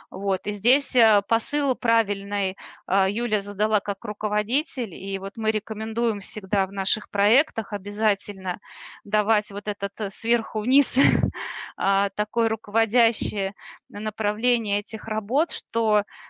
Вот. 0.10 0.48
И 0.48 0.52
здесь 0.52 0.96
э, 0.96 1.22
посыл 1.28 1.76
правильный 1.76 2.58
а, 2.88 3.08
Юля 3.08 3.42
задала 3.42 3.80
как 3.80 4.04
руководитель, 4.06 4.94
и 4.94 5.20
вот 5.20 5.34
мы 5.36 5.52
рекомендуем 5.52 6.20
всегда 6.20 6.66
в 6.66 6.72
наших 6.72 7.10
проектах 7.10 7.74
обязательно 7.74 8.60
давать 9.04 9.52
вот 9.52 9.68
этот 9.68 9.92
э, 10.00 10.10
сверху 10.10 10.62
вниз 10.62 10.98
а, 11.78 12.10
такое 12.16 12.50
руководящее 12.50 13.54
направление 13.90 14.80
этих 14.80 15.08
работ, 15.08 15.52
что 15.52 15.75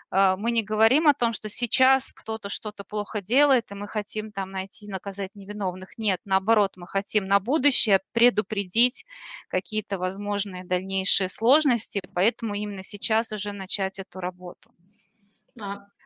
а, 0.09 0.37
мы 0.37 0.51
не 0.51 0.63
говорим 0.63 1.07
о 1.07 1.13
том, 1.13 1.33
что 1.33 1.49
сейчас 1.49 2.11
кто-то 2.13 2.49
что-то 2.49 2.83
плохо 2.83 3.21
делает, 3.21 3.71
и 3.71 3.75
мы 3.75 3.87
хотим 3.87 4.31
там 4.31 4.51
найти, 4.51 4.87
наказать 4.87 5.35
невиновных. 5.35 5.97
Нет, 5.97 6.21
наоборот, 6.25 6.73
мы 6.75 6.87
хотим 6.87 7.25
на 7.25 7.39
будущее 7.39 7.99
предупредить 8.11 9.05
какие-то 9.49 9.97
возможные 9.97 10.63
дальнейшие 10.63 11.29
сложности, 11.29 12.01
поэтому 12.13 12.55
именно 12.55 12.83
сейчас 12.83 13.31
уже 13.31 13.51
начать 13.51 13.99
эту 13.99 14.19
работу. 14.19 14.71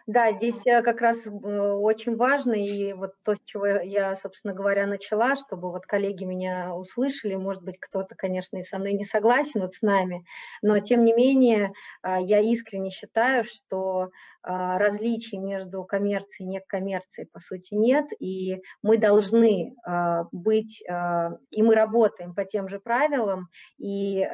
Да, 0.10 0.32
здесь 0.32 0.66
э, 0.66 0.82
как 0.82 1.02
раз 1.02 1.28
э, 1.28 1.30
очень 1.30 2.16
важно, 2.16 2.54
и 2.54 2.94
вот 2.94 3.12
то, 3.24 3.36
с 3.36 3.40
чего 3.46 3.68
я, 3.68 4.16
собственно 4.16 4.56
говоря, 4.56 4.88
начала, 4.88 5.36
чтобы 5.36 5.70
вот 5.70 5.86
коллеги 5.86 6.24
меня 6.24 6.74
услышали, 6.74 7.36
может 7.36 7.62
быть, 7.62 7.78
кто-то, 7.80 8.16
конечно, 8.16 8.58
и 8.58 8.64
со 8.64 8.80
мной 8.80 8.94
не 8.94 9.04
согласен 9.04 9.62
вот 9.62 9.74
с 9.76 9.84
нами, 9.84 10.26
но 10.64 10.80
тем 10.80 11.04
не 11.06 11.14
менее 11.14 11.74
а, 12.02 12.20
я 12.20 12.40
искренне 12.40 12.90
считаю, 12.90 13.44
что 13.44 14.10
различий 14.44 15.38
между 15.38 15.84
коммерцией 15.84 16.48
и 16.48 16.54
некоммерцией, 16.54 17.28
по 17.32 17.40
сути, 17.40 17.74
нет, 17.74 18.08
и 18.20 18.62
мы 18.82 18.98
должны 18.98 19.76
а, 19.86 20.26
быть, 20.32 20.84
а, 20.90 21.32
и 21.52 21.62
мы 21.62 21.76
работаем 21.76 22.34
по 22.34 22.46
тем 22.46 22.70
же 22.70 22.80
правилам, 22.80 23.50
и 23.78 24.26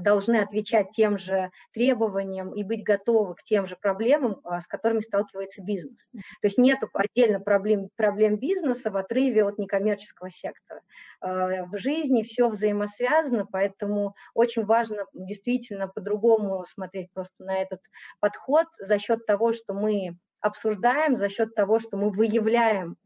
должны 0.00 0.36
отвечать 0.36 0.90
тем 0.90 1.18
же 1.18 1.50
требованиям 1.72 2.54
и 2.54 2.62
быть 2.62 2.84
готовы 2.84 3.34
к 3.34 3.42
тем 3.42 3.66
же 3.66 3.76
проблемам, 3.76 4.40
с 4.44 4.66
которыми 4.66 5.00
сталкивается 5.00 5.62
бизнес. 5.62 6.06
То 6.12 6.46
есть 6.48 6.58
нет 6.58 6.78
отдельно 6.92 7.40
проблем, 7.40 7.88
проблем 7.96 8.36
бизнеса 8.38 8.90
в 8.90 8.96
отрыве 8.96 9.44
от 9.44 9.58
некоммерческого 9.58 10.30
сектора. 10.30 10.80
В 11.20 11.76
жизни 11.76 12.22
все 12.22 12.48
взаимосвязано, 12.48 13.44
поэтому 13.50 14.14
очень 14.34 14.64
важно 14.64 15.04
действительно 15.12 15.88
по-другому 15.88 16.64
смотреть 16.64 17.12
просто 17.12 17.42
на 17.44 17.56
этот 17.58 17.80
подход 18.20 18.66
за 18.78 18.98
счет 18.98 19.26
того, 19.26 19.52
что 19.52 19.74
мы 19.74 20.16
обсуждаем, 20.40 21.16
за 21.16 21.28
счет 21.28 21.54
того, 21.54 21.80
что 21.80 21.96
мы 21.96 22.10
выявляем 22.10 22.96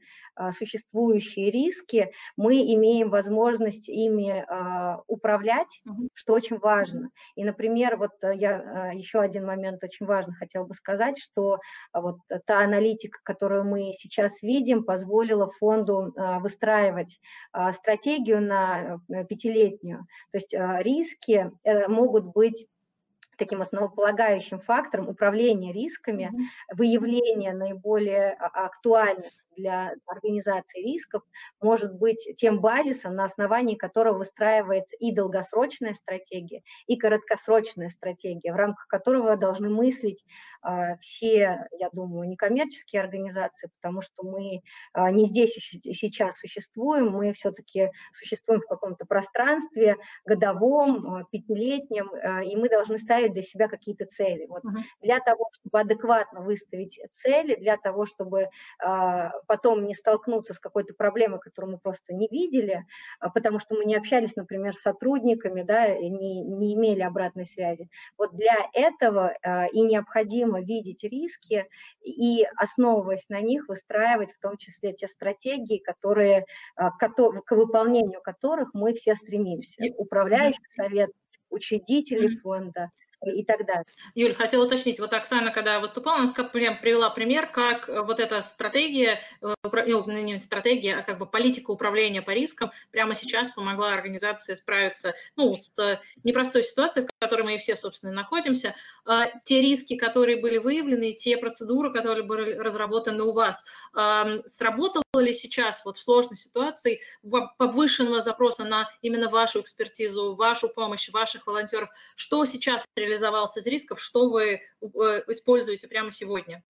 существующие 0.53 1.51
риски, 1.51 2.13
мы 2.37 2.61
имеем 2.75 3.11
возможность 3.11 3.89
ими 3.89 4.45
а, 4.49 5.03
управлять, 5.07 5.83
что 6.15 6.33
очень 6.33 6.59
важно. 6.59 7.11
И, 7.35 7.45
например, 7.45 7.97
вот 7.97 8.13
э, 8.23 8.35
я 8.37 8.61
а, 8.61 8.95
еще 8.95 9.21
один 9.21 9.47
момент 9.47 9.83
очень 9.85 10.07
важно 10.07 10.35
хотела 10.35 10.65
бы 10.65 10.75
сказать, 10.75 11.19
что 11.19 11.59
вот 11.93 12.19
та 12.47 12.61
аналитика, 12.61 13.19
которую 13.23 13.65
мы 13.65 13.93
сейчас 13.93 14.43
видим, 14.43 14.85
позволила 14.85 15.51
фонду 15.59 16.15
выстраивать 16.41 17.21
стратегию 17.73 18.41
на 18.41 19.01
э, 19.09 19.25
пятилетнюю. 19.25 20.07
То 20.31 20.39
есть 20.39 20.55
риски 20.55 21.51
э, 21.65 21.89
могут 21.89 22.27
быть 22.27 22.67
таким 23.37 23.61
основополагающим 23.61 24.61
фактором 24.61 25.09
управления 25.09 25.73
рисками, 25.73 26.31
выявления 26.73 27.53
наиболее 27.53 28.33
актуальных 28.33 29.33
для 29.57 29.93
организации 30.07 30.83
рисков 30.83 31.23
может 31.61 31.95
быть 31.95 32.29
тем 32.37 32.61
базисом, 32.61 33.15
на 33.15 33.25
основании 33.25 33.77
которого 33.77 34.19
выстраивается 34.19 34.97
и 34.99 35.13
долгосрочная 35.13 35.95
стратегия, 35.95 36.63
и 36.87 36.97
краткосрочная 36.97 37.89
стратегия, 37.89 38.53
в 38.53 38.57
рамках 38.57 38.87
которого 38.87 39.37
должны 39.37 39.69
мыслить 39.69 40.25
э, 40.67 40.97
все, 41.01 41.67
я 41.73 41.91
думаю, 41.93 42.29
некоммерческие 42.29 43.03
организации, 43.03 43.71
потому 43.81 44.03
что 44.03 44.23
мы 44.23 44.63
э, 44.95 45.11
не 45.11 45.27
здесь 45.27 45.55
сейчас 45.55 46.39
существуем, 46.39 47.11
мы 47.11 47.33
все-таки 47.33 47.91
существуем 48.13 48.61
в 48.61 48.67
каком-то 48.67 49.05
пространстве 49.07 49.97
годовом, 50.25 51.21
э, 51.21 51.25
пятилетнем, 51.31 52.11
и 52.43 52.57
мы 52.57 52.69
должны 52.69 52.99
ставить 52.99 53.33
для 53.33 53.43
себя 53.43 53.69
какие-то 53.69 54.07
цели. 54.07 54.47
Вот 54.47 54.65
uh-huh. 54.65 54.83
Для 55.03 55.21
того, 55.21 55.49
чтобы 55.53 55.81
адекватно 55.81 56.41
выставить 56.41 57.01
цели, 57.11 57.55
для 57.57 57.77
того, 57.77 58.07
чтобы 58.07 58.49
потом 59.47 59.87
не 59.87 59.95
столкнуться 59.95 60.55
с 60.55 60.59
какой-то 60.59 60.95
проблемой, 60.95 61.41
которую 61.41 61.73
мы 61.73 61.79
просто 61.79 62.15
не 62.15 62.29
видели, 62.29 62.85
а, 63.21 63.31
потому 63.31 63.59
что 63.59 63.75
мы 63.75 63.85
не 63.85 63.95
общались, 63.95 64.37
например, 64.37 64.75
с 64.75 64.81
сотрудниками, 64.81 65.63
да, 65.63 65.89
не, 65.95 66.43
не 66.43 66.75
имели 66.75 67.01
обратной 67.01 67.47
связи. 67.47 67.89
Вот 68.19 68.35
для 68.35 68.57
этого 68.73 69.35
а, 69.43 69.67
и 69.67 69.83
необходимо 69.83 70.61
видеть 70.61 71.05
риски 71.05 71.67
и, 72.03 72.45
основываясь 72.57 73.29
на 73.29 73.41
них, 73.41 73.69
выстраивать 73.69 74.33
в 74.33 74.41
том 74.41 74.57
числе 74.57 74.93
те 74.93 75.09
стратегии, 75.09 75.79
которые, 75.79 76.47
а, 76.77 76.91
к 76.91 77.51
выполнению 77.51 78.21
которых 78.23 78.71
мы 78.75 78.95
все 78.95 79.15
стремимся. 79.15 79.83
Управляющий 79.97 80.63
совет, 80.69 81.11
учредители 81.51 82.29
фонда, 82.39 82.91
и 83.25 83.45
так 83.45 83.65
далее. 83.67 83.85
Юль, 84.15 84.35
хотела 84.35 84.65
уточнить, 84.65 84.99
вот 84.99 85.13
Оксана, 85.15 85.51
когда 85.51 85.81
выступала, 85.81 86.19
она 86.19 86.45
прям 86.45 86.81
привела 86.81 87.11
пример, 87.11 87.47
как 87.47 87.89
э, 87.89 88.03
вот 88.03 88.21
эта 88.21 88.43
стратегия, 88.43 89.21
э, 89.41 89.55
ну, 89.63 90.07
не 90.11 90.41
стратегия, 90.41 90.97
а 90.97 91.03
как 91.03 91.19
бы 91.19 91.27
политика 91.27 91.71
управления 91.71 92.23
по 92.23 92.31
рискам 92.31 92.73
прямо 92.91 93.15
сейчас 93.15 93.51
помогла 93.51 93.93
организации 93.93 94.55
справиться 94.55 95.15
ну, 95.37 95.57
с 95.57 96.01
непростой 96.25 96.65
ситуацией, 96.65 97.07
в 97.07 97.11
которой 97.21 97.43
мы 97.43 97.55
и 97.55 97.59
все, 97.59 97.77
собственно, 97.77 98.13
находимся. 98.13 98.75
А 99.05 99.27
те 99.45 99.61
риски, 99.61 99.97
которые 99.97 100.41
были 100.41 100.59
выявлены, 100.59 101.13
те 101.13 101.37
процедуры, 101.37 101.93
которые 101.93 102.25
были 102.25 102.55
разработаны 102.55 103.23
у 103.25 103.33
вас, 103.33 103.65
сработало 104.47 105.03
ли 105.19 105.35
сейчас 105.35 105.85
вот 105.85 105.97
в 105.97 106.03
сложной 106.03 106.37
ситуации 106.37 107.01
повышенного 107.59 108.21
запроса 108.23 108.65
на 108.65 108.89
именно 109.03 109.29
вашу 109.29 109.61
экспертизу, 109.61 110.35
вашу 110.35 110.69
помощь, 110.69 111.11
ваших 111.11 111.47
волонтеров? 111.47 111.91
Что 112.17 112.45
сейчас 112.45 112.85
реализовалось 113.13 113.57
из 113.57 113.67
рисков, 113.67 114.01
что 114.01 114.29
вы 114.29 114.55
э, 114.55 114.61
используете 115.29 115.89
прямо 115.89 116.11
сегодня? 116.11 116.63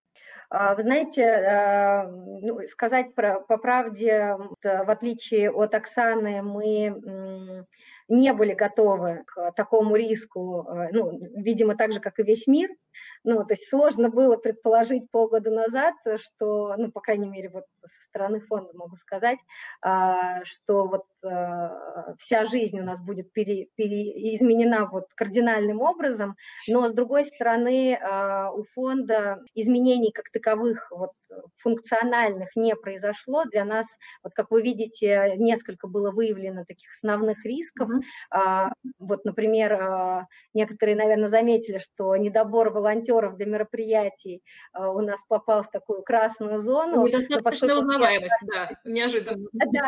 А, 0.51 0.75
вы 0.75 0.83
знаете, 0.83 1.25
а, 1.25 2.07
ну, 2.09 2.61
сказать 2.67 3.15
про, 3.15 3.41
по 3.41 3.57
правде, 3.57 4.37
в 4.63 4.91
отличие 4.91 5.51
от 5.51 5.75
Оксаны, 5.75 6.43
мы 6.43 7.67
не 8.09 8.33
были 8.33 8.53
готовы 8.53 9.25
к 9.27 9.53
такому 9.53 9.97
риску, 9.97 10.67
э, 10.69 10.89
ну, 10.93 11.19
видимо, 11.37 11.77
так 11.77 11.93
же, 11.93 12.01
как 12.01 12.19
и 12.19 12.25
весь 12.25 12.47
мир. 12.47 12.69
Ну, 13.25 13.45
то 13.45 13.55
есть 13.55 13.69
сложно 13.69 14.09
было 14.09 14.37
предположить 14.37 15.11
полгода 15.11 15.51
назад, 15.51 15.95
что, 16.17 16.75
ну, 16.77 16.91
по 16.91 17.01
крайней 17.01 17.29
мере, 17.29 17.49
вот 17.49 17.65
со 17.85 18.03
стороны 18.03 18.41
фонда 18.41 18.71
могу 18.75 18.97
сказать, 18.97 19.39
а, 19.81 20.45
что 20.45 20.87
вот 20.87 21.07
э, 21.25 22.15
вся 22.19 22.45
жизнь 22.45 22.81
у 22.81 22.85
нас 22.85 23.01
будет 23.01 23.33
пере, 23.33 23.69
пере, 23.77 24.35
изменена 24.35 24.87
вот 24.87 25.13
кардинальным 25.15 25.81
образом, 25.81 26.37
но 26.69 26.89
с 26.89 26.93
другой 26.93 27.25
стороны 27.25 27.95
а, 27.95 28.51
у 28.53 28.63
фонда 28.63 29.41
изменений 29.55 30.13
как 30.13 30.31
таковых 30.31 30.91
вот 30.91 31.13
функциональных 31.59 32.55
не 32.57 32.75
произошло. 32.77 33.45
Для 33.45 33.65
нас, 33.65 33.87
вот 34.23 34.35
как 34.35 34.51
вы 34.51 34.63
видите, 34.63 35.35
несколько 35.37 35.89
было 35.89 36.11
выявлено 36.11 36.65
таких 36.65 36.91
основных 36.93 37.45
рисков. 37.45 37.89
Mm-hmm. 38.33 38.71
Вот, 38.99 39.25
например, 39.25 40.27
некоторые, 40.53 40.97
наверное, 40.97 41.29
заметили, 41.29 41.79
что 41.79 42.15
недобор 42.17 42.71
волонтеров 42.83 43.37
для 43.37 43.47
мероприятий 43.47 44.43
а, 44.73 44.91
у 44.91 45.01
нас 45.01 45.25
попал 45.25 45.63
в 45.63 45.71
такую 45.71 46.03
красную 46.03 46.59
зону. 46.59 47.07
Недостаточная 47.07 47.77
узнаваемость, 47.77 48.43
да, 48.43 48.71
неожиданно. 48.85 49.49
Да, 49.53 49.87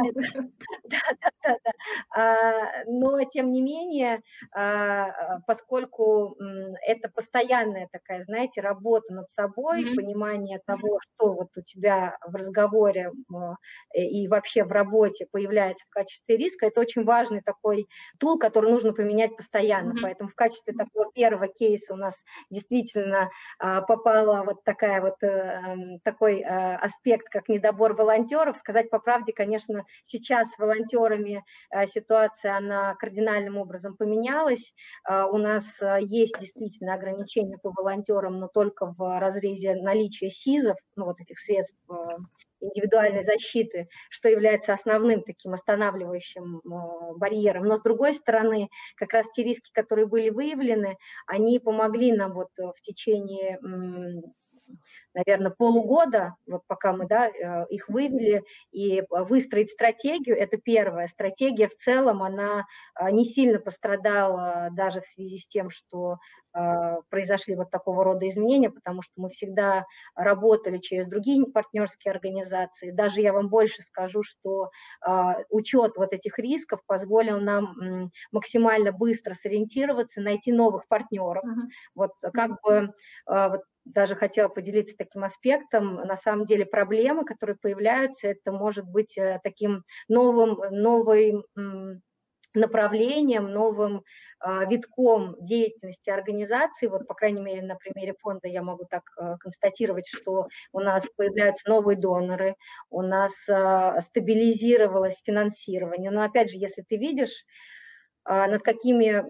да, 0.85 0.99
да, 1.43 1.59
да. 1.65 1.73
А, 2.17 2.85
но, 2.87 3.23
тем 3.25 3.51
не 3.51 3.61
менее, 3.61 4.23
а, 4.55 5.41
поскольку 5.47 6.37
это 6.87 7.09
постоянная 7.09 7.89
такая, 7.91 8.23
знаете, 8.23 8.61
работа 8.61 9.13
над 9.13 9.31
собой, 9.31 9.83
mm-hmm. 9.85 9.97
понимание 9.97 10.61
того, 10.65 11.01
что 11.01 11.33
вот 11.33 11.49
у 11.57 11.63
тебя 11.63 12.17
в 12.27 12.35
разговоре 12.35 13.11
и 13.93 14.29
вообще 14.29 14.65
в 14.65 14.73
работе 14.73 15.27
появляется 15.31 15.85
в 15.87 15.91
качестве 15.91 16.37
риска, 16.37 16.67
это 16.67 16.81
очень 16.81 17.05
важный 17.05 17.43
такой 17.43 17.89
тул, 18.19 18.39
который 18.39 18.71
нужно 18.71 18.93
применять 18.93 19.37
постоянно. 19.37 19.93
Mm-hmm. 19.93 20.03
Поэтому 20.03 20.31
в 20.31 20.35
качестве 20.35 20.75
такого 20.75 21.11
первого 21.13 21.49
кейса 21.49 21.95
у 21.95 21.97
нас 21.97 22.15
действительно 22.51 22.84
действительно 22.85 23.31
попала 23.59 24.45
вот 24.45 24.63
такая 24.65 25.01
вот 25.01 25.17
такой 26.05 26.43
аспект, 26.43 27.29
как 27.29 27.49
недобор 27.49 27.95
волонтеров. 27.95 28.57
Сказать 28.57 28.91
по 28.91 28.99
правде, 28.99 29.33
конечно, 29.33 29.85
сейчас 30.03 30.53
с 30.53 30.59
волонтерами 30.59 31.45
ситуация, 31.87 32.57
она 32.57 32.95
кардинальным 32.95 33.57
образом 33.57 33.97
поменялась. 33.97 34.75
У 35.09 35.39
нас 35.39 35.81
есть 36.01 36.39
действительно 36.39 36.95
ограничения 36.95 37.59
по 37.59 37.71
волонтерам, 37.71 38.39
но 38.39 38.49
только 38.49 38.95
в 38.97 39.19
разрезе 39.19 39.75
наличия 39.75 40.31
СИЗов, 40.31 40.77
ну, 40.97 41.07
вот 41.07 41.21
этих 41.21 41.39
средств 41.39 41.79
индивидуальной 42.61 43.23
защиты, 43.23 43.89
что 44.11 44.29
является 44.29 44.73
основным 44.73 45.23
таким 45.23 45.53
останавливающим 45.53 46.59
э, 46.59 47.17
барьером. 47.17 47.65
Но 47.65 47.77
с 47.77 47.83
другой 47.83 48.15
стороны, 48.15 48.69
как 48.97 49.13
раз 49.13 49.27
те 49.33 49.43
риски, 49.43 49.71
которые 49.73 50.07
были 50.07 50.31
выявлены, 50.31 50.97
они 51.27 51.59
помогли 51.59 52.13
нам 52.13 52.33
вот 52.33 52.51
в 52.57 52.81
течение 52.81 53.59
наверное, 55.15 55.51
полугода, 55.51 56.35
вот 56.47 56.63
пока 56.67 56.93
мы 56.93 57.07
да, 57.07 57.29
э, 57.29 57.67
их 57.71 57.89
вывели, 57.89 58.45
и 58.73 59.03
выстроить 59.11 59.71
стратегию, 59.71 60.37
это 60.37 60.57
первое. 60.57 61.07
Стратегия 61.07 61.69
в 61.69 61.77
целом, 61.77 62.23
она 62.23 62.65
а, 62.95 63.11
не 63.11 63.25
сильно 63.25 63.59
пострадала 63.59 64.69
даже 64.73 65.01
в 65.01 65.07
связи 65.07 65.39
с 65.39 65.47
тем, 65.47 65.71
что 65.71 66.19
произошли 67.11 67.57
вот 67.57 67.73
такого 67.73 68.05
рода 68.05 68.29
изменения, 68.29 68.71
потому 68.71 69.03
что 69.03 69.13
мы 69.17 69.29
всегда 69.31 69.87
работали 70.15 70.79
через 70.79 71.09
другие 71.09 71.45
партнерские 71.47 72.13
организации. 72.13 72.93
Даже 72.93 73.21
я 73.23 73.33
вам 73.33 73.49
больше 73.49 73.83
скажу, 73.83 74.23
что 74.23 74.71
учет 75.51 75.97
вот 75.97 76.13
этих 76.13 76.39
рисков 76.39 76.79
позволил 76.87 77.41
нам 77.41 78.11
максимально 78.31 78.93
быстро 78.93 79.35
сориентироваться, 79.35 80.21
найти 80.21 80.53
новых 80.53 80.87
партнеров. 80.87 81.43
Uh-huh. 81.45 81.69
Вот 81.97 82.13
как 82.33 82.61
бы 82.63 82.93
вот 83.27 83.63
даже 83.85 84.15
хотела 84.15 84.49
поделиться 84.49 84.97
таким 85.05 85.25
аспектом. 85.25 85.97
На 85.97 86.17
самом 86.17 86.47
деле 86.47 86.67
проблемы, 86.67 87.25
которые 87.25 87.57
появляются, 87.57 88.29
это 88.29 88.53
может 88.53 88.87
быть 88.87 89.17
э, 89.19 89.41
таким 89.43 89.85
новым, 90.09 90.59
новым 90.71 91.45
направлением, 92.55 93.51
новым 93.51 94.03
э, 94.45 94.67
витком 94.69 95.37
деятельности 95.41 96.11
организации. 96.11 96.87
Вот, 96.87 97.07
по 97.07 97.15
крайней 97.15 97.41
мере, 97.41 97.63
на 97.63 97.75
примере 97.75 98.15
фонда 98.21 98.49
я 98.49 98.63
могу 98.63 98.85
так 98.89 99.03
э, 99.19 99.37
констатировать, 99.41 100.07
что 100.07 100.49
у 100.73 100.81
нас 100.81 101.07
появляются 101.17 101.69
новые 101.69 101.99
доноры, 101.99 102.55
у 102.91 103.03
нас 103.03 103.49
э, 103.49 104.01
стабилизировалось 104.01 105.21
финансирование. 105.25 106.11
Но, 106.11 106.23
опять 106.23 106.51
же, 106.51 106.57
если 106.57 106.83
ты 106.83 106.97
видишь 106.97 107.45
над 108.27 108.63
какими 108.63 109.25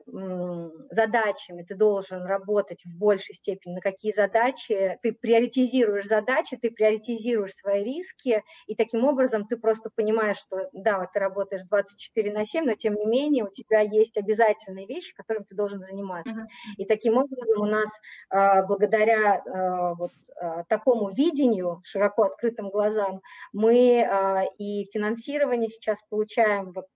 задачами 0.92 1.62
ты 1.62 1.74
должен 1.74 2.24
работать 2.24 2.84
в 2.84 2.96
большей 2.96 3.34
степени, 3.34 3.74
на 3.74 3.80
какие 3.80 4.12
задачи, 4.12 4.98
ты 5.02 5.12
приоритизируешь 5.12 6.06
задачи, 6.06 6.56
ты 6.56 6.70
приоритизируешь 6.70 7.54
свои 7.54 7.82
риски, 7.82 8.42
и 8.66 8.74
таким 8.74 9.04
образом 9.04 9.46
ты 9.46 9.56
просто 9.56 9.90
понимаешь, 9.94 10.38
что 10.38 10.68
да, 10.72 11.06
ты 11.12 11.18
работаешь 11.18 11.62
24 11.64 12.32
на 12.32 12.44
7, 12.44 12.64
но 12.64 12.74
тем 12.74 12.94
не 12.94 13.06
менее 13.06 13.44
у 13.44 13.50
тебя 13.50 13.80
есть 13.80 14.16
обязательные 14.16 14.86
вещи, 14.86 15.14
которыми 15.14 15.44
ты 15.44 15.54
должен 15.54 15.80
заниматься. 15.80 16.32
Uh-huh. 16.32 16.74
И 16.78 16.84
таким 16.84 17.18
образом 17.18 17.62
у 17.62 17.66
нас 17.66 17.90
а, 18.30 18.62
благодаря 18.62 19.42
а, 19.42 19.94
вот 19.94 20.12
такому 20.68 21.14
видению, 21.14 21.80
широко 21.84 22.24
открытым 22.24 22.68
глазам, 22.68 23.22
мы 23.52 24.04
и 24.58 24.84
финансирование 24.92 25.68
сейчас 25.68 26.02
получаем 26.10 26.72
вот 26.72 26.88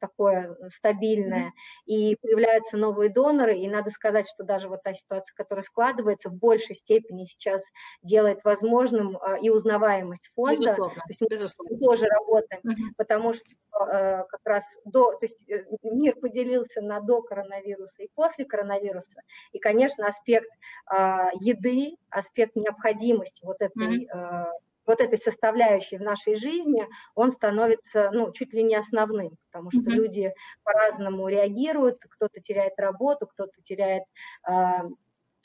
такое 0.00 0.56
стабильное, 0.66 1.23
сильная, 1.24 1.52
и 1.86 2.16
появляются 2.16 2.76
новые 2.76 3.10
доноры, 3.10 3.56
и 3.56 3.68
надо 3.68 3.90
сказать, 3.90 4.28
что 4.28 4.44
даже 4.44 4.68
вот 4.68 4.82
та 4.82 4.94
ситуация, 4.94 5.34
которая 5.34 5.62
складывается, 5.62 6.30
в 6.30 6.34
большей 6.34 6.74
степени 6.74 7.24
сейчас 7.24 7.62
делает 8.02 8.40
возможным 8.44 9.18
а, 9.20 9.36
и 9.38 9.50
узнаваемость 9.50 10.30
фонда. 10.34 10.60
Безусловно, 10.60 10.94
то 10.94 11.08
есть 11.08 11.20
мы 11.20 11.26
безусловно. 11.28 11.78
тоже 11.78 12.06
работаем, 12.06 12.60
угу. 12.64 12.94
потому 12.96 13.32
что 13.32 13.46
э, 13.46 14.24
как 14.28 14.40
раз 14.44 14.64
до, 14.84 15.12
то 15.12 15.18
есть 15.22 15.48
э, 15.48 15.64
мир 15.82 16.16
поделился 16.16 16.80
на 16.80 17.00
до 17.00 17.22
коронавируса 17.22 18.02
и 18.02 18.08
после 18.14 18.44
коронавируса, 18.44 19.20
и, 19.52 19.58
конечно, 19.58 20.06
аспект 20.06 20.50
а, 20.86 21.30
еды, 21.40 21.96
аспект 22.10 22.56
необходимости 22.56 23.44
вот 23.44 23.60
этой 23.60 24.06
угу 24.06 24.48
вот 24.86 25.00
этой 25.00 25.18
составляющей 25.18 25.98
в 25.98 26.02
нашей 26.02 26.36
жизни, 26.36 26.86
он 27.14 27.32
становится 27.32 28.10
ну, 28.12 28.32
чуть 28.32 28.52
ли 28.52 28.62
не 28.62 28.76
основным, 28.76 29.36
потому 29.50 29.70
что 29.70 29.80
mm-hmm. 29.80 29.94
люди 29.94 30.32
по-разному 30.62 31.28
реагируют, 31.28 31.98
кто-то 32.08 32.40
теряет 32.40 32.74
работу, 32.78 33.26
кто-то 33.26 33.62
теряет 33.62 34.04
э, 34.48 34.52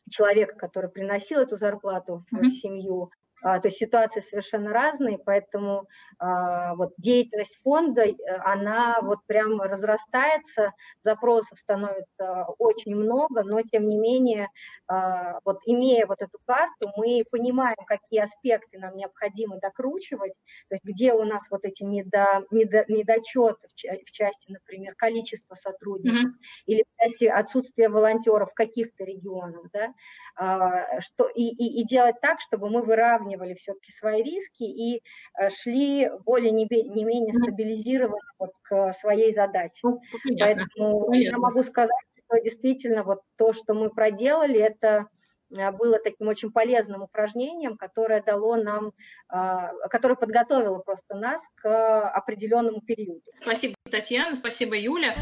человека, 0.10 0.56
который 0.56 0.90
приносил 0.90 1.40
эту 1.40 1.57
зарплату 1.57 2.26
в 2.32 2.38
mm-hmm. 2.38 2.49
семью, 2.49 3.03
а, 3.03 3.18
то 3.41 3.61
есть 3.64 3.78
ситуации 3.78 4.20
совершенно 4.20 4.74
разные, 4.74 5.18
поэтому 5.18 5.88
а, 6.20 6.76
вот 6.76 6.94
деятельность 6.98 7.60
фонда, 7.64 8.02
э, 8.02 8.14
она 8.44 8.99
вот 9.02 9.20
прям 9.26 9.61
разрастается, 9.61 10.74
запросов 10.99 11.57
становится 11.57 12.45
очень 12.57 12.94
много, 12.94 13.44
но 13.44 13.61
тем 13.61 13.88
не 13.88 13.98
менее, 13.98 14.49
а, 14.88 15.40
вот 15.45 15.60
имея 15.66 16.06
вот 16.06 16.22
эту 16.22 16.38
карту, 16.45 16.91
мы 16.98 17.24
понимаем, 17.32 17.78
какие 17.88 18.20
аспекты 18.20 18.80
нам 18.80 18.98
необходимо 18.98 19.60
докручивать, 19.60 20.34
то 20.68 20.76
есть 20.76 20.84
где 20.84 21.14
у 21.14 21.24
нас 21.24 21.49
вот 21.49 21.64
эти 21.64 21.84
недо, 21.84 22.44
недо, 22.52 22.84
недочеты 22.90 23.68
в 23.70 24.11
части, 24.11 24.52
например, 24.52 24.95
количества 24.95 25.56
сотрудников 25.56 26.34
mm-hmm. 26.34 26.64
или 26.66 26.84
в 26.84 27.02
части 27.02 27.26
отсутствия 27.26 27.88
волонтеров 27.88 28.52
в 28.52 28.56
каких-то 28.56 29.06
регионах, 29.06 29.68
да, 29.72 30.99
что, 30.99 31.30
и, 31.30 31.44
и, 31.44 31.82
и 31.82 31.86
делать 31.86 32.20
так, 32.22 32.41
чтобы 32.41 32.70
мы 32.70 32.82
выравнивали 32.82 33.28
сравнивали 33.30 33.53
все-таки 33.56 33.91
свои 33.91 34.23
риски 34.23 34.64
и 34.64 35.01
э, 35.39 35.49
шли 35.49 36.10
более 36.26 36.51
не, 36.51 36.65
не 36.65 37.03
менее 37.03 37.34
стабилизированно 37.34 38.19
вот 38.38 38.51
к 38.64 38.91
своей 38.93 39.31
задаче. 39.31 39.80
Ну, 39.84 40.01
понятно, 40.23 40.65
Поэтому 40.76 41.06
понятно. 41.06 41.35
я 41.35 41.38
могу 41.38 41.64
сказать, 41.64 41.91
что 42.26 42.41
действительно 42.41 43.03
вот 43.03 43.22
то, 43.38 43.53
что 43.53 43.73
мы 43.73 43.89
проделали, 43.89 44.60
это 44.60 45.07
э, 45.56 45.72
было 45.72 45.99
таким 45.99 46.27
очень 46.27 46.51
полезным 46.51 47.03
упражнением, 47.03 47.77
которое 47.77 48.22
дало 48.22 48.56
нам, 48.56 48.91
а, 49.30 49.72
которое 49.89 50.15
подготовило 50.15 50.80
просто 50.80 51.15
нас 51.15 51.47
к 51.56 52.10
определенному 52.10 52.81
периоду. 52.81 53.22
Спасибо, 53.41 53.76
Татьяна, 53.89 54.35
спасибо, 54.35 54.77
Юля. 54.77 55.15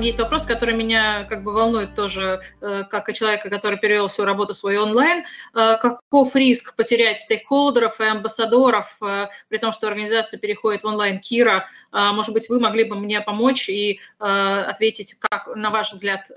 Есть 0.00 0.18
вопрос, 0.18 0.44
который 0.44 0.74
меня 0.74 1.24
как 1.24 1.44
бы 1.44 1.52
волнует 1.52 1.94
тоже, 1.94 2.40
э, 2.62 2.84
как 2.90 3.10
и 3.10 3.14
человека, 3.14 3.50
который 3.50 3.78
перевел 3.78 4.08
всю 4.08 4.24
работу 4.24 4.54
свою 4.54 4.84
онлайн. 4.84 5.24
Э, 5.54 5.76
каков 5.76 6.34
риск 6.34 6.74
потерять 6.74 7.20
стейкхолдеров 7.20 8.00
и 8.00 8.04
амбассадоров, 8.04 8.96
э, 9.02 9.26
при 9.48 9.58
том, 9.58 9.72
что 9.72 9.88
организация 9.88 10.38
переходит 10.38 10.84
в 10.84 10.86
онлайн 10.86 11.20
Кира? 11.20 11.68
Может 11.92 12.32
быть, 12.32 12.48
вы 12.48 12.60
могли 12.60 12.84
бы 12.84 12.96
мне 12.96 13.20
помочь 13.20 13.68
и 13.68 14.00
ответить, 14.18 15.16
как, 15.18 15.48
на 15.56 15.70
ваш 15.70 15.92
взгляд, 15.92 16.30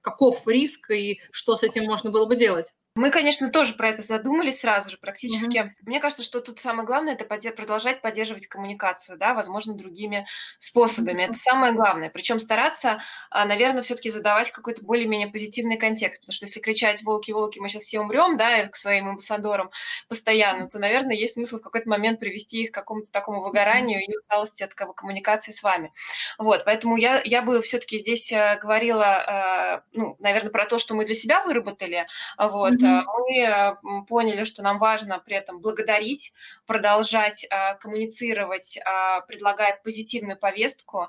каков 0.00 0.46
риск 0.46 0.92
и 0.92 1.20
что 1.32 1.56
с 1.56 1.64
этим 1.64 1.84
можно 1.84 2.10
было 2.10 2.24
бы 2.24 2.36
делать? 2.36 2.72
Мы, 2.94 3.10
конечно, 3.10 3.48
тоже 3.48 3.72
про 3.72 3.88
это 3.88 4.02
задумались 4.02 4.60
сразу 4.60 4.90
же 4.90 4.98
практически. 4.98 5.60
Угу. 5.60 5.70
Мне 5.86 5.98
кажется, 5.98 6.22
что 6.22 6.42
тут 6.42 6.60
самое 6.60 6.86
главное 6.86 7.14
это 7.14 7.24
подде- 7.24 7.50
продолжать 7.50 8.02
поддерживать 8.02 8.46
коммуникацию, 8.48 9.16
да, 9.16 9.32
возможно, 9.32 9.72
другими 9.72 10.26
способами. 10.58 11.22
Это 11.22 11.34
самое 11.34 11.72
главное. 11.72 12.10
Причем 12.10 12.38
стараться, 12.38 13.00
а, 13.30 13.46
наверное, 13.46 13.80
все-таки 13.80 14.10
задавать 14.10 14.50
какой-то 14.52 14.84
более-менее 14.84 15.28
позитивный 15.28 15.78
контекст, 15.78 16.20
потому 16.20 16.34
что 16.34 16.44
если 16.44 16.60
кричать 16.60 17.02
волки, 17.02 17.30
волки, 17.30 17.60
мы 17.60 17.70
сейчас 17.70 17.84
все 17.84 18.00
умрем, 18.00 18.36
да, 18.36 18.66
к 18.66 18.76
своим 18.76 19.08
амбассадорам 19.08 19.70
постоянно, 20.08 20.68
то, 20.68 20.78
наверное, 20.78 21.16
есть 21.16 21.34
смысл 21.34 21.60
в 21.60 21.62
какой-то 21.62 21.88
момент 21.88 22.20
привести 22.20 22.64
их 22.64 22.72
к 22.72 22.74
какому-то 22.74 23.10
такому 23.10 23.40
выгоранию 23.40 24.04
и 24.04 24.16
усталости 24.18 24.64
от 24.64 24.74
коммуникации 24.74 25.52
с 25.52 25.62
вами. 25.62 25.94
Вот, 26.36 26.66
поэтому 26.66 26.98
я 26.98 27.22
я 27.24 27.40
бы 27.40 27.62
все-таки 27.62 27.98
здесь 27.98 28.30
э, 28.32 28.58
говорила, 28.60 29.82
э, 29.82 29.96
ну, 29.98 30.16
наверное, 30.18 30.50
про 30.50 30.66
то, 30.66 30.78
что 30.78 30.94
мы 30.94 31.06
для 31.06 31.14
себя 31.14 31.42
выработали, 31.42 32.06
вот 32.36 32.81
mm-hmm. 32.86 33.76
мы 33.82 34.04
поняли, 34.06 34.44
что 34.44 34.62
нам 34.62 34.78
важно 34.78 35.18
при 35.18 35.36
этом 35.36 35.60
благодарить, 35.60 36.32
продолжать 36.66 37.46
а, 37.50 37.74
коммуницировать, 37.74 38.78
а, 38.84 39.20
предлагая 39.22 39.80
позитивную 39.82 40.38
повестку 40.38 41.08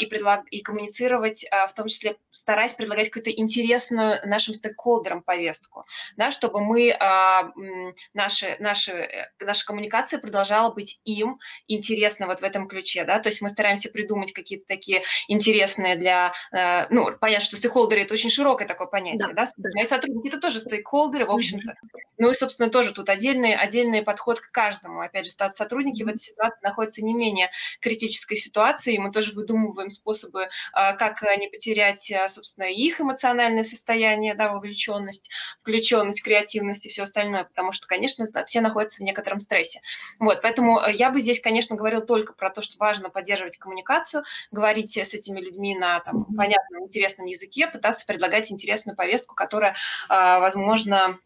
и, 0.00 0.06
предлаг... 0.06 0.46
и 0.50 0.60
коммуницировать, 0.60 1.44
в 1.68 1.72
том 1.74 1.88
числе 1.88 2.16
стараясь 2.30 2.74
предлагать 2.74 3.10
какую-то 3.10 3.30
интересную 3.30 4.20
нашим 4.26 4.54
стейкхолдерам 4.54 5.22
повестку, 5.22 5.84
да, 6.16 6.30
чтобы 6.30 6.60
мы, 6.60 6.96
наши, 8.14 8.56
наши, 8.60 8.92
э, 8.92 9.30
наша 9.40 9.66
коммуникация 9.66 10.18
продолжала 10.18 10.72
быть 10.72 11.00
им 11.04 11.38
интересна 11.68 12.26
вот 12.26 12.40
в 12.40 12.44
этом 12.44 12.66
ключе, 12.66 13.04
да, 13.04 13.18
то 13.18 13.28
есть 13.28 13.40
мы 13.40 13.48
стараемся 13.48 13.90
придумать 13.90 14.32
какие-то 14.32 14.66
такие 14.66 15.02
интересные 15.28 15.96
для, 15.96 16.32
э, 16.52 16.86
ну, 16.90 17.16
понятно, 17.18 17.44
что 17.44 17.56
стейкхолдеры– 17.56 18.02
это 18.02 18.14
очень 18.14 18.30
широкое 18.30 18.66
такое 18.66 18.86
понятие, 18.86 19.34
да, 19.34 19.46
да? 19.56 19.70
мои 19.74 19.84
сотрудники– 19.84 20.28
это 20.28 20.40
тоже 20.40 20.60
стейкхолдеры, 20.60 20.86
стейкхолдеры, 20.96 21.26
в 21.26 21.30
общем-то. 21.30 21.74
Ну 22.18 22.30
и, 22.30 22.34
собственно, 22.34 22.70
тоже 22.70 22.92
тут 22.92 23.10
отдельный, 23.10 23.54
отдельный 23.54 24.02
подход 24.02 24.40
к 24.40 24.50
каждому. 24.50 25.00
Опять 25.00 25.26
же, 25.26 25.32
сотрудники 25.32 26.02
в 26.02 26.08
этой 26.08 26.18
ситуации 26.18 26.58
находятся 26.62 27.04
не 27.04 27.12
менее 27.12 27.50
критической 27.80 28.38
ситуации, 28.38 28.94
и 28.94 28.98
мы 28.98 29.12
тоже 29.12 29.32
выдумываем 29.32 29.90
способы, 29.90 30.48
а, 30.72 30.94
как 30.94 31.22
не 31.38 31.48
потерять, 31.48 32.10
а, 32.10 32.28
собственно, 32.28 32.64
их 32.64 33.00
эмоциональное 33.00 33.64
состояние, 33.64 34.34
да, 34.34 34.50
вовлеченность, 34.50 35.30
включенность, 35.60 36.22
креативность 36.22 36.86
и 36.86 36.88
все 36.88 37.02
остальное, 37.02 37.44
потому 37.44 37.72
что, 37.72 37.86
конечно, 37.86 38.24
все 38.46 38.60
находятся 38.60 39.02
в 39.02 39.04
некотором 39.04 39.40
стрессе. 39.40 39.80
Вот, 40.18 40.40
поэтому 40.40 40.80
э, 40.80 40.94
я 40.94 41.10
бы 41.10 41.20
здесь, 41.20 41.40
конечно, 41.40 41.76
говорил 41.76 42.00
только 42.00 42.32
про 42.32 42.48
то, 42.48 42.62
что 42.62 42.78
важно 42.78 43.10
поддерживать 43.10 43.58
коммуникацию, 43.58 44.24
говорить 44.50 44.96
с 44.96 45.12
этими 45.12 45.40
людьми 45.40 45.76
на 45.76 46.00
там, 46.00 46.24
понятном, 46.34 46.84
интересном 46.84 47.26
языке, 47.26 47.66
пытаться 47.66 48.06
предлагать 48.06 48.50
интересную 48.50 48.96
повестку, 48.96 49.34
которая, 49.34 49.76
а, 50.08 50.40
возможно, 50.86 51.18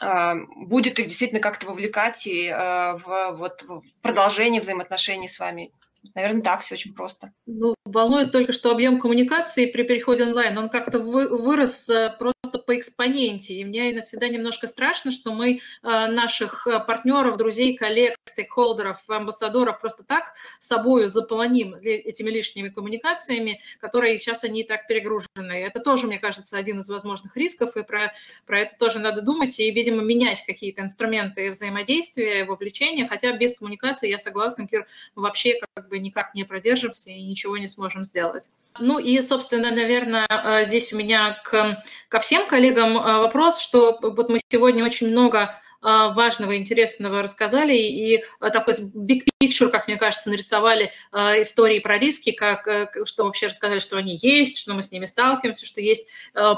а, 0.00 0.34
будет 0.56 0.98
их 0.98 1.06
действительно 1.06 1.40
как-то 1.40 1.66
вовлекать 1.66 2.26
и 2.26 2.48
а, 2.48 2.96
в, 2.96 3.36
вот, 3.36 3.62
в 3.62 3.82
продолжение 4.02 4.60
взаимоотношений 4.60 5.28
с 5.28 5.38
вами. 5.38 5.72
Наверное, 6.14 6.42
так, 6.42 6.60
все 6.60 6.74
очень 6.74 6.94
просто. 6.94 7.32
Ну, 7.46 7.73
волнует 7.84 8.32
только, 8.32 8.52
что 8.52 8.70
объем 8.70 8.98
коммуникации 8.98 9.66
при 9.66 9.82
переходе 9.82 10.24
онлайн, 10.24 10.56
он 10.56 10.68
как-то 10.68 10.98
вы, 10.98 11.28
вырос 11.28 11.88
э, 11.90 12.14
просто 12.18 12.58
по 12.58 12.76
экспоненте. 12.76 13.54
И 13.54 13.64
мне 13.64 14.02
всегда 14.04 14.28
немножко 14.28 14.66
страшно, 14.66 15.10
что 15.10 15.32
мы 15.32 15.56
э, 15.56 15.58
наших 15.82 16.66
э, 16.66 16.80
партнеров, 16.80 17.36
друзей, 17.36 17.76
коллег, 17.76 18.16
стейкхолдеров, 18.24 19.08
амбассадоров 19.08 19.80
просто 19.80 20.02
так 20.02 20.32
собою 20.58 21.08
заполоним 21.08 21.74
этими 21.74 22.30
лишними 22.30 22.70
коммуникациями, 22.70 23.60
которые 23.80 24.18
сейчас 24.18 24.44
они 24.44 24.62
и 24.62 24.66
так 24.66 24.86
перегружены. 24.86 25.52
Это 25.52 25.80
тоже, 25.80 26.06
мне 26.06 26.18
кажется, 26.18 26.56
один 26.56 26.80
из 26.80 26.88
возможных 26.88 27.36
рисков, 27.36 27.76
и 27.76 27.82
про, 27.82 28.14
про 28.46 28.60
это 28.60 28.76
тоже 28.78 28.98
надо 28.98 29.20
думать, 29.20 29.58
и, 29.60 29.70
видимо, 29.70 30.02
менять 30.02 30.42
какие-то 30.46 30.80
инструменты 30.80 31.50
взаимодействия, 31.50 32.44
вовлечения, 32.44 33.06
хотя 33.06 33.32
без 33.32 33.58
коммуникации, 33.58 34.08
я 34.08 34.18
согласна, 34.18 34.66
Кир, 34.66 34.86
вообще 35.14 35.60
как 35.74 35.88
бы 35.88 35.98
никак 35.98 36.34
не 36.34 36.44
продержимся 36.44 37.10
и 37.10 37.22
ничего 37.22 37.58
не 37.58 37.68
сможем 37.74 38.04
сделать. 38.04 38.48
Ну 38.78 38.98
и, 38.98 39.20
собственно, 39.20 39.70
наверное, 39.70 40.26
э, 40.28 40.64
здесь 40.64 40.92
у 40.92 40.96
меня 40.96 41.38
к, 41.44 41.82
ко 42.08 42.20
всем 42.20 42.46
коллегам 42.46 42.96
э, 42.96 43.18
вопрос, 43.18 43.60
что 43.60 43.98
вот 44.00 44.28
мы 44.28 44.40
сегодня 44.48 44.84
очень 44.84 45.08
много 45.08 45.60
важного, 45.84 46.52
и 46.52 46.58
интересного 46.58 47.22
рассказали, 47.22 47.76
и 47.76 48.24
а, 48.40 48.50
такой 48.50 48.74
big 48.74 49.22
picture, 49.40 49.68
как 49.68 49.86
мне 49.86 49.96
кажется, 49.96 50.30
нарисовали 50.30 50.92
а, 51.12 51.40
истории 51.42 51.78
про 51.78 51.98
риски, 51.98 52.32
как, 52.32 52.66
э, 52.66 52.88
что 53.04 53.24
вообще 53.24 53.46
рассказали, 53.46 53.78
что 53.78 53.96
они 53.96 54.18
есть, 54.20 54.58
что 54.58 54.74
мы 54.74 54.82
с 54.82 54.90
ними 54.90 55.06
сталкиваемся, 55.06 55.66
что 55.66 55.80
есть 55.80 56.08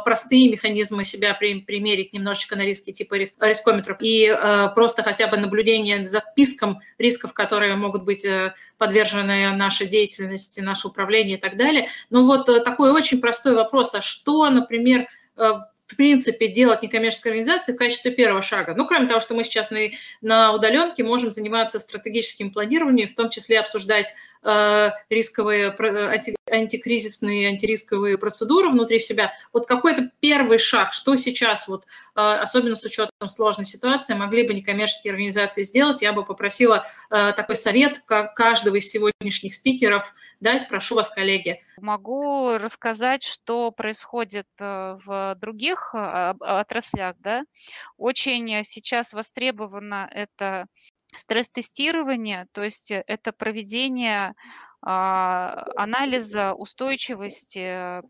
простые 0.05 0.51
механизмы 0.51 1.05
себя 1.05 1.35
примерить 1.35 2.13
немножечко 2.13 2.57
на 2.57 2.63
риски 2.63 2.93
типа 2.93 3.15
рискометров, 3.15 3.99
и 4.01 4.33
просто 4.75 5.03
хотя 5.03 5.27
бы 5.27 5.37
наблюдение 5.37 6.05
за 6.07 6.21
списком 6.21 6.81
рисков, 6.99 7.33
которые 7.33 7.77
могут 7.77 8.05
быть 8.05 8.25
э, 8.25 8.55
подвержены 8.79 9.53
нашей 9.53 9.87
деятельности, 9.87 10.61
наше 10.61 10.89
управление 10.89 11.37
и 11.37 11.41
так 11.41 11.57
далее. 11.57 11.89
Ну 12.11 12.25
вот 12.27 12.49
э, 12.49 12.61
такой 12.61 12.93
очень 12.93 13.21
простой 13.21 13.55
вопрос, 13.55 13.95
а 13.95 14.03
что, 14.03 14.49
например, 14.51 15.09
в 15.87 15.97
принципе, 15.97 16.49
делать 16.49 16.83
некоммерческие 16.83 17.33
организации 17.33 17.73
в 17.73 17.77
качестве 17.77 18.11
первого 18.11 18.43
шага. 18.43 18.75
Ну, 18.75 18.87
кроме 18.87 19.09
того, 19.09 19.21
что 19.21 19.35
мы 19.35 19.45
сейчас 19.45 19.71
на, 19.71 19.81
на 20.21 20.53
удаленке 20.53 21.05
можем 21.05 21.33
заниматься 21.33 21.81
стратегическим 21.81 22.53
планированием, 22.53 23.09
в 23.09 23.15
том 23.15 23.31
числе 23.31 23.61
обсуждать 23.61 24.15
э, 24.43 24.91
рисковые, 25.11 25.75
анти, 25.79 26.36
антикризисные, 26.51 27.49
антирисковые 27.49 28.19
процедуры 28.19 28.71
внутри 28.71 28.99
себя. 28.99 29.33
Вот 29.53 29.67
какой-то 29.67 30.11
первый 30.21 30.59
шаг, 30.59 30.93
что 30.93 31.17
сейчас, 31.17 31.69
вот, 31.69 31.85
э, 31.85 32.21
особенно 32.21 32.77
с 32.77 32.85
учетом 32.85 33.29
сложной 33.29 33.67
ситуации, 33.67 34.15
могли 34.15 34.47
бы 34.47 34.55
некоммерческие 34.55 35.13
организации 35.13 35.65
сделать, 35.65 36.03
я 36.03 36.13
бы 36.13 36.25
попросила 36.25 36.87
э, 37.11 37.33
такой 37.33 37.57
совет 37.57 38.03
как 38.07 38.35
каждого 38.35 38.77
из 38.77 38.89
сегодняшних 38.91 39.55
спикеров 39.55 40.15
дать. 40.41 40.69
Прошу 40.69 40.95
вас, 40.95 41.11
коллеги. 41.11 41.61
Могу 41.81 42.57
рассказать, 42.59 43.23
что 43.23 43.71
происходит 43.71 44.47
э, 44.59 44.99
в 45.05 45.37
других 45.41 45.95
отраслях. 45.95 47.17
Да? 47.19 47.43
Очень 47.97 48.65
сейчас 48.65 49.13
востребовано 49.13 50.09
это 50.13 50.67
стресс-тестирование, 51.15 52.47
то 52.53 52.63
есть 52.63 52.91
это 52.91 53.33
проведение 53.33 54.35
анализа 54.87 56.55
устойчивости 56.55 58.01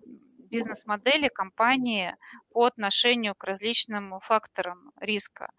бизнес-модели 0.50 1.28
компании 1.28 2.14
по 2.50 2.66
отношению 2.66 3.34
к 3.34 3.44
различным 3.44 4.20
факторам 4.20 4.92
риска. 5.00 5.50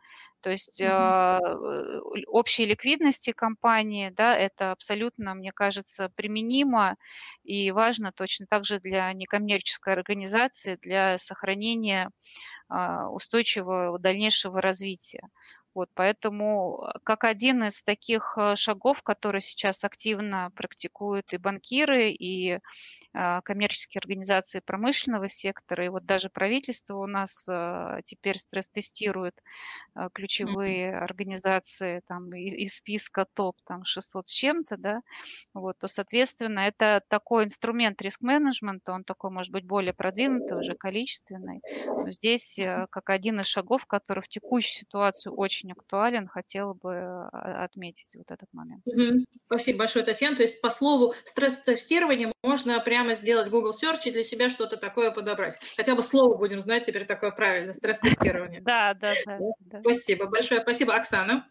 То 0.42 0.52
есть 0.52 0.80
mm-hmm. 0.82 2.24
общей 2.28 2.66
ликвидности 2.66 3.32
компании, 3.32 4.10
да, 4.10 4.36
это 4.38 4.72
абсолютно, 4.72 5.34
мне 5.34 5.52
кажется, 5.52 6.12
применимо 6.16 6.96
и 7.44 7.72
важно 7.72 8.12
точно 8.12 8.46
так 8.48 8.64
же 8.64 8.80
для 8.80 9.12
некоммерческой 9.14 9.94
организации, 9.94 10.78
для 10.82 11.18
сохранения 11.18 12.12
а, 12.70 13.10
устойчивого 13.10 13.98
дальнейшего 13.98 14.62
развития. 14.62 15.28
Вот, 15.78 15.92
поэтому 15.94 16.92
как 17.04 17.24
один 17.24 17.64
из 17.66 17.84
таких 17.84 18.36
э, 18.36 18.56
шагов, 18.56 19.04
которые 19.04 19.42
сейчас 19.42 19.84
активно 19.84 20.52
практикуют 20.56 21.34
и 21.34 21.38
банкиры, 21.38 22.10
и 22.10 22.58
а, 23.14 23.42
коммерческие 23.42 24.00
организации 24.00 24.60
промышленного 24.60 25.30
сектора, 25.30 25.86
и 25.86 25.90
вот 25.90 26.04
даже 26.06 26.30
правительство 26.30 26.98
у 26.98 27.06
нас 27.06 27.48
теперь 28.06 28.40
стресс-тестирует 28.40 29.36
ключевые 30.14 30.98
организации 30.98 32.02
там, 32.08 32.34
из, 32.34 32.76
списка 32.76 33.26
топ 33.34 33.58
там, 33.66 33.86
600 33.86 34.28
с 34.28 34.32
чем-то, 34.32 34.78
да, 34.78 35.02
вот, 35.54 35.78
то, 35.78 35.88
соответственно, 35.88 36.62
это 36.62 37.02
такой 37.08 37.46
инструмент 37.46 38.02
риск-менеджмента, 38.02 38.94
он 38.94 39.04
такой, 39.04 39.32
может 39.32 39.52
быть, 39.52 39.66
более 39.66 39.94
продвинутый, 39.94 40.58
уже 40.58 40.76
количественный. 40.76 41.62
Но 41.86 42.12
здесь 42.12 42.60
как 42.90 43.10
один 43.10 43.42
из 43.42 43.48
шагов, 43.48 43.86
который 43.86 44.22
в 44.22 44.28
текущей 44.28 44.80
ситуации 44.80 45.30
очень 45.30 45.67
очень 45.68 45.72
актуален, 45.72 46.28
хотела 46.28 46.74
бы 46.74 46.96
а, 46.96 47.64
отметить 47.64 48.16
вот 48.16 48.32
этот 48.32 48.48
момент. 48.54 48.82
Угу. 48.86 49.26
Спасибо 49.46 49.80
большое, 49.80 50.06
Татьяна. 50.06 50.36
То 50.36 50.44
есть 50.44 50.62
по 50.62 50.70
слову 50.70 51.14
стресс-тестирование 51.26 52.32
можно 52.44 52.80
прямо 52.80 53.16
сделать 53.16 53.50
Google 53.50 53.72
Search 53.72 54.02
и 54.06 54.12
для 54.12 54.24
себя 54.24 54.50
что-то 54.50 54.78
такое 54.78 55.12
подобрать. 55.12 55.60
Хотя 55.76 55.96
бы 55.96 56.02
слово 56.02 56.38
будем 56.38 56.62
знать 56.62 56.86
теперь 56.86 57.06
такое 57.06 57.32
правильное, 57.32 57.74
стресс-тестирование. 57.74 58.62
Да, 58.68 58.94
да, 58.96 59.14
да. 59.26 59.80
Спасибо 59.80 60.26
большое. 60.26 60.62
Спасибо, 60.62 60.94
Оксана. 60.94 61.48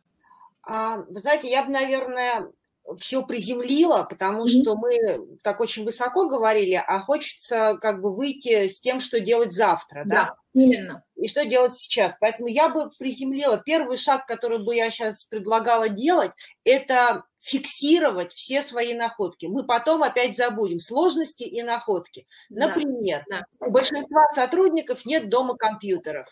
А, 0.62 0.98
вы 0.98 1.18
знаете, 1.18 1.48
я 1.48 1.64
бы, 1.64 1.72
наверное, 1.72 2.51
все 2.98 3.22
приземлило, 3.24 4.04
потому 4.04 4.44
mm-hmm. 4.44 4.62
что 4.62 4.76
мы 4.76 5.38
так 5.42 5.60
очень 5.60 5.84
высоко 5.84 6.28
говорили, 6.28 6.74
а 6.74 7.00
хочется 7.00 7.78
как 7.80 8.00
бы 8.00 8.14
выйти 8.14 8.66
с 8.66 8.80
тем, 8.80 9.00
что 9.00 9.20
делать 9.20 9.52
завтра, 9.52 10.04
да? 10.04 10.24
Да, 10.24 10.34
именно. 10.54 11.02
И 11.16 11.28
что 11.28 11.44
делать 11.44 11.74
сейчас. 11.74 12.16
Поэтому 12.20 12.48
я 12.48 12.68
бы 12.68 12.90
приземлила. 12.98 13.58
Первый 13.58 13.96
шаг, 13.96 14.26
который 14.26 14.64
бы 14.64 14.74
я 14.74 14.90
сейчас 14.90 15.24
предлагала 15.24 15.88
делать, 15.88 16.32
это 16.64 17.24
фиксировать 17.40 18.32
все 18.32 18.62
свои 18.62 18.94
находки. 18.94 19.46
Мы 19.46 19.64
потом 19.64 20.02
опять 20.02 20.36
забудем 20.36 20.78
сложности 20.78 21.44
и 21.44 21.62
находки. 21.62 22.26
Например, 22.48 23.24
да, 23.28 23.42
да. 23.60 23.66
у 23.66 23.70
большинства 23.70 24.28
сотрудников 24.32 25.06
нет 25.06 25.28
дома 25.28 25.56
компьютеров. 25.56 26.26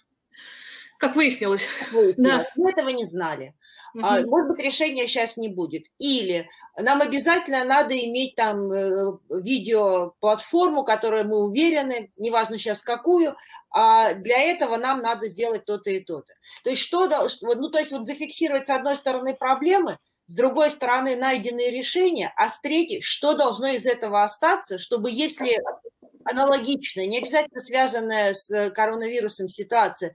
Как 0.99 1.17
выяснилось. 1.17 1.69
Как 1.81 1.93
выяснилось. 1.93 2.17
Да. 2.17 2.47
Мы 2.57 2.71
этого 2.71 2.89
не 2.89 3.05
знали. 3.05 3.55
Угу. 3.95 4.03
Может 4.03 4.51
быть, 4.51 4.61
решения 4.61 5.07
сейчас 5.07 5.37
не 5.37 5.49
будет. 5.49 5.87
Или 5.99 6.49
нам 6.77 7.01
обязательно 7.01 7.65
надо 7.65 7.97
иметь 7.97 8.35
там 8.35 8.73
э, 8.73 9.19
видеоплатформу, 9.31 10.85
которую 10.85 11.29
мы 11.29 11.45
уверены, 11.45 12.11
неважно 12.17 12.59
сейчас 12.59 12.83
какую, 12.83 13.37
а 13.71 14.15
для 14.15 14.41
этого 14.41 14.77
нам 14.77 15.01
надо 15.01 15.29
сделать 15.29 15.65
то-то 15.65 15.91
и 15.91 16.01
то-то. 16.01 16.33
То 16.65 16.71
есть 16.71 16.83
что, 16.83 17.09
ну 17.41 17.71
то 17.71 17.79
есть 17.79 17.93
вот 17.93 18.07
зафиксировать 18.07 18.67
с 18.67 18.71
одной 18.71 18.97
стороны 18.97 19.35
проблемы, 19.35 19.99
с 20.27 20.35
другой 20.35 20.71
стороны 20.71 21.17
найденные 21.17 21.71
решения, 21.71 22.33
а 22.37 22.49
с 22.49 22.61
третьей, 22.61 23.01
что 23.01 23.35
должно 23.35 23.69
из 23.69 23.87
этого 23.87 24.23
остаться, 24.23 24.79
чтобы 24.79 25.11
если 25.11 25.61
аналогичная, 26.25 27.07
не 27.07 27.19
обязательно 27.19 27.61
связанная 27.61 28.33
с 28.33 28.71
коронавирусом 28.71 29.49
ситуация, 29.49 30.15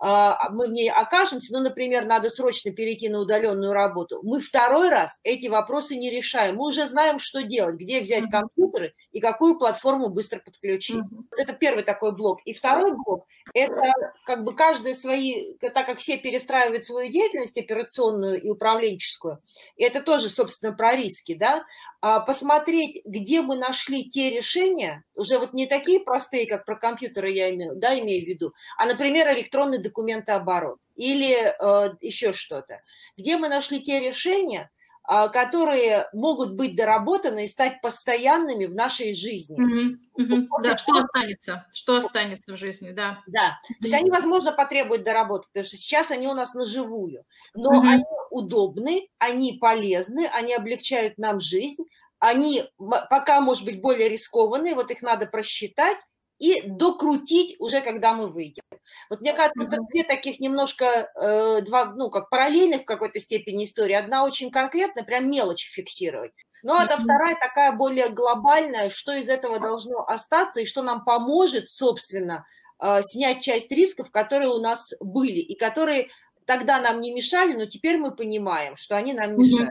мы 0.00 0.68
в 0.68 0.70
ней 0.70 0.90
окажемся, 0.90 1.52
ну, 1.52 1.60
например, 1.60 2.04
надо 2.04 2.30
срочно 2.30 2.70
перейти 2.70 3.08
на 3.08 3.18
удаленную 3.18 3.72
работу, 3.72 4.20
мы 4.22 4.40
второй 4.40 4.90
раз 4.90 5.18
эти 5.24 5.48
вопросы 5.48 5.96
не 5.96 6.10
решаем. 6.10 6.56
Мы 6.56 6.66
уже 6.66 6.86
знаем, 6.86 7.18
что 7.18 7.42
делать, 7.42 7.76
где 7.76 8.00
взять 8.00 8.24
mm-hmm. 8.24 8.30
компьютеры 8.30 8.94
и 9.12 9.20
какую 9.20 9.58
платформу 9.58 10.08
быстро 10.08 10.38
подключить. 10.38 10.96
Mm-hmm. 10.96 11.24
Это 11.36 11.52
первый 11.52 11.82
такой 11.82 12.12
блок. 12.12 12.40
И 12.44 12.52
второй 12.52 12.92
блок– 12.92 13.26
это 13.54 13.92
как 14.24 14.44
бы 14.44 14.54
каждый 14.54 14.94
свои, 14.94 15.54
так 15.58 15.86
как 15.86 15.98
все 15.98 16.16
перестраивают 16.16 16.84
свою 16.84 17.10
деятельность 17.10 17.58
операционную 17.58 18.40
и 18.40 18.48
управленческую, 18.48 19.42
и 19.76 19.84
это 19.84 20.00
тоже, 20.02 20.28
собственно, 20.28 20.72
про 20.72 20.94
риски, 20.94 21.34
да, 21.34 21.64
а, 21.97 21.97
посмотреть, 22.00 23.02
где 23.04 23.42
мы 23.42 23.56
нашли 23.56 24.08
те 24.08 24.30
решения, 24.30 25.02
уже 25.14 25.38
вот 25.38 25.52
не 25.52 25.66
такие 25.66 26.00
простые, 26.00 26.46
как 26.46 26.64
про 26.64 26.76
компьютеры 26.76 27.30
я 27.30 27.50
имею, 27.50 27.74
да, 27.74 27.98
имею 27.98 28.24
в 28.24 28.28
виду, 28.28 28.52
а, 28.76 28.86
например, 28.86 29.28
электронный 29.32 29.82
документооборот 29.82 30.78
или 30.94 31.34
э, 31.34 31.94
еще 32.00 32.32
что-то, 32.32 32.82
где 33.16 33.36
мы 33.36 33.48
нашли 33.48 33.80
те 33.80 34.00
решения, 34.00 34.62
а, 34.62 34.77
которые 35.08 36.06
могут 36.12 36.52
быть 36.52 36.76
доработаны 36.76 37.44
и 37.44 37.48
стать 37.48 37.80
постоянными 37.80 38.66
в 38.66 38.74
нашей 38.74 39.14
жизни. 39.14 39.56
Угу, 39.56 40.34
угу. 40.34 40.62
Да, 40.62 40.76
что 40.76 40.98
останется, 40.98 41.66
что 41.72 41.96
останется 41.96 42.52
в 42.52 42.58
жизни, 42.58 42.90
да. 42.90 43.22
Да, 43.26 43.58
то 43.66 43.84
есть 43.84 43.94
они, 43.94 44.10
возможно, 44.10 44.52
потребуют 44.52 45.04
доработки, 45.04 45.48
потому 45.48 45.64
что 45.64 45.78
сейчас 45.78 46.10
они 46.10 46.28
у 46.28 46.34
нас 46.34 46.52
на 46.52 46.66
живую, 46.66 47.24
но 47.54 47.70
угу. 47.70 47.88
они 47.88 48.04
удобны, 48.30 49.08
они 49.18 49.54
полезны, 49.54 50.26
они 50.26 50.52
облегчают 50.54 51.16
нам 51.16 51.40
жизнь, 51.40 51.84
они 52.18 52.64
пока, 52.78 53.40
может 53.40 53.64
быть, 53.64 53.80
более 53.80 54.10
рискованные, 54.10 54.74
вот 54.74 54.90
их 54.90 55.00
надо 55.00 55.26
просчитать, 55.26 55.98
и 56.38 56.62
докрутить 56.62 57.56
уже, 57.58 57.80
когда 57.80 58.14
мы 58.14 58.28
выйдем. 58.28 58.62
Вот 59.10 59.20
мне 59.20 59.32
кажется, 59.32 59.64
это 59.64 59.78
две 59.90 60.04
таких 60.04 60.40
немножко, 60.40 61.10
э, 61.14 61.62
два, 61.62 61.86
ну, 61.86 62.10
как 62.10 62.30
параллельных 62.30 62.82
в 62.82 62.84
какой-то 62.84 63.20
степени 63.20 63.64
истории. 63.64 63.94
Одна 63.94 64.24
очень 64.24 64.50
конкретная, 64.50 65.04
прям 65.04 65.30
мелочи 65.30 65.68
фиксировать. 65.68 66.32
Ну, 66.62 66.74
а 66.74 66.86
вторая 66.86 67.36
такая 67.36 67.72
более 67.72 68.08
глобальная, 68.08 68.90
что 68.90 69.14
из 69.14 69.28
этого 69.28 69.60
должно 69.60 70.04
остаться 70.06 70.60
и 70.60 70.66
что 70.66 70.82
нам 70.82 71.04
поможет, 71.04 71.68
собственно, 71.68 72.46
э, 72.80 73.00
снять 73.02 73.42
часть 73.42 73.70
рисков, 73.70 74.10
которые 74.10 74.50
у 74.50 74.58
нас 74.58 74.94
были 75.00 75.40
и 75.40 75.56
которые 75.56 76.08
тогда 76.46 76.80
нам 76.80 77.00
не 77.00 77.12
мешали, 77.12 77.52
но 77.54 77.66
теперь 77.66 77.98
мы 77.98 78.10
понимаем, 78.10 78.76
что 78.76 78.96
они 78.96 79.12
нам 79.12 79.38
мешают. 79.38 79.70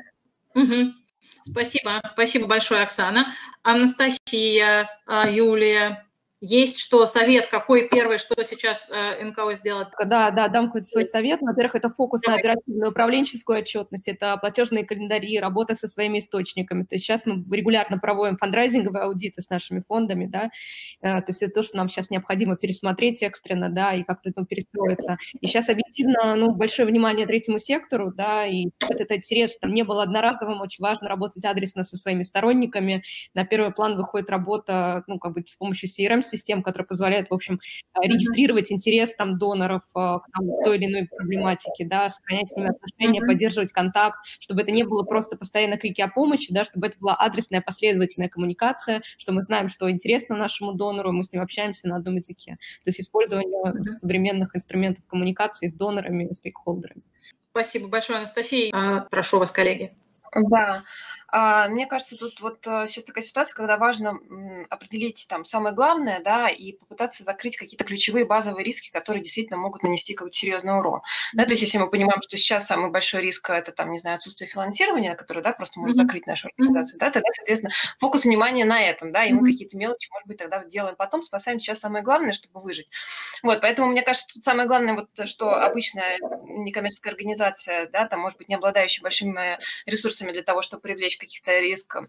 Угу. 0.53 0.94
Спасибо, 1.44 2.02
спасибо 2.14 2.48
большое, 2.48 2.84
Оксана. 2.84 3.34
Анастасия, 3.64 4.89
а, 5.06 5.30
Юлия, 5.30 6.06
есть 6.39 6.80
что, 6.80 7.05
совет, 7.07 7.47
какой 7.47 7.89
первый, 7.89 8.19
что 8.19 8.41
сейчас 8.43 8.91
э, 8.91 9.23
НКО 9.26 9.53
сделать? 9.53 9.88
Да, 10.05 10.30
да, 10.30 10.47
дам 10.47 10.68
какой-то 10.68 10.85
свой 10.88 11.05
совет. 11.05 11.41
Во-первых, 11.41 11.76
это 11.76 11.89
фокус 11.89 12.22
Давай. 12.22 12.35
на 12.35 12.39
оперативную 12.39 12.91
управленческую 12.91 13.59
отчетность, 13.59 14.07
это 14.07 14.38
платежные 14.38 14.85
календари, 14.85 15.39
работа 15.39 15.73
со 15.73 15.88
своими 15.88 16.19
источниками. 16.19 16.84
То 16.84 16.95
есть 16.95 17.05
сейчас 17.05 17.22
мы 17.26 17.43
регулярно 17.55 17.97
проводим 17.97 18.38
фандрайзинговые 18.38 19.05
аудиты 19.05 19.41
с 19.41 19.49
нашими 19.49 19.81
фондами, 19.88 20.27
да, 20.27 20.51
э, 21.01 21.22
то 21.22 21.26
есть 21.27 21.41
это 21.41 21.53
то, 21.55 21.64
что 21.64 21.77
нам 21.77 21.89
сейчас 21.89 22.11
необходимо 22.11 22.55
пересмотреть 22.55 23.23
экстренно, 23.23 23.69
да, 23.69 23.93
и 23.93 24.03
как-то 24.03 24.30
этому 24.30 24.45
перестроиться. 24.45 25.18
И 25.41 25.47
сейчас 25.47 25.69
объективно, 25.69 26.35
ну, 26.35 26.51
большое 26.51 26.88
внимание 26.88 27.26
третьему 27.26 27.57
сектору, 27.57 28.14
да, 28.14 28.45
и 28.45 28.65
вот 28.81 28.91
этот 28.91 29.11
интерес 29.11 29.57
там 29.59 29.73
не 29.73 29.84
был 29.84 29.99
одноразовым, 29.99 30.61
очень 30.61 30.84
важно 30.84 31.09
работать 31.09 31.43
адресно 31.45 31.84
со 31.84 31.97
своими 31.97 32.22
сторонниками. 32.22 33.03
На 33.34 33.43
первый 33.43 33.72
план 33.72 33.97
выходит 33.97 34.30
работа, 34.30 35.03
ну, 35.07 35.18
как 35.18 35.34
бы 35.34 35.43
с 35.43 35.55
помощью 35.55 35.89
CRM 35.89 36.22
систем, 36.28 36.64
которые 36.64 36.88
позволяют, 36.88 37.30
в 37.30 37.34
общем, 37.34 37.60
э, 37.95 38.08
регистрировать 38.08 38.72
интерес 38.72 39.16
там 39.16 39.38
доноров 39.38 39.84
э, 39.84 39.94
к 39.94 40.22
там, 40.34 40.48
той 40.64 40.78
или 40.78 40.86
иной 40.86 41.08
проблематике, 41.08 41.86
да, 41.86 42.10
сохранять 42.10 42.49
с 42.49 42.56
ними 42.56 42.70
отношения, 42.70 43.22
поддерживать 43.22 43.72
контакт, 43.72 44.20
чтобы 44.40 44.62
это 44.62 44.72
не 44.72 44.84
было 44.84 45.04
просто 45.04 45.38
постоянно 45.38 45.78
крики 45.78 46.02
о 46.02 46.08
помощи, 46.08 46.54
да, 46.54 46.66
чтобы 46.66 46.88
это 46.88 46.98
была 46.99 47.16
адресная 47.16 47.62
последовательная 47.62 48.30
коммуникация, 48.30 49.02
что 49.18 49.32
мы 49.32 49.41
знаем, 49.41 49.70
что 49.70 49.90
интересно 49.90 50.36
нашему 50.36 50.74
донору, 50.74 51.12
мы 51.12 51.24
с 51.24 51.32
ним 51.32 51.41
общаемся 51.41 51.88
на 51.88 51.98
одном 51.98 52.16
языке. 52.16 52.58
То 52.84 52.90
есть 52.90 52.99
использование 52.99 53.84
современных 53.84 54.56
инструментов 54.56 55.06
коммуникации 55.08 55.68
с 55.68 55.74
донорами, 55.74 56.32
стейкхолдерами. 56.32 57.04
Спасибо 57.52 57.88
большое, 57.88 58.20
Анастасия. 58.20 58.72
А, 58.74 59.02
прошу 59.10 59.40
вас, 59.40 59.52
коллеги. 59.52 59.94
Да, 60.36 60.84
мне 61.34 61.88
кажется, 61.88 62.16
тут 62.16 62.40
вот 62.40 62.66
э, 62.66 62.86
сейчас 62.88 63.04
такая 63.04 63.24
ситуация, 63.24 63.54
когда 63.54 63.76
важно 63.76 64.18
определить 64.70 65.26
там 65.28 65.44
самое 65.44 65.76
главное, 65.76 66.22
да, 66.22 66.48
и 66.48 66.72
попытаться 66.72 67.24
закрыть 67.24 67.58
какие-то 67.58 67.84
ключевые 67.84 68.26
базовые 68.26 68.64
риски, 68.64 68.91
которые 68.91 69.22
действительно 69.22 69.60
могут 69.60 69.84
нанести 69.84 70.14
какой-то 70.14 70.38
серьезный 70.38 70.78
урон. 70.78 71.02
Да, 71.34 71.44
то 71.44 71.52
есть 71.52 71.62
если 71.62 71.80
мы 71.80 71.90
понимаем, 71.90 72.22
что 72.22 72.38
сейчас 72.38 72.66
самый 72.66 72.91
большой 72.91 73.24
риск 73.24 73.49
это 73.49 73.74
там, 73.74 73.91
не 73.91 73.99
знаю, 73.99 74.16
отсутствие 74.16 74.48
финансирования, 74.48 75.16
которое, 75.16 75.41
да, 75.41 75.52
просто 75.52 75.82
может 75.82 75.98
закрыть 75.98 76.28
нашу 76.28 76.48
организацию, 76.48 76.98
да, 76.98 77.12
тогда, 77.12 77.30
соответственно, 77.34 77.74
фокус 77.99 78.24
внимания 78.24 78.64
на 78.64 78.82
этом, 78.82 79.12
да, 79.12 79.26
и 79.26 79.34
мы 79.34 79.45
какие-то 79.52 79.76
мелочи, 79.76 80.10
может 80.12 80.28
быть, 80.28 80.38
тогда 80.38 80.64
делаем 80.64 80.95
потом, 80.95 81.22
спасаем 81.22 81.60
сейчас 81.60 81.80
самое 81.80 82.06
главное, 82.06 82.32
чтобы 82.32 82.62
выжить. 82.62 82.88
Вот, 83.44 83.60
поэтому 83.60 83.90
мне 83.90 84.02
кажется, 84.02 84.34
тут 84.34 84.45
самое 84.45 84.68
главное, 84.68 84.94
вот, 84.94 85.28
что 85.28 85.56
обычная 85.56 86.20
некоммерческая 86.44 87.12
организация, 87.12 87.90
да, 87.90 88.06
там, 88.06 88.22
может 88.22 88.38
быть, 88.38 88.48
не 88.48 88.56
обладающая 88.56 89.04
большими 89.04 89.60
ресурсами 89.86 90.32
для 90.32 90.44
того, 90.44 90.62
чтобы 90.62 90.82
привлечь 90.82 91.16
каких-то 91.18 91.60
рисков 91.60 92.07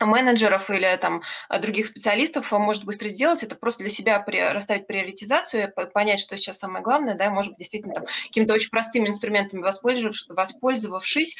менеджеров 0.00 0.70
или 0.70 0.96
там 0.96 1.22
других 1.60 1.86
специалистов 1.86 2.50
может 2.52 2.84
быстро 2.84 3.08
сделать, 3.08 3.42
это 3.42 3.56
просто 3.56 3.82
для 3.82 3.90
себя 3.90 4.24
расставить 4.52 4.86
приоритизацию, 4.86 5.72
понять, 5.92 6.20
что 6.20 6.36
сейчас 6.36 6.58
самое 6.58 6.82
главное, 6.82 7.14
да, 7.14 7.30
может 7.30 7.52
быть, 7.52 7.58
действительно 7.58 7.94
там 7.94 8.04
какими-то 8.26 8.54
очень 8.54 8.70
простыми 8.70 9.08
инструментами 9.08 9.62
воспользовавшись, 9.62 10.28
воспользовавшись 10.28 11.36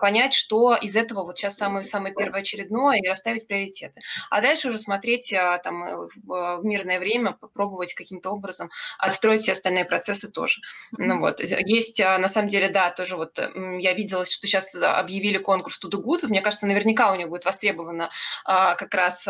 понять, 0.00 0.34
что 0.34 0.74
из 0.74 0.96
этого 0.96 1.24
вот 1.24 1.38
сейчас 1.38 1.56
самое, 1.56 1.84
самое 1.84 2.14
первоочередное 2.14 2.98
и 2.98 3.08
расставить 3.08 3.46
приоритеты. 3.46 4.00
А 4.30 4.40
дальше 4.40 4.68
уже 4.68 4.78
смотреть 4.78 5.32
а, 5.32 5.58
там 5.58 5.82
э, 5.82 6.08
в 6.24 6.60
мирное 6.62 6.98
время, 6.98 7.32
попробовать 7.32 7.94
каким-то 7.94 8.30
образом 8.30 8.70
отстроить 8.98 9.42
все 9.42 9.52
остальные 9.52 9.84
процессы 9.84 10.30
тоже. 10.30 10.60
Ну 10.92 11.20
вот, 11.20 11.40
есть 11.40 12.00
а, 12.00 12.18
на 12.18 12.28
самом 12.28 12.48
деле, 12.48 12.68
да, 12.68 12.90
тоже 12.90 13.16
вот 13.16 13.38
я 13.38 13.92
видела, 13.94 14.24
что 14.24 14.46
сейчас 14.46 14.74
объявили 14.74 15.38
конкурс 15.38 15.80
To 15.84 15.90
Do 15.90 16.02
Good, 16.02 16.28
мне 16.28 16.40
кажется, 16.40 16.66
наверняка 16.66 17.12
у 17.12 17.16
него 17.16 17.30
будет 17.30 17.44
востребован 17.44 17.89
запланировано 17.90 18.10
а, 18.44 18.74
как 18.74 18.94
раз 18.94 19.20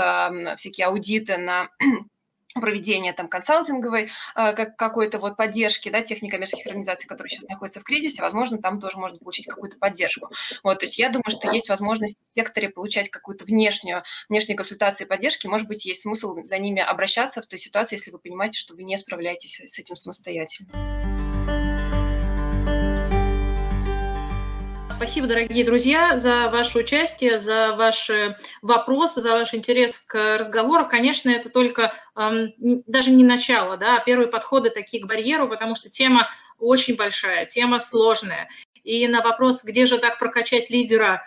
всякие 0.57 0.87
аудиты 0.87 1.37
на 1.39 1.69
проведение 2.55 3.13
там 3.13 3.29
консалтинговой 3.29 4.11
а, 4.35 4.53
как, 4.53 4.77
какой-то 4.77 5.19
вот 5.19 5.37
поддержки, 5.37 5.89
да, 5.89 6.03
тех 6.03 6.21
некоммерческих 6.23 6.67
организаций, 6.67 7.07
которые 7.07 7.31
сейчас 7.31 7.49
находятся 7.49 7.81
в 7.81 7.85
кризисе, 7.85 8.23
возможно, 8.23 8.59
там 8.59 8.81
тоже 8.81 8.99
можно 8.99 9.19
получить 9.19 9.47
какую-то 9.47 9.79
поддержку. 9.79 10.31
Вот, 10.63 10.81
то 10.81 10.87
есть 10.87 10.99
я 10.99 11.09
думаю, 11.09 11.31
что 11.31 11.51
есть 11.51 11.69
возможность 11.69 12.17
в 12.31 12.35
секторе 12.35 12.69
получать 12.69 13.11
какую-то 13.11 13.45
внешнюю, 13.45 14.03
внешние 14.29 14.57
консультации 14.57 15.05
и 15.05 15.09
поддержки, 15.09 15.47
может 15.47 15.69
быть, 15.69 15.85
есть 15.85 16.03
смысл 16.03 16.37
за 16.43 16.59
ними 16.59 16.83
обращаться 16.83 17.41
в 17.41 17.47
той 17.47 17.59
ситуации, 17.59 17.97
если 17.97 18.11
вы 18.11 18.19
понимаете, 18.19 18.59
что 18.59 18.75
вы 18.75 18.83
не 18.83 18.97
справляетесь 18.97 19.61
с 19.61 19.79
этим 19.79 19.97
самостоятельно. 19.97 21.20
Спасибо, 25.11 25.27
дорогие 25.27 25.65
друзья, 25.65 26.17
за 26.17 26.49
ваше 26.51 26.79
участие, 26.79 27.41
за 27.41 27.75
ваши 27.75 28.37
вопросы, 28.63 29.21
за 29.21 29.33
ваш 29.33 29.55
интерес 29.55 29.99
к 29.99 30.39
разговору. 30.39 30.87
Конечно, 30.89 31.31
это 31.31 31.51
только 31.51 31.95
даже 32.15 33.11
не 33.11 33.25
начало, 33.25 33.77
да, 33.77 33.97
а 33.97 34.05
первые 34.05 34.29
подходы 34.29 34.71
такие 34.71 35.03
к 35.03 35.09
барьеру, 35.09 35.49
потому 35.49 35.75
что 35.75 35.91
тема 35.91 36.29
очень 36.61 36.95
большая, 36.95 37.45
тема 37.45 37.81
сложная. 37.81 38.49
И 38.85 39.09
на 39.09 39.21
вопрос, 39.21 39.65
где 39.65 39.85
же 39.85 39.99
так 39.99 40.21
прокачать 40.21 40.71
лидера, 40.71 41.25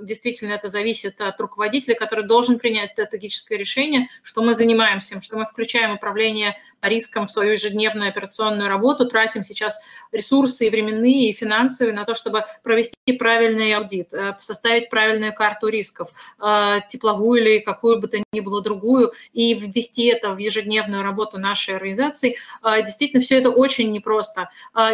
действительно 0.00 0.52
это 0.52 0.68
зависит 0.68 1.20
от 1.20 1.40
руководителя, 1.40 1.94
который 1.94 2.24
должен 2.24 2.58
принять 2.58 2.90
стратегическое 2.90 3.58
решение, 3.58 4.08
что 4.22 4.42
мы 4.42 4.54
занимаемся, 4.54 5.20
что 5.20 5.36
мы 5.36 5.46
включаем 5.46 5.92
управление 5.92 6.56
риском 6.80 7.26
в 7.26 7.32
свою 7.32 7.52
ежедневную 7.52 8.08
операционную 8.08 8.68
работу, 8.68 9.06
тратим 9.06 9.44
сейчас 9.44 9.80
ресурсы 10.10 10.66
и 10.66 10.70
временные, 10.70 11.30
и 11.30 11.32
финансовые 11.32 11.94
на 11.94 12.04
то, 12.04 12.14
чтобы 12.14 12.44
провести 12.62 12.94
правильный 13.18 13.74
аудит, 13.74 14.12
э, 14.12 14.36
составить 14.38 14.90
правильную 14.90 15.34
карту 15.34 15.68
рисков, 15.68 16.10
э, 16.40 16.80
тепловую 16.88 17.42
или 17.42 17.58
какую 17.58 18.00
бы 18.00 18.08
то 18.08 18.22
ни 18.32 18.40
было 18.40 18.62
другую, 18.62 19.12
и 19.32 19.54
ввести 19.54 20.06
это 20.06 20.34
в 20.34 20.38
ежедневную 20.38 21.02
работу 21.02 21.38
нашей 21.38 21.76
организации. 21.76 22.36
Э, 22.62 22.82
действительно, 22.82 23.22
все 23.22 23.38
это 23.38 23.50
очень 23.50 23.92
непросто. 23.92 24.48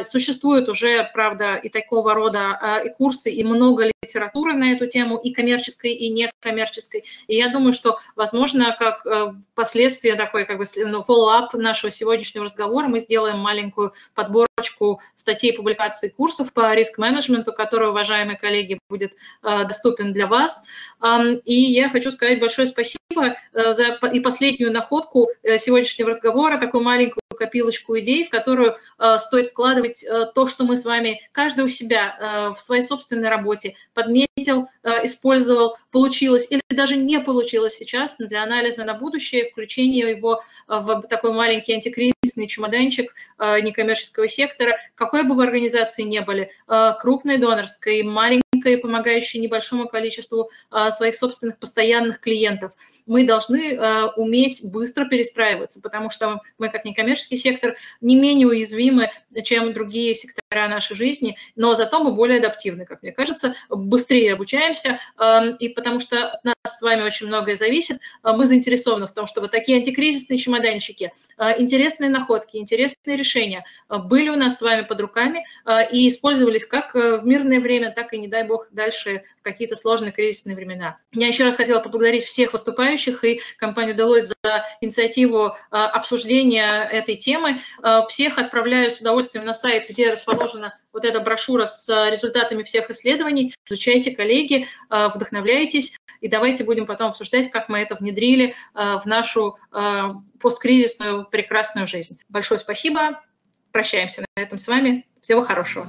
Существуют 0.05 0.69
уже, 0.69 1.09
правда, 1.15 1.55
и 1.55 1.69
такого 1.69 2.15
рода 2.15 2.83
и 2.85 2.91
курсы, 2.91 3.31
и 3.31 3.45
много 3.45 3.91
литературы 4.03 4.48
на 4.53 4.73
эту 4.73 4.87
тему, 4.87 5.19
и 5.19 5.33
коммерческой, 5.33 5.93
и 5.93 6.11
некоммерческой. 6.11 7.05
И 7.27 7.37
я 7.37 7.49
думаю, 7.49 7.73
что, 7.73 7.99
возможно, 8.17 8.77
как 8.79 9.07
э, 9.07 9.33
последствие 9.55 10.15
такой, 10.15 10.45
как 10.45 10.59
бы, 10.59 10.65
ну, 10.77 11.05
follow-up 11.07 11.49
нашего 11.55 11.91
сегодняшнего 11.91 12.45
разговора, 12.45 12.89
мы 12.89 13.01
сделаем 13.01 13.39
маленькую 13.39 13.93
подборочку 14.15 15.01
статей, 15.17 15.53
публикаций, 15.53 16.11
курсов 16.11 16.53
по 16.53 16.75
риск-менеджменту, 16.75 17.53
который, 17.53 17.91
уважаемые 17.91 18.39
коллеги, 18.39 18.79
будет 18.89 19.15
э, 19.43 19.65
доступен 19.65 20.13
для 20.13 20.27
вас. 20.27 20.65
И 21.45 21.55
я 21.55 21.89
хочу 21.89 22.11
сказать 22.11 22.41
большое 22.41 22.67
спасибо 22.67 23.37
э, 23.53 23.75
за 23.75 23.99
и 24.13 24.21
последнюю 24.21 24.73
находку 24.73 25.29
сегодняшнего 25.43 26.11
разговора, 26.11 26.59
такую 26.59 26.83
маленькую 26.83 27.23
копилочку 27.39 27.99
идей, 27.99 28.25
в 28.25 28.31
которую 28.31 28.77
э, 28.99 29.19
стоит 29.19 29.49
вкладывать 29.49 30.05
э, 30.05 30.27
то, 30.35 30.47
что 30.47 30.65
мы 30.65 30.77
с 30.77 30.85
вами, 30.85 31.21
каждый 31.33 31.65
у 31.65 31.69
себя 31.69 32.17
э, 32.19 32.55
в 32.55 32.61
своей 32.61 32.83
собственной 32.83 33.29
работе 33.29 33.77
подметил, 33.95 34.29
э, 34.47 35.05
использовал, 35.05 35.77
получилось 35.91 36.47
или 36.51 36.61
даже 36.71 36.97
не 36.97 37.19
получилось 37.19 37.77
сейчас 37.77 38.17
для 38.19 38.43
анализа 38.43 38.85
на 38.85 38.95
будущее, 38.95 39.51
включение 39.51 40.11
его 40.11 40.43
в 40.69 41.03
такой 41.03 41.33
маленький 41.33 41.73
антикризисный 41.73 42.47
чемоданчик 42.47 43.15
некоммерческого 43.39 44.29
сектора, 44.29 44.79
какой 44.95 45.25
бы 45.25 45.35
вы 45.35 45.45
организации 45.45 46.03
не 46.03 46.21
были, 46.21 46.53
крупной 47.01 47.39
донорской, 47.39 48.03
маленькой, 48.03 48.79
помогающей 48.79 49.41
небольшому 49.41 49.89
количеству 49.89 50.51
своих 50.91 51.17
собственных 51.17 51.59
постоянных 51.59 52.21
клиентов. 52.21 52.73
Мы 53.07 53.27
должны 53.27 53.81
уметь 54.17 54.61
быстро 54.71 55.07
перестраиваться, 55.07 55.81
потому 55.81 56.11
что 56.11 56.41
мы, 56.59 56.69
как 56.69 56.85
некоммерческий 56.85 57.39
сектор, 57.39 57.77
не 58.01 58.17
менее 58.17 58.47
уязвимы, 58.47 59.11
чем 59.43 59.73
другие 59.73 60.15
сектора 60.15 60.39
нашей 60.51 60.97
жизни, 60.97 61.37
но 61.57 61.75
зато 61.75 62.03
мы 62.03 62.13
более 62.13 62.39
адаптивны, 62.39 62.87
как 62.87 63.03
мне 63.03 63.13
кажется, 63.13 63.55
быстрее 63.69 64.33
обучаемся, 64.33 64.99
и 65.59 65.69
потому 65.69 66.01
что 66.01 66.29
от 66.29 66.45
нас 66.45 66.57
с 66.65 66.81
вами 66.81 67.03
очень 67.03 67.27
многое 67.27 67.57
зависит, 67.57 68.01
мы 68.23 68.47
заинтересованы 68.47 69.07
в 69.07 69.13
том, 69.13 69.27
чтобы 69.27 69.49
такие 69.49 69.79
антикризисные 69.79 70.39
чемоданчики, 70.39 71.13
интересные 71.59 72.09
находки, 72.09 72.57
интересные 72.57 73.17
решения 73.17 73.65
были 73.89 74.31
у 74.31 74.37
нас 74.37 74.59
с 74.59 74.63
вами 74.63 74.83
под 74.83 75.01
руками 75.01 75.45
и 75.93 76.09
использовались 76.09 76.65
как 76.65 76.95
в 76.95 77.21
мирное 77.25 77.61
время, 77.61 77.91
так 77.91 78.15
и, 78.15 78.19
не 78.19 78.29
дай 78.29 78.45
бог, 78.45 78.69
дальше 78.71 79.25
какие-то 79.43 79.77
сложные 79.77 80.13
кризисные 80.13 80.57
времена. 80.57 80.99
Я 81.13 81.29
еще 81.29 81.45
раз 81.45 81.57
хотела 81.57 81.81
поблагодарить 81.81 82.25
всех 82.25 82.53
выступающих 82.53 83.25
и 83.25 83.41
компанию 83.57 83.97
Deloitte 83.97 84.25
за 84.25 84.65
инициативу 84.81 85.57
обсуждения 85.71 86.89
этой 86.91 87.17
темы. 87.17 87.59
Всех 88.09 88.39
отправляю 88.39 88.91
с 88.91 89.01
удовольствием 89.01 89.45
на 89.45 89.55
сайт, 89.55 89.89
где 89.89 90.17
расположена 90.39 90.79
вот 90.93 91.05
эта 91.05 91.21
брошюра 91.21 91.67
с 91.67 92.11
результатами 92.11 92.63
всех 92.63 92.91
исследований. 92.91 93.55
Изучайте, 93.69 94.13
коллеги, 94.13 94.67
вдохновляйтесь, 94.89 95.97
и 96.21 96.29
давайте 96.29 96.65
будем 96.65 96.87
потом 96.87 97.11
обсуждать, 97.11 97.51
как 97.51 97.69
мы 97.69 97.79
это 97.79 97.97
внедрили 97.97 98.55
в 98.75 99.03
нашу 99.05 99.59
посткризисную 100.41 101.27
прекрасную 101.31 101.87
жизнь. 101.87 102.19
Большое 102.29 102.61
спасибо. 102.61 103.21
Прощаемся 103.73 104.25
на 104.37 104.43
этом 104.43 104.59
с 104.59 104.67
вами. 104.67 105.07
Всего 105.21 105.43
хорошего. 105.43 105.87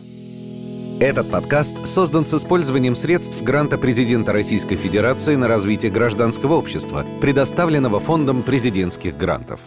Этот 1.00 1.32
подкаст 1.32 1.88
создан 1.88 2.26
с 2.26 2.34
использованием 2.34 2.94
средств 2.94 3.42
гранта 3.42 3.78
президента 3.78 4.34
Российской 4.34 4.76
Федерации 4.76 5.36
на 5.36 5.48
развитие 5.48 5.94
гражданского 5.94 6.56
общества, 6.56 7.06
предоставленного 7.22 8.02
Фондом 8.02 8.44
президентских 8.44 9.16
грантов. 9.16 9.62